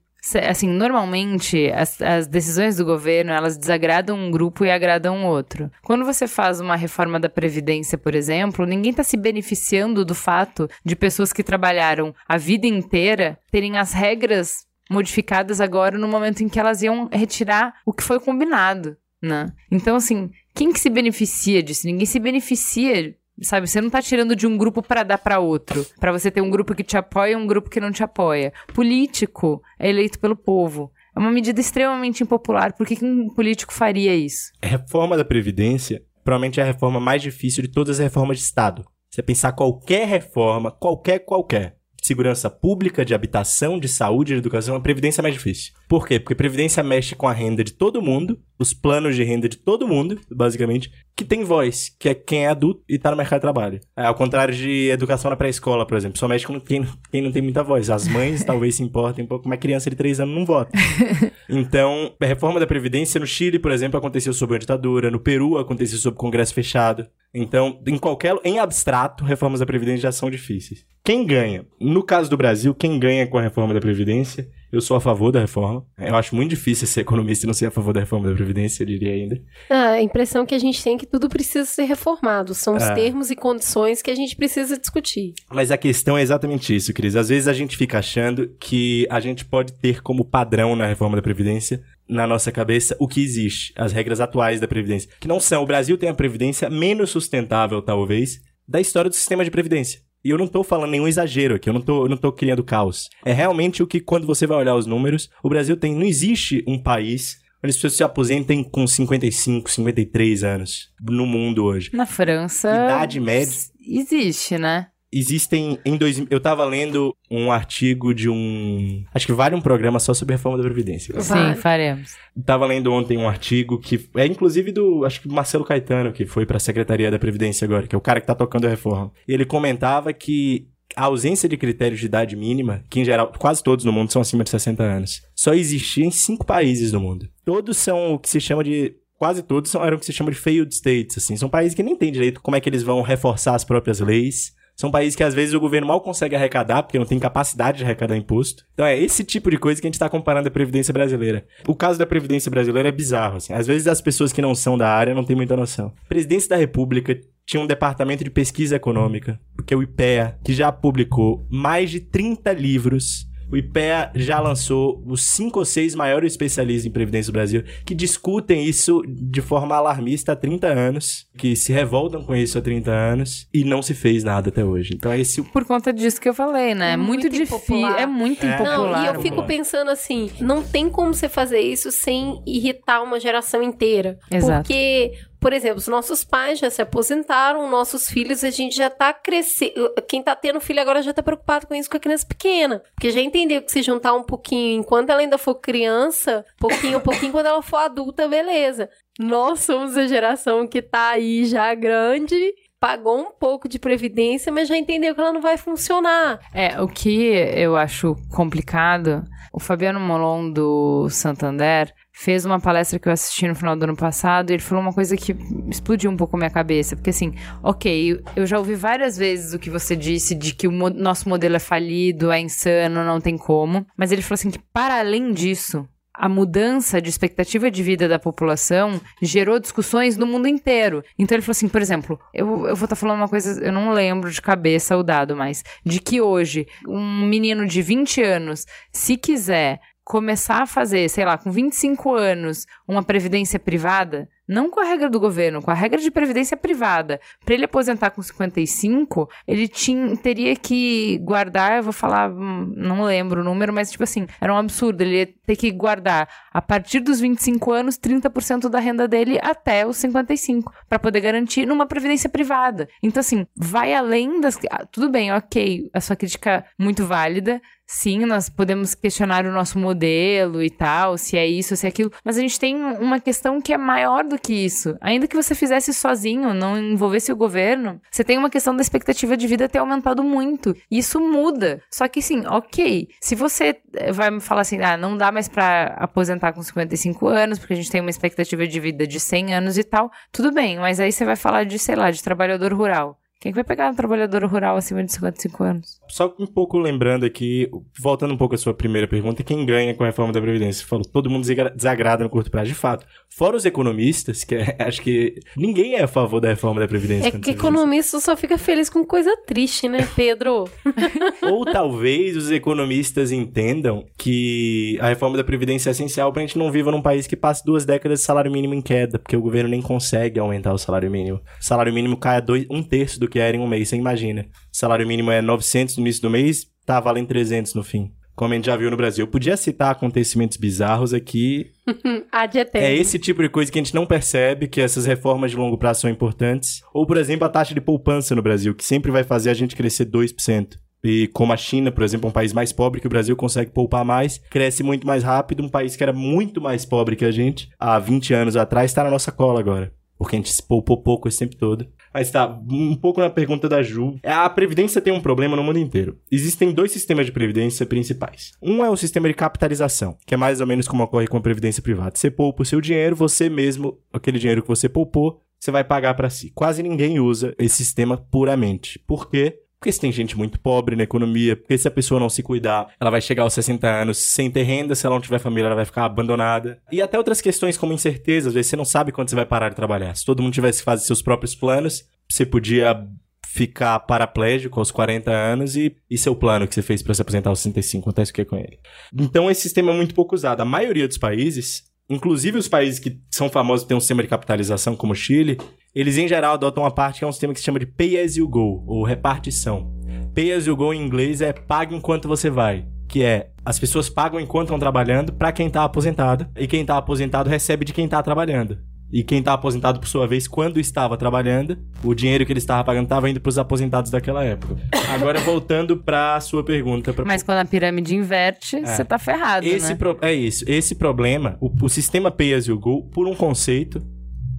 Assim, 0.50 0.68
normalmente 0.68 1.72
as, 1.72 2.02
as 2.02 2.26
decisões 2.26 2.78
do 2.78 2.84
governo 2.84 3.32
elas 3.32 3.56
desagradam 3.56 4.18
um 4.18 4.32
grupo 4.32 4.66
e 4.66 4.72
agradam 4.72 5.24
outro. 5.24 5.70
Quando 5.84 6.04
você 6.04 6.28
faz 6.28 6.60
uma 6.60 6.76
reforma 6.76 7.20
da 7.20 7.30
previdência, 7.30 7.96
por 7.96 8.16
exemplo, 8.16 8.66
ninguém 8.66 8.90
está 8.90 9.04
se 9.04 9.16
beneficiando 9.16 10.04
do 10.04 10.16
fato 10.16 10.68
de 10.84 10.96
pessoas 10.96 11.32
que 11.32 11.44
trabalharam 11.44 12.12
a 12.28 12.40
vida 12.40 12.66
inteira 12.66 13.38
terem 13.52 13.78
as 13.78 13.94
regras 13.94 14.66
modificadas 14.90 15.62
agora 15.62 15.96
no 15.96 16.08
momento 16.08 16.42
em 16.42 16.50
que 16.50 16.60
elas 16.60 16.82
iam 16.82 17.08
retirar 17.14 17.76
o 17.86 17.94
que 17.94 18.02
foi 18.02 18.20
combinado, 18.20 18.98
né? 19.22 19.54
Então, 19.70 19.96
assim, 19.96 20.32
quem 20.56 20.74
que 20.74 20.80
se 20.80 20.90
beneficia 20.90 21.62
disso? 21.62 21.86
Ninguém 21.86 22.08
se 22.08 22.20
beneficia, 22.20 23.16
sabe? 23.42 23.68
Você 23.68 23.82
não 23.82 23.90
tá 23.90 24.02
tirando 24.02 24.36
de 24.36 24.48
um 24.48 24.58
grupo 24.58 24.82
pra 24.82 25.04
dar 25.04 25.18
pra 25.18 25.40
outro, 25.40 25.86
Pra 26.00 26.12
você 26.12 26.32
ter 26.32 26.42
um 26.42 26.50
grupo 26.50 26.76
que 26.76 26.84
te 26.84 26.98
apoia 26.98 27.32
e 27.32 27.36
um 27.36 27.48
grupo 27.48 27.70
que 27.70 27.80
não 27.80 27.92
te 27.92 28.04
apoia. 28.04 28.54
Político 28.74 29.62
é 29.78 29.90
eleito 29.90 30.20
pelo 30.20 30.36
povo. 30.36 30.92
É 31.16 31.20
uma 31.20 31.32
medida 31.32 31.60
extremamente 31.60 32.24
impopular. 32.24 32.76
Por 32.76 32.86
que, 32.86 32.96
que 32.96 33.06
um 33.06 33.30
político 33.30 33.74
faria 33.74 34.16
isso? 34.16 34.52
A 34.62 34.68
reforma 34.68 35.18
da 35.18 35.26
Previdência 35.26 36.02
provavelmente 36.24 36.60
é 36.60 36.64
a 36.64 36.66
reforma 36.66 37.00
mais 37.00 37.22
difícil 37.22 37.64
de 37.64 37.70
todas 37.70 38.00
as 38.00 38.04
reformas 38.04 38.38
de 38.38 38.44
Estado. 38.44 38.86
Você 39.10 39.24
pensar 39.24 39.54
qualquer 39.54 40.08
reforma, 40.08 40.72
qualquer, 40.72 41.20
qualquer, 41.20 41.79
segurança 42.10 42.50
pública, 42.50 43.06
de 43.06 43.14
habitação, 43.14 43.80
de 43.80 43.88
saúde, 43.88 44.34
de 44.34 44.40
educação, 44.40 44.76
a 44.76 44.82
Previdência 44.82 45.22
é 45.22 45.24
mais 45.24 45.36
difícil. 45.36 45.74
Por 45.88 46.08
quê? 46.08 46.20
Porque 46.20 46.34
Previdência 46.34 46.82
mexe 46.82 47.16
com 47.16 47.28
a 47.28 47.34
renda 47.34 47.64
de 47.64 47.72
todo 47.72 48.02
mundo, 48.02 48.40
os 48.58 48.74
planos 48.74 49.16
de 49.16 49.24
renda 49.24 49.48
de 49.48 49.58
todo 49.58 49.88
mundo, 49.88 50.20
basicamente, 50.30 50.92
que 51.16 51.24
tem 51.24 51.44
voz, 51.44 51.96
que 52.00 52.10
é 52.10 52.16
quem 52.16 52.46
é 52.46 52.50
adulto 52.50 52.82
e 52.90 52.98
tá 52.98 53.12
no 53.12 53.18
mercado 53.18 53.40
de 53.40 53.42
trabalho. 53.42 53.80
É, 53.96 54.06
ao 54.06 54.16
contrário 54.16 54.54
de 54.54 54.90
educação 54.90 55.30
na 55.30 55.38
pré-escola, 55.38 55.86
por 55.86 55.98
exemplo, 55.98 56.18
só 56.18 56.28
mexe 56.28 56.48
com 56.48 56.60
quem, 56.60 56.88
quem 57.12 57.22
não 57.22 57.32
tem 57.32 57.42
muita 57.42 57.64
voz. 57.64 57.90
As 57.90 58.08
mães 58.08 58.44
talvez 58.46 58.76
se 58.76 58.84
importem 58.84 59.24
um 59.24 59.28
pouco, 59.28 59.48
mas 59.48 59.60
criança 59.60 59.90
de 59.90 59.96
3 59.96 60.22
anos 60.22 60.36
não 60.36 60.46
vota. 60.46 60.72
Então, 61.52 62.14
a 62.22 62.26
reforma 62.28 62.60
da 62.60 62.68
Previdência 62.68 63.20
no 63.20 63.26
Chile, 63.26 63.58
por 63.58 63.72
exemplo, 63.72 63.98
aconteceu 63.98 64.32
sob 64.34 64.54
uma 64.54 64.60
ditadura, 64.60 65.10
no 65.10 65.20
Peru 65.20 65.58
aconteceu 65.58 65.98
sob 65.98 66.16
Congresso 66.16 66.54
fechado. 66.54 67.08
Então, 67.34 67.82
em 67.86 67.98
qualquer, 67.98 68.36
em 68.44 68.60
abstrato, 68.60 69.24
reformas 69.24 69.60
da 69.60 69.66
Previdência 69.66 70.02
já 70.02 70.12
são 70.12 70.30
difíceis. 70.30 70.86
Quem 71.04 71.26
ganha? 71.26 71.66
No 71.80 72.04
caso 72.04 72.30
do 72.30 72.38
Brasil, 72.38 72.74
quem 72.74 73.00
ganha 73.00 73.28
com 73.28 73.38
a 73.38 73.42
reforma 73.42 73.74
da 73.74 73.80
Previdência? 73.80 74.50
Eu 74.72 74.82
sou 74.82 74.96
a 74.96 75.02
favor 75.02 75.32
da 75.32 75.40
reforma. 75.40 75.84
Eu 75.98 76.16
acho 76.16 76.36
muito 76.36 76.52
difícil 76.52 76.86
ser 76.88 77.02
economista 77.02 77.46
e 77.46 77.48
não 77.48 77.54
ser 77.54 77.66
a 77.66 77.72
favor 77.72 77.92
da 77.94 78.00
reforma 78.00 78.30
da 78.30 78.36
Previdência, 78.36 78.84
eu 78.84 78.88
diria 78.88 79.14
ainda. 79.14 79.42
Ah, 79.70 79.92
a 79.92 80.02
impressão 80.02 80.46
que 80.46 80.54
a 80.54 80.60
gente 80.60 80.84
tem 80.84 80.96
é 80.96 80.98
que 80.98 81.08
tudo 81.08 81.28
precisa 81.28 81.66
ser 81.66 81.84
reformado. 81.86 82.54
São 82.54 82.76
os 82.76 82.84
É. 82.84 82.94
termos 82.94 83.32
e 83.32 83.36
condições 83.36 84.02
que 84.02 84.12
a 84.12 84.16
gente 84.16 84.36
precisa 84.36 84.78
discutir. 84.78 85.34
Mas 85.52 85.72
a 85.72 85.78
questão 85.78 86.18
é 86.18 86.22
exatamente 86.22 86.76
isso, 86.76 86.94
Cris. 86.94 87.16
Às 87.16 87.30
vezes 87.30 87.48
a 87.48 87.54
gente 87.54 87.76
fica 87.76 87.98
achando 88.00 88.48
que 88.60 89.08
a 89.10 89.20
gente 89.20 89.44
pode 89.44 89.74
ter 89.74 90.02
como 90.04 90.24
padrão 90.24 90.76
na 90.76 90.86
reforma 90.86 91.16
da 91.16 91.22
Previdência, 91.22 91.82
na 92.08 92.28
nossa 92.28 92.52
cabeça, 92.52 92.96
o 93.00 93.08
que 93.08 93.24
existe, 93.24 93.74
as 93.76 93.92
regras 93.92 94.20
atuais 94.20 94.60
da 94.60 94.68
Previdência. 94.68 95.10
Que 95.20 95.28
não 95.28 95.40
são. 95.40 95.64
O 95.64 95.68
Brasil 95.68 95.98
tem 95.98 96.10
a 96.10 96.14
Previdência 96.14 96.70
menos 96.70 97.10
sustentável, 97.10 97.82
talvez, 97.82 98.40
da 98.68 98.80
história 98.80 99.10
do 99.10 99.16
sistema 99.16 99.44
de 99.44 99.50
Previdência. 99.52 100.02
E 100.24 100.30
eu 100.30 100.38
não 100.38 100.48
tô 100.48 100.64
falando 100.64 100.92
nenhum 100.92 101.08
exagero 101.08 101.56
aqui, 101.56 101.70
eu 101.70 101.74
não 101.74 101.82
tô, 101.82 102.06
eu 102.06 102.10
não 102.10 102.18
tô 102.18 102.32
criando 102.32 102.64
caos. 102.64 103.10
É 103.26 103.32
realmente 103.32 103.82
o 103.82 103.88
que, 103.88 104.00
quando 104.00 104.28
você 104.28 104.46
vai 104.46 104.58
olhar 104.58 104.76
os 104.76 104.86
números, 104.86 105.30
o 105.44 105.50
Brasil 105.50 105.78
tem. 105.78 105.96
Não 105.96 106.04
existe 106.04 106.64
um 106.68 106.82
país 106.82 107.40
onde 107.64 107.72
as 107.72 107.76
pessoas 107.76 107.96
se 107.96 108.04
aposentem 108.04 108.64
com 108.64 108.86
55, 108.86 109.70
53 109.70 110.44
anos 110.44 110.92
no 111.02 111.26
mundo 111.26 111.64
hoje. 111.64 111.90
Na 111.94 112.06
França. 112.06 112.70
Idade 112.70 113.20
média. 113.20 113.54
Existe, 113.86 114.58
né? 114.58 114.88
Existem 115.12 115.80
em 115.84 115.98
dois, 115.98 116.24
eu 116.30 116.40
tava 116.40 116.64
lendo 116.66 117.16
um 117.32 117.52
artigo 117.52 118.14
de 118.14 118.30
um, 118.30 119.04
acho 119.14 119.26
que 119.26 119.34
vale 119.34 119.56
um 119.56 119.62
programa 119.62 120.00
só 120.00 120.14
sobre 120.14 120.36
reforma 120.36 120.58
da 120.58 120.64
previdência. 120.64 121.20
Sim, 121.22 121.56
faremos. 121.56 122.16
Tava 122.46 122.66
lendo 122.66 122.94
ontem 122.94 123.18
um 123.18 123.28
artigo 123.28 123.80
que 123.80 124.08
é 124.16 124.26
inclusive 124.26 124.72
do, 124.72 125.06
acho 125.06 125.22
que 125.22 125.28
do 125.28 125.34
Marcelo 125.34 125.66
Caetano, 125.66 126.12
que 126.12 126.26
foi 126.26 126.46
pra 126.46 126.60
Secretaria 126.60 127.10
da 127.10 127.18
Previdência 127.18 127.66
agora, 127.66 127.88
que 127.88 127.96
é 127.96 127.98
o 127.98 128.02
cara 128.02 128.22
que 128.22 128.28
tá 128.28 128.36
tocando 128.36 128.68
a 128.68 128.70
reforma. 128.70 129.12
E 129.28 129.34
ele 129.34 129.46
comentava 129.46 130.14
que 130.14 130.68
a 130.96 131.06
ausência 131.06 131.48
de 131.48 131.58
critérios 131.58 132.00
de 132.00 132.06
idade 132.06 132.36
mínima, 132.36 132.84
que 132.90 133.00
em 133.00 133.06
geral 133.06 133.32
quase 133.38 133.64
todos 133.64 133.86
no 133.86 133.92
mundo 133.92 134.12
são 134.12 134.22
acima 134.22 134.44
de 134.44 134.50
60 134.50 134.84
anos, 134.84 135.22
só 135.36 135.54
existia 135.54 136.06
em 136.06 136.12
cinco 136.12 136.46
países 136.46 136.92
do 136.92 137.00
mundo. 137.00 137.30
Todos 137.46 137.78
são 137.78 138.14
o 138.14 138.20
que 138.20 138.30
se 138.30 138.40
chama 138.40 138.64
de 138.64 138.96
quase 139.18 139.44
todos 139.44 139.70
são, 139.70 139.84
eram 139.84 139.98
o 139.98 140.00
que 140.00 140.06
se 140.06 140.14
chama 140.14 140.32
de 140.32 140.38
failed 140.38 140.74
states, 140.74 141.18
assim. 141.18 141.36
São 141.36 141.50
países 141.50 141.76
que 141.76 141.84
nem 141.84 141.96
têm 141.96 142.12
direito 142.12 142.42
como 142.42 142.56
é 142.56 142.62
que 142.62 142.70
eles 142.70 142.82
vão 142.82 143.02
reforçar 143.02 143.54
as 143.54 143.66
próprias 143.66 144.00
leis. 144.00 144.54
São 144.80 144.90
países 144.90 145.14
que 145.14 145.24
às 145.26 145.34
vezes 145.34 145.54
o 145.54 145.60
governo 145.60 145.88
mal 145.88 146.00
consegue 146.00 146.38
arrecadar, 146.38 146.84
porque 146.84 146.98
não 146.98 147.06
tem 147.06 147.20
capacidade 147.20 147.80
de 147.80 147.84
arrecadar 147.84 148.16
imposto. 148.16 148.64
Então 148.74 148.86
é 148.86 148.98
esse 148.98 149.26
tipo 149.26 149.52
de 149.52 149.58
coisa 149.58 149.82
que 149.82 149.86
a 149.86 149.90
gente 149.90 149.96
está 149.96 150.08
comparando 150.08 150.48
a 150.48 150.52
Previdência 150.52 150.94
brasileira. 150.94 151.46
O 151.68 151.76
caso 151.76 152.00
da 152.00 152.06
Previdência 152.06 152.50
brasileira 152.50 152.88
é 152.88 152.92
bizarro, 152.94 153.36
assim. 153.36 153.52
Às 153.52 153.68
vezes 153.68 153.88
as 153.88 154.00
pessoas 154.00 154.32
que 154.32 154.42
não 154.42 154.56
são 154.56 154.78
da 154.78 154.88
área 154.88 155.14
não 155.14 155.26
têm 155.26 155.36
muita 155.36 155.58
noção. 155.58 155.92
Presidência 156.08 156.52
da 156.52 156.56
República 156.56 157.20
tinha 157.46 157.62
um 157.62 157.68
departamento 157.68 158.24
de 158.24 158.30
pesquisa 158.30 158.78
econômica, 158.78 159.38
que 159.68 159.74
é 159.74 159.78
o 159.78 159.84
IPEA, 159.84 160.40
que 160.46 160.54
já 160.54 160.72
publicou 160.72 161.46
mais 161.52 161.92
de 161.92 162.00
30 162.00 162.54
livros 162.54 163.29
o 163.52 163.58
IPEA 163.58 164.12
já 164.16 164.40
lançou 164.40 165.04
os 165.06 165.24
cinco 165.24 165.60
ou 165.60 165.66
seis 165.66 165.96
maiores 165.96 166.34
especialistas 166.34 166.86
em 166.86 166.92
Previdência 166.92 167.32
do 167.32 167.36
Brasil 167.36 167.64
que 167.86 167.96
discutem 167.96 168.64
isso 168.66 169.02
de 169.08 169.42
forma 169.42 169.76
alarmista 169.76 170.34
há 170.34 170.36
30 170.36 170.68
anos, 170.68 171.28
que 171.38 171.56
se 171.56 171.72
revoltam 171.72 172.24
com 172.24 172.36
isso 172.36 172.58
há 172.58 172.62
30 172.62 172.92
anos 172.92 173.48
e 173.54 173.64
não 173.64 173.82
se 173.82 173.94
fez 173.94 174.24
nada 174.24 174.50
até 174.50 174.64
hoje. 174.64 174.94
Então 174.94 175.12
é 175.12 175.20
esse 175.20 175.42
Por 175.42 175.66
conta 175.66 175.92
disso 175.92 176.20
que 176.20 176.30
eu 176.30 176.34
falei, 176.34 176.76
né? 176.76 176.94
É 176.94 176.98
muito, 176.98 177.22
muito 177.22 177.30
difícil, 177.30 177.88
é 177.88 178.06
muito 178.06 178.46
é. 178.46 178.54
impopular. 178.54 179.04
Não, 179.04 179.04
e 179.04 179.16
eu 179.16 179.22
fico 179.22 179.44
pensando 179.44 179.90
assim, 179.90 180.30
não 180.40 180.64
tem 180.64 180.90
como 180.90 181.14
você 181.14 181.30
fazer 181.30 181.60
isso 181.60 181.92
sem 181.92 182.42
irritar 182.46 183.02
uma 183.02 183.20
geração 183.20 183.62
inteira. 183.62 184.20
Exato. 184.32 184.64
Porque 184.64 185.14
por 185.40 185.54
exemplo, 185.54 185.78
os 185.78 185.88
nossos 185.88 186.24
pais 186.24 186.60
já 186.60 186.70
se 186.70 186.82
aposentaram, 186.82 187.70
nossos 187.70 188.10
filhos, 188.10 188.44
a 188.44 188.50
gente 188.50 188.76
já 188.76 188.90
tá 188.90 189.14
crescendo. 189.14 189.94
Quem 190.08 190.22
tá 190.22 190.36
tendo 190.36 190.60
filho 190.60 190.82
agora 190.82 191.02
já 191.02 191.14
tá 191.14 191.24
preocupado 191.24 191.66
com 191.68 191.74
isso 191.74 191.90
com 191.90 191.98
a 191.98 192.00
criança 192.00 192.26
pequena. 192.26 192.82
Porque 192.94 193.12
já 193.12 193.22
entendeu 193.22 193.62
que 193.62 193.72
se 193.72 193.82
juntar 193.82 194.14
um 194.14 194.24
pouquinho 194.24 194.82
enquanto 194.82 195.10
ela 195.10 195.22
ainda 195.22 195.38
for 195.38 195.56
criança, 195.56 196.46
pouquinho, 196.58 197.00
pouquinho, 197.02 197.32
quando 197.32 197.46
ela 197.46 197.62
for 197.62 197.78
adulta, 197.78 198.28
beleza. 198.28 198.90
Nós 199.18 199.62
somos 199.62 199.98
a 199.98 200.08
geração 200.08 200.68
que 200.68 200.82
tá 200.82 201.12
aí 201.12 201.46
já 201.46 201.74
grande 201.74 202.54
pagou 202.80 203.20
um 203.20 203.32
pouco 203.32 203.68
de 203.68 203.78
previdência, 203.78 204.52
mas 204.52 204.68
já 204.68 204.78
entendeu 204.78 205.14
que 205.14 205.20
ela 205.20 205.34
não 205.34 205.42
vai 205.42 205.58
funcionar. 205.58 206.40
É, 206.54 206.82
o 206.82 206.88
que 206.88 207.34
eu 207.56 207.76
acho 207.76 208.16
complicado, 208.32 209.24
o 209.52 209.60
Fabiano 209.60 210.00
Molon 210.00 210.50
do 210.50 211.10
Santander, 211.10 211.94
fez 212.20 212.44
uma 212.44 212.60
palestra 212.60 213.00
que 213.00 213.08
eu 213.08 213.14
assisti 213.14 213.48
no 213.48 213.56
final 213.56 213.78
do 213.78 213.84
ano 213.84 213.96
passado 213.96 214.50
e 214.50 214.54
ele 214.54 214.62
falou 214.62 214.84
uma 214.84 214.92
coisa 214.92 215.16
que 215.16 215.34
explodiu 215.70 216.12
um 216.12 216.18
pouco 216.18 216.36
minha 216.36 216.50
cabeça. 216.50 216.98
Porque 216.98 217.12
assim, 217.12 217.34
ok, 217.64 218.22
eu 218.36 218.46
já 218.46 218.58
ouvi 218.58 218.76
várias 218.76 219.18
vezes 219.18 219.54
o 219.54 219.60
que 219.60 219.70
você 219.70 219.96
disse 219.96 220.36
de 220.36 220.54
que 220.54 220.68
o 220.68 220.72
mo 220.72 220.90
nosso 220.90 221.30
modelo 221.30 221.56
é 221.56 221.60
falido, 221.60 222.30
é 222.30 222.40
insano, 222.42 223.06
não 223.06 223.22
tem 223.22 223.38
como. 223.38 223.88
Mas 223.96 224.12
ele 224.12 224.22
falou 224.22 224.34
assim 224.34 224.52
que, 224.52 224.60
para 224.74 225.00
além 225.00 225.32
disso, 225.32 225.88
a 226.14 226.28
mudança 226.28 227.02
de 227.02 227.10
expectativa 227.10 227.72
de 227.72 227.82
vida 227.82 228.06
da 228.06 228.20
população 228.20 229.00
gerou 229.22 229.58
discussões 229.58 230.18
no 230.18 230.28
mundo 230.28 230.50
inteiro. 230.50 231.02
Então 231.18 231.34
ele 231.34 231.42
falou 231.42 231.54
assim, 231.54 231.70
por 231.70 231.82
exemplo, 231.82 232.20
eu, 232.34 232.46
eu 232.68 232.76
vou 232.76 232.84
estar 232.84 232.88
tá 232.88 232.96
falando 232.98 233.20
uma 233.20 233.30
coisa, 233.30 233.64
eu 233.64 233.72
não 233.72 233.94
lembro 233.94 234.30
de 234.30 234.42
cabeça 234.42 234.98
o 234.98 235.04
dado, 235.04 235.38
mas 235.38 235.64
de 235.86 236.02
que 236.02 236.20
hoje 236.20 236.68
um 236.86 237.26
menino 237.26 237.66
de 237.66 237.82
20 237.82 238.22
anos, 238.22 238.66
se 238.92 239.16
quiser 239.16 239.80
começar 240.10 240.64
a 240.64 240.66
fazer, 240.66 241.08
sei 241.08 241.24
lá, 241.24 241.38
com 241.38 241.52
25 241.52 242.16
anos, 242.16 242.66
uma 242.88 243.04
previdência 243.04 243.60
privada, 243.60 244.28
não 244.48 244.68
com 244.68 244.80
a 244.80 244.84
regra 244.84 245.08
do 245.08 245.20
governo, 245.20 245.62
com 245.62 245.70
a 245.70 245.76
regra 245.76 246.02
de 246.02 246.10
previdência 246.10 246.58
privada. 246.58 247.22
Para 247.46 247.54
ele 247.54 247.66
aposentar 247.66 248.10
com 248.10 248.20
55, 248.20 249.30
ele 249.48 249.68
tinha, 249.68 250.18
teria 250.18 250.56
que 250.56 251.20
guardar, 251.20 251.78
eu 251.78 251.84
vou 251.84 251.94
falar, 251.94 252.32
hum, 252.32 252.74
não 252.76 253.04
lembro 253.04 253.42
o 253.42 253.44
número, 253.44 253.72
mas 253.72 253.92
tipo 253.92 254.04
assim, 254.04 254.26
era 254.42 254.52
um 254.52 254.58
absurdo. 254.58 255.02
Ele 255.02 255.18
ia 255.20 255.30
ter 255.46 255.56
que 255.56 255.70
guardar 255.70 256.28
a 256.52 256.62
partir 256.62 257.00
dos 257.00 257.20
25 257.20 257.72
anos 257.72 257.98
30% 257.98 258.70
da 258.70 258.80
renda 258.80 259.08
dele 259.08 259.40
até 259.42 259.86
os 259.86 259.98
55, 259.98 260.74
para 260.88 261.00
poder 261.00 261.22
garantir 261.22 261.66
numa 261.66 261.86
previdência 261.86 262.30
privada. 262.30 262.88
Então 263.02 263.22
assim, 263.22 263.46
vai 263.56 263.94
além 263.94 264.40
das 264.42 264.58
ah, 264.70 264.86
tudo 264.86 265.10
bem, 265.10 265.34
OK, 265.34 265.90
a 265.94 266.02
sua 266.02 266.16
crítica 266.16 266.66
muito 266.78 267.06
válida. 267.06 267.62
Sim, 267.92 268.20
nós 268.20 268.50
podemos 268.50 268.94
questionar 268.94 269.48
o 269.48 269.52
nosso 269.52 269.80
modelo 269.80 270.62
e 270.62 270.70
tal, 270.70 271.18
se 271.18 271.36
é 271.36 271.48
isso, 271.48 271.76
se 271.76 271.88
é 271.88 271.90
aquilo, 271.90 272.12
mas 272.24 272.38
a 272.38 272.42
gente 272.42 272.60
tem 272.60 272.76
uma 272.76 273.20
questão 273.20 273.60
que 273.60 273.74
é 273.74 273.80
maior 273.80 274.24
do 274.24 274.38
que 274.38 274.54
isso. 274.54 274.96
Ainda 275.02 275.28
que 275.28 275.36
você 275.36 275.56
fizesse 275.56 275.92
sozinho, 275.92 276.54
não 276.54 276.78
envolvesse 276.78 277.32
o 277.32 277.36
governo, 277.36 278.00
você 278.12 278.24
tem 278.24 278.38
uma 278.38 278.50
questão 278.52 278.76
da 278.76 278.84
expectativa 278.84 279.36
de 279.36 279.48
vida 279.48 279.68
ter 279.68 279.80
aumentado 279.80 280.24
muito. 280.24 280.76
Isso 280.92 281.20
muda. 281.20 281.82
Só 281.92 282.08
que 282.08 282.22
sim, 282.22 282.46
ok. 282.46 283.08
Se 283.20 283.34
você 283.34 283.76
eh, 283.96 284.12
vai 284.12 284.30
me 284.30 284.40
falar 284.40 284.62
assim, 284.62 284.80
ah, 284.84 284.96
não 284.96 285.18
dá 285.18 285.32
mais 285.32 285.48
para 285.48 285.96
aposentar 285.98 286.49
com 286.54 286.62
55 286.62 287.28
anos, 287.28 287.60
porque 287.60 287.74
a 287.74 287.76
gente 287.76 287.92
tem 287.92 288.02
uma 288.02 288.10
expectativa 288.10 288.66
de 288.66 288.80
vida 288.80 289.06
de 289.06 289.20
100 289.20 289.54
anos 289.54 289.78
e 289.78 289.84
tal, 289.84 290.10
tudo 290.32 290.52
bem, 290.52 290.78
mas 290.78 291.00
aí 291.00 291.12
você 291.12 291.26
vai 291.26 291.36
falar 291.36 291.66
de, 291.66 291.78
sei 291.78 291.96
lá, 291.96 292.10
de 292.12 292.24
trabalhador 292.24 292.74
rural. 292.74 293.19
Quem 293.42 293.52
é 293.52 293.54
que 293.54 293.56
vai 293.56 293.64
pegar 293.64 293.90
um 293.90 293.96
trabalhador 293.96 294.44
rural 294.44 294.76
acima 294.76 295.02
de 295.02 295.14
55 295.14 295.64
anos? 295.64 296.02
Só 296.10 296.36
um 296.38 296.46
pouco 296.46 296.78
lembrando 296.78 297.26
aqui, 297.26 297.72
voltando 297.98 298.34
um 298.34 298.38
pouco 298.38 298.54
à 298.54 298.58
sua 298.58 298.74
primeira 298.74 299.08
pergunta, 299.08 299.44
quem 299.44 299.66
ganha 299.66 299.96
com 299.96 300.04
a 300.04 300.08
reforma 300.08 300.34
da 300.34 300.42
Previdência? 300.42 300.82
Você 300.82 300.90
falou, 300.90 301.06
todo 301.06 301.30
mundo 301.30 301.48
desagrada 301.74 302.22
no 302.22 302.30
curto 302.30 302.52
prazo. 302.52 302.68
De 302.68 302.76
fato, 302.76 303.06
fora 303.30 303.56
os 303.56 303.64
economistas, 303.64 304.44
que 304.44 304.56
é, 304.56 304.76
acho 304.84 305.02
que 305.02 305.36
ninguém 305.56 305.96
é 305.96 306.04
a 306.04 306.08
favor 306.08 306.42
da 306.42 306.50
reforma 306.50 306.82
da 306.82 306.88
Previdência. 306.88 307.30
É 307.30 307.32
que 307.32 307.52
economista 307.52 308.20
só 308.20 308.36
fica 308.36 308.58
feliz 308.58 308.90
com 308.90 309.06
coisa 309.06 309.34
triste, 309.48 309.88
né, 309.88 310.06
Pedro? 310.18 310.70
Ou 311.42 311.64
talvez 311.64 312.36
os 312.36 312.52
economistas 312.52 313.32
entendam 313.32 314.06
que 314.18 314.98
a 315.00 315.08
reforma 315.08 315.38
da 315.38 315.46
Previdência 315.46 315.90
é 315.90 315.92
essencial 315.92 316.34
para 316.34 316.42
a 316.42 316.46
gente 316.46 316.58
não 316.58 316.70
viva 316.70 316.92
num 316.92 317.02
país 317.02 317.26
que 317.26 317.38
passe 317.38 317.64
duas 317.64 317.86
décadas 317.86 318.20
de 318.20 318.26
salário 318.26 318.52
mínimo 318.52 318.74
em 318.74 318.82
queda, 318.82 319.18
porque 319.18 319.38
o 319.38 319.42
governo 319.42 319.70
nem 319.70 319.82
consegue 319.82 320.42
aumentar 320.42 320.74
o 320.74 320.78
salário 320.78 321.10
mínimo. 321.10 321.38
O 321.38 321.64
salário 321.64 321.94
mínimo 321.94 322.18
cai 322.18 322.36
a 322.36 322.42
dois, 322.42 322.66
um 322.70 322.84
terço 322.84 323.18
do 323.18 323.29
que 323.30 323.40
era 323.40 323.56
em 323.56 323.60
um 323.60 323.68
mês, 323.68 323.88
você 323.90 323.96
imagina. 323.96 324.42
O 324.42 324.78
salário 324.78 325.08
mínimo 325.08 325.32
é 325.32 325.42
900 325.42 325.98
no 325.98 326.02
início 326.02 326.22
do 326.22 326.30
mês, 326.30 326.66
tá 326.86 327.00
valendo 327.00 327.28
300 327.28 327.74
no 327.76 327.84
fim. 327.84 328.12
Como 328.36 328.54
a 328.54 328.56
gente 328.56 328.68
já 328.68 328.78
viu 328.78 328.90
no 328.90 328.96
Brasil. 328.96 329.24
Eu 329.26 329.30
podia 329.30 329.58
citar 329.58 329.92
acontecimentos 329.92 330.58
bizarros 330.58 331.14
aqui. 331.14 331.72
é 332.74 332.96
esse 332.96 333.20
tipo 333.20 333.42
de 333.42 333.50
coisa 333.50 333.70
que 333.70 333.78
a 333.78 333.84
gente 333.84 333.94
não 333.94 334.06
percebe 334.06 334.68
que 334.68 334.80
essas 334.80 335.06
reformas 335.06 335.52
de 335.52 335.58
longo 335.58 335.78
prazo 335.78 336.02
são 336.02 336.10
importantes. 336.10 336.82
Ou, 336.94 337.06
por 337.06 337.18
exemplo, 337.18 337.46
a 337.46 337.50
taxa 337.50 337.74
de 337.74 337.82
poupança 337.82 338.34
no 338.34 338.42
Brasil, 338.42 338.74
que 338.74 338.86
sempre 338.86 339.12
vai 339.12 339.26
fazer 339.26 339.50
a 339.50 339.54
gente 339.54 339.76
crescer 339.76 340.06
2%. 340.06 340.78
E 341.04 341.28
como 341.28 341.54
a 341.54 341.58
China, 341.58 341.92
por 341.92 342.04
exemplo, 342.04 342.28
é 342.28 342.30
um 342.30 342.34
país 342.34 342.54
mais 342.54 342.72
pobre 342.72 343.00
que 343.00 343.08
o 343.08 343.10
Brasil 343.10 343.36
consegue 343.36 343.72
poupar 343.72 344.04
mais, 344.04 344.38
cresce 344.50 344.84
muito 344.84 345.08
mais 345.08 345.24
rápido. 345.24 345.64
Um 345.64 345.70
país 345.70 345.96
que 345.96 346.04
era 346.04 346.14
muito 346.14 346.62
mais 346.62 346.86
pobre 346.86 347.16
que 347.16 347.26
a 347.26 347.32
gente 347.32 347.70
há 347.80 347.98
20 348.00 348.34
anos 348.34 348.56
atrás 348.56 348.92
está 348.92 349.04
na 349.04 349.10
nossa 349.10 349.32
cola 349.32 349.60
agora. 349.60 349.94
Porque 350.18 350.36
a 350.36 350.40
gente 350.40 350.52
se 350.52 350.62
poupou 350.62 351.02
pouco 351.02 351.28
esse 351.28 351.40
tempo 351.40 351.56
todo. 351.56 351.88
Mas 352.14 352.32
tá, 352.32 352.48
um 352.70 352.96
pouco 352.96 353.20
na 353.20 353.30
pergunta 353.30 353.70
da 353.70 353.82
Ju. 353.82 354.16
A 354.24 354.50
Previdência 354.50 355.02
tem 355.02 355.14
um 355.14 355.22
problema 355.22 355.56
no 355.56 355.64
mundo 355.64 355.80
inteiro. 355.80 356.18
Existem 356.32 356.72
dois 356.72 356.92
sistemas 356.92 357.26
de 357.26 357.32
Previdência 357.32 357.86
principais. 357.86 358.54
Um 358.62 358.84
é 358.84 358.90
o 358.90 358.98
sistema 358.98 359.28
de 359.28 359.34
capitalização, 359.34 360.18
que 360.26 360.34
é 360.34 360.38
mais 360.38 360.62
ou 360.62 360.68
menos 360.68 360.88
como 360.88 361.04
ocorre 361.04 361.28
com 361.28 361.38
a 361.38 361.42
Previdência 361.42 361.84
privada. 361.84 362.16
Você 362.16 362.32
poupa 362.32 362.64
o 362.64 362.66
seu 362.66 362.82
dinheiro, 362.82 363.16
você 363.16 363.50
mesmo, 363.50 363.98
aquele 364.12 364.40
dinheiro 364.40 364.62
que 364.62 364.68
você 364.68 364.90
poupou, 364.90 365.42
você 365.60 365.72
vai 365.72 365.84
pagar 365.84 366.14
para 366.14 366.30
si. 366.30 366.52
Quase 366.56 366.82
ninguém 366.82 367.20
usa 367.20 367.54
esse 367.60 367.76
sistema 367.76 368.18
puramente. 368.18 368.98
Por 369.00 369.30
quê? 369.30 369.60
Porque 369.80 369.94
se 369.94 370.00
tem 370.02 370.12
gente 370.12 370.38
muito 370.38 370.60
pobre 370.60 370.94
na 370.98 371.04
economia, 371.04 371.56
porque 371.56 371.78
se 371.78 371.88
a 371.88 371.92
pessoa 371.92 372.20
não 372.20 372.30
se 372.30 372.44
cuidar, 372.44 372.94
ela 373.00 373.10
vai 373.10 373.22
chegar 373.22 373.44
aos 373.44 373.54
60 373.54 373.88
anos 373.88 374.18
sem 374.18 374.52
ter 374.52 374.64
renda, 374.64 374.94
se 374.94 375.06
ela 375.06 375.16
não 375.16 375.22
tiver 375.22 375.40
família, 375.40 375.68
ela 375.68 375.76
vai 375.76 375.86
ficar 375.86 376.04
abandonada. 376.04 376.82
E 376.92 377.02
até 377.02 377.18
outras 377.18 377.40
questões 377.40 377.78
como 377.78 377.94
incerteza, 377.94 378.50
às 378.50 378.54
vezes 378.54 378.70
você 378.70 378.76
não 378.76 378.84
sabe 378.84 379.14
quando 379.14 379.30
você 379.30 379.38
vai 379.38 379.46
parar 379.46 379.70
de 379.70 379.78
trabalhar. 379.78 380.14
Se 380.16 380.26
todo 380.26 380.44
mundo 380.44 380.54
tivesse 380.54 380.80
que 380.80 380.86
fazer 380.86 381.06
seus 381.06 381.22
próprios 381.22 381.56
planos, 381.56 382.04
você 382.30 382.46
podia 382.46 383.08
ficar 383.48 383.98
paraplégico 384.02 384.80
aos 384.80 384.92
40 384.92 385.32
anos 385.32 385.76
e, 385.78 385.96
e 386.10 386.18
seu 386.18 386.36
plano 386.36 386.68
que 386.68 386.76
você 386.76 386.82
fez 386.82 387.02
para 387.02 387.14
se 387.14 387.22
aposentar 387.22 387.50
aos 387.50 387.60
65, 387.60 388.04
acontece 388.04 388.32
o 388.32 388.36
que 388.36 388.46
com 388.46 388.58
ele. 388.58 388.78
Então 389.14 389.50
esse 389.50 389.62
sistema 389.62 389.92
é 389.92 389.96
muito 389.96 390.14
pouco 390.14 390.36
usado. 390.36 390.62
A 390.62 390.66
maioria 390.66 391.08
dos 391.08 391.18
países 391.18 391.89
inclusive 392.10 392.58
os 392.58 392.68
países 392.68 393.00
que 393.00 393.20
são 393.30 393.50
famosos 393.50 393.84
por 393.84 393.90
ter 393.90 393.96
um 393.96 394.00
sistema 394.00 394.24
de 394.24 394.28
capitalização, 394.28 394.96
como 394.96 395.14
o 395.14 395.16
Chile, 395.16 395.58
eles 395.94 396.18
em 396.18 396.28
geral 396.28 396.54
adotam 396.54 396.84
uma 396.84 396.92
parte 396.92 397.20
que 397.20 397.26
é 397.26 397.28
um 397.28 397.32
sistema 397.32 397.54
que 397.54 397.60
se 397.60 397.66
chama 397.66 397.80
de 397.80 397.86
pay 397.86 398.20
as 398.20 398.36
you 398.36 398.48
go, 398.48 398.84
ou 398.88 399.04
repartição. 399.04 399.94
Pay 400.34 400.54
as 400.54 400.66
you 400.66 400.76
go 400.76 400.94
em 400.94 401.02
inglês 401.02 401.42
é 401.42 401.54
pague 401.54 401.96
enquanto 401.96 402.28
você 402.28 402.50
vai, 402.50 402.88
que 403.08 403.24
é 403.24 403.52
as 403.64 403.78
pessoas 403.78 404.10
pagam 404.10 404.40
enquanto 404.40 404.68
estão 404.68 404.80
trabalhando 404.80 405.34
para 405.34 405.52
quem 405.52 405.68
está 405.68 405.84
aposentado, 405.84 406.48
e 406.58 406.68
quem 406.68 406.82
está 406.82 406.98
aposentado 406.98 407.50
recebe 407.50 407.86
de 407.86 407.94
quem 407.94 408.06
está 408.06 408.22
trabalhando. 408.24 408.78
E 409.12 409.24
quem 409.24 409.40
está 409.40 409.54
aposentado, 409.54 410.00
por 410.00 410.08
sua 410.08 410.28
vez, 410.28 410.48
quando 410.48 410.80
estava 410.80 411.18
trabalhando, 411.18 411.78
o 412.04 412.14
dinheiro 412.14 412.46
que 412.46 412.52
ele 412.52 412.60
estava 412.60 412.84
pagando 412.84 413.06
estava 413.06 413.30
indo 413.30 413.42
para 413.42 413.50
os 413.50 413.58
aposentados 413.58 414.12
daquela 414.12 414.44
época. 414.44 414.76
Agora, 415.10 415.40
voltando 415.40 415.98
para 415.98 416.36
a 416.36 416.42
sua 416.42 416.64
pergunta. 416.64 417.12
Pra... 417.12 417.26
Mas 417.26 417.42
quando 417.42 417.58
a 417.58 417.66
pirâmide 417.66 418.16
inverte, 418.16 418.76
é. 418.76 418.86
você 418.86 419.02
está 419.02 419.18
ferrado, 419.18 419.66
Esse 419.66 419.90
né? 419.90 419.96
Pro... 419.96 420.18
É 420.22 420.34
isso. 420.34 420.64
Esse 420.68 420.94
problema, 420.94 421.58
o, 421.60 421.72
o 421.82 421.90
sistema 421.90 422.30
Pay 422.30 422.54
As 422.54 422.68
You 422.68 422.80
Go, 422.80 423.10
por 423.10 423.28
um 423.28 423.34
conceito 423.34 424.02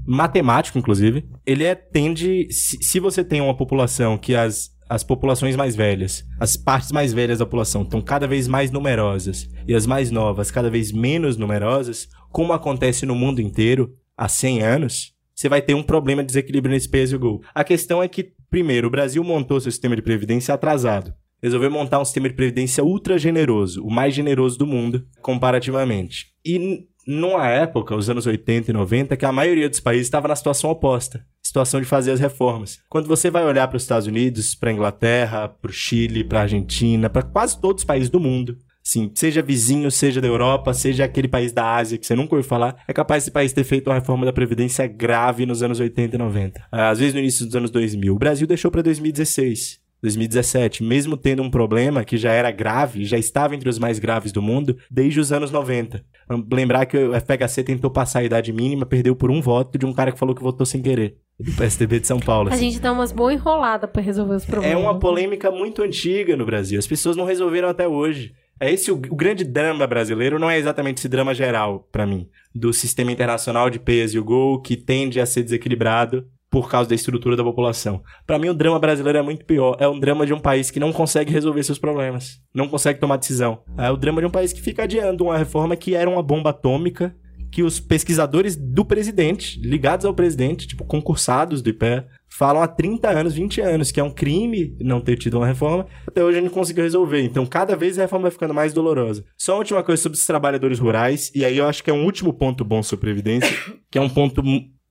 matemático, 0.06 0.78
inclusive, 0.78 1.28
ele 1.46 1.62
é, 1.62 1.74
tende... 1.74 2.48
Se, 2.50 2.78
se 2.82 2.98
você 2.98 3.22
tem 3.22 3.40
uma 3.40 3.56
população 3.56 4.18
que 4.18 4.34
as 4.34 4.70
as 4.90 5.04
populações 5.04 5.54
mais 5.54 5.76
velhas, 5.76 6.24
as 6.40 6.56
partes 6.56 6.90
mais 6.90 7.12
velhas 7.12 7.38
da 7.38 7.46
população 7.46 7.82
estão 7.82 8.02
cada 8.02 8.26
vez 8.26 8.48
mais 8.48 8.72
numerosas 8.72 9.48
e 9.68 9.72
as 9.72 9.86
mais 9.86 10.10
novas 10.10 10.50
cada 10.50 10.68
vez 10.68 10.90
menos 10.90 11.36
numerosas, 11.36 12.08
como 12.32 12.52
acontece 12.52 13.06
no 13.06 13.14
mundo 13.14 13.40
inteiro, 13.40 13.94
há 14.20 14.28
100 14.28 14.62
anos, 14.62 15.14
você 15.34 15.48
vai 15.48 15.62
ter 15.62 15.72
um 15.72 15.82
problema 15.82 16.22
de 16.22 16.26
desequilíbrio 16.26 16.74
nesse 16.74 16.88
pay 16.88 17.02
as 17.02 17.10
you 17.10 17.18
go. 17.18 17.42
A 17.54 17.64
questão 17.64 18.02
é 18.02 18.06
que, 18.06 18.32
primeiro, 18.50 18.88
o 18.88 18.90
Brasil 18.90 19.24
montou 19.24 19.58
seu 19.58 19.72
sistema 19.72 19.96
de 19.96 20.02
previdência 20.02 20.52
atrasado. 20.52 21.14
Resolveu 21.42 21.70
montar 21.70 21.98
um 21.98 22.04
sistema 22.04 22.28
de 22.28 22.34
previdência 22.34 22.84
ultra 22.84 23.18
generoso, 23.18 23.82
o 23.82 23.90
mais 23.90 24.14
generoso 24.14 24.58
do 24.58 24.66
mundo, 24.66 25.06
comparativamente. 25.22 26.26
E 26.44 26.86
numa 27.06 27.48
época, 27.48 27.96
os 27.96 28.10
anos 28.10 28.26
80 28.26 28.70
e 28.70 28.74
90, 28.74 29.16
que 29.16 29.24
a 29.24 29.32
maioria 29.32 29.70
dos 29.70 29.80
países 29.80 30.06
estava 30.06 30.28
na 30.28 30.36
situação 30.36 30.70
oposta 30.70 31.24
situação 31.50 31.80
de 31.80 31.86
fazer 31.86 32.12
as 32.12 32.20
reformas. 32.20 32.78
Quando 32.88 33.08
você 33.08 33.28
vai 33.28 33.44
olhar 33.44 33.66
para 33.66 33.76
os 33.76 33.82
Estados 33.82 34.06
Unidos, 34.06 34.54
para 34.54 34.70
a 34.70 34.72
Inglaterra, 34.72 35.48
para 35.48 35.70
o 35.70 35.74
Chile, 35.74 36.22
para 36.22 36.38
a 36.38 36.42
Argentina, 36.42 37.10
para 37.10 37.22
quase 37.22 37.60
todos 37.60 37.82
os 37.82 37.86
países 37.86 38.08
do 38.08 38.20
mundo, 38.20 38.56
Sim, 38.90 39.08
seja 39.14 39.40
vizinho, 39.40 39.88
seja 39.88 40.20
da 40.20 40.26
Europa, 40.26 40.74
seja 40.74 41.04
aquele 41.04 41.28
país 41.28 41.52
da 41.52 41.76
Ásia 41.76 41.96
que 41.96 42.04
você 42.04 42.16
nunca 42.16 42.34
ouviu 42.34 42.48
falar, 42.48 42.74
é 42.88 42.92
capaz 42.92 43.22
esse 43.22 43.30
país 43.30 43.52
ter 43.52 43.62
feito 43.62 43.86
uma 43.86 43.94
reforma 43.94 44.26
da 44.26 44.32
Previdência 44.32 44.84
grave 44.88 45.46
nos 45.46 45.62
anos 45.62 45.78
80 45.78 46.16
e 46.16 46.18
90. 46.18 46.66
Às 46.72 46.98
vezes 46.98 47.14
no 47.14 47.20
início 47.20 47.46
dos 47.46 47.54
anos 47.54 47.70
2000. 47.70 48.12
O 48.12 48.18
Brasil 48.18 48.48
deixou 48.48 48.68
para 48.68 48.82
2016. 48.82 49.78
2017, 50.02 50.82
mesmo 50.82 51.16
tendo 51.16 51.40
um 51.40 51.48
problema 51.48 52.02
que 52.02 52.16
já 52.16 52.32
era 52.32 52.50
grave, 52.50 53.04
já 53.04 53.16
estava 53.16 53.54
entre 53.54 53.68
os 53.68 53.78
mais 53.78 54.00
graves 54.00 54.32
do 54.32 54.42
mundo 54.42 54.76
desde 54.90 55.20
os 55.20 55.30
anos 55.30 55.52
90. 55.52 56.04
Lembrar 56.52 56.84
que 56.86 56.98
o 56.98 57.12
FHC 57.14 57.62
tentou 57.62 57.92
passar 57.92 58.18
a 58.20 58.24
idade 58.24 58.52
mínima, 58.52 58.84
perdeu 58.84 59.14
por 59.14 59.30
um 59.30 59.40
voto 59.40 59.78
de 59.78 59.86
um 59.86 59.92
cara 59.92 60.10
que 60.10 60.18
falou 60.18 60.34
que 60.34 60.42
votou 60.42 60.66
sem 60.66 60.82
querer. 60.82 61.16
Do 61.38 61.52
PSDB 61.52 62.00
de 62.00 62.08
São 62.08 62.18
Paulo. 62.18 62.50
A 62.50 62.54
assim. 62.54 62.70
gente 62.70 62.80
dá 62.80 62.92
umas 62.92 63.12
boas 63.12 63.34
enroladas 63.34 63.88
para 63.88 64.02
resolver 64.02 64.34
os 64.34 64.44
problemas. 64.44 64.76
É 64.76 64.76
uma 64.76 64.98
polêmica 64.98 65.48
muito 65.48 65.80
antiga 65.80 66.36
no 66.36 66.44
Brasil. 66.44 66.76
As 66.76 66.88
pessoas 66.88 67.16
não 67.16 67.24
resolveram 67.24 67.68
até 67.68 67.86
hoje. 67.86 68.34
É 68.60 68.70
esse 68.70 68.92
o, 68.92 68.94
o 68.94 69.16
grande 69.16 69.42
drama 69.42 69.86
brasileiro, 69.86 70.38
não 70.38 70.50
é 70.50 70.58
exatamente 70.58 70.98
esse 70.98 71.08
drama 71.08 71.34
geral, 71.34 71.88
para 71.90 72.06
mim, 72.06 72.28
do 72.54 72.72
sistema 72.72 73.10
internacional 73.10 73.70
de 73.70 73.78
pay 73.78 74.02
as 74.02 74.12
you 74.12 74.22
go, 74.22 74.60
que 74.60 74.76
tende 74.76 75.18
a 75.18 75.24
ser 75.24 75.42
desequilibrado 75.42 76.28
por 76.50 76.68
causa 76.68 76.88
da 76.88 76.94
estrutura 76.94 77.36
da 77.36 77.44
população. 77.44 78.02
Para 78.26 78.38
mim, 78.38 78.48
o 78.48 78.54
drama 78.54 78.78
brasileiro 78.78 79.18
é 79.18 79.22
muito 79.22 79.44
pior. 79.44 79.76
É 79.78 79.88
um 79.88 79.98
drama 79.98 80.26
de 80.26 80.34
um 80.34 80.40
país 80.40 80.70
que 80.70 80.80
não 80.80 80.92
consegue 80.92 81.32
resolver 81.32 81.62
seus 81.62 81.78
problemas, 81.78 82.40
não 82.52 82.68
consegue 82.68 82.98
tomar 82.98 83.16
decisão. 83.16 83.62
É 83.78 83.90
o 83.90 83.96
drama 83.96 84.20
de 84.20 84.26
um 84.26 84.30
país 84.30 84.52
que 84.52 84.60
fica 84.60 84.82
adiando 84.82 85.24
uma 85.24 85.38
reforma 85.38 85.76
que 85.76 85.94
era 85.94 86.10
uma 86.10 86.22
bomba 86.22 86.50
atômica 86.50 87.14
que 87.50 87.62
os 87.62 87.80
pesquisadores 87.80 88.54
do 88.54 88.84
presidente, 88.84 89.60
ligados 89.60 90.06
ao 90.06 90.14
presidente, 90.14 90.68
tipo 90.68 90.84
concursados 90.84 91.60
do 91.60 91.70
IPE, 91.70 92.04
falam 92.30 92.62
há 92.62 92.68
30 92.68 93.08
anos, 93.10 93.34
20 93.34 93.60
anos, 93.60 93.90
que 93.90 94.00
é 94.00 94.02
um 94.02 94.10
crime 94.10 94.76
não 94.80 95.00
ter 95.00 95.16
tido 95.16 95.36
uma 95.38 95.46
reforma, 95.46 95.86
até 96.06 96.22
hoje 96.24 96.38
a 96.38 96.40
gente 96.40 96.52
conseguiu 96.52 96.84
resolver. 96.84 97.22
Então, 97.22 97.44
cada 97.44 97.76
vez 97.76 97.98
a 97.98 98.02
reforma 98.02 98.24
vai 98.24 98.30
ficando 98.30 98.54
mais 98.54 98.72
dolorosa. 98.72 99.24
Só 99.36 99.52
uma 99.52 99.58
última 99.58 99.82
coisa 99.82 100.02
sobre 100.02 100.16
os 100.16 100.26
trabalhadores 100.26 100.78
rurais, 100.78 101.30
e 101.34 101.44
aí 101.44 101.58
eu 101.58 101.66
acho 101.66 101.82
que 101.82 101.90
é 101.90 101.94
um 101.94 102.04
último 102.04 102.32
ponto 102.32 102.64
bom 102.64 102.82
sobre 102.82 103.10
Previdência, 103.10 103.56
que 103.90 103.98
é 103.98 104.00
um 104.00 104.08
ponto 104.08 104.42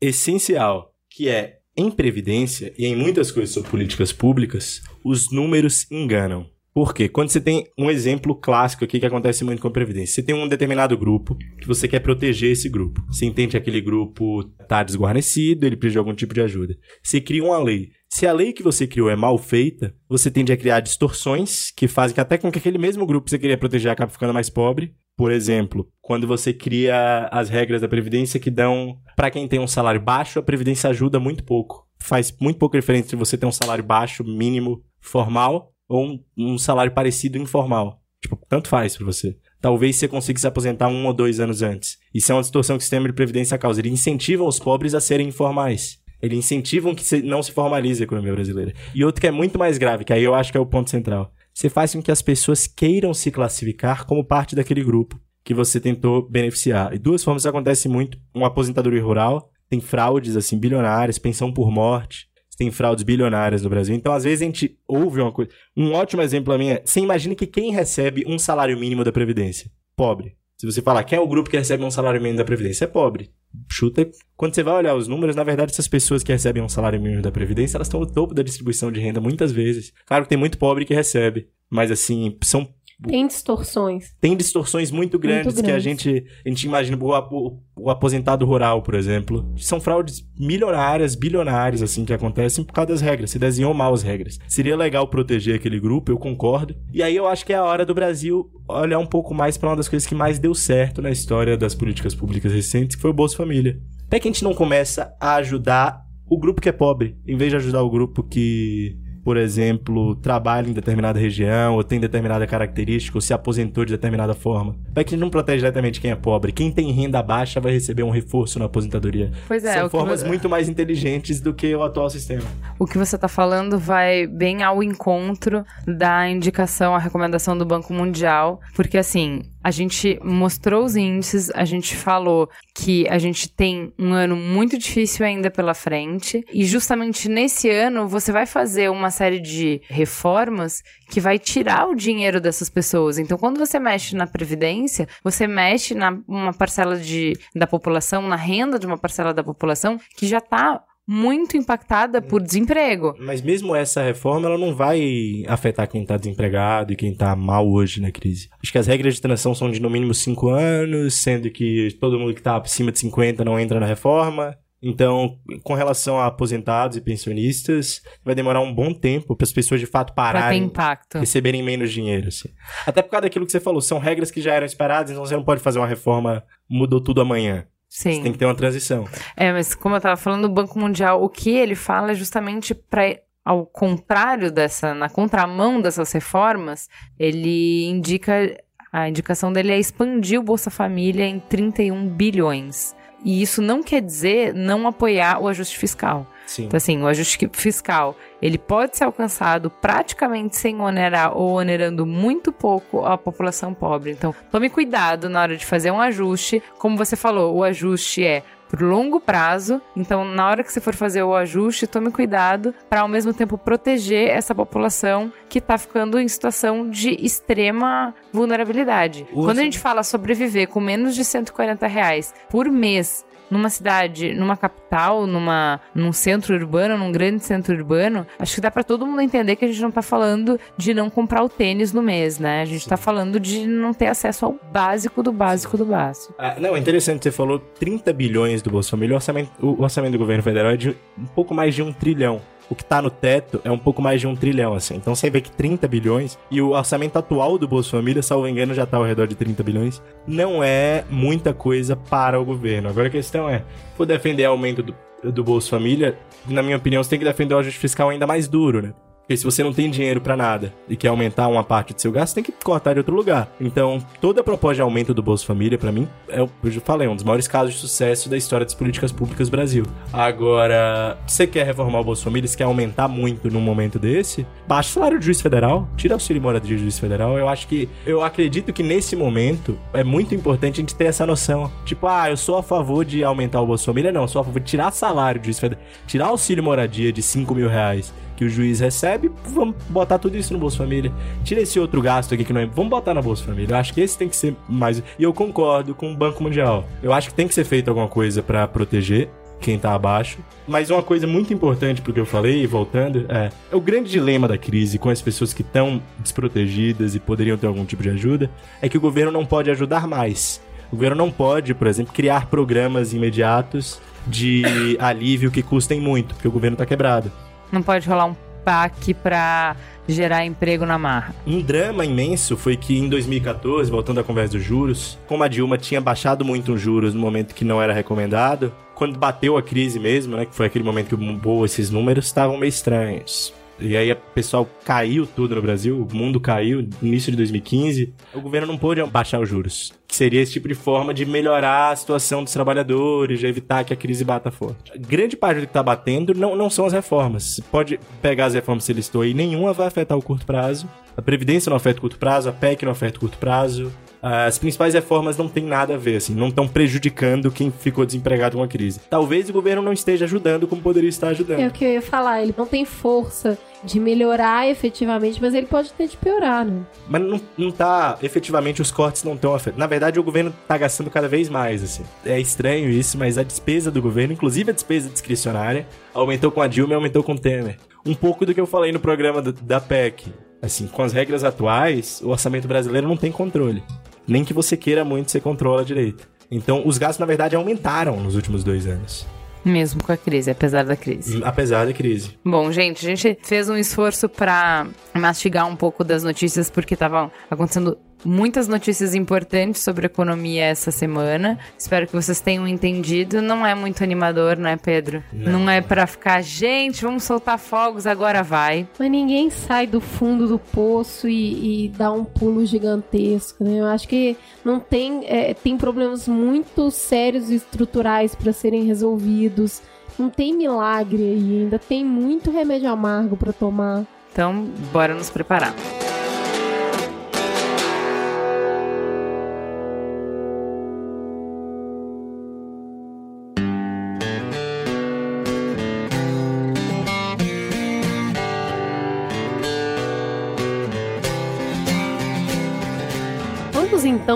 essencial, 0.01 0.93
que 1.09 1.29
é, 1.29 1.59
em 1.75 1.89
Previdência 1.89 2.73
e 2.77 2.85
em 2.85 2.95
muitas 2.95 3.31
coisas 3.31 3.53
sobre 3.53 3.69
políticas 3.69 4.11
públicas, 4.11 4.81
os 5.03 5.31
números 5.31 5.89
enganam. 5.89 6.45
Por 6.79 6.93
quê? 6.93 7.09
Quando 7.09 7.27
você 7.27 7.41
tem 7.41 7.65
um 7.77 7.91
exemplo 7.91 8.33
clássico 8.33 8.85
aqui 8.85 9.01
que 9.01 9.05
acontece 9.05 9.43
muito 9.43 9.61
com 9.61 9.67
a 9.67 9.71
Previdência, 9.71 10.15
você 10.15 10.23
tem 10.23 10.33
um 10.33 10.47
determinado 10.47 10.97
grupo 10.97 11.35
que 11.59 11.67
você 11.67 11.89
quer 11.89 11.99
proteger 11.99 12.53
esse 12.53 12.69
grupo. 12.69 13.03
Você 13.07 13.25
entende 13.25 13.51
que 13.51 13.57
aquele 13.57 13.81
grupo 13.81 14.49
está 14.61 14.81
desguarnecido, 14.81 15.65
ele 15.65 15.75
precisa 15.75 15.95
de 15.95 15.97
algum 15.97 16.15
tipo 16.15 16.33
de 16.33 16.39
ajuda. 16.39 16.77
Você 17.03 17.19
cria 17.19 17.43
uma 17.43 17.61
lei. 17.61 17.89
Se 18.07 18.25
a 18.25 18.31
lei 18.31 18.53
que 18.53 18.63
você 18.63 18.87
criou 18.87 19.09
é 19.09 19.15
mal 19.17 19.37
feita, 19.37 19.93
você 20.07 20.31
tende 20.31 20.53
a 20.53 20.57
criar 20.57 20.79
distorções 20.79 21.69
que 21.69 21.85
fazem 21.85 22.15
que 22.15 22.21
até 22.21 22.37
com 22.37 22.49
que 22.49 22.59
aquele 22.59 22.77
mesmo 22.77 23.05
grupo 23.05 23.25
que 23.25 23.31
você 23.31 23.39
queria 23.39 23.57
proteger 23.57 23.91
acabe 23.91 24.13
ficando 24.13 24.33
mais 24.33 24.49
pobre. 24.49 24.95
Por 25.17 25.33
exemplo, 25.33 25.85
quando 25.99 26.25
você 26.25 26.53
cria 26.53 27.27
as 27.29 27.49
regras 27.49 27.81
da 27.81 27.89
Previdência 27.89 28.39
que 28.39 28.49
dão 28.49 28.97
para 29.17 29.29
quem 29.29 29.49
tem 29.49 29.59
um 29.59 29.67
salário 29.67 29.99
baixo, 29.99 30.39
a 30.39 30.43
Previdência 30.43 30.89
ajuda 30.89 31.19
muito 31.19 31.43
pouco. 31.43 31.85
Faz 32.01 32.33
muito 32.39 32.57
pouca 32.57 32.79
diferença 32.79 33.09
se 33.09 33.17
você 33.17 33.37
tem 33.37 33.49
um 33.49 33.51
salário 33.51 33.83
baixo, 33.83 34.23
mínimo, 34.23 34.81
formal, 35.01 35.68
ou 35.89 36.05
um, 36.05 36.23
um 36.37 36.57
salário 36.57 36.93
parecido 36.93 37.37
informal. 37.37 38.01
Tipo, 38.21 38.37
tanto 38.47 38.69
faz 38.69 38.95
para 38.95 39.05
você. 39.05 39.35
Talvez 39.59 39.95
você 39.95 40.07
consiga 40.07 40.39
se 40.39 40.47
aposentar 40.47 40.87
um 40.87 41.05
ou 41.07 41.13
dois 41.13 41.39
anos 41.39 41.61
antes. 41.61 41.97
Isso 42.13 42.31
é 42.31 42.35
uma 42.35 42.41
distorção 42.41 42.77
que 42.77 42.81
o 42.81 42.83
sistema 42.83 43.07
de 43.07 43.13
previdência 43.13 43.57
causa. 43.57 43.81
Ele 43.81 43.89
incentiva 43.89 44.43
os 44.43 44.59
pobres 44.59 44.93
a 44.93 45.01
serem 45.01 45.27
informais. 45.27 45.99
Ele 46.21 46.35
incentivam 46.35 46.93
que 46.93 47.21
não 47.21 47.41
se 47.41 47.51
formalize 47.51 48.03
a 48.03 48.05
economia 48.05 48.33
brasileira. 48.33 48.73
E 48.93 49.03
outro 49.03 49.21
que 49.21 49.27
é 49.27 49.31
muito 49.31 49.57
mais 49.57 49.77
grave, 49.77 50.03
que 50.03 50.13
aí 50.13 50.23
eu 50.23 50.35
acho 50.35 50.51
que 50.51 50.57
é 50.57 50.61
o 50.61 50.65
ponto 50.65 50.89
central. 50.89 51.33
Você 51.53 51.69
faz 51.69 51.93
com 51.93 52.01
que 52.01 52.11
as 52.11 52.21
pessoas 52.21 52.67
queiram 52.67 53.13
se 53.13 53.31
classificar 53.31 54.05
como 54.05 54.23
parte 54.23 54.55
daquele 54.55 54.83
grupo 54.83 55.19
que 55.43 55.53
você 55.53 55.79
tentou 55.79 56.29
beneficiar. 56.29 56.93
E 56.93 56.99
duas 56.99 57.23
formas 57.23 57.45
acontecem 57.45 57.91
muito. 57.91 58.17
Uma 58.33 58.47
aposentadoria 58.47 59.03
rural, 59.03 59.49
tem 59.69 59.79
fraudes 59.79 60.35
assim 60.35 60.57
bilionárias, 60.57 61.17
pensão 61.17 61.53
por 61.53 61.71
morte, 61.71 62.28
tem 62.59 62.69
fraudes 62.69 63.05
bilionárias 63.05 63.63
no 63.63 63.69
Brasil. 63.69 63.95
Então, 63.95 64.13
às 64.13 64.25
vezes, 64.25 64.41
a 64.41 64.45
gente 64.45 64.77
ouve 64.85 65.21
uma 65.21 65.31
coisa. 65.31 65.49
Um 65.77 65.93
ótimo 65.93 66.21
exemplo 66.21 66.53
a 66.53 66.57
mim 66.57 66.71
é: 66.71 66.83
você 66.83 66.99
imagina 66.99 67.33
que 67.33 67.47
quem 67.47 67.71
recebe 67.71 68.25
um 68.27 68.37
salário 68.37 68.77
mínimo 68.77 69.01
da 69.01 69.13
Previdência? 69.13 69.71
Pobre. 69.95 70.35
Se 70.57 70.65
você 70.65 70.81
falar 70.81 71.05
quem 71.05 71.17
é 71.17 71.21
o 71.21 71.27
grupo 71.27 71.49
que 71.49 71.55
recebe 71.55 71.85
um 71.85 71.89
salário 71.89 72.19
mínimo 72.19 72.37
da 72.37 72.43
Previdência, 72.43 72.83
é 72.83 72.87
pobre. 72.87 73.31
Chuta. 73.71 74.11
Quando 74.35 74.53
você 74.53 74.61
vai 74.61 74.73
olhar 74.73 74.93
os 74.93 75.07
números, 75.07 75.33
na 75.37 75.43
verdade, 75.43 75.71
essas 75.71 75.87
pessoas 75.87 76.21
que 76.21 76.33
recebem 76.33 76.61
um 76.61 76.67
salário 76.67 77.01
mínimo 77.01 77.21
da 77.21 77.31
Previdência, 77.31 77.77
elas 77.77 77.87
estão 77.87 78.01
no 78.01 78.05
topo 78.05 78.33
da 78.33 78.43
distribuição 78.43 78.91
de 78.91 78.99
renda 78.99 79.21
muitas 79.21 79.53
vezes. 79.53 79.93
Claro 80.05 80.25
que 80.25 80.29
tem 80.29 80.37
muito 80.37 80.57
pobre 80.57 80.83
que 80.83 80.93
recebe, 80.93 81.47
mas 81.69 81.89
assim, 81.89 82.37
são 82.43 82.67
tem 83.07 83.27
distorções. 83.27 84.13
Tem 84.19 84.35
distorções 84.35 84.91
muito 84.91 85.17
grandes, 85.17 85.53
muito 85.53 85.63
que 85.65 85.71
a 85.71 85.79
gente, 85.79 86.25
a 86.45 86.49
gente 86.49 86.63
imagina. 86.63 86.97
O, 86.97 87.07
o, 87.07 87.59
o, 87.77 87.89
aposentado 87.89 88.45
rural, 88.45 88.81
por 88.81 88.93
exemplo. 88.93 89.53
São 89.57 89.79
fraudes 89.79 90.27
milionárias, 90.37 91.15
bilionárias, 91.15 91.81
assim, 91.81 92.03
que 92.03 92.13
acontecem 92.13 92.63
por 92.63 92.73
causa 92.73 92.89
das 92.89 93.01
regras. 93.01 93.31
Se 93.31 93.39
desenhou 93.39 93.73
mal 93.73 93.93
as 93.93 94.03
regras. 94.03 94.37
Seria 94.47 94.75
legal 94.75 95.07
proteger 95.07 95.55
aquele 95.55 95.79
grupo, 95.79 96.11
eu 96.11 96.17
concordo. 96.17 96.75
E 96.93 97.01
aí 97.01 97.15
eu 97.15 97.27
acho 97.27 97.45
que 97.45 97.53
é 97.53 97.57
a 97.57 97.63
hora 97.63 97.85
do 97.85 97.93
Brasil 97.93 98.49
olhar 98.67 98.99
um 98.99 99.05
pouco 99.05 99.33
mais 99.33 99.57
para 99.57 99.69
uma 99.69 99.75
das 99.77 99.87
coisas 99.87 100.07
que 100.07 100.15
mais 100.15 100.37
deu 100.37 100.53
certo 100.53 101.01
na 101.01 101.09
história 101.09 101.57
das 101.57 101.73
políticas 101.73 102.13
públicas 102.13 102.51
recentes, 102.51 102.95
que 102.95 103.01
foi 103.01 103.11
o 103.11 103.13
Bolsa 103.13 103.37
Família. 103.37 103.79
Até 104.07 104.19
que 104.19 104.27
a 104.27 104.31
gente 104.31 104.43
não 104.43 104.53
começa 104.53 105.15
a 105.19 105.35
ajudar 105.35 106.03
o 106.27 106.37
grupo 106.37 106.61
que 106.61 106.69
é 106.69 106.71
pobre, 106.71 107.17
em 107.27 107.37
vez 107.37 107.49
de 107.49 107.55
ajudar 107.55 107.81
o 107.81 107.89
grupo 107.89 108.23
que 108.23 108.97
por 109.29 109.37
exemplo, 109.37 110.15
trabalha 110.15 110.67
em 110.67 110.73
determinada 110.73 111.19
região, 111.19 111.75
ou 111.75 111.83
tem 111.83 111.99
determinada 111.99 112.47
característica, 112.47 113.15
ou 113.15 113.21
se 113.21 113.31
aposentou 113.31 113.85
de 113.85 113.91
determinada 113.91 114.33
forma. 114.33 114.75
Vai 114.91 115.03
que 115.03 115.15
não 115.15 115.29
protege 115.29 115.59
diretamente 115.59 116.01
quem 116.01 116.09
é 116.09 116.15
pobre. 116.15 116.51
Quem 116.51 116.71
tem 116.71 116.91
renda 116.91 117.21
baixa 117.21 117.61
vai 117.61 117.71
receber 117.71 118.01
um 118.01 118.09
reforço 118.09 118.57
na 118.57 118.65
aposentadoria. 118.65 119.29
Pois 119.47 119.63
é. 119.63 119.73
São 119.73 119.87
formas 119.87 120.23
muito 120.23 120.49
mais 120.49 120.67
inteligentes 120.67 121.39
do 121.39 121.53
que 121.53 121.75
o 121.75 121.83
atual 121.83 122.09
sistema. 122.09 122.41
O 122.79 122.87
que 122.87 122.97
você 122.97 123.17
está 123.17 123.27
falando 123.27 123.77
vai 123.77 124.25
bem 124.25 124.63
ao 124.63 124.81
encontro 124.81 125.63
da 125.85 126.27
indicação, 126.27 126.95
a 126.95 126.97
recomendação 126.97 127.55
do 127.55 127.67
Banco 127.67 127.93
Mundial, 127.93 128.59
porque 128.75 128.97
assim, 128.97 129.43
a 129.63 129.71
gente 129.71 130.19
mostrou 130.23 130.85
os 130.85 130.95
índices, 130.95 131.49
a 131.51 131.65
gente 131.65 131.95
falou 131.95 132.49
que 132.73 133.07
a 133.09 133.17
gente 133.17 133.49
tem 133.49 133.93
um 133.99 134.13
ano 134.13 134.35
muito 134.35 134.77
difícil 134.77 135.25
ainda 135.25 135.51
pela 135.51 135.73
frente, 135.73 136.43
e 136.51 136.63
justamente 136.65 137.27
nesse 137.27 137.69
ano 137.69 138.07
você 138.07 138.31
vai 138.31 138.45
fazer 138.45 138.89
uma 138.89 139.11
série 139.11 139.39
de 139.39 139.81
reformas 139.89 140.81
que 141.09 141.19
vai 141.19 141.37
tirar 141.37 141.87
o 141.89 141.95
dinheiro 141.95 142.39
dessas 142.39 142.69
pessoas. 142.69 143.17
Então, 143.17 143.37
quando 143.37 143.57
você 143.57 143.79
mexe 143.79 144.15
na 144.15 144.27
previdência, 144.27 145.07
você 145.23 145.47
mexe 145.47 145.93
na 145.93 146.17
uma 146.27 146.53
parcela 146.53 146.97
de, 146.97 147.37
da 147.55 147.67
população, 147.67 148.21
na 148.21 148.35
renda 148.35 148.79
de 148.79 148.85
uma 148.85 148.97
parcela 148.97 149.33
da 149.33 149.43
população 149.43 149.99
que 150.15 150.27
já 150.27 150.37
está 150.37 150.81
muito 151.11 151.57
impactada 151.57 152.21
por 152.21 152.39
desemprego. 152.39 153.15
Mas 153.19 153.41
mesmo 153.41 153.75
essa 153.75 154.03
reforma, 154.03 154.47
ela 154.47 154.59
não 154.59 154.75
vai 154.75 155.43
afetar 155.47 155.89
quem 155.89 156.03
está 156.03 156.15
desempregado 156.15 156.93
e 156.93 156.95
quem 156.95 157.11
está 157.11 157.35
mal 157.35 157.67
hoje 157.67 157.99
na 157.99 158.11
crise. 158.11 158.47
Acho 158.61 158.71
que 158.71 158.77
as 158.77 158.85
regras 158.85 159.15
de 159.15 159.21
transição 159.21 159.55
são 159.55 159.71
de 159.71 159.81
no 159.81 159.89
mínimo 159.89 160.13
5 160.13 160.49
anos, 160.49 161.15
sendo 161.15 161.49
que 161.49 161.97
todo 161.99 162.19
mundo 162.19 162.35
que 162.35 162.41
está 162.41 162.57
acima 162.57 162.91
de 162.91 162.99
50 162.99 163.43
não 163.43 163.59
entra 163.59 163.79
na 163.79 163.87
reforma. 163.87 164.55
Então, 164.83 165.39
com 165.63 165.73
relação 165.73 166.19
a 166.19 166.27
aposentados 166.27 166.95
e 166.95 167.01
pensionistas, 167.01 168.03
vai 168.23 168.35
demorar 168.35 168.61
um 168.61 168.71
bom 168.71 168.93
tempo 168.93 169.35
para 169.35 169.45
as 169.45 169.51
pessoas 169.51 169.79
de 169.79 169.87
fato 169.87 170.13
pararem, 170.13 170.71
receberem 171.15 171.63
menos 171.63 171.91
dinheiro. 171.91 172.27
Assim. 172.27 172.49
Até 172.85 173.01
por 173.01 173.09
causa 173.09 173.23
daquilo 173.23 173.47
que 173.47 173.51
você 173.51 173.59
falou, 173.59 173.81
são 173.81 173.97
regras 173.97 174.29
que 174.29 174.41
já 174.41 174.53
eram 174.53 174.67
esperadas, 174.67 175.09
então 175.09 175.25
você 175.25 175.35
não 175.35 175.43
pode 175.43 175.59
fazer 175.59 175.79
uma 175.79 175.87
reforma, 175.87 176.43
mudou 176.69 177.01
tudo 177.01 177.19
amanhã. 177.19 177.65
Sim. 177.89 178.13
Você 178.13 178.21
tem 178.21 178.31
que 178.31 178.37
ter 178.37 178.45
uma 178.45 178.55
transição. 178.55 179.05
É, 179.35 179.51
mas 179.51 179.73
como 179.73 179.95
eu 179.95 179.97
estava 179.97 180.15
falando, 180.15 180.45
o 180.45 180.49
Banco 180.49 180.77
Mundial, 180.77 181.23
o 181.23 181.27
que 181.27 181.49
ele 181.49 181.75
fala 181.75 182.11
é 182.11 182.15
justamente 182.15 182.75
para 182.75 183.19
ao 183.43 183.65
contrário 183.65 184.51
dessa, 184.51 184.93
na 184.93 185.09
contramão 185.09 185.81
dessas 185.81 186.11
reformas, 186.11 186.87
ele 187.17 187.85
indica 187.85 188.55
a 188.91 189.09
indicação 189.09 189.51
dele 189.51 189.71
é 189.71 189.79
expandir 189.79 190.39
o 190.39 190.43
Bolsa 190.43 190.69
Família 190.69 191.25
em 191.25 191.39
31 191.39 192.07
bilhões. 192.09 192.95
E 193.23 193.41
isso 193.41 193.61
não 193.61 193.83
quer 193.83 194.01
dizer 194.01 194.53
não 194.53 194.87
apoiar 194.87 195.39
o 195.39 195.47
ajuste 195.47 195.77
fiscal. 195.77 196.27
Sim. 196.49 196.65
Então, 196.65 196.77
assim, 196.77 196.99
o 196.99 197.05
ajuste 197.05 197.47
fiscal, 197.53 198.15
ele 198.41 198.57
pode 198.57 198.97
ser 198.97 199.03
alcançado 199.03 199.69
praticamente 199.69 200.57
sem 200.57 200.81
onerar 200.81 201.37
ou 201.37 201.51
onerando 201.51 202.07
muito 202.07 202.51
pouco 202.51 203.05
a 203.05 203.15
população 203.15 203.71
pobre. 203.71 204.09
Então, 204.09 204.33
tome 204.51 204.67
cuidado 204.67 205.29
na 205.29 205.43
hora 205.43 205.55
de 205.55 205.63
fazer 205.63 205.91
um 205.91 206.01
ajuste. 206.01 206.63
Como 206.79 206.97
você 206.97 207.15
falou, 207.15 207.55
o 207.55 207.63
ajuste 207.63 208.25
é 208.25 208.41
por 208.67 208.81
longo 208.81 209.19
prazo. 209.19 209.79
Então, 209.95 210.25
na 210.25 210.49
hora 210.49 210.63
que 210.63 210.73
você 210.73 210.81
for 210.81 210.95
fazer 210.95 211.21
o 211.21 211.35
ajuste, 211.35 211.85
tome 211.85 212.09
cuidado 212.09 212.73
para 212.89 213.01
ao 213.01 213.07
mesmo 213.07 213.31
tempo 213.31 213.55
proteger 213.55 214.29
essa 214.29 214.55
população 214.55 215.31
que 215.47 215.59
está 215.59 215.77
ficando 215.77 216.19
em 216.19 216.27
situação 216.27 216.89
de 216.89 217.11
extrema 217.23 218.13
vulnerabilidade. 218.33 219.27
Quando 219.33 219.59
a 219.59 219.63
gente 219.63 219.77
fala 219.77 220.01
sobreviver 220.01 220.67
com 220.67 220.79
menos 220.79 221.13
de 221.13 221.23
140 221.23 221.85
reais 221.85 222.33
por 222.49 222.69
mês 222.71 223.23
numa 223.49 223.69
cidade, 223.69 224.33
numa 224.33 224.55
capital, 224.55 225.25
numa, 225.25 225.79
num 225.93 226.11
centro 226.11 226.55
urbano, 226.55 226.97
num 226.97 227.11
grande 227.11 227.43
centro 227.43 227.75
urbano, 227.75 228.25
acho 228.37 228.55
que 228.55 228.61
dá 228.61 228.71
para 228.71 228.83
todo 228.83 229.05
mundo 229.05 229.21
entender 229.21 229.55
que 229.55 229.65
a 229.65 229.67
gente 229.67 229.81
não 229.81 229.91
tá 229.91 230.01
falando 230.01 230.59
de 230.77 230.93
não 230.93 231.09
comprar 231.09 231.43
o 231.43 231.49
tênis 231.49 231.93
no 231.93 232.01
mês, 232.01 232.39
né? 232.39 232.61
A 232.61 232.65
gente 232.65 232.83
Sim. 232.83 232.89
tá 232.89 232.97
falando 232.97 233.39
de 233.39 233.67
não 233.67 233.93
ter 233.93 234.07
acesso 234.07 234.45
ao 234.45 234.55
básico 234.71 235.23
do 235.23 235.31
básico 235.31 235.77
do 235.77 235.85
básico. 235.85 236.33
Ah, 236.37 236.55
não, 236.59 236.75
é 236.75 236.79
interessante, 236.79 237.23
você 237.23 237.31
falou 237.31 237.59
30 237.59 238.11
bilhões 238.13 238.61
do 238.61 238.69
Bolsa 238.69 238.91
Família, 238.91 239.13
o 239.13 239.17
orçamento, 239.17 239.51
o 239.59 239.81
orçamento 239.81 240.13
do 240.13 240.19
governo 240.19 240.43
federal 240.43 240.71
é 240.71 240.77
de 240.77 240.89
um 241.17 241.25
pouco 241.35 241.53
mais 241.53 241.73
de 241.73 241.81
um 241.81 241.91
trilhão 241.91 242.41
o 242.69 242.75
que 242.75 242.85
tá 242.85 243.01
no 243.01 243.09
teto 243.09 243.59
é 243.63 243.71
um 243.71 243.77
pouco 243.77 244.01
mais 244.01 244.21
de 244.21 244.27
um 244.27 244.35
trilhão, 244.35 244.73
assim. 244.73 244.95
Então 244.95 245.15
você 245.15 245.29
vê 245.29 245.41
que 245.41 245.51
30 245.51 245.87
bilhões, 245.87 246.37
e 246.51 246.61
o 246.61 246.71
orçamento 246.71 247.17
atual 247.17 247.57
do 247.57 247.67
Bolsa 247.67 247.91
Família, 247.91 248.21
salvo 248.21 248.47
engano, 248.47 248.73
já 248.73 248.85
tá 248.85 248.97
ao 248.97 249.03
redor 249.03 249.27
de 249.27 249.35
30 249.35 249.63
bilhões, 249.63 250.01
não 250.27 250.63
é 250.63 251.03
muita 251.09 251.53
coisa 251.53 251.95
para 251.95 252.39
o 252.39 252.45
governo. 252.45 252.89
Agora 252.89 253.07
a 253.07 253.11
questão 253.11 253.49
é, 253.49 253.63
for 253.95 254.05
defender 254.05 254.45
aumento 254.45 254.83
do, 254.83 254.95
do 255.23 255.43
Bolsa 255.43 255.69
Família, 255.69 256.17
na 256.47 256.61
minha 256.61 256.77
opinião, 256.77 257.03
você 257.03 257.09
tem 257.09 257.19
que 257.19 257.25
defender 257.25 257.53
o 257.53 257.57
ajuste 257.57 257.79
fiscal 257.79 258.09
ainda 258.09 258.27
mais 258.27 258.47
duro, 258.47 258.81
né? 258.81 258.93
Porque 259.29 259.37
se 259.37 259.45
você 259.45 259.63
não 259.63 259.71
tem 259.71 259.91
dinheiro 259.91 260.19
para 260.19 260.35
nada 260.35 260.73
e 260.89 260.97
quer 260.97 261.09
aumentar 261.09 261.47
uma 261.49 261.63
parte 261.63 261.93
do 261.93 262.01
seu 262.01 262.11
gasto, 262.11 262.33
tem 262.33 262.43
que 262.43 262.51
cortar 262.51 262.93
de 262.93 262.99
outro 263.01 263.15
lugar. 263.15 263.47
Então, 263.61 264.03
toda 264.19 264.41
a 264.41 264.43
proposta 264.43 264.77
de 264.77 264.81
aumento 264.81 265.13
do 265.13 265.21
Bolsa 265.21 265.45
Família, 265.45 265.77
para 265.77 265.91
mim, 265.91 266.09
é, 266.27 266.41
eu 266.41 266.49
já 266.63 266.81
falei, 266.81 267.07
um 267.07 267.15
dos 267.15 267.23
maiores 267.23 267.47
casos 267.47 267.75
de 267.75 267.79
sucesso 267.79 268.27
da 268.27 268.35
história 268.35 268.65
das 268.65 268.73
políticas 268.73 269.11
públicas 269.11 269.47
do 269.47 269.51
Brasil. 269.51 269.85
Agora, 270.11 271.15
você 271.27 271.45
quer 271.45 271.63
reformar 271.63 271.99
o 271.99 272.03
Bolsa 272.03 272.23
Família, 272.23 272.47
você 272.47 272.57
quer 272.57 272.63
aumentar 272.63 273.07
muito 273.07 273.51
num 273.51 273.61
momento 273.61 273.99
desse, 273.99 274.47
baixa 274.67 274.89
o 274.89 274.93
salário 274.93 275.19
do 275.19 275.23
juiz 275.23 275.39
federal, 275.39 275.87
tira 275.95 276.13
o 276.13 276.15
auxílio 276.15 276.41
moradia 276.41 276.75
do 276.75 276.81
juiz 276.81 276.97
federal. 276.97 277.37
Eu 277.37 277.47
acho 277.47 277.67
que, 277.67 277.87
eu 278.07 278.23
acredito 278.23 278.73
que 278.73 278.81
nesse 278.81 279.15
momento 279.15 279.77
é 279.93 280.03
muito 280.03 280.33
importante 280.33 280.77
a 280.77 280.81
gente 280.81 280.95
ter 280.95 281.05
essa 281.05 281.27
noção. 281.27 281.71
Tipo, 281.85 282.07
ah, 282.07 282.31
eu 282.31 282.37
sou 282.37 282.57
a 282.57 282.63
favor 282.63 283.05
de 283.05 283.23
aumentar 283.23 283.61
o 283.61 283.67
Bolsa 283.67 283.85
Família. 283.85 284.11
Não, 284.11 284.23
eu 284.23 284.27
sou 284.27 284.41
a 284.41 284.43
favor 284.43 284.59
de 284.59 284.65
tirar 284.65 284.89
salário 284.89 285.39
do 285.39 285.45
juiz 285.45 285.59
federal, 285.59 285.83
tirar 286.07 286.25
auxílio 286.29 286.63
moradia 286.63 287.13
de 287.13 287.21
5 287.21 287.53
mil 287.53 287.69
reais 287.69 288.11
que 288.39 288.45
o 288.45 288.49
juiz 288.49 288.79
recebe, 288.79 289.29
vamos 289.49 289.75
botar 289.89 290.17
tudo 290.17 290.37
isso 290.37 290.53
no 290.53 290.59
Bolsa 290.59 290.77
Família. 290.77 291.11
Tira 291.43 291.59
esse 291.59 291.77
outro 291.77 292.01
gasto 292.01 292.33
aqui 292.33 292.45
que 292.45 292.53
não 292.53 292.61
é. 292.61 292.65
Vamos 292.65 292.89
botar 292.89 293.13
na 293.13 293.21
Bolsa 293.21 293.43
Família. 293.43 293.73
Eu 293.73 293.77
acho 293.77 293.93
que 293.93 293.99
esse 293.99 294.17
tem 294.17 294.29
que 294.29 294.35
ser 294.37 294.55
mais. 294.69 295.03
E 295.19 295.23
eu 295.23 295.33
concordo 295.33 295.93
com 295.93 296.13
o 296.13 296.15
Banco 296.15 296.41
Mundial. 296.41 296.87
Eu 297.03 297.11
acho 297.11 297.27
que 297.27 297.33
tem 297.33 297.49
que 297.49 297.53
ser 297.53 297.65
feito 297.65 297.89
alguma 297.89 298.07
coisa 298.07 298.41
para 298.41 298.65
proteger 298.65 299.29
quem 299.59 299.77
tá 299.77 299.93
abaixo. 299.93 300.37
Mas 300.65 300.89
uma 300.89 301.03
coisa 301.03 301.27
muito 301.27 301.53
importante 301.53 302.01
pro 302.01 302.13
que 302.13 302.19
eu 302.21 302.25
falei, 302.25 302.65
voltando, 302.65 303.25
é, 303.27 303.49
é 303.69 303.75
o 303.75 303.81
grande 303.81 304.09
dilema 304.09 304.47
da 304.47 304.57
crise 304.57 304.97
com 304.97 305.09
as 305.09 305.21
pessoas 305.21 305.53
que 305.53 305.61
estão 305.61 306.01
desprotegidas 306.19 307.15
e 307.15 307.19
poderiam 307.19 307.57
ter 307.57 307.67
algum 307.67 307.83
tipo 307.83 308.01
de 308.01 308.09
ajuda, 308.09 308.49
é 308.81 308.87
que 308.87 308.97
o 308.97 309.01
governo 309.01 309.33
não 309.33 309.45
pode 309.45 309.69
ajudar 309.69 310.07
mais. 310.07 310.61
O 310.89 310.95
governo 310.95 311.17
não 311.17 311.29
pode, 311.29 311.73
por 311.73 311.87
exemplo, 311.87 312.13
criar 312.13 312.45
programas 312.45 313.11
imediatos 313.11 313.99
de 314.25 314.95
alívio 314.97 315.51
que 315.51 315.61
custem 315.61 315.99
muito, 315.99 316.35
porque 316.35 316.47
o 316.47 316.51
governo 316.51 316.77
tá 316.77 316.85
quebrado. 316.85 317.29
Não 317.71 317.81
pode 317.81 318.07
rolar 318.07 318.25
um 318.25 318.35
PAC 318.63 319.13
para 319.13 319.75
gerar 320.07 320.45
emprego 320.45 320.85
na 320.85 320.97
marra. 320.97 321.35
Um 321.45 321.61
drama 321.61 322.05
imenso 322.05 322.57
foi 322.57 322.75
que 322.75 322.97
em 322.97 323.07
2014, 323.07 323.89
voltando 323.89 324.19
à 324.19 324.23
conversa 324.23 324.53
dos 324.53 324.63
juros, 324.63 325.17
como 325.27 325.43
a 325.43 325.47
Dilma 325.47 325.77
tinha 325.77 326.01
baixado 326.01 326.43
muito 326.43 326.73
os 326.73 326.81
juros 326.81 327.13
no 327.13 327.19
momento 327.19 327.53
que 327.53 327.63
não 327.63 327.81
era 327.81 327.93
recomendado, 327.93 328.73
quando 328.95 329.17
bateu 329.17 329.55
a 329.57 329.63
crise 329.63 329.99
mesmo, 329.99 330.35
né, 330.35 330.45
que 330.45 330.55
foi 330.55 330.65
aquele 330.65 330.83
momento 330.83 331.09
que 331.09 331.15
bombou 331.15 331.63
esses 331.63 331.89
números, 331.89 332.25
estavam 332.25 332.57
meio 332.57 332.69
estranhos. 332.69 333.53
E 333.79 333.95
aí 333.95 334.11
o 334.11 334.15
pessoal 334.35 334.67
caiu 334.83 335.25
tudo 335.25 335.55
no 335.55 335.61
Brasil, 335.61 336.05
o 336.11 336.15
mundo 336.15 336.39
caiu 336.39 336.85
início 337.01 337.31
de 337.31 337.37
2015. 337.37 338.13
O 338.33 338.41
governo 338.41 338.67
não 338.67 338.77
pôde 338.77 339.01
baixar 339.05 339.39
os 339.39 339.47
juros. 339.47 339.93
Que 340.09 340.15
seria 340.15 340.41
esse 340.41 340.53
tipo 340.53 340.67
de 340.67 340.73
forma 340.73 341.13
de 341.13 341.23
melhorar 341.23 341.91
a 341.91 341.95
situação 341.95 342.43
dos 342.43 342.51
trabalhadores, 342.51 343.39
de 343.39 343.45
evitar 343.45 343.83
que 343.83 343.93
a 343.93 343.95
crise 343.95 344.25
bata 344.25 344.49
forte. 344.49 344.91
Grande 344.97 345.37
parte 345.37 345.57
do 345.57 345.61
que 345.61 345.67
está 345.67 345.83
batendo 345.83 346.33
não, 346.33 346.55
não 346.55 346.67
são 346.67 346.87
as 346.87 346.93
reformas. 346.93 347.43
Você 347.43 347.61
pode 347.61 347.99
pegar 348.19 348.45
as 348.45 348.55
reformas 348.55 348.83
que 348.83 348.87
você 348.87 348.93
listou 348.93 349.21
aí, 349.21 349.35
nenhuma 349.35 349.71
vai 349.71 349.85
afetar 349.85 350.17
o 350.17 350.21
curto 350.21 350.47
prazo. 350.47 350.89
A 351.15 351.21
Previdência 351.21 351.69
não 351.69 351.77
afeta 351.77 351.99
o 351.99 352.01
curto 352.01 352.17
prazo, 352.17 352.49
a 352.49 352.51
PEC 352.51 352.85
não 352.85 352.91
afeta 352.91 353.17
o 353.17 353.19
curto 353.19 353.37
prazo. 353.37 353.93
As 354.21 354.57
principais 354.57 354.95
reformas 354.95 355.37
não 355.37 355.47
têm 355.47 355.63
nada 355.63 355.93
a 355.93 355.97
ver, 355.97 356.17
assim, 356.17 356.33
não 356.33 356.49
estão 356.49 356.67
prejudicando 356.67 357.51
quem 357.51 357.71
ficou 357.71 358.05
desempregado 358.05 358.57
com 358.57 358.63
a 358.63 358.67
crise. 358.67 358.99
Talvez 359.09 359.49
o 359.49 359.53
governo 359.53 359.81
não 359.81 359.93
esteja 359.93 360.25
ajudando 360.25 360.67
como 360.67 360.81
poderia 360.81 361.07
estar 361.07 361.29
ajudando. 361.29 361.59
É 361.59 361.67
o 361.67 361.71
que 361.71 361.85
eu 361.85 361.93
ia 361.93 362.01
falar, 362.01 362.41
ele 362.41 362.53
não 362.57 362.65
tem 362.65 362.83
força 362.83 363.57
de 363.83 363.99
melhorar 363.99 364.67
efetivamente, 364.67 365.41
mas 365.41 365.53
ele 365.53 365.67
pode 365.67 365.91
ter 365.93 366.07
de 366.07 366.17
piorar, 366.17 366.65
né? 366.65 366.81
Mas 367.07 367.21
não, 367.21 367.41
não 367.57 367.71
tá, 367.71 368.17
efetivamente 368.21 368.81
os 368.81 368.91
cortes 368.91 369.23
não 369.23 369.33
estão 369.33 369.53
afetando. 369.53 369.79
Na 369.79 369.87
verdade, 369.87 370.19
o 370.19 370.23
governo 370.23 370.53
tá 370.67 370.77
gastando 370.77 371.09
cada 371.09 371.27
vez 371.27 371.49
mais, 371.49 371.83
assim. 371.83 372.03
É 372.25 372.39
estranho 372.39 372.89
isso, 372.89 373.17
mas 373.17 373.37
a 373.37 373.43
despesa 373.43 373.89
do 373.89 374.01
governo, 374.01 374.33
inclusive 374.33 374.71
a 374.71 374.73
despesa 374.73 375.09
discricionária, 375.09 375.87
aumentou 376.13 376.51
com 376.51 376.61
a 376.61 376.67
Dilma 376.67 376.93
e 376.93 376.95
aumentou 376.95 377.23
com 377.23 377.33
o 377.33 377.39
Temer. 377.39 377.77
Um 378.05 378.15
pouco 378.15 378.45
do 378.45 378.53
que 378.53 378.61
eu 378.61 378.67
falei 378.67 378.91
no 378.91 378.99
programa 378.99 379.41
do, 379.41 379.53
da 379.53 379.79
PEC. 379.79 380.33
Assim, 380.61 380.87
com 380.87 381.01
as 381.03 381.13
regras 381.13 381.43
atuais, 381.43 382.21
o 382.21 382.29
orçamento 382.29 382.67
brasileiro 382.67 383.07
não 383.07 383.15
tem 383.15 383.31
controle 383.31 383.81
nem 384.29 384.45
que 384.45 384.53
você 384.53 384.77
queira 384.77 385.03
muito, 385.03 385.31
você 385.31 385.39
controla 385.41 385.83
direito. 385.83 386.29
Então, 386.51 386.83
os 386.85 386.97
gastos, 386.97 387.19
na 387.19 387.25
verdade, 387.25 387.55
aumentaram 387.55 388.19
nos 388.19 388.35
últimos 388.35 388.63
dois 388.63 388.85
anos. 388.85 389.25
Mesmo 389.63 390.03
com 390.03 390.11
a 390.11 390.17
crise, 390.17 390.49
apesar 390.49 390.85
da 390.85 390.95
crise. 390.95 391.41
Apesar 391.43 391.85
da 391.85 391.93
crise. 391.93 392.37
Bom, 392.43 392.71
gente, 392.71 393.05
a 393.05 393.15
gente 393.15 393.37
fez 393.43 393.69
um 393.69 393.75
esforço 393.75 394.29
para 394.29 394.87
mastigar 395.13 395.67
um 395.67 395.75
pouco 395.75 396.03
das 396.03 396.23
notícias 396.23 396.69
porque 396.69 396.93
estavam 396.93 397.31
acontecendo 397.49 397.97
muitas 398.23 398.67
notícias 398.67 399.15
importantes 399.15 399.81
sobre 399.81 400.05
economia 400.05 400.65
essa 400.65 400.91
semana. 400.91 401.57
Espero 401.77 402.07
que 402.07 402.13
vocês 402.13 402.39
tenham 402.39 402.67
entendido. 402.67 403.41
Não 403.41 403.65
é 403.65 403.73
muito 403.73 404.03
animador, 404.03 404.57
né, 404.57 404.77
Pedro? 404.77 405.23
Não, 405.31 405.59
Não 405.59 405.69
é 405.69 405.81
para 405.81 406.05
ficar, 406.07 406.41
gente, 406.41 407.03
vamos 407.03 407.23
soltar 407.23 407.57
fogos, 407.57 408.05
agora 408.05 408.43
vai. 408.43 408.87
Mas 408.97 409.09
ninguém 409.09 409.49
sai 409.49 409.87
do 409.87 410.01
fundo 410.01 410.47
do 410.47 410.59
poço 410.59 411.27
e, 411.27 411.85
e 411.85 411.89
dá 411.89 412.11
um 412.11 412.23
pulo 412.23 412.65
gigantesco, 412.65 413.63
né? 413.63 413.79
Eu 413.79 413.85
acho 413.85 414.07
que 414.07 414.37
não 414.63 414.79
tem, 414.79 415.25
é, 415.25 415.53
tem 415.53 415.77
problemas 415.77 416.27
muito 416.27 416.91
sérios 416.91 417.49
e 417.49 417.55
estruturais 417.55 418.35
para 418.35 418.51
serem 418.51 418.83
resolvidos. 418.83 419.81
Não 420.17 420.29
tem 420.29 420.53
milagre 420.53 421.23
aí, 421.23 421.61
ainda 421.61 421.79
tem 421.79 422.03
muito 422.03 422.51
remédio 422.51 422.89
amargo 422.89 423.37
para 423.37 423.53
tomar. 423.53 424.05
Então, 424.31 424.67
bora 424.91 425.13
nos 425.13 425.29
preparar. 425.29 425.73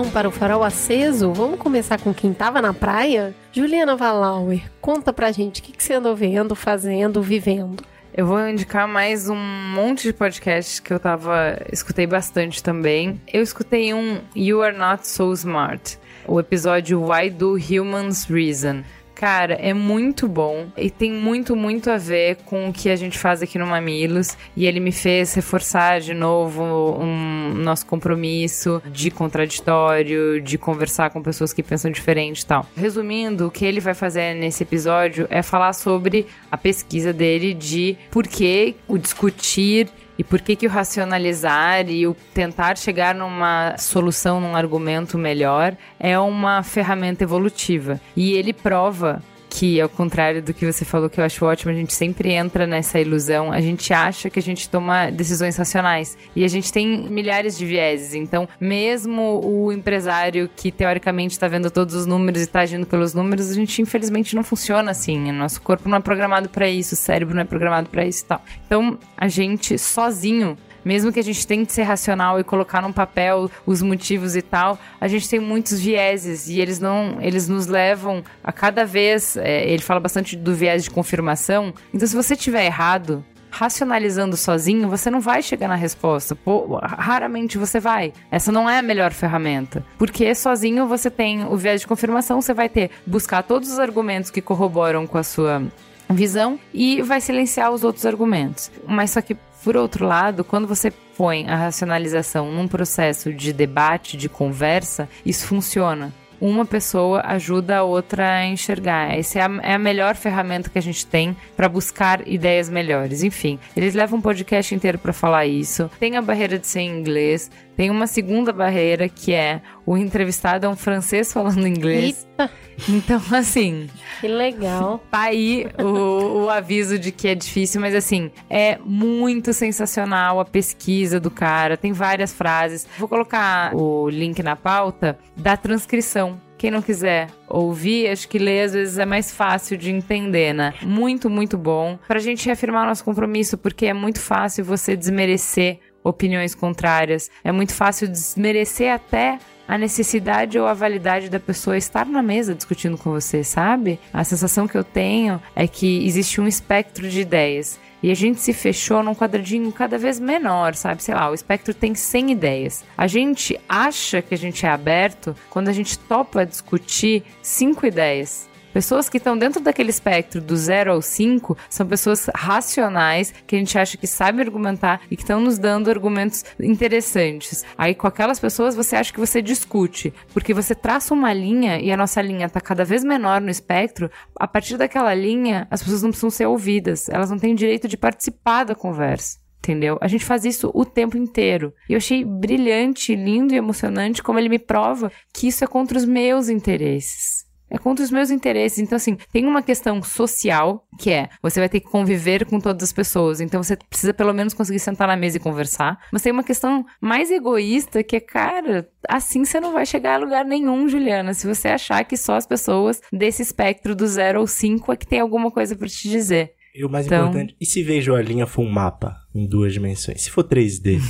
Então 0.04 0.10
para 0.10 0.28
o 0.28 0.30
farol 0.30 0.62
aceso, 0.62 1.32
vamos 1.32 1.58
começar 1.58 1.98
com 1.98 2.12
quem 2.12 2.32
estava 2.32 2.60
na 2.60 2.74
praia? 2.74 3.34
Juliana 3.52 3.96
Valauer, 3.96 4.60
conta 4.78 5.12
pra 5.14 5.32
gente 5.32 5.60
o 5.60 5.64
que, 5.64 5.72
que 5.72 5.82
você 5.82 5.94
andou 5.94 6.14
vendo, 6.14 6.54
fazendo, 6.54 7.22
vivendo. 7.22 7.82
Eu 8.14 8.26
vou 8.26 8.46
indicar 8.46 8.86
mais 8.86 9.30
um 9.30 9.36
monte 9.36 10.02
de 10.02 10.12
podcasts 10.12 10.78
que 10.78 10.92
eu 10.92 11.00
tava. 11.00 11.58
escutei 11.72 12.06
bastante 12.06 12.62
também. 12.62 13.20
Eu 13.32 13.42
escutei 13.42 13.94
um 13.94 14.20
You 14.36 14.62
Are 14.62 14.76
Not 14.76 15.06
So 15.08 15.32
Smart, 15.32 15.98
o 16.26 16.38
episódio 16.38 17.02
Why 17.08 17.30
Do 17.30 17.54
Humans 17.54 18.24
Reason? 18.24 18.82
Cara, 19.14 19.54
é 19.54 19.72
muito 19.72 20.28
bom 20.28 20.66
e 20.76 20.90
tem 20.90 21.12
muito, 21.12 21.54
muito 21.54 21.90
a 21.90 21.96
ver 21.96 22.36
com 22.44 22.68
o 22.68 22.72
que 22.72 22.90
a 22.90 22.96
gente 22.96 23.18
faz 23.18 23.42
aqui 23.42 23.58
no 23.58 23.66
Mamilos. 23.66 24.36
E 24.56 24.66
ele 24.66 24.80
me 24.80 24.92
fez 24.92 25.32
reforçar 25.34 26.00
de 26.00 26.12
novo 26.12 26.62
um 26.98 27.54
nosso 27.54 27.86
compromisso 27.86 28.82
de 28.90 29.10
contraditório, 29.10 30.40
de 30.40 30.58
conversar 30.58 31.10
com 31.10 31.22
pessoas 31.22 31.52
que 31.52 31.62
pensam 31.62 31.90
diferente 31.90 32.40
e 32.40 32.46
tal. 32.46 32.66
Resumindo, 32.76 33.46
o 33.46 33.50
que 33.50 33.64
ele 33.64 33.80
vai 33.80 33.94
fazer 33.94 34.34
nesse 34.34 34.62
episódio 34.62 35.26
é 35.30 35.42
falar 35.42 35.72
sobre 35.72 36.26
a 36.50 36.56
pesquisa 36.56 37.12
dele 37.12 37.54
de 37.54 37.96
por 38.10 38.26
que 38.26 38.74
o 38.88 38.98
discutir 38.98 39.88
e 40.18 40.24
por 40.24 40.40
que, 40.40 40.56
que 40.56 40.66
o 40.66 40.70
racionalizar 40.70 41.88
e 41.88 42.06
o 42.06 42.14
tentar 42.32 42.76
chegar 42.76 43.14
numa 43.14 43.76
solução, 43.78 44.40
num 44.40 44.54
argumento 44.54 45.18
melhor, 45.18 45.76
é 45.98 46.18
uma 46.18 46.62
ferramenta 46.62 47.24
evolutiva. 47.24 48.00
E 48.16 48.32
ele 48.32 48.52
prova 48.52 49.22
que, 49.54 49.80
ao 49.80 49.88
contrário 49.88 50.42
do 50.42 50.52
que 50.52 50.66
você 50.66 50.84
falou, 50.84 51.08
que 51.08 51.20
eu 51.20 51.24
acho 51.24 51.44
ótimo, 51.44 51.70
a 51.70 51.74
gente 51.74 51.94
sempre 51.94 52.32
entra 52.32 52.66
nessa 52.66 52.98
ilusão. 52.98 53.52
A 53.52 53.60
gente 53.60 53.92
acha 53.92 54.28
que 54.28 54.40
a 54.40 54.42
gente 54.42 54.68
toma 54.68 55.10
decisões 55.10 55.56
racionais. 55.56 56.18
E 56.34 56.42
a 56.42 56.48
gente 56.48 56.72
tem 56.72 57.08
milhares 57.08 57.56
de 57.56 57.64
vieses. 57.64 58.14
Então, 58.14 58.48
mesmo 58.60 59.40
o 59.44 59.70
empresário 59.70 60.50
que 60.56 60.72
teoricamente 60.72 61.34
está 61.34 61.46
vendo 61.46 61.70
todos 61.70 61.94
os 61.94 62.04
números 62.04 62.40
e 62.40 62.44
está 62.44 62.62
agindo 62.62 62.84
pelos 62.84 63.14
números, 63.14 63.48
a 63.52 63.54
gente 63.54 63.80
infelizmente 63.80 64.34
não 64.34 64.42
funciona 64.42 64.90
assim. 64.90 65.30
Nosso 65.30 65.62
corpo 65.62 65.88
não 65.88 65.98
é 65.98 66.00
programado 66.00 66.48
para 66.48 66.68
isso, 66.68 66.94
o 66.94 66.96
cérebro 66.96 67.32
não 67.32 67.42
é 67.42 67.46
programado 67.46 67.88
para 67.88 68.04
isso 68.04 68.24
e 68.24 68.26
tal. 68.26 68.42
Então, 68.66 68.98
a 69.16 69.28
gente 69.28 69.78
sozinho 69.78 70.58
mesmo 70.84 71.12
que 71.12 71.20
a 71.20 71.24
gente 71.24 71.46
tente 71.46 71.72
ser 71.72 71.82
racional 71.82 72.38
e 72.38 72.44
colocar 72.44 72.82
num 72.82 72.92
papel 72.92 73.50
os 73.66 73.82
motivos 73.82 74.36
e 74.36 74.42
tal, 74.42 74.78
a 75.00 75.08
gente 75.08 75.28
tem 75.28 75.40
muitos 75.40 75.80
vieses 75.80 76.48
e 76.48 76.60
eles 76.60 76.78
não, 76.78 77.18
eles 77.20 77.48
nos 77.48 77.66
levam 77.66 78.22
a 78.42 78.52
cada 78.52 78.84
vez. 78.84 79.36
É, 79.36 79.68
ele 79.68 79.82
fala 79.82 80.00
bastante 80.00 80.36
do 80.36 80.54
viés 80.54 80.84
de 80.84 80.90
confirmação. 80.90 81.72
Então, 81.92 82.06
se 82.06 82.14
você 82.14 82.36
tiver 82.36 82.64
errado, 82.66 83.24
racionalizando 83.54 84.36
sozinho, 84.36 84.88
você 84.88 85.08
não 85.10 85.20
vai 85.20 85.40
chegar 85.40 85.68
na 85.68 85.76
resposta. 85.76 86.34
Pô, 86.34 86.78
raramente 86.82 87.56
você 87.56 87.78
vai. 87.78 88.12
Essa 88.30 88.50
não 88.50 88.68
é 88.68 88.78
a 88.78 88.82
melhor 88.82 89.12
ferramenta. 89.12 89.84
Porque 89.96 90.34
sozinho 90.34 90.88
você 90.88 91.08
tem 91.08 91.44
o 91.44 91.56
viés 91.56 91.80
de 91.80 91.86
confirmação, 91.86 92.40
você 92.40 92.52
vai 92.52 92.68
ter 92.68 92.90
buscar 93.06 93.42
todos 93.42 93.70
os 93.72 93.78
argumentos 93.78 94.30
que 94.30 94.40
corroboram 94.40 95.06
com 95.06 95.18
a 95.18 95.22
sua 95.22 95.62
visão 96.10 96.58
e 96.72 97.00
vai 97.02 97.20
silenciar 97.20 97.70
os 97.70 97.84
outros 97.84 98.04
argumentos. 98.04 98.70
Mas 98.86 99.12
só 99.12 99.20
que 99.20 99.36
por 99.64 99.78
outro 99.78 100.06
lado, 100.06 100.44
quando 100.44 100.68
você 100.68 100.92
põe 101.16 101.48
a 101.48 101.56
racionalização 101.56 102.52
num 102.52 102.68
processo 102.68 103.32
de 103.32 103.50
debate, 103.50 104.16
de 104.16 104.28
conversa, 104.28 105.08
isso 105.24 105.46
funciona 105.46 106.12
uma 106.40 106.66
pessoa 106.66 107.22
ajuda 107.24 107.78
a 107.78 107.82
outra 107.82 108.40
a 108.40 108.46
enxergar. 108.46 109.16
Essa 109.16 109.38
é 109.38 109.42
a, 109.42 109.50
é 109.62 109.74
a 109.74 109.78
melhor 109.78 110.14
ferramenta 110.14 110.68
que 110.68 110.78
a 110.78 110.82
gente 110.82 111.06
tem 111.06 111.34
para 111.56 111.68
buscar 111.68 112.26
ideias 112.28 112.68
melhores. 112.68 113.22
Enfim, 113.22 113.58
eles 113.74 113.94
levam 113.94 114.18
um 114.18 114.22
podcast 114.22 114.74
inteiro 114.74 114.98
para 114.98 115.12
falar 115.12 115.46
isso. 115.46 115.90
Tem 115.98 116.16
a 116.16 116.22
barreira 116.22 116.58
de 116.58 116.66
ser 116.66 116.80
em 116.80 116.98
inglês, 116.98 117.50
tem 117.76 117.90
uma 117.90 118.06
segunda 118.06 118.52
barreira 118.52 119.08
que 119.08 119.32
é 119.32 119.60
o 119.86 119.96
entrevistado 119.96 120.66
é 120.66 120.68
um 120.68 120.76
francês 120.76 121.32
falando 121.32 121.66
inglês. 121.66 122.26
Eita. 122.38 122.50
Então, 122.88 123.22
assim. 123.32 123.88
Que 124.20 124.28
legal. 124.28 125.02
Tá 125.10 125.22
aí 125.22 125.66
o, 125.78 126.44
o 126.44 126.50
aviso 126.50 126.98
de 126.98 127.12
que 127.12 127.28
é 127.28 127.34
difícil, 127.34 127.80
mas 127.80 127.94
assim, 127.94 128.30
é 128.50 128.78
muito 128.84 129.52
sensacional 129.52 130.40
a 130.40 130.44
pesquisa 130.44 131.20
do 131.20 131.30
cara. 131.30 131.76
Tem 131.76 131.92
várias 131.92 132.32
frases. 132.32 132.86
Vou 132.98 133.08
colocar 133.08 133.74
o 133.74 134.08
link 134.08 134.42
na 134.42 134.56
pauta 134.56 135.18
da 135.36 135.56
transcrição 135.56 136.40
quem 136.64 136.70
não 136.70 136.80
quiser 136.80 137.28
ouvir, 137.46 138.08
acho 138.08 138.26
que 138.26 138.38
ler 138.38 138.62
às 138.62 138.72
vezes 138.72 138.96
é 138.96 139.04
mais 139.04 139.30
fácil 139.30 139.76
de 139.76 139.90
entender, 139.90 140.54
né? 140.54 140.72
Muito, 140.80 141.28
muito 141.28 141.58
bom. 141.58 141.98
Pra 142.08 142.18
gente 142.18 142.46
reafirmar 142.46 142.86
nosso 142.86 143.04
compromisso, 143.04 143.58
porque 143.58 143.84
é 143.84 143.92
muito 143.92 144.18
fácil 144.18 144.64
você 144.64 144.96
desmerecer 144.96 145.80
opiniões 146.04 146.54
contrárias. 146.54 147.30
É 147.42 147.50
muito 147.50 147.72
fácil 147.72 148.06
desmerecer 148.06 148.92
até 148.92 149.38
a 149.66 149.78
necessidade 149.78 150.58
ou 150.58 150.66
a 150.66 150.74
validade 150.74 151.30
da 151.30 151.40
pessoa 151.40 151.76
estar 151.76 152.04
na 152.06 152.22
mesa 152.22 152.54
discutindo 152.54 152.98
com 152.98 153.10
você, 153.10 153.42
sabe? 153.42 153.98
A 154.12 154.22
sensação 154.22 154.68
que 154.68 154.76
eu 154.76 154.84
tenho 154.84 155.40
é 155.56 155.66
que 155.66 156.06
existe 156.06 156.40
um 156.40 156.46
espectro 156.46 157.08
de 157.08 157.22
ideias 157.22 157.80
e 158.02 158.10
a 158.10 158.14
gente 158.14 158.38
se 158.38 158.52
fechou 158.52 159.02
num 159.02 159.14
quadradinho 159.14 159.72
cada 159.72 159.96
vez 159.96 160.20
menor, 160.20 160.74
sabe? 160.74 161.02
Sei 161.02 161.14
lá, 161.14 161.30
o 161.30 161.34
espectro 161.34 161.72
tem 161.72 161.94
100 161.94 162.32
ideias. 162.32 162.84
A 162.98 163.06
gente 163.06 163.58
acha 163.66 164.20
que 164.20 164.34
a 164.34 164.36
gente 164.36 164.66
é 164.66 164.68
aberto 164.68 165.34
quando 165.48 165.68
a 165.68 165.72
gente 165.72 165.98
topa 165.98 166.44
discutir 166.44 167.22
cinco 167.42 167.86
ideias. 167.86 168.46
Pessoas 168.74 169.08
que 169.08 169.18
estão 169.18 169.38
dentro 169.38 169.60
daquele 169.60 169.90
espectro 169.90 170.40
do 170.40 170.56
0 170.56 170.94
ao 170.94 171.00
5 171.00 171.56
são 171.70 171.86
pessoas 171.86 172.28
racionais, 172.34 173.32
que 173.46 173.54
a 173.54 173.58
gente 173.60 173.78
acha 173.78 173.96
que 173.96 174.04
sabem 174.08 174.40
argumentar 174.40 175.00
e 175.08 175.14
que 175.14 175.22
estão 175.22 175.40
nos 175.40 175.58
dando 175.58 175.88
argumentos 175.88 176.44
interessantes. 176.58 177.64
Aí 177.78 177.94
com 177.94 178.08
aquelas 178.08 178.40
pessoas 178.40 178.74
você 178.74 178.96
acha 178.96 179.12
que 179.12 179.20
você 179.20 179.40
discute, 179.40 180.12
porque 180.32 180.52
você 180.52 180.74
traça 180.74 181.14
uma 181.14 181.32
linha 181.32 181.78
e 181.78 181.92
a 181.92 181.96
nossa 181.96 182.20
linha 182.20 182.46
está 182.46 182.60
cada 182.60 182.84
vez 182.84 183.04
menor 183.04 183.40
no 183.40 183.48
espectro. 183.48 184.10
A 184.40 184.48
partir 184.48 184.76
daquela 184.76 185.14
linha, 185.14 185.68
as 185.70 185.80
pessoas 185.80 186.02
não 186.02 186.10
precisam 186.10 186.30
ser 186.30 186.46
ouvidas, 186.46 187.08
elas 187.08 187.30
não 187.30 187.38
têm 187.38 187.54
direito 187.54 187.86
de 187.86 187.96
participar 187.96 188.64
da 188.64 188.74
conversa 188.74 189.38
entendeu? 189.62 189.96
A 190.02 190.08
gente 190.08 190.26
faz 190.26 190.44
isso 190.44 190.70
o 190.74 190.84
tempo 190.84 191.16
inteiro. 191.16 191.72
E 191.88 191.94
eu 191.94 191.96
achei 191.96 192.22
brilhante, 192.22 193.14
lindo 193.14 193.54
e 193.54 193.56
emocionante 193.56 194.22
como 194.22 194.38
ele 194.38 194.50
me 194.50 194.58
prova 194.58 195.10
que 195.32 195.48
isso 195.48 195.64
é 195.64 195.66
contra 195.66 195.96
os 195.96 196.04
meus 196.04 196.50
interesses. 196.50 197.43
É 197.74 197.78
contra 197.78 198.04
os 198.04 198.10
meus 198.10 198.30
interesses. 198.30 198.78
Então, 198.78 198.94
assim, 198.94 199.16
tem 199.32 199.46
uma 199.46 199.62
questão 199.62 200.00
social, 200.00 200.86
que 200.96 201.10
é 201.10 201.28
você 201.42 201.58
vai 201.58 201.68
ter 201.68 201.80
que 201.80 201.90
conviver 201.90 202.46
com 202.46 202.60
todas 202.60 202.84
as 202.84 202.92
pessoas. 202.92 203.40
Então, 203.40 203.62
você 203.62 203.76
precisa 203.76 204.14
pelo 204.14 204.32
menos 204.32 204.54
conseguir 204.54 204.78
sentar 204.78 205.08
na 205.08 205.16
mesa 205.16 205.38
e 205.38 205.40
conversar. 205.40 205.98
Mas 206.12 206.22
tem 206.22 206.32
uma 206.32 206.44
questão 206.44 206.86
mais 207.00 207.32
egoísta, 207.32 208.04
que 208.04 208.14
é, 208.14 208.20
cara, 208.20 208.88
assim 209.08 209.44
você 209.44 209.58
não 209.58 209.72
vai 209.72 209.84
chegar 209.84 210.14
a 210.14 210.18
lugar 210.18 210.44
nenhum, 210.44 210.88
Juliana. 210.88 211.34
Se 211.34 211.48
você 211.48 211.68
achar 211.68 212.04
que 212.04 212.16
só 212.16 212.36
as 212.36 212.46
pessoas 212.46 213.00
desse 213.12 213.42
espectro 213.42 213.96
do 213.96 214.06
0 214.06 214.40
ou 214.40 214.46
5 214.46 214.92
é 214.92 214.96
que 214.96 215.06
tem 215.06 215.18
alguma 215.18 215.50
coisa 215.50 215.74
para 215.74 215.88
te 215.88 216.08
dizer. 216.08 216.52
E 216.74 216.84
o 216.84 216.90
mais 216.90 217.06
então... 217.06 217.28
importante, 217.28 217.56
e 217.60 217.66
se 217.66 217.82
vejo 217.82 218.14
a 218.14 218.22
linha 218.22 218.46
for 218.46 218.62
um 218.62 218.70
mapa? 218.70 219.23
Em 219.34 219.46
duas 219.46 219.72
dimensões. 219.72 220.22
Se 220.22 220.30
for 220.30 220.44
3D, 220.44 221.00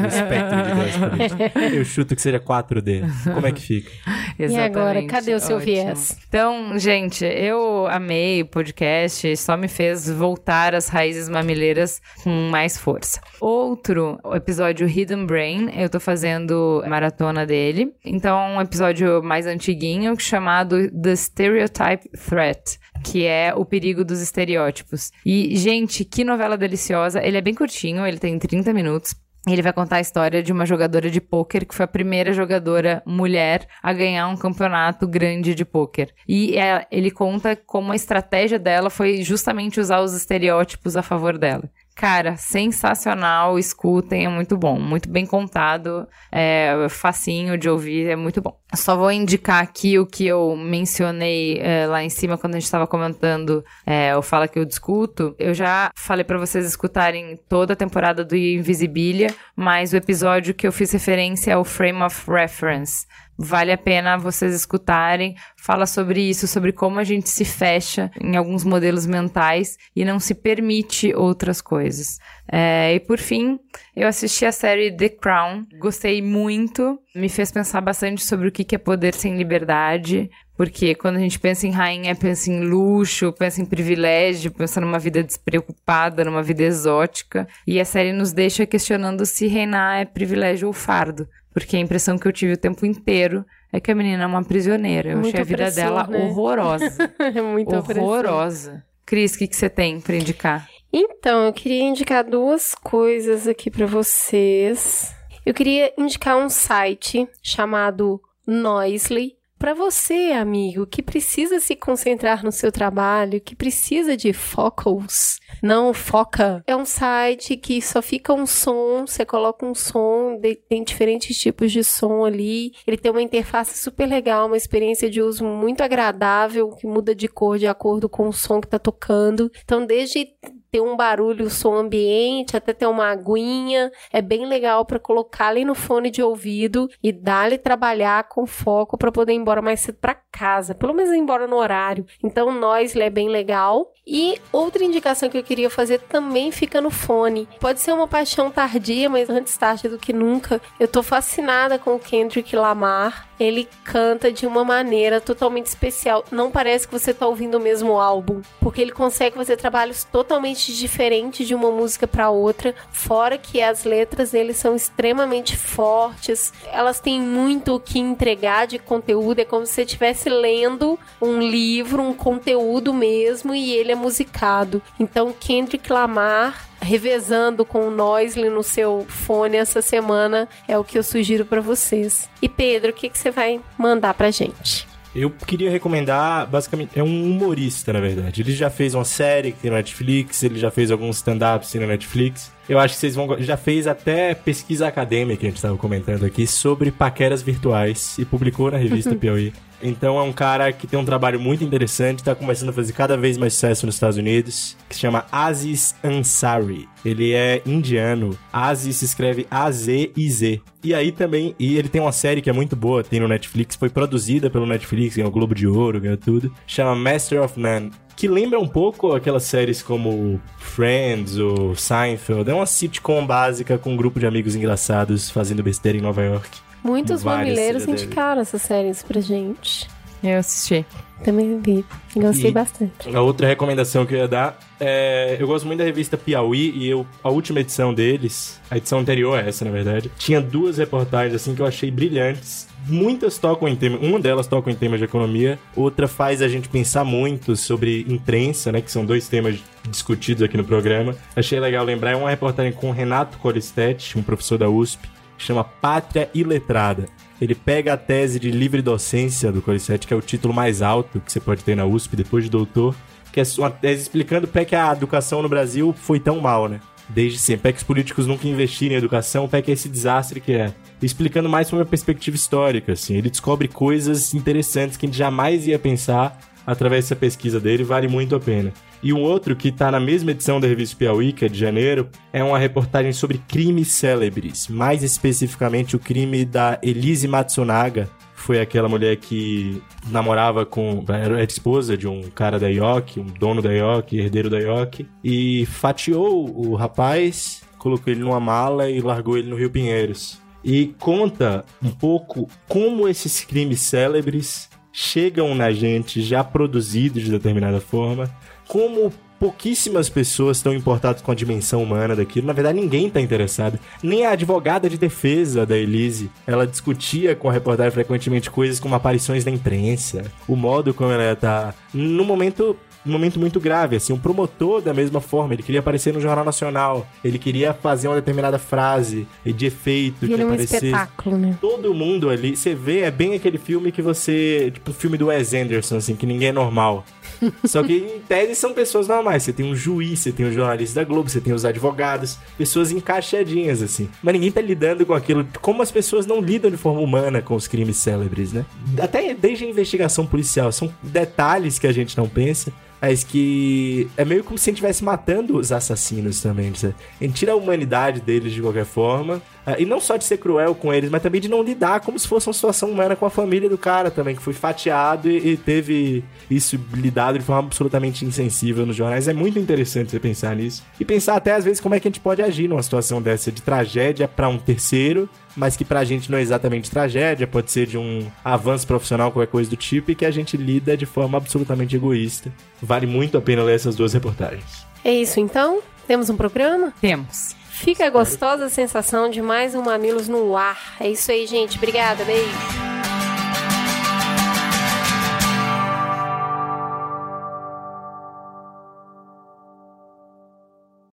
no 0.00 0.08
espectro 0.08 0.62
de 0.62 1.22
ideias 1.24 1.72
eu 1.72 1.84
chuto 1.84 2.16
que 2.16 2.22
seja 2.22 2.40
4D. 2.40 3.02
Como 3.32 3.46
é 3.46 3.52
que 3.52 3.60
fica? 3.60 3.90
Exatamente. 4.38 4.52
E 4.52 4.58
agora, 4.58 5.06
cadê 5.06 5.34
o 5.34 5.40
seu 5.40 5.56
Ótimo. 5.56 5.72
viés? 5.72 6.18
Então, 6.28 6.78
gente, 6.78 7.24
eu 7.24 7.86
amei 7.86 8.42
o 8.42 8.46
podcast, 8.46 9.36
só 9.36 9.56
me 9.56 9.68
fez 9.68 10.10
voltar 10.10 10.74
às 10.74 10.88
raízes 10.88 11.28
mamileiras 11.28 12.00
com 12.24 12.48
mais 12.50 12.76
força. 12.76 13.20
Outro, 13.40 14.18
o 14.24 14.34
episódio 14.34 14.88
Hidden 14.88 15.26
Brain, 15.26 15.70
eu 15.76 15.88
tô 15.88 16.00
fazendo 16.00 16.82
maratona 16.88 17.46
dele. 17.46 17.92
Então, 18.04 18.36
é 18.36 18.58
um 18.58 18.60
episódio 18.60 19.22
mais 19.22 19.46
antiguinho, 19.46 20.18
chamado 20.18 20.90
The 20.90 21.14
Stereotype 21.14 22.08
Threat, 22.28 22.78
que 23.04 23.24
é 23.26 23.52
o 23.54 23.64
perigo 23.64 24.04
dos 24.04 24.20
estereótipos. 24.20 25.12
E, 25.24 25.56
gente, 25.56 26.04
que 26.04 26.24
novela 26.24 26.56
deliciosa. 26.56 27.22
Ele 27.22 27.36
é 27.36 27.40
bem 27.40 27.54
curtinho, 27.60 28.06
ele 28.06 28.18
tem 28.18 28.38
30 28.38 28.72
minutos. 28.72 29.14
Ele 29.46 29.62
vai 29.62 29.72
contar 29.72 29.96
a 29.96 30.00
história 30.00 30.42
de 30.42 30.52
uma 30.52 30.66
jogadora 30.66 31.10
de 31.10 31.20
pôquer 31.20 31.64
que 31.64 31.74
foi 31.74 31.84
a 31.84 31.88
primeira 31.88 32.32
jogadora 32.32 33.02
mulher 33.06 33.66
a 33.82 33.92
ganhar 33.92 34.28
um 34.28 34.36
campeonato 34.36 35.06
grande 35.06 35.54
de 35.54 35.64
pôquer. 35.64 36.12
E 36.28 36.58
é, 36.58 36.86
ele 36.90 37.10
conta 37.10 37.56
como 37.56 37.92
a 37.92 37.96
estratégia 37.96 38.58
dela 38.58 38.90
foi 38.90 39.22
justamente 39.22 39.80
usar 39.80 40.00
os 40.00 40.14
estereótipos 40.14 40.94
a 40.94 41.02
favor 41.02 41.38
dela. 41.38 41.70
Cara, 41.94 42.36
sensacional, 42.36 43.58
escutem, 43.58 44.24
é 44.24 44.28
muito 44.28 44.56
bom, 44.56 44.80
muito 44.80 45.10
bem 45.10 45.26
contado, 45.26 46.08
é 46.32 46.86
facinho 46.88 47.58
de 47.58 47.68
ouvir, 47.68 48.08
é 48.08 48.16
muito 48.16 48.40
bom. 48.40 48.58
Só 48.74 48.96
vou 48.96 49.10
indicar 49.10 49.62
aqui 49.62 49.98
o 49.98 50.06
que 50.06 50.26
eu 50.26 50.56
mencionei 50.56 51.58
é, 51.58 51.86
lá 51.86 52.02
em 52.02 52.08
cima 52.08 52.38
quando 52.38 52.54
a 52.54 52.58
gente 52.58 52.64
estava 52.64 52.86
comentando 52.86 53.64
é, 53.84 54.16
o 54.16 54.22
Fala 54.22 54.48
Que 54.48 54.58
Eu 54.58 54.64
Discuto. 54.64 55.34
Eu 55.38 55.52
já 55.52 55.90
falei 55.94 56.24
para 56.24 56.38
vocês 56.38 56.64
escutarem 56.64 57.38
toda 57.48 57.74
a 57.74 57.76
temporada 57.76 58.24
do 58.24 58.36
Invisibilia, 58.36 59.34
mas 59.54 59.92
o 59.92 59.96
episódio 59.96 60.54
que 60.54 60.66
eu 60.66 60.72
fiz 60.72 60.92
referência 60.92 61.52
é 61.52 61.56
o 61.56 61.64
Frame 61.64 62.02
of 62.02 62.30
Reference 62.30 63.06
vale 63.42 63.72
a 63.72 63.78
pena 63.78 64.18
vocês 64.18 64.54
escutarem. 64.54 65.34
Fala 65.56 65.86
sobre 65.86 66.20
isso, 66.20 66.46
sobre 66.46 66.72
como 66.72 66.98
a 66.98 67.04
gente 67.04 67.30
se 67.30 67.44
fecha 67.44 68.10
em 68.20 68.36
alguns 68.36 68.64
modelos 68.64 69.06
mentais 69.06 69.78
e 69.96 70.04
não 70.04 70.20
se 70.20 70.34
permite 70.34 71.14
outras 71.14 71.62
coisas. 71.62 72.18
É, 72.52 72.94
e 72.94 73.00
por 73.00 73.18
fim, 73.18 73.58
eu 73.96 74.06
assisti 74.06 74.44
a 74.44 74.52
série 74.52 74.94
The 74.94 75.08
Crown, 75.08 75.64
gostei 75.78 76.20
muito, 76.20 76.98
me 77.14 77.30
fez 77.30 77.50
pensar 77.50 77.80
bastante 77.80 78.22
sobre 78.22 78.48
o 78.48 78.52
que 78.52 78.74
é 78.74 78.78
poder 78.78 79.14
sem 79.14 79.36
liberdade. 79.36 80.30
Porque 80.54 80.94
quando 80.94 81.16
a 81.16 81.20
gente 81.20 81.38
pensa 81.38 81.66
em 81.66 81.70
rainha, 81.70 82.14
pensa 82.14 82.50
em 82.50 82.60
luxo, 82.60 83.32
pensa 83.32 83.62
em 83.62 83.64
privilégio, 83.64 84.50
pensa 84.50 84.78
numa 84.78 84.98
vida 84.98 85.22
despreocupada, 85.22 86.22
numa 86.22 86.42
vida 86.42 86.62
exótica. 86.62 87.48
E 87.66 87.80
a 87.80 87.84
série 87.86 88.12
nos 88.12 88.30
deixa 88.30 88.66
questionando 88.66 89.24
se 89.24 89.46
reinar 89.46 90.02
é 90.02 90.04
privilégio 90.04 90.68
ou 90.68 90.74
fardo. 90.74 91.26
Porque 91.52 91.76
a 91.76 91.80
impressão 91.80 92.18
que 92.18 92.26
eu 92.26 92.32
tive 92.32 92.52
o 92.52 92.56
tempo 92.56 92.86
inteiro 92.86 93.44
é 93.72 93.80
que 93.80 93.90
a 93.90 93.94
menina 93.94 94.22
é 94.22 94.26
uma 94.26 94.44
prisioneira. 94.44 95.10
Eu 95.10 95.18
muito 95.18 95.28
achei 95.28 95.40
a 95.40 95.44
vida 95.44 95.70
dela 95.70 96.06
né? 96.06 96.24
horrorosa. 96.24 97.12
é 97.18 97.42
muito 97.42 97.74
horrorosa. 97.74 98.84
Cris, 99.04 99.34
o 99.34 99.38
que, 99.38 99.48
que 99.48 99.56
você 99.56 99.68
tem 99.68 100.00
para 100.00 100.16
indicar? 100.16 100.68
Então, 100.92 101.46
eu 101.46 101.52
queria 101.52 101.82
indicar 101.82 102.24
duas 102.24 102.74
coisas 102.74 103.46
aqui 103.46 103.70
para 103.70 103.86
vocês. 103.86 105.14
Eu 105.44 105.54
queria 105.54 105.92
indicar 105.96 106.36
um 106.36 106.48
site 106.48 107.28
chamado 107.42 108.20
Noisely, 108.46 109.36
Para 109.60 109.74
você, 109.74 110.32
amigo, 110.32 110.86
que 110.86 111.02
precisa 111.02 111.60
se 111.60 111.76
concentrar 111.76 112.42
no 112.42 112.50
seu 112.50 112.72
trabalho, 112.72 113.42
que 113.42 113.54
precisa 113.54 114.16
de 114.16 114.32
focus, 114.32 115.38
não 115.62 115.92
foca, 115.92 116.64
é 116.66 116.74
um 116.74 116.86
site 116.86 117.58
que 117.58 117.82
só 117.82 118.00
fica 118.00 118.32
um 118.32 118.46
som, 118.46 119.06
você 119.06 119.22
coloca 119.22 119.66
um 119.66 119.74
som, 119.74 120.40
tem 120.66 120.82
diferentes 120.82 121.36
tipos 121.36 121.70
de 121.70 121.84
som 121.84 122.24
ali. 122.24 122.72
Ele 122.86 122.96
tem 122.96 123.10
uma 123.10 123.20
interface 123.20 123.76
super 123.76 124.08
legal, 124.08 124.46
uma 124.46 124.56
experiência 124.56 125.10
de 125.10 125.20
uso 125.20 125.44
muito 125.44 125.82
agradável, 125.82 126.70
que 126.70 126.86
muda 126.86 127.14
de 127.14 127.28
cor 127.28 127.58
de 127.58 127.66
acordo 127.66 128.08
com 128.08 128.28
o 128.28 128.32
som 128.32 128.62
que 128.62 128.68
tá 128.68 128.78
tocando. 128.78 129.52
Então, 129.62 129.84
desde 129.84 130.26
ter 130.70 130.80
um 130.80 130.96
barulho, 130.96 131.50
som 131.50 131.74
ambiente, 131.74 132.56
até 132.56 132.72
ter 132.72 132.86
uma 132.86 133.10
aguinha. 133.10 133.90
É 134.12 134.22
bem 134.22 134.46
legal 134.46 134.84
para 134.84 134.98
colocar 134.98 135.48
ali 135.48 135.64
no 135.64 135.74
fone 135.74 136.10
de 136.10 136.22
ouvido 136.22 136.88
e 137.02 137.12
dar-lhe 137.12 137.58
trabalhar 137.58 138.24
com 138.24 138.46
foco 138.46 138.96
para 138.96 139.12
poder 139.12 139.32
ir 139.32 139.36
embora 139.36 139.62
mais 139.62 139.80
cedo 139.80 139.98
para 140.00 140.14
casa, 140.14 140.74
pelo 140.74 140.94
menos 140.94 141.12
ir 141.12 141.18
embora 141.18 141.46
no 141.46 141.56
horário. 141.56 142.06
Então, 142.22 142.52
nós 142.52 142.94
é 142.94 143.10
bem 143.10 143.28
legal. 143.28 143.92
E 144.06 144.40
outra 144.52 144.84
indicação 144.84 145.28
que 145.28 145.38
eu 145.38 145.42
queria 145.42 145.70
fazer 145.70 146.00
também 146.00 146.50
fica 146.50 146.80
no 146.80 146.90
fone. 146.90 147.48
Pode 147.60 147.80
ser 147.80 147.92
uma 147.92 148.08
paixão 148.08 148.50
tardia, 148.50 149.08
mas 149.08 149.30
antes 149.30 149.56
tarde 149.56 149.88
do 149.88 149.98
que 149.98 150.12
nunca. 150.12 150.60
Eu 150.78 150.88
tô 150.88 151.02
fascinada 151.02 151.78
com 151.78 151.94
o 151.94 152.00
Kendrick 152.00 152.54
Lamar. 152.56 153.29
Ele 153.40 153.66
canta 153.82 154.30
de 154.30 154.46
uma 154.46 154.62
maneira 154.62 155.20
totalmente 155.20 155.66
especial. 155.66 156.24
Não 156.30 156.50
parece 156.50 156.86
que 156.86 156.92
você 156.92 157.14
tá 157.14 157.26
ouvindo 157.26 157.56
o 157.56 157.60
mesmo 157.60 157.98
álbum, 157.98 158.42
porque 158.60 158.82
ele 158.82 158.92
consegue 158.92 159.36
fazer 159.36 159.56
trabalhos 159.56 160.04
totalmente 160.04 160.76
diferentes 160.76 161.48
de 161.48 161.54
uma 161.54 161.70
música 161.70 162.06
para 162.06 162.28
outra, 162.28 162.74
fora 162.92 163.38
que 163.38 163.62
as 163.62 163.84
letras 163.84 164.32
dele 164.32 164.52
são 164.52 164.76
extremamente 164.76 165.56
fortes. 165.56 166.52
Elas 166.70 167.00
têm 167.00 167.20
muito 167.20 167.74
o 167.74 167.80
que 167.80 167.98
entregar 167.98 168.66
de 168.66 168.78
conteúdo, 168.78 169.40
é 169.40 169.44
como 169.44 169.64
se 169.64 169.72
você 169.72 169.82
estivesse 169.82 170.28
lendo 170.28 170.98
um 171.20 171.40
livro, 171.40 172.02
um 172.02 172.12
conteúdo 172.12 172.92
mesmo, 172.92 173.54
e 173.54 173.72
ele 173.72 173.92
é 173.92 173.94
musicado. 173.96 174.82
Então, 174.98 175.32
Kendrick 175.32 175.90
Lamar 175.90 176.69
revezando 176.80 177.64
com 177.64 177.88
o 177.88 177.90
Noisely 177.90 178.48
no 178.48 178.62
seu 178.62 179.06
fone 179.08 179.56
essa 179.56 179.82
semana 179.82 180.48
é 180.66 180.78
o 180.78 180.84
que 180.84 180.98
eu 180.98 181.02
sugiro 181.02 181.44
para 181.44 181.60
vocês. 181.60 182.28
E 182.40 182.48
Pedro, 182.48 182.90
o 182.90 182.94
que, 182.94 183.08
que 183.08 183.18
você 183.18 183.30
vai 183.30 183.60
mandar 183.78 184.14
pra 184.14 184.30
gente? 184.30 184.88
Eu 185.14 185.30
queria 185.30 185.70
recomendar, 185.70 186.46
basicamente, 186.46 186.98
é 186.98 187.02
um 187.02 187.24
humorista, 187.24 187.92
na 187.92 188.00
verdade. 188.00 188.42
Ele 188.42 188.52
já 188.52 188.70
fez 188.70 188.94
uma 188.94 189.04
série 189.04 189.50
que 189.50 189.58
tem 189.58 189.70
na 189.70 189.78
Netflix, 189.78 190.42
ele 190.44 190.58
já 190.58 190.70
fez 190.70 190.90
alguns 190.90 191.16
stand-ups 191.16 191.74
na 191.74 191.86
Netflix. 191.86 192.52
Eu 192.70 192.78
acho 192.78 192.94
que 192.94 193.00
vocês 193.00 193.16
vão. 193.16 193.36
Já 193.40 193.56
fez 193.56 193.88
até 193.88 194.32
pesquisa 194.32 194.86
acadêmica, 194.86 195.40
que 195.40 195.46
a 195.46 195.48
gente 195.48 195.56
estava 195.56 195.76
comentando 195.76 196.24
aqui, 196.24 196.46
sobre 196.46 196.92
paqueras 196.92 197.42
virtuais 197.42 198.16
e 198.16 198.24
publicou 198.24 198.70
na 198.70 198.78
revista 198.78 199.12
Piauí. 199.12 199.52
Então 199.82 200.16
é 200.16 200.22
um 200.22 200.32
cara 200.32 200.72
que 200.72 200.86
tem 200.86 200.96
um 200.96 201.04
trabalho 201.04 201.40
muito 201.40 201.64
interessante, 201.64 202.20
está 202.20 202.32
começando 202.32 202.68
a 202.68 202.72
fazer 202.72 202.92
cada 202.92 203.16
vez 203.16 203.36
mais 203.36 203.54
sucesso 203.54 203.86
nos 203.86 203.96
Estados 203.96 204.18
Unidos, 204.18 204.76
que 204.88 204.94
se 204.94 205.00
chama 205.00 205.26
Aziz 205.32 205.96
Ansari. 206.04 206.88
Ele 207.04 207.32
é 207.32 207.60
indiano. 207.66 208.38
Aziz 208.52 208.98
se 208.98 209.04
escreve 209.04 209.48
A-Z-I-Z. 209.50 210.60
E 210.84 210.94
aí 210.94 211.10
também, 211.10 211.56
e 211.58 211.76
ele 211.76 211.88
tem 211.88 212.00
uma 212.00 212.12
série 212.12 212.40
que 212.40 212.50
é 212.50 212.52
muito 212.52 212.76
boa, 212.76 213.02
tem 213.02 213.18
no 213.18 213.26
Netflix, 213.26 213.74
foi 213.74 213.88
produzida 213.88 214.48
pelo 214.48 214.64
Netflix, 214.66 215.16
ganhou 215.16 215.30
o 215.30 215.34
Globo 215.34 215.56
de 215.56 215.66
Ouro, 215.66 216.00
ganhou 216.00 216.16
tudo. 216.16 216.54
Chama 216.68 216.94
Master 216.94 217.42
of 217.42 217.58
None 217.58 217.90
que 218.20 218.28
lembra 218.28 218.60
um 218.60 218.68
pouco 218.68 219.14
aquelas 219.14 219.44
séries 219.44 219.80
como 219.80 220.38
Friends 220.58 221.38
ou 221.38 221.74
Seinfeld. 221.74 222.50
É 222.50 222.52
uma 222.52 222.66
sitcom 222.66 223.24
básica 223.24 223.78
com 223.78 223.94
um 223.94 223.96
grupo 223.96 224.20
de 224.20 224.26
amigos 224.26 224.54
engraçados 224.54 225.30
fazendo 225.30 225.62
besteira 225.62 225.96
em 225.96 226.02
Nova 226.02 226.20
York. 226.20 226.50
Muitos 226.84 227.24
mamileiros 227.24 227.88
indicaram 227.88 228.42
essas 228.42 228.60
séries 228.60 229.02
pra 229.02 229.22
gente. 229.22 229.88
Eu 230.22 230.38
assisti. 230.38 230.84
Também 231.24 231.60
vi. 231.60 231.84
Gostei 232.14 232.50
e 232.50 232.52
bastante. 232.52 233.14
A 233.14 233.20
outra 233.20 233.46
recomendação 233.46 234.06
que 234.06 234.14
eu 234.14 234.18
ia 234.18 234.28
dar 234.28 234.58
é. 234.78 235.36
Eu 235.38 235.46
gosto 235.46 235.66
muito 235.66 235.78
da 235.78 235.84
revista 235.84 236.16
Piauí 236.16 236.72
e 236.74 236.88
eu, 236.88 237.06
a 237.22 237.28
última 237.28 237.60
edição 237.60 237.92
deles, 237.92 238.58
a 238.70 238.78
edição 238.78 239.00
anterior 239.00 239.38
a 239.38 239.42
essa, 239.42 239.64
na 239.64 239.70
verdade, 239.70 240.10
tinha 240.16 240.40
duas 240.40 240.78
reportagens 240.78 241.34
assim 241.34 241.54
que 241.54 241.60
eu 241.60 241.66
achei 241.66 241.90
brilhantes. 241.90 242.66
Muitas 242.86 243.36
tocam 243.36 243.68
em 243.68 243.76
tema, 243.76 243.98
uma 243.98 244.18
delas 244.18 244.46
toca 244.46 244.70
em 244.70 244.74
temas 244.74 244.98
de 244.98 245.04
economia, 245.04 245.58
outra 245.76 246.08
faz 246.08 246.40
a 246.40 246.48
gente 246.48 246.66
pensar 246.70 247.04
muito 247.04 247.54
sobre 247.54 248.06
imprensa, 248.08 248.72
né, 248.72 248.80
que 248.80 248.90
são 248.90 249.04
dois 249.04 249.28
temas 249.28 249.58
discutidos 249.90 250.42
aqui 250.42 250.56
no 250.56 250.64
programa. 250.64 251.14
Achei 251.36 251.60
legal 251.60 251.84
lembrar, 251.84 252.12
é 252.12 252.16
uma 252.16 252.30
reportagem 252.30 252.72
com 252.72 252.90
Renato 252.90 253.36
Coristetti, 253.36 254.18
um 254.18 254.22
professor 254.22 254.56
da 254.56 254.70
USP, 254.70 255.06
chama 255.36 255.62
Pátria 255.62 256.30
Iletrada. 256.34 257.06
Ele 257.40 257.54
pega 257.54 257.94
a 257.94 257.96
tese 257.96 258.38
de 258.38 258.50
livre 258.50 258.82
docência 258.82 259.50
do 259.50 259.62
Colicete, 259.62 260.06
que 260.06 260.12
é 260.12 260.16
o 260.16 260.20
título 260.20 260.52
mais 260.52 260.82
alto 260.82 261.20
que 261.20 261.32
você 261.32 261.40
pode 261.40 261.64
ter 261.64 261.74
na 261.74 261.86
USP 261.86 262.14
depois 262.16 262.44
de 262.44 262.50
doutor, 262.50 262.94
que 263.32 263.40
é 263.40 263.44
uma 263.58 263.70
tese 263.70 264.02
explicando 264.02 264.46
para 264.46 264.64
que 264.64 264.76
a 264.76 264.92
educação 264.92 265.40
no 265.40 265.48
Brasil 265.48 265.94
foi 265.96 266.20
tão 266.20 266.40
mal, 266.40 266.68
né? 266.68 266.80
Desde 267.08 267.38
sempre. 267.38 267.62
Para 267.62 267.72
que 267.72 267.78
os 267.78 267.84
políticos 267.84 268.26
nunca 268.26 268.46
investirem 268.46 268.94
em 268.94 268.98
educação, 268.98 269.48
para 269.48 269.62
que 269.62 269.70
esse 269.70 269.88
desastre 269.88 270.40
que 270.40 270.52
é. 270.52 270.72
Explicando 271.00 271.48
mais 271.48 271.66
sobre 271.66 271.82
a 271.82 271.86
perspectiva 271.86 272.36
histórica, 272.36 272.92
assim. 272.92 273.16
Ele 273.16 273.30
descobre 273.30 273.66
coisas 273.68 274.34
interessantes 274.34 274.96
que 274.96 275.06
a 275.06 275.08
gente 275.08 275.18
jamais 275.18 275.66
ia 275.66 275.78
pensar 275.78 276.38
através 276.66 277.04
dessa 277.04 277.16
pesquisa 277.16 277.58
dele, 277.58 277.82
vale 277.82 278.06
muito 278.06 278.36
a 278.36 278.40
pena. 278.40 278.72
E 279.02 279.12
um 279.12 279.22
outro 279.22 279.56
que 279.56 279.68
está 279.68 279.90
na 279.90 279.98
mesma 279.98 280.32
edição 280.32 280.60
da 280.60 280.68
revista 280.68 280.96
Piauí, 280.96 281.32
que 281.32 281.44
é 281.44 281.48
de 281.48 281.58
janeiro, 281.58 282.08
é 282.32 282.44
uma 282.44 282.58
reportagem 282.58 283.12
sobre 283.12 283.38
crimes 283.48 283.88
célebres, 283.92 284.68
mais 284.68 285.02
especificamente 285.02 285.96
o 285.96 285.98
crime 285.98 286.44
da 286.44 286.78
Elise 286.82 287.26
Matsunaga, 287.26 288.08
foi 288.40 288.58
aquela 288.58 288.88
mulher 288.88 289.16
que 289.16 289.82
namorava 290.08 290.64
com. 290.64 291.04
era 291.08 291.44
esposa 291.44 291.96
de 291.96 292.08
um 292.08 292.22
cara 292.30 292.58
da 292.58 292.68
IOC, 292.68 293.20
um 293.20 293.26
dono 293.26 293.60
da 293.60 293.70
IOC, 293.70 294.16
herdeiro 294.16 294.48
da 294.48 294.58
IOC, 294.58 295.06
e 295.22 295.66
fatiou 295.66 296.50
o 296.58 296.74
rapaz, 296.74 297.62
colocou 297.78 298.10
ele 298.10 298.20
numa 298.20 298.40
mala 298.40 298.90
e 298.90 299.00
largou 299.00 299.36
ele 299.36 299.48
no 299.48 299.56
Rio 299.56 299.70
Pinheiros. 299.70 300.40
E 300.64 300.94
conta 300.98 301.64
um 301.82 301.90
pouco 301.90 302.48
como 302.66 303.06
esses 303.06 303.44
crimes 303.44 303.80
célebres 303.80 304.70
chegam 304.92 305.54
na 305.54 305.70
gente 305.70 306.22
já 306.22 306.42
produzidos 306.42 307.22
de 307.22 307.30
determinada 307.30 307.80
forma, 307.80 308.30
como 308.70 309.12
pouquíssimas 309.40 310.08
pessoas 310.08 310.58
estão 310.58 310.72
importadas 310.72 311.20
com 311.20 311.32
a 311.32 311.34
dimensão 311.34 311.82
humana 311.82 312.14
daquilo. 312.14 312.46
Na 312.46 312.52
verdade, 312.52 312.78
ninguém 312.78 313.08
está 313.08 313.20
interessado. 313.20 313.80
Nem 314.00 314.24
a 314.24 314.30
advogada 314.30 314.88
de 314.88 314.96
defesa 314.96 315.66
da 315.66 315.76
Elise. 315.76 316.30
Ela 316.46 316.68
discutia 316.68 317.34
com 317.34 317.48
a 317.48 317.52
reportagem 317.52 317.90
frequentemente 317.90 318.48
coisas 318.48 318.78
como 318.78 318.94
aparições 318.94 319.42
da 319.42 319.50
imprensa, 319.50 320.22
o 320.46 320.54
modo 320.54 320.94
como 320.94 321.10
ela 321.10 321.32
está. 321.32 321.74
No 321.92 322.24
momento 322.24 322.76
um 323.04 323.12
momento 323.12 323.40
muito 323.40 323.58
grave, 323.58 323.96
assim, 323.96 324.12
um 324.12 324.18
promotor 324.18 324.82
da 324.82 324.92
mesma 324.92 325.20
forma, 325.20 325.54
ele 325.54 325.62
queria 325.62 325.80
aparecer 325.80 326.12
no 326.12 326.20
Jornal 326.20 326.44
Nacional, 326.44 327.06
ele 327.24 327.38
queria 327.38 327.72
fazer 327.72 328.08
uma 328.08 328.16
determinada 328.16 328.58
frase 328.58 329.26
de 329.44 329.66
efeito, 329.66 330.26
que 330.26 330.34
é 330.34 330.44
um 330.44 330.54
espetáculo, 330.54 331.38
né? 331.38 331.56
Todo 331.60 331.94
mundo 331.94 332.28
ali, 332.28 332.54
você 332.54 332.74
vê, 332.74 333.00
é 333.00 333.10
bem 333.10 333.34
aquele 333.34 333.56
filme 333.56 333.90
que 333.90 334.02
você, 334.02 334.70
tipo 334.72 334.90
o 334.90 334.94
filme 334.94 335.16
do 335.16 335.28
Wes 335.28 335.54
Anderson, 335.54 335.96
assim, 335.96 336.14
que 336.14 336.26
ninguém 336.26 336.48
é 336.48 336.52
normal. 336.52 337.04
Só 337.64 337.82
que, 337.82 337.94
em 337.94 338.20
tese, 338.20 338.54
são 338.54 338.72
pessoas 338.72 339.08
normais. 339.08 339.42
Você 339.42 339.52
tem 339.52 339.66
um 339.66 339.74
juiz, 339.74 340.20
você 340.20 340.32
tem 340.32 340.46
um 340.46 340.52
jornalista 340.52 341.00
da 341.00 341.04
Globo, 341.04 341.28
você 341.28 341.40
tem 341.40 341.52
os 341.52 341.64
advogados, 341.64 342.38
pessoas 342.56 342.90
encaixadinhas, 342.90 343.82
assim. 343.82 344.08
Mas 344.22 344.34
ninguém 344.34 344.50
tá 344.50 344.60
lidando 344.60 345.04
com 345.06 345.14
aquilo. 345.14 345.46
Como 345.60 345.82
as 345.82 345.90
pessoas 345.90 346.26
não 346.26 346.40
lidam 346.40 346.70
de 346.70 346.76
forma 346.76 347.00
humana 347.00 347.42
com 347.42 347.54
os 347.54 347.66
crimes 347.66 347.96
célebres, 347.96 348.52
né? 348.52 348.64
Até 349.00 349.34
desde 349.34 349.64
a 349.64 349.68
investigação 349.68 350.26
policial. 350.26 350.70
São 350.72 350.92
detalhes 351.02 351.78
que 351.78 351.86
a 351.86 351.92
gente 351.92 352.16
não 352.16 352.28
pensa 352.28 352.72
mas 353.00 353.24
que 353.24 354.08
é 354.16 354.24
meio 354.24 354.44
como 354.44 354.58
se 354.58 354.68
a 354.68 354.70
gente 354.70 354.76
estivesse 354.76 355.02
matando 355.02 355.56
os 355.56 355.72
assassinos 355.72 356.42
também. 356.42 356.70
A 356.70 357.24
gente 357.24 357.34
tira 357.34 357.52
a 357.52 357.56
humanidade 357.56 358.20
deles 358.20 358.52
de 358.52 358.60
qualquer 358.60 358.84
forma. 358.84 359.40
Ah, 359.66 359.76
e 359.78 359.84
não 359.84 360.00
só 360.00 360.16
de 360.16 360.24
ser 360.24 360.38
cruel 360.38 360.74
com 360.74 360.92
eles, 360.92 361.10
mas 361.10 361.22
também 361.22 361.40
de 361.40 361.48
não 361.48 361.62
lidar 361.62 362.00
como 362.00 362.18
se 362.18 362.26
fosse 362.26 362.48
uma 362.48 362.54
situação 362.54 362.90
humana 362.90 363.14
com 363.14 363.26
a 363.26 363.30
família 363.30 363.68
do 363.68 363.78
cara 363.78 364.10
também, 364.10 364.34
que 364.34 364.42
foi 364.42 364.52
fatiado 364.52 365.28
e, 365.30 365.52
e 365.52 365.56
teve 365.56 366.24
isso 366.50 366.78
lidado 366.94 367.38
de 367.38 367.44
forma 367.44 367.66
absolutamente 367.66 368.24
insensível 368.24 368.86
nos 368.86 368.96
jornais. 368.96 369.28
É 369.28 369.32
muito 369.32 369.58
interessante 369.58 370.10
você 370.10 370.18
pensar 370.18 370.56
nisso. 370.56 370.82
E 370.98 371.04
pensar 371.04 371.36
até 371.36 371.52
às 371.52 371.64
vezes 371.64 371.80
como 371.80 371.94
é 371.94 372.00
que 372.00 372.08
a 372.08 372.10
gente 372.10 372.20
pode 372.20 372.42
agir 372.42 372.68
numa 372.68 372.82
situação 372.82 373.20
dessa 373.20 373.52
de 373.52 373.62
tragédia 373.62 374.26
para 374.26 374.48
um 374.48 374.58
terceiro, 374.58 375.28
mas 375.56 375.76
que 375.76 375.84
pra 375.84 376.04
gente 376.04 376.30
não 376.30 376.38
é 376.38 376.42
exatamente 376.42 376.90
tragédia, 376.90 377.46
pode 377.46 377.70
ser 377.70 377.86
de 377.86 377.98
um 377.98 378.26
avanço 378.44 378.86
profissional, 378.86 379.30
qualquer 379.30 379.50
coisa 379.50 379.68
do 379.68 379.76
tipo, 379.76 380.10
e 380.10 380.14
que 380.14 380.24
a 380.24 380.30
gente 380.30 380.56
lida 380.56 380.96
de 380.96 381.06
forma 381.06 381.36
absolutamente 381.36 381.96
egoísta. 381.96 382.52
Vale 382.82 383.06
muito 383.06 383.36
a 383.36 383.40
pena 383.40 383.62
ler 383.62 383.74
essas 383.74 383.96
duas 383.96 384.12
reportagens. 384.12 384.86
É 385.04 385.12
isso 385.12 385.40
então? 385.40 385.80
Temos 386.06 386.28
um 386.28 386.36
programa? 386.36 386.92
Temos. 387.00 387.59
Fica 387.80 388.06
a 388.06 388.10
gostosa 388.10 388.68
sensação 388.68 389.30
de 389.30 389.40
mais 389.40 389.74
um 389.74 389.80
Mamilos 389.80 390.28
no 390.28 390.54
ar. 390.54 390.96
É 391.00 391.08
isso 391.08 391.32
aí, 391.32 391.46
gente. 391.46 391.78
Obrigada, 391.78 392.22
beijo. 392.26 392.99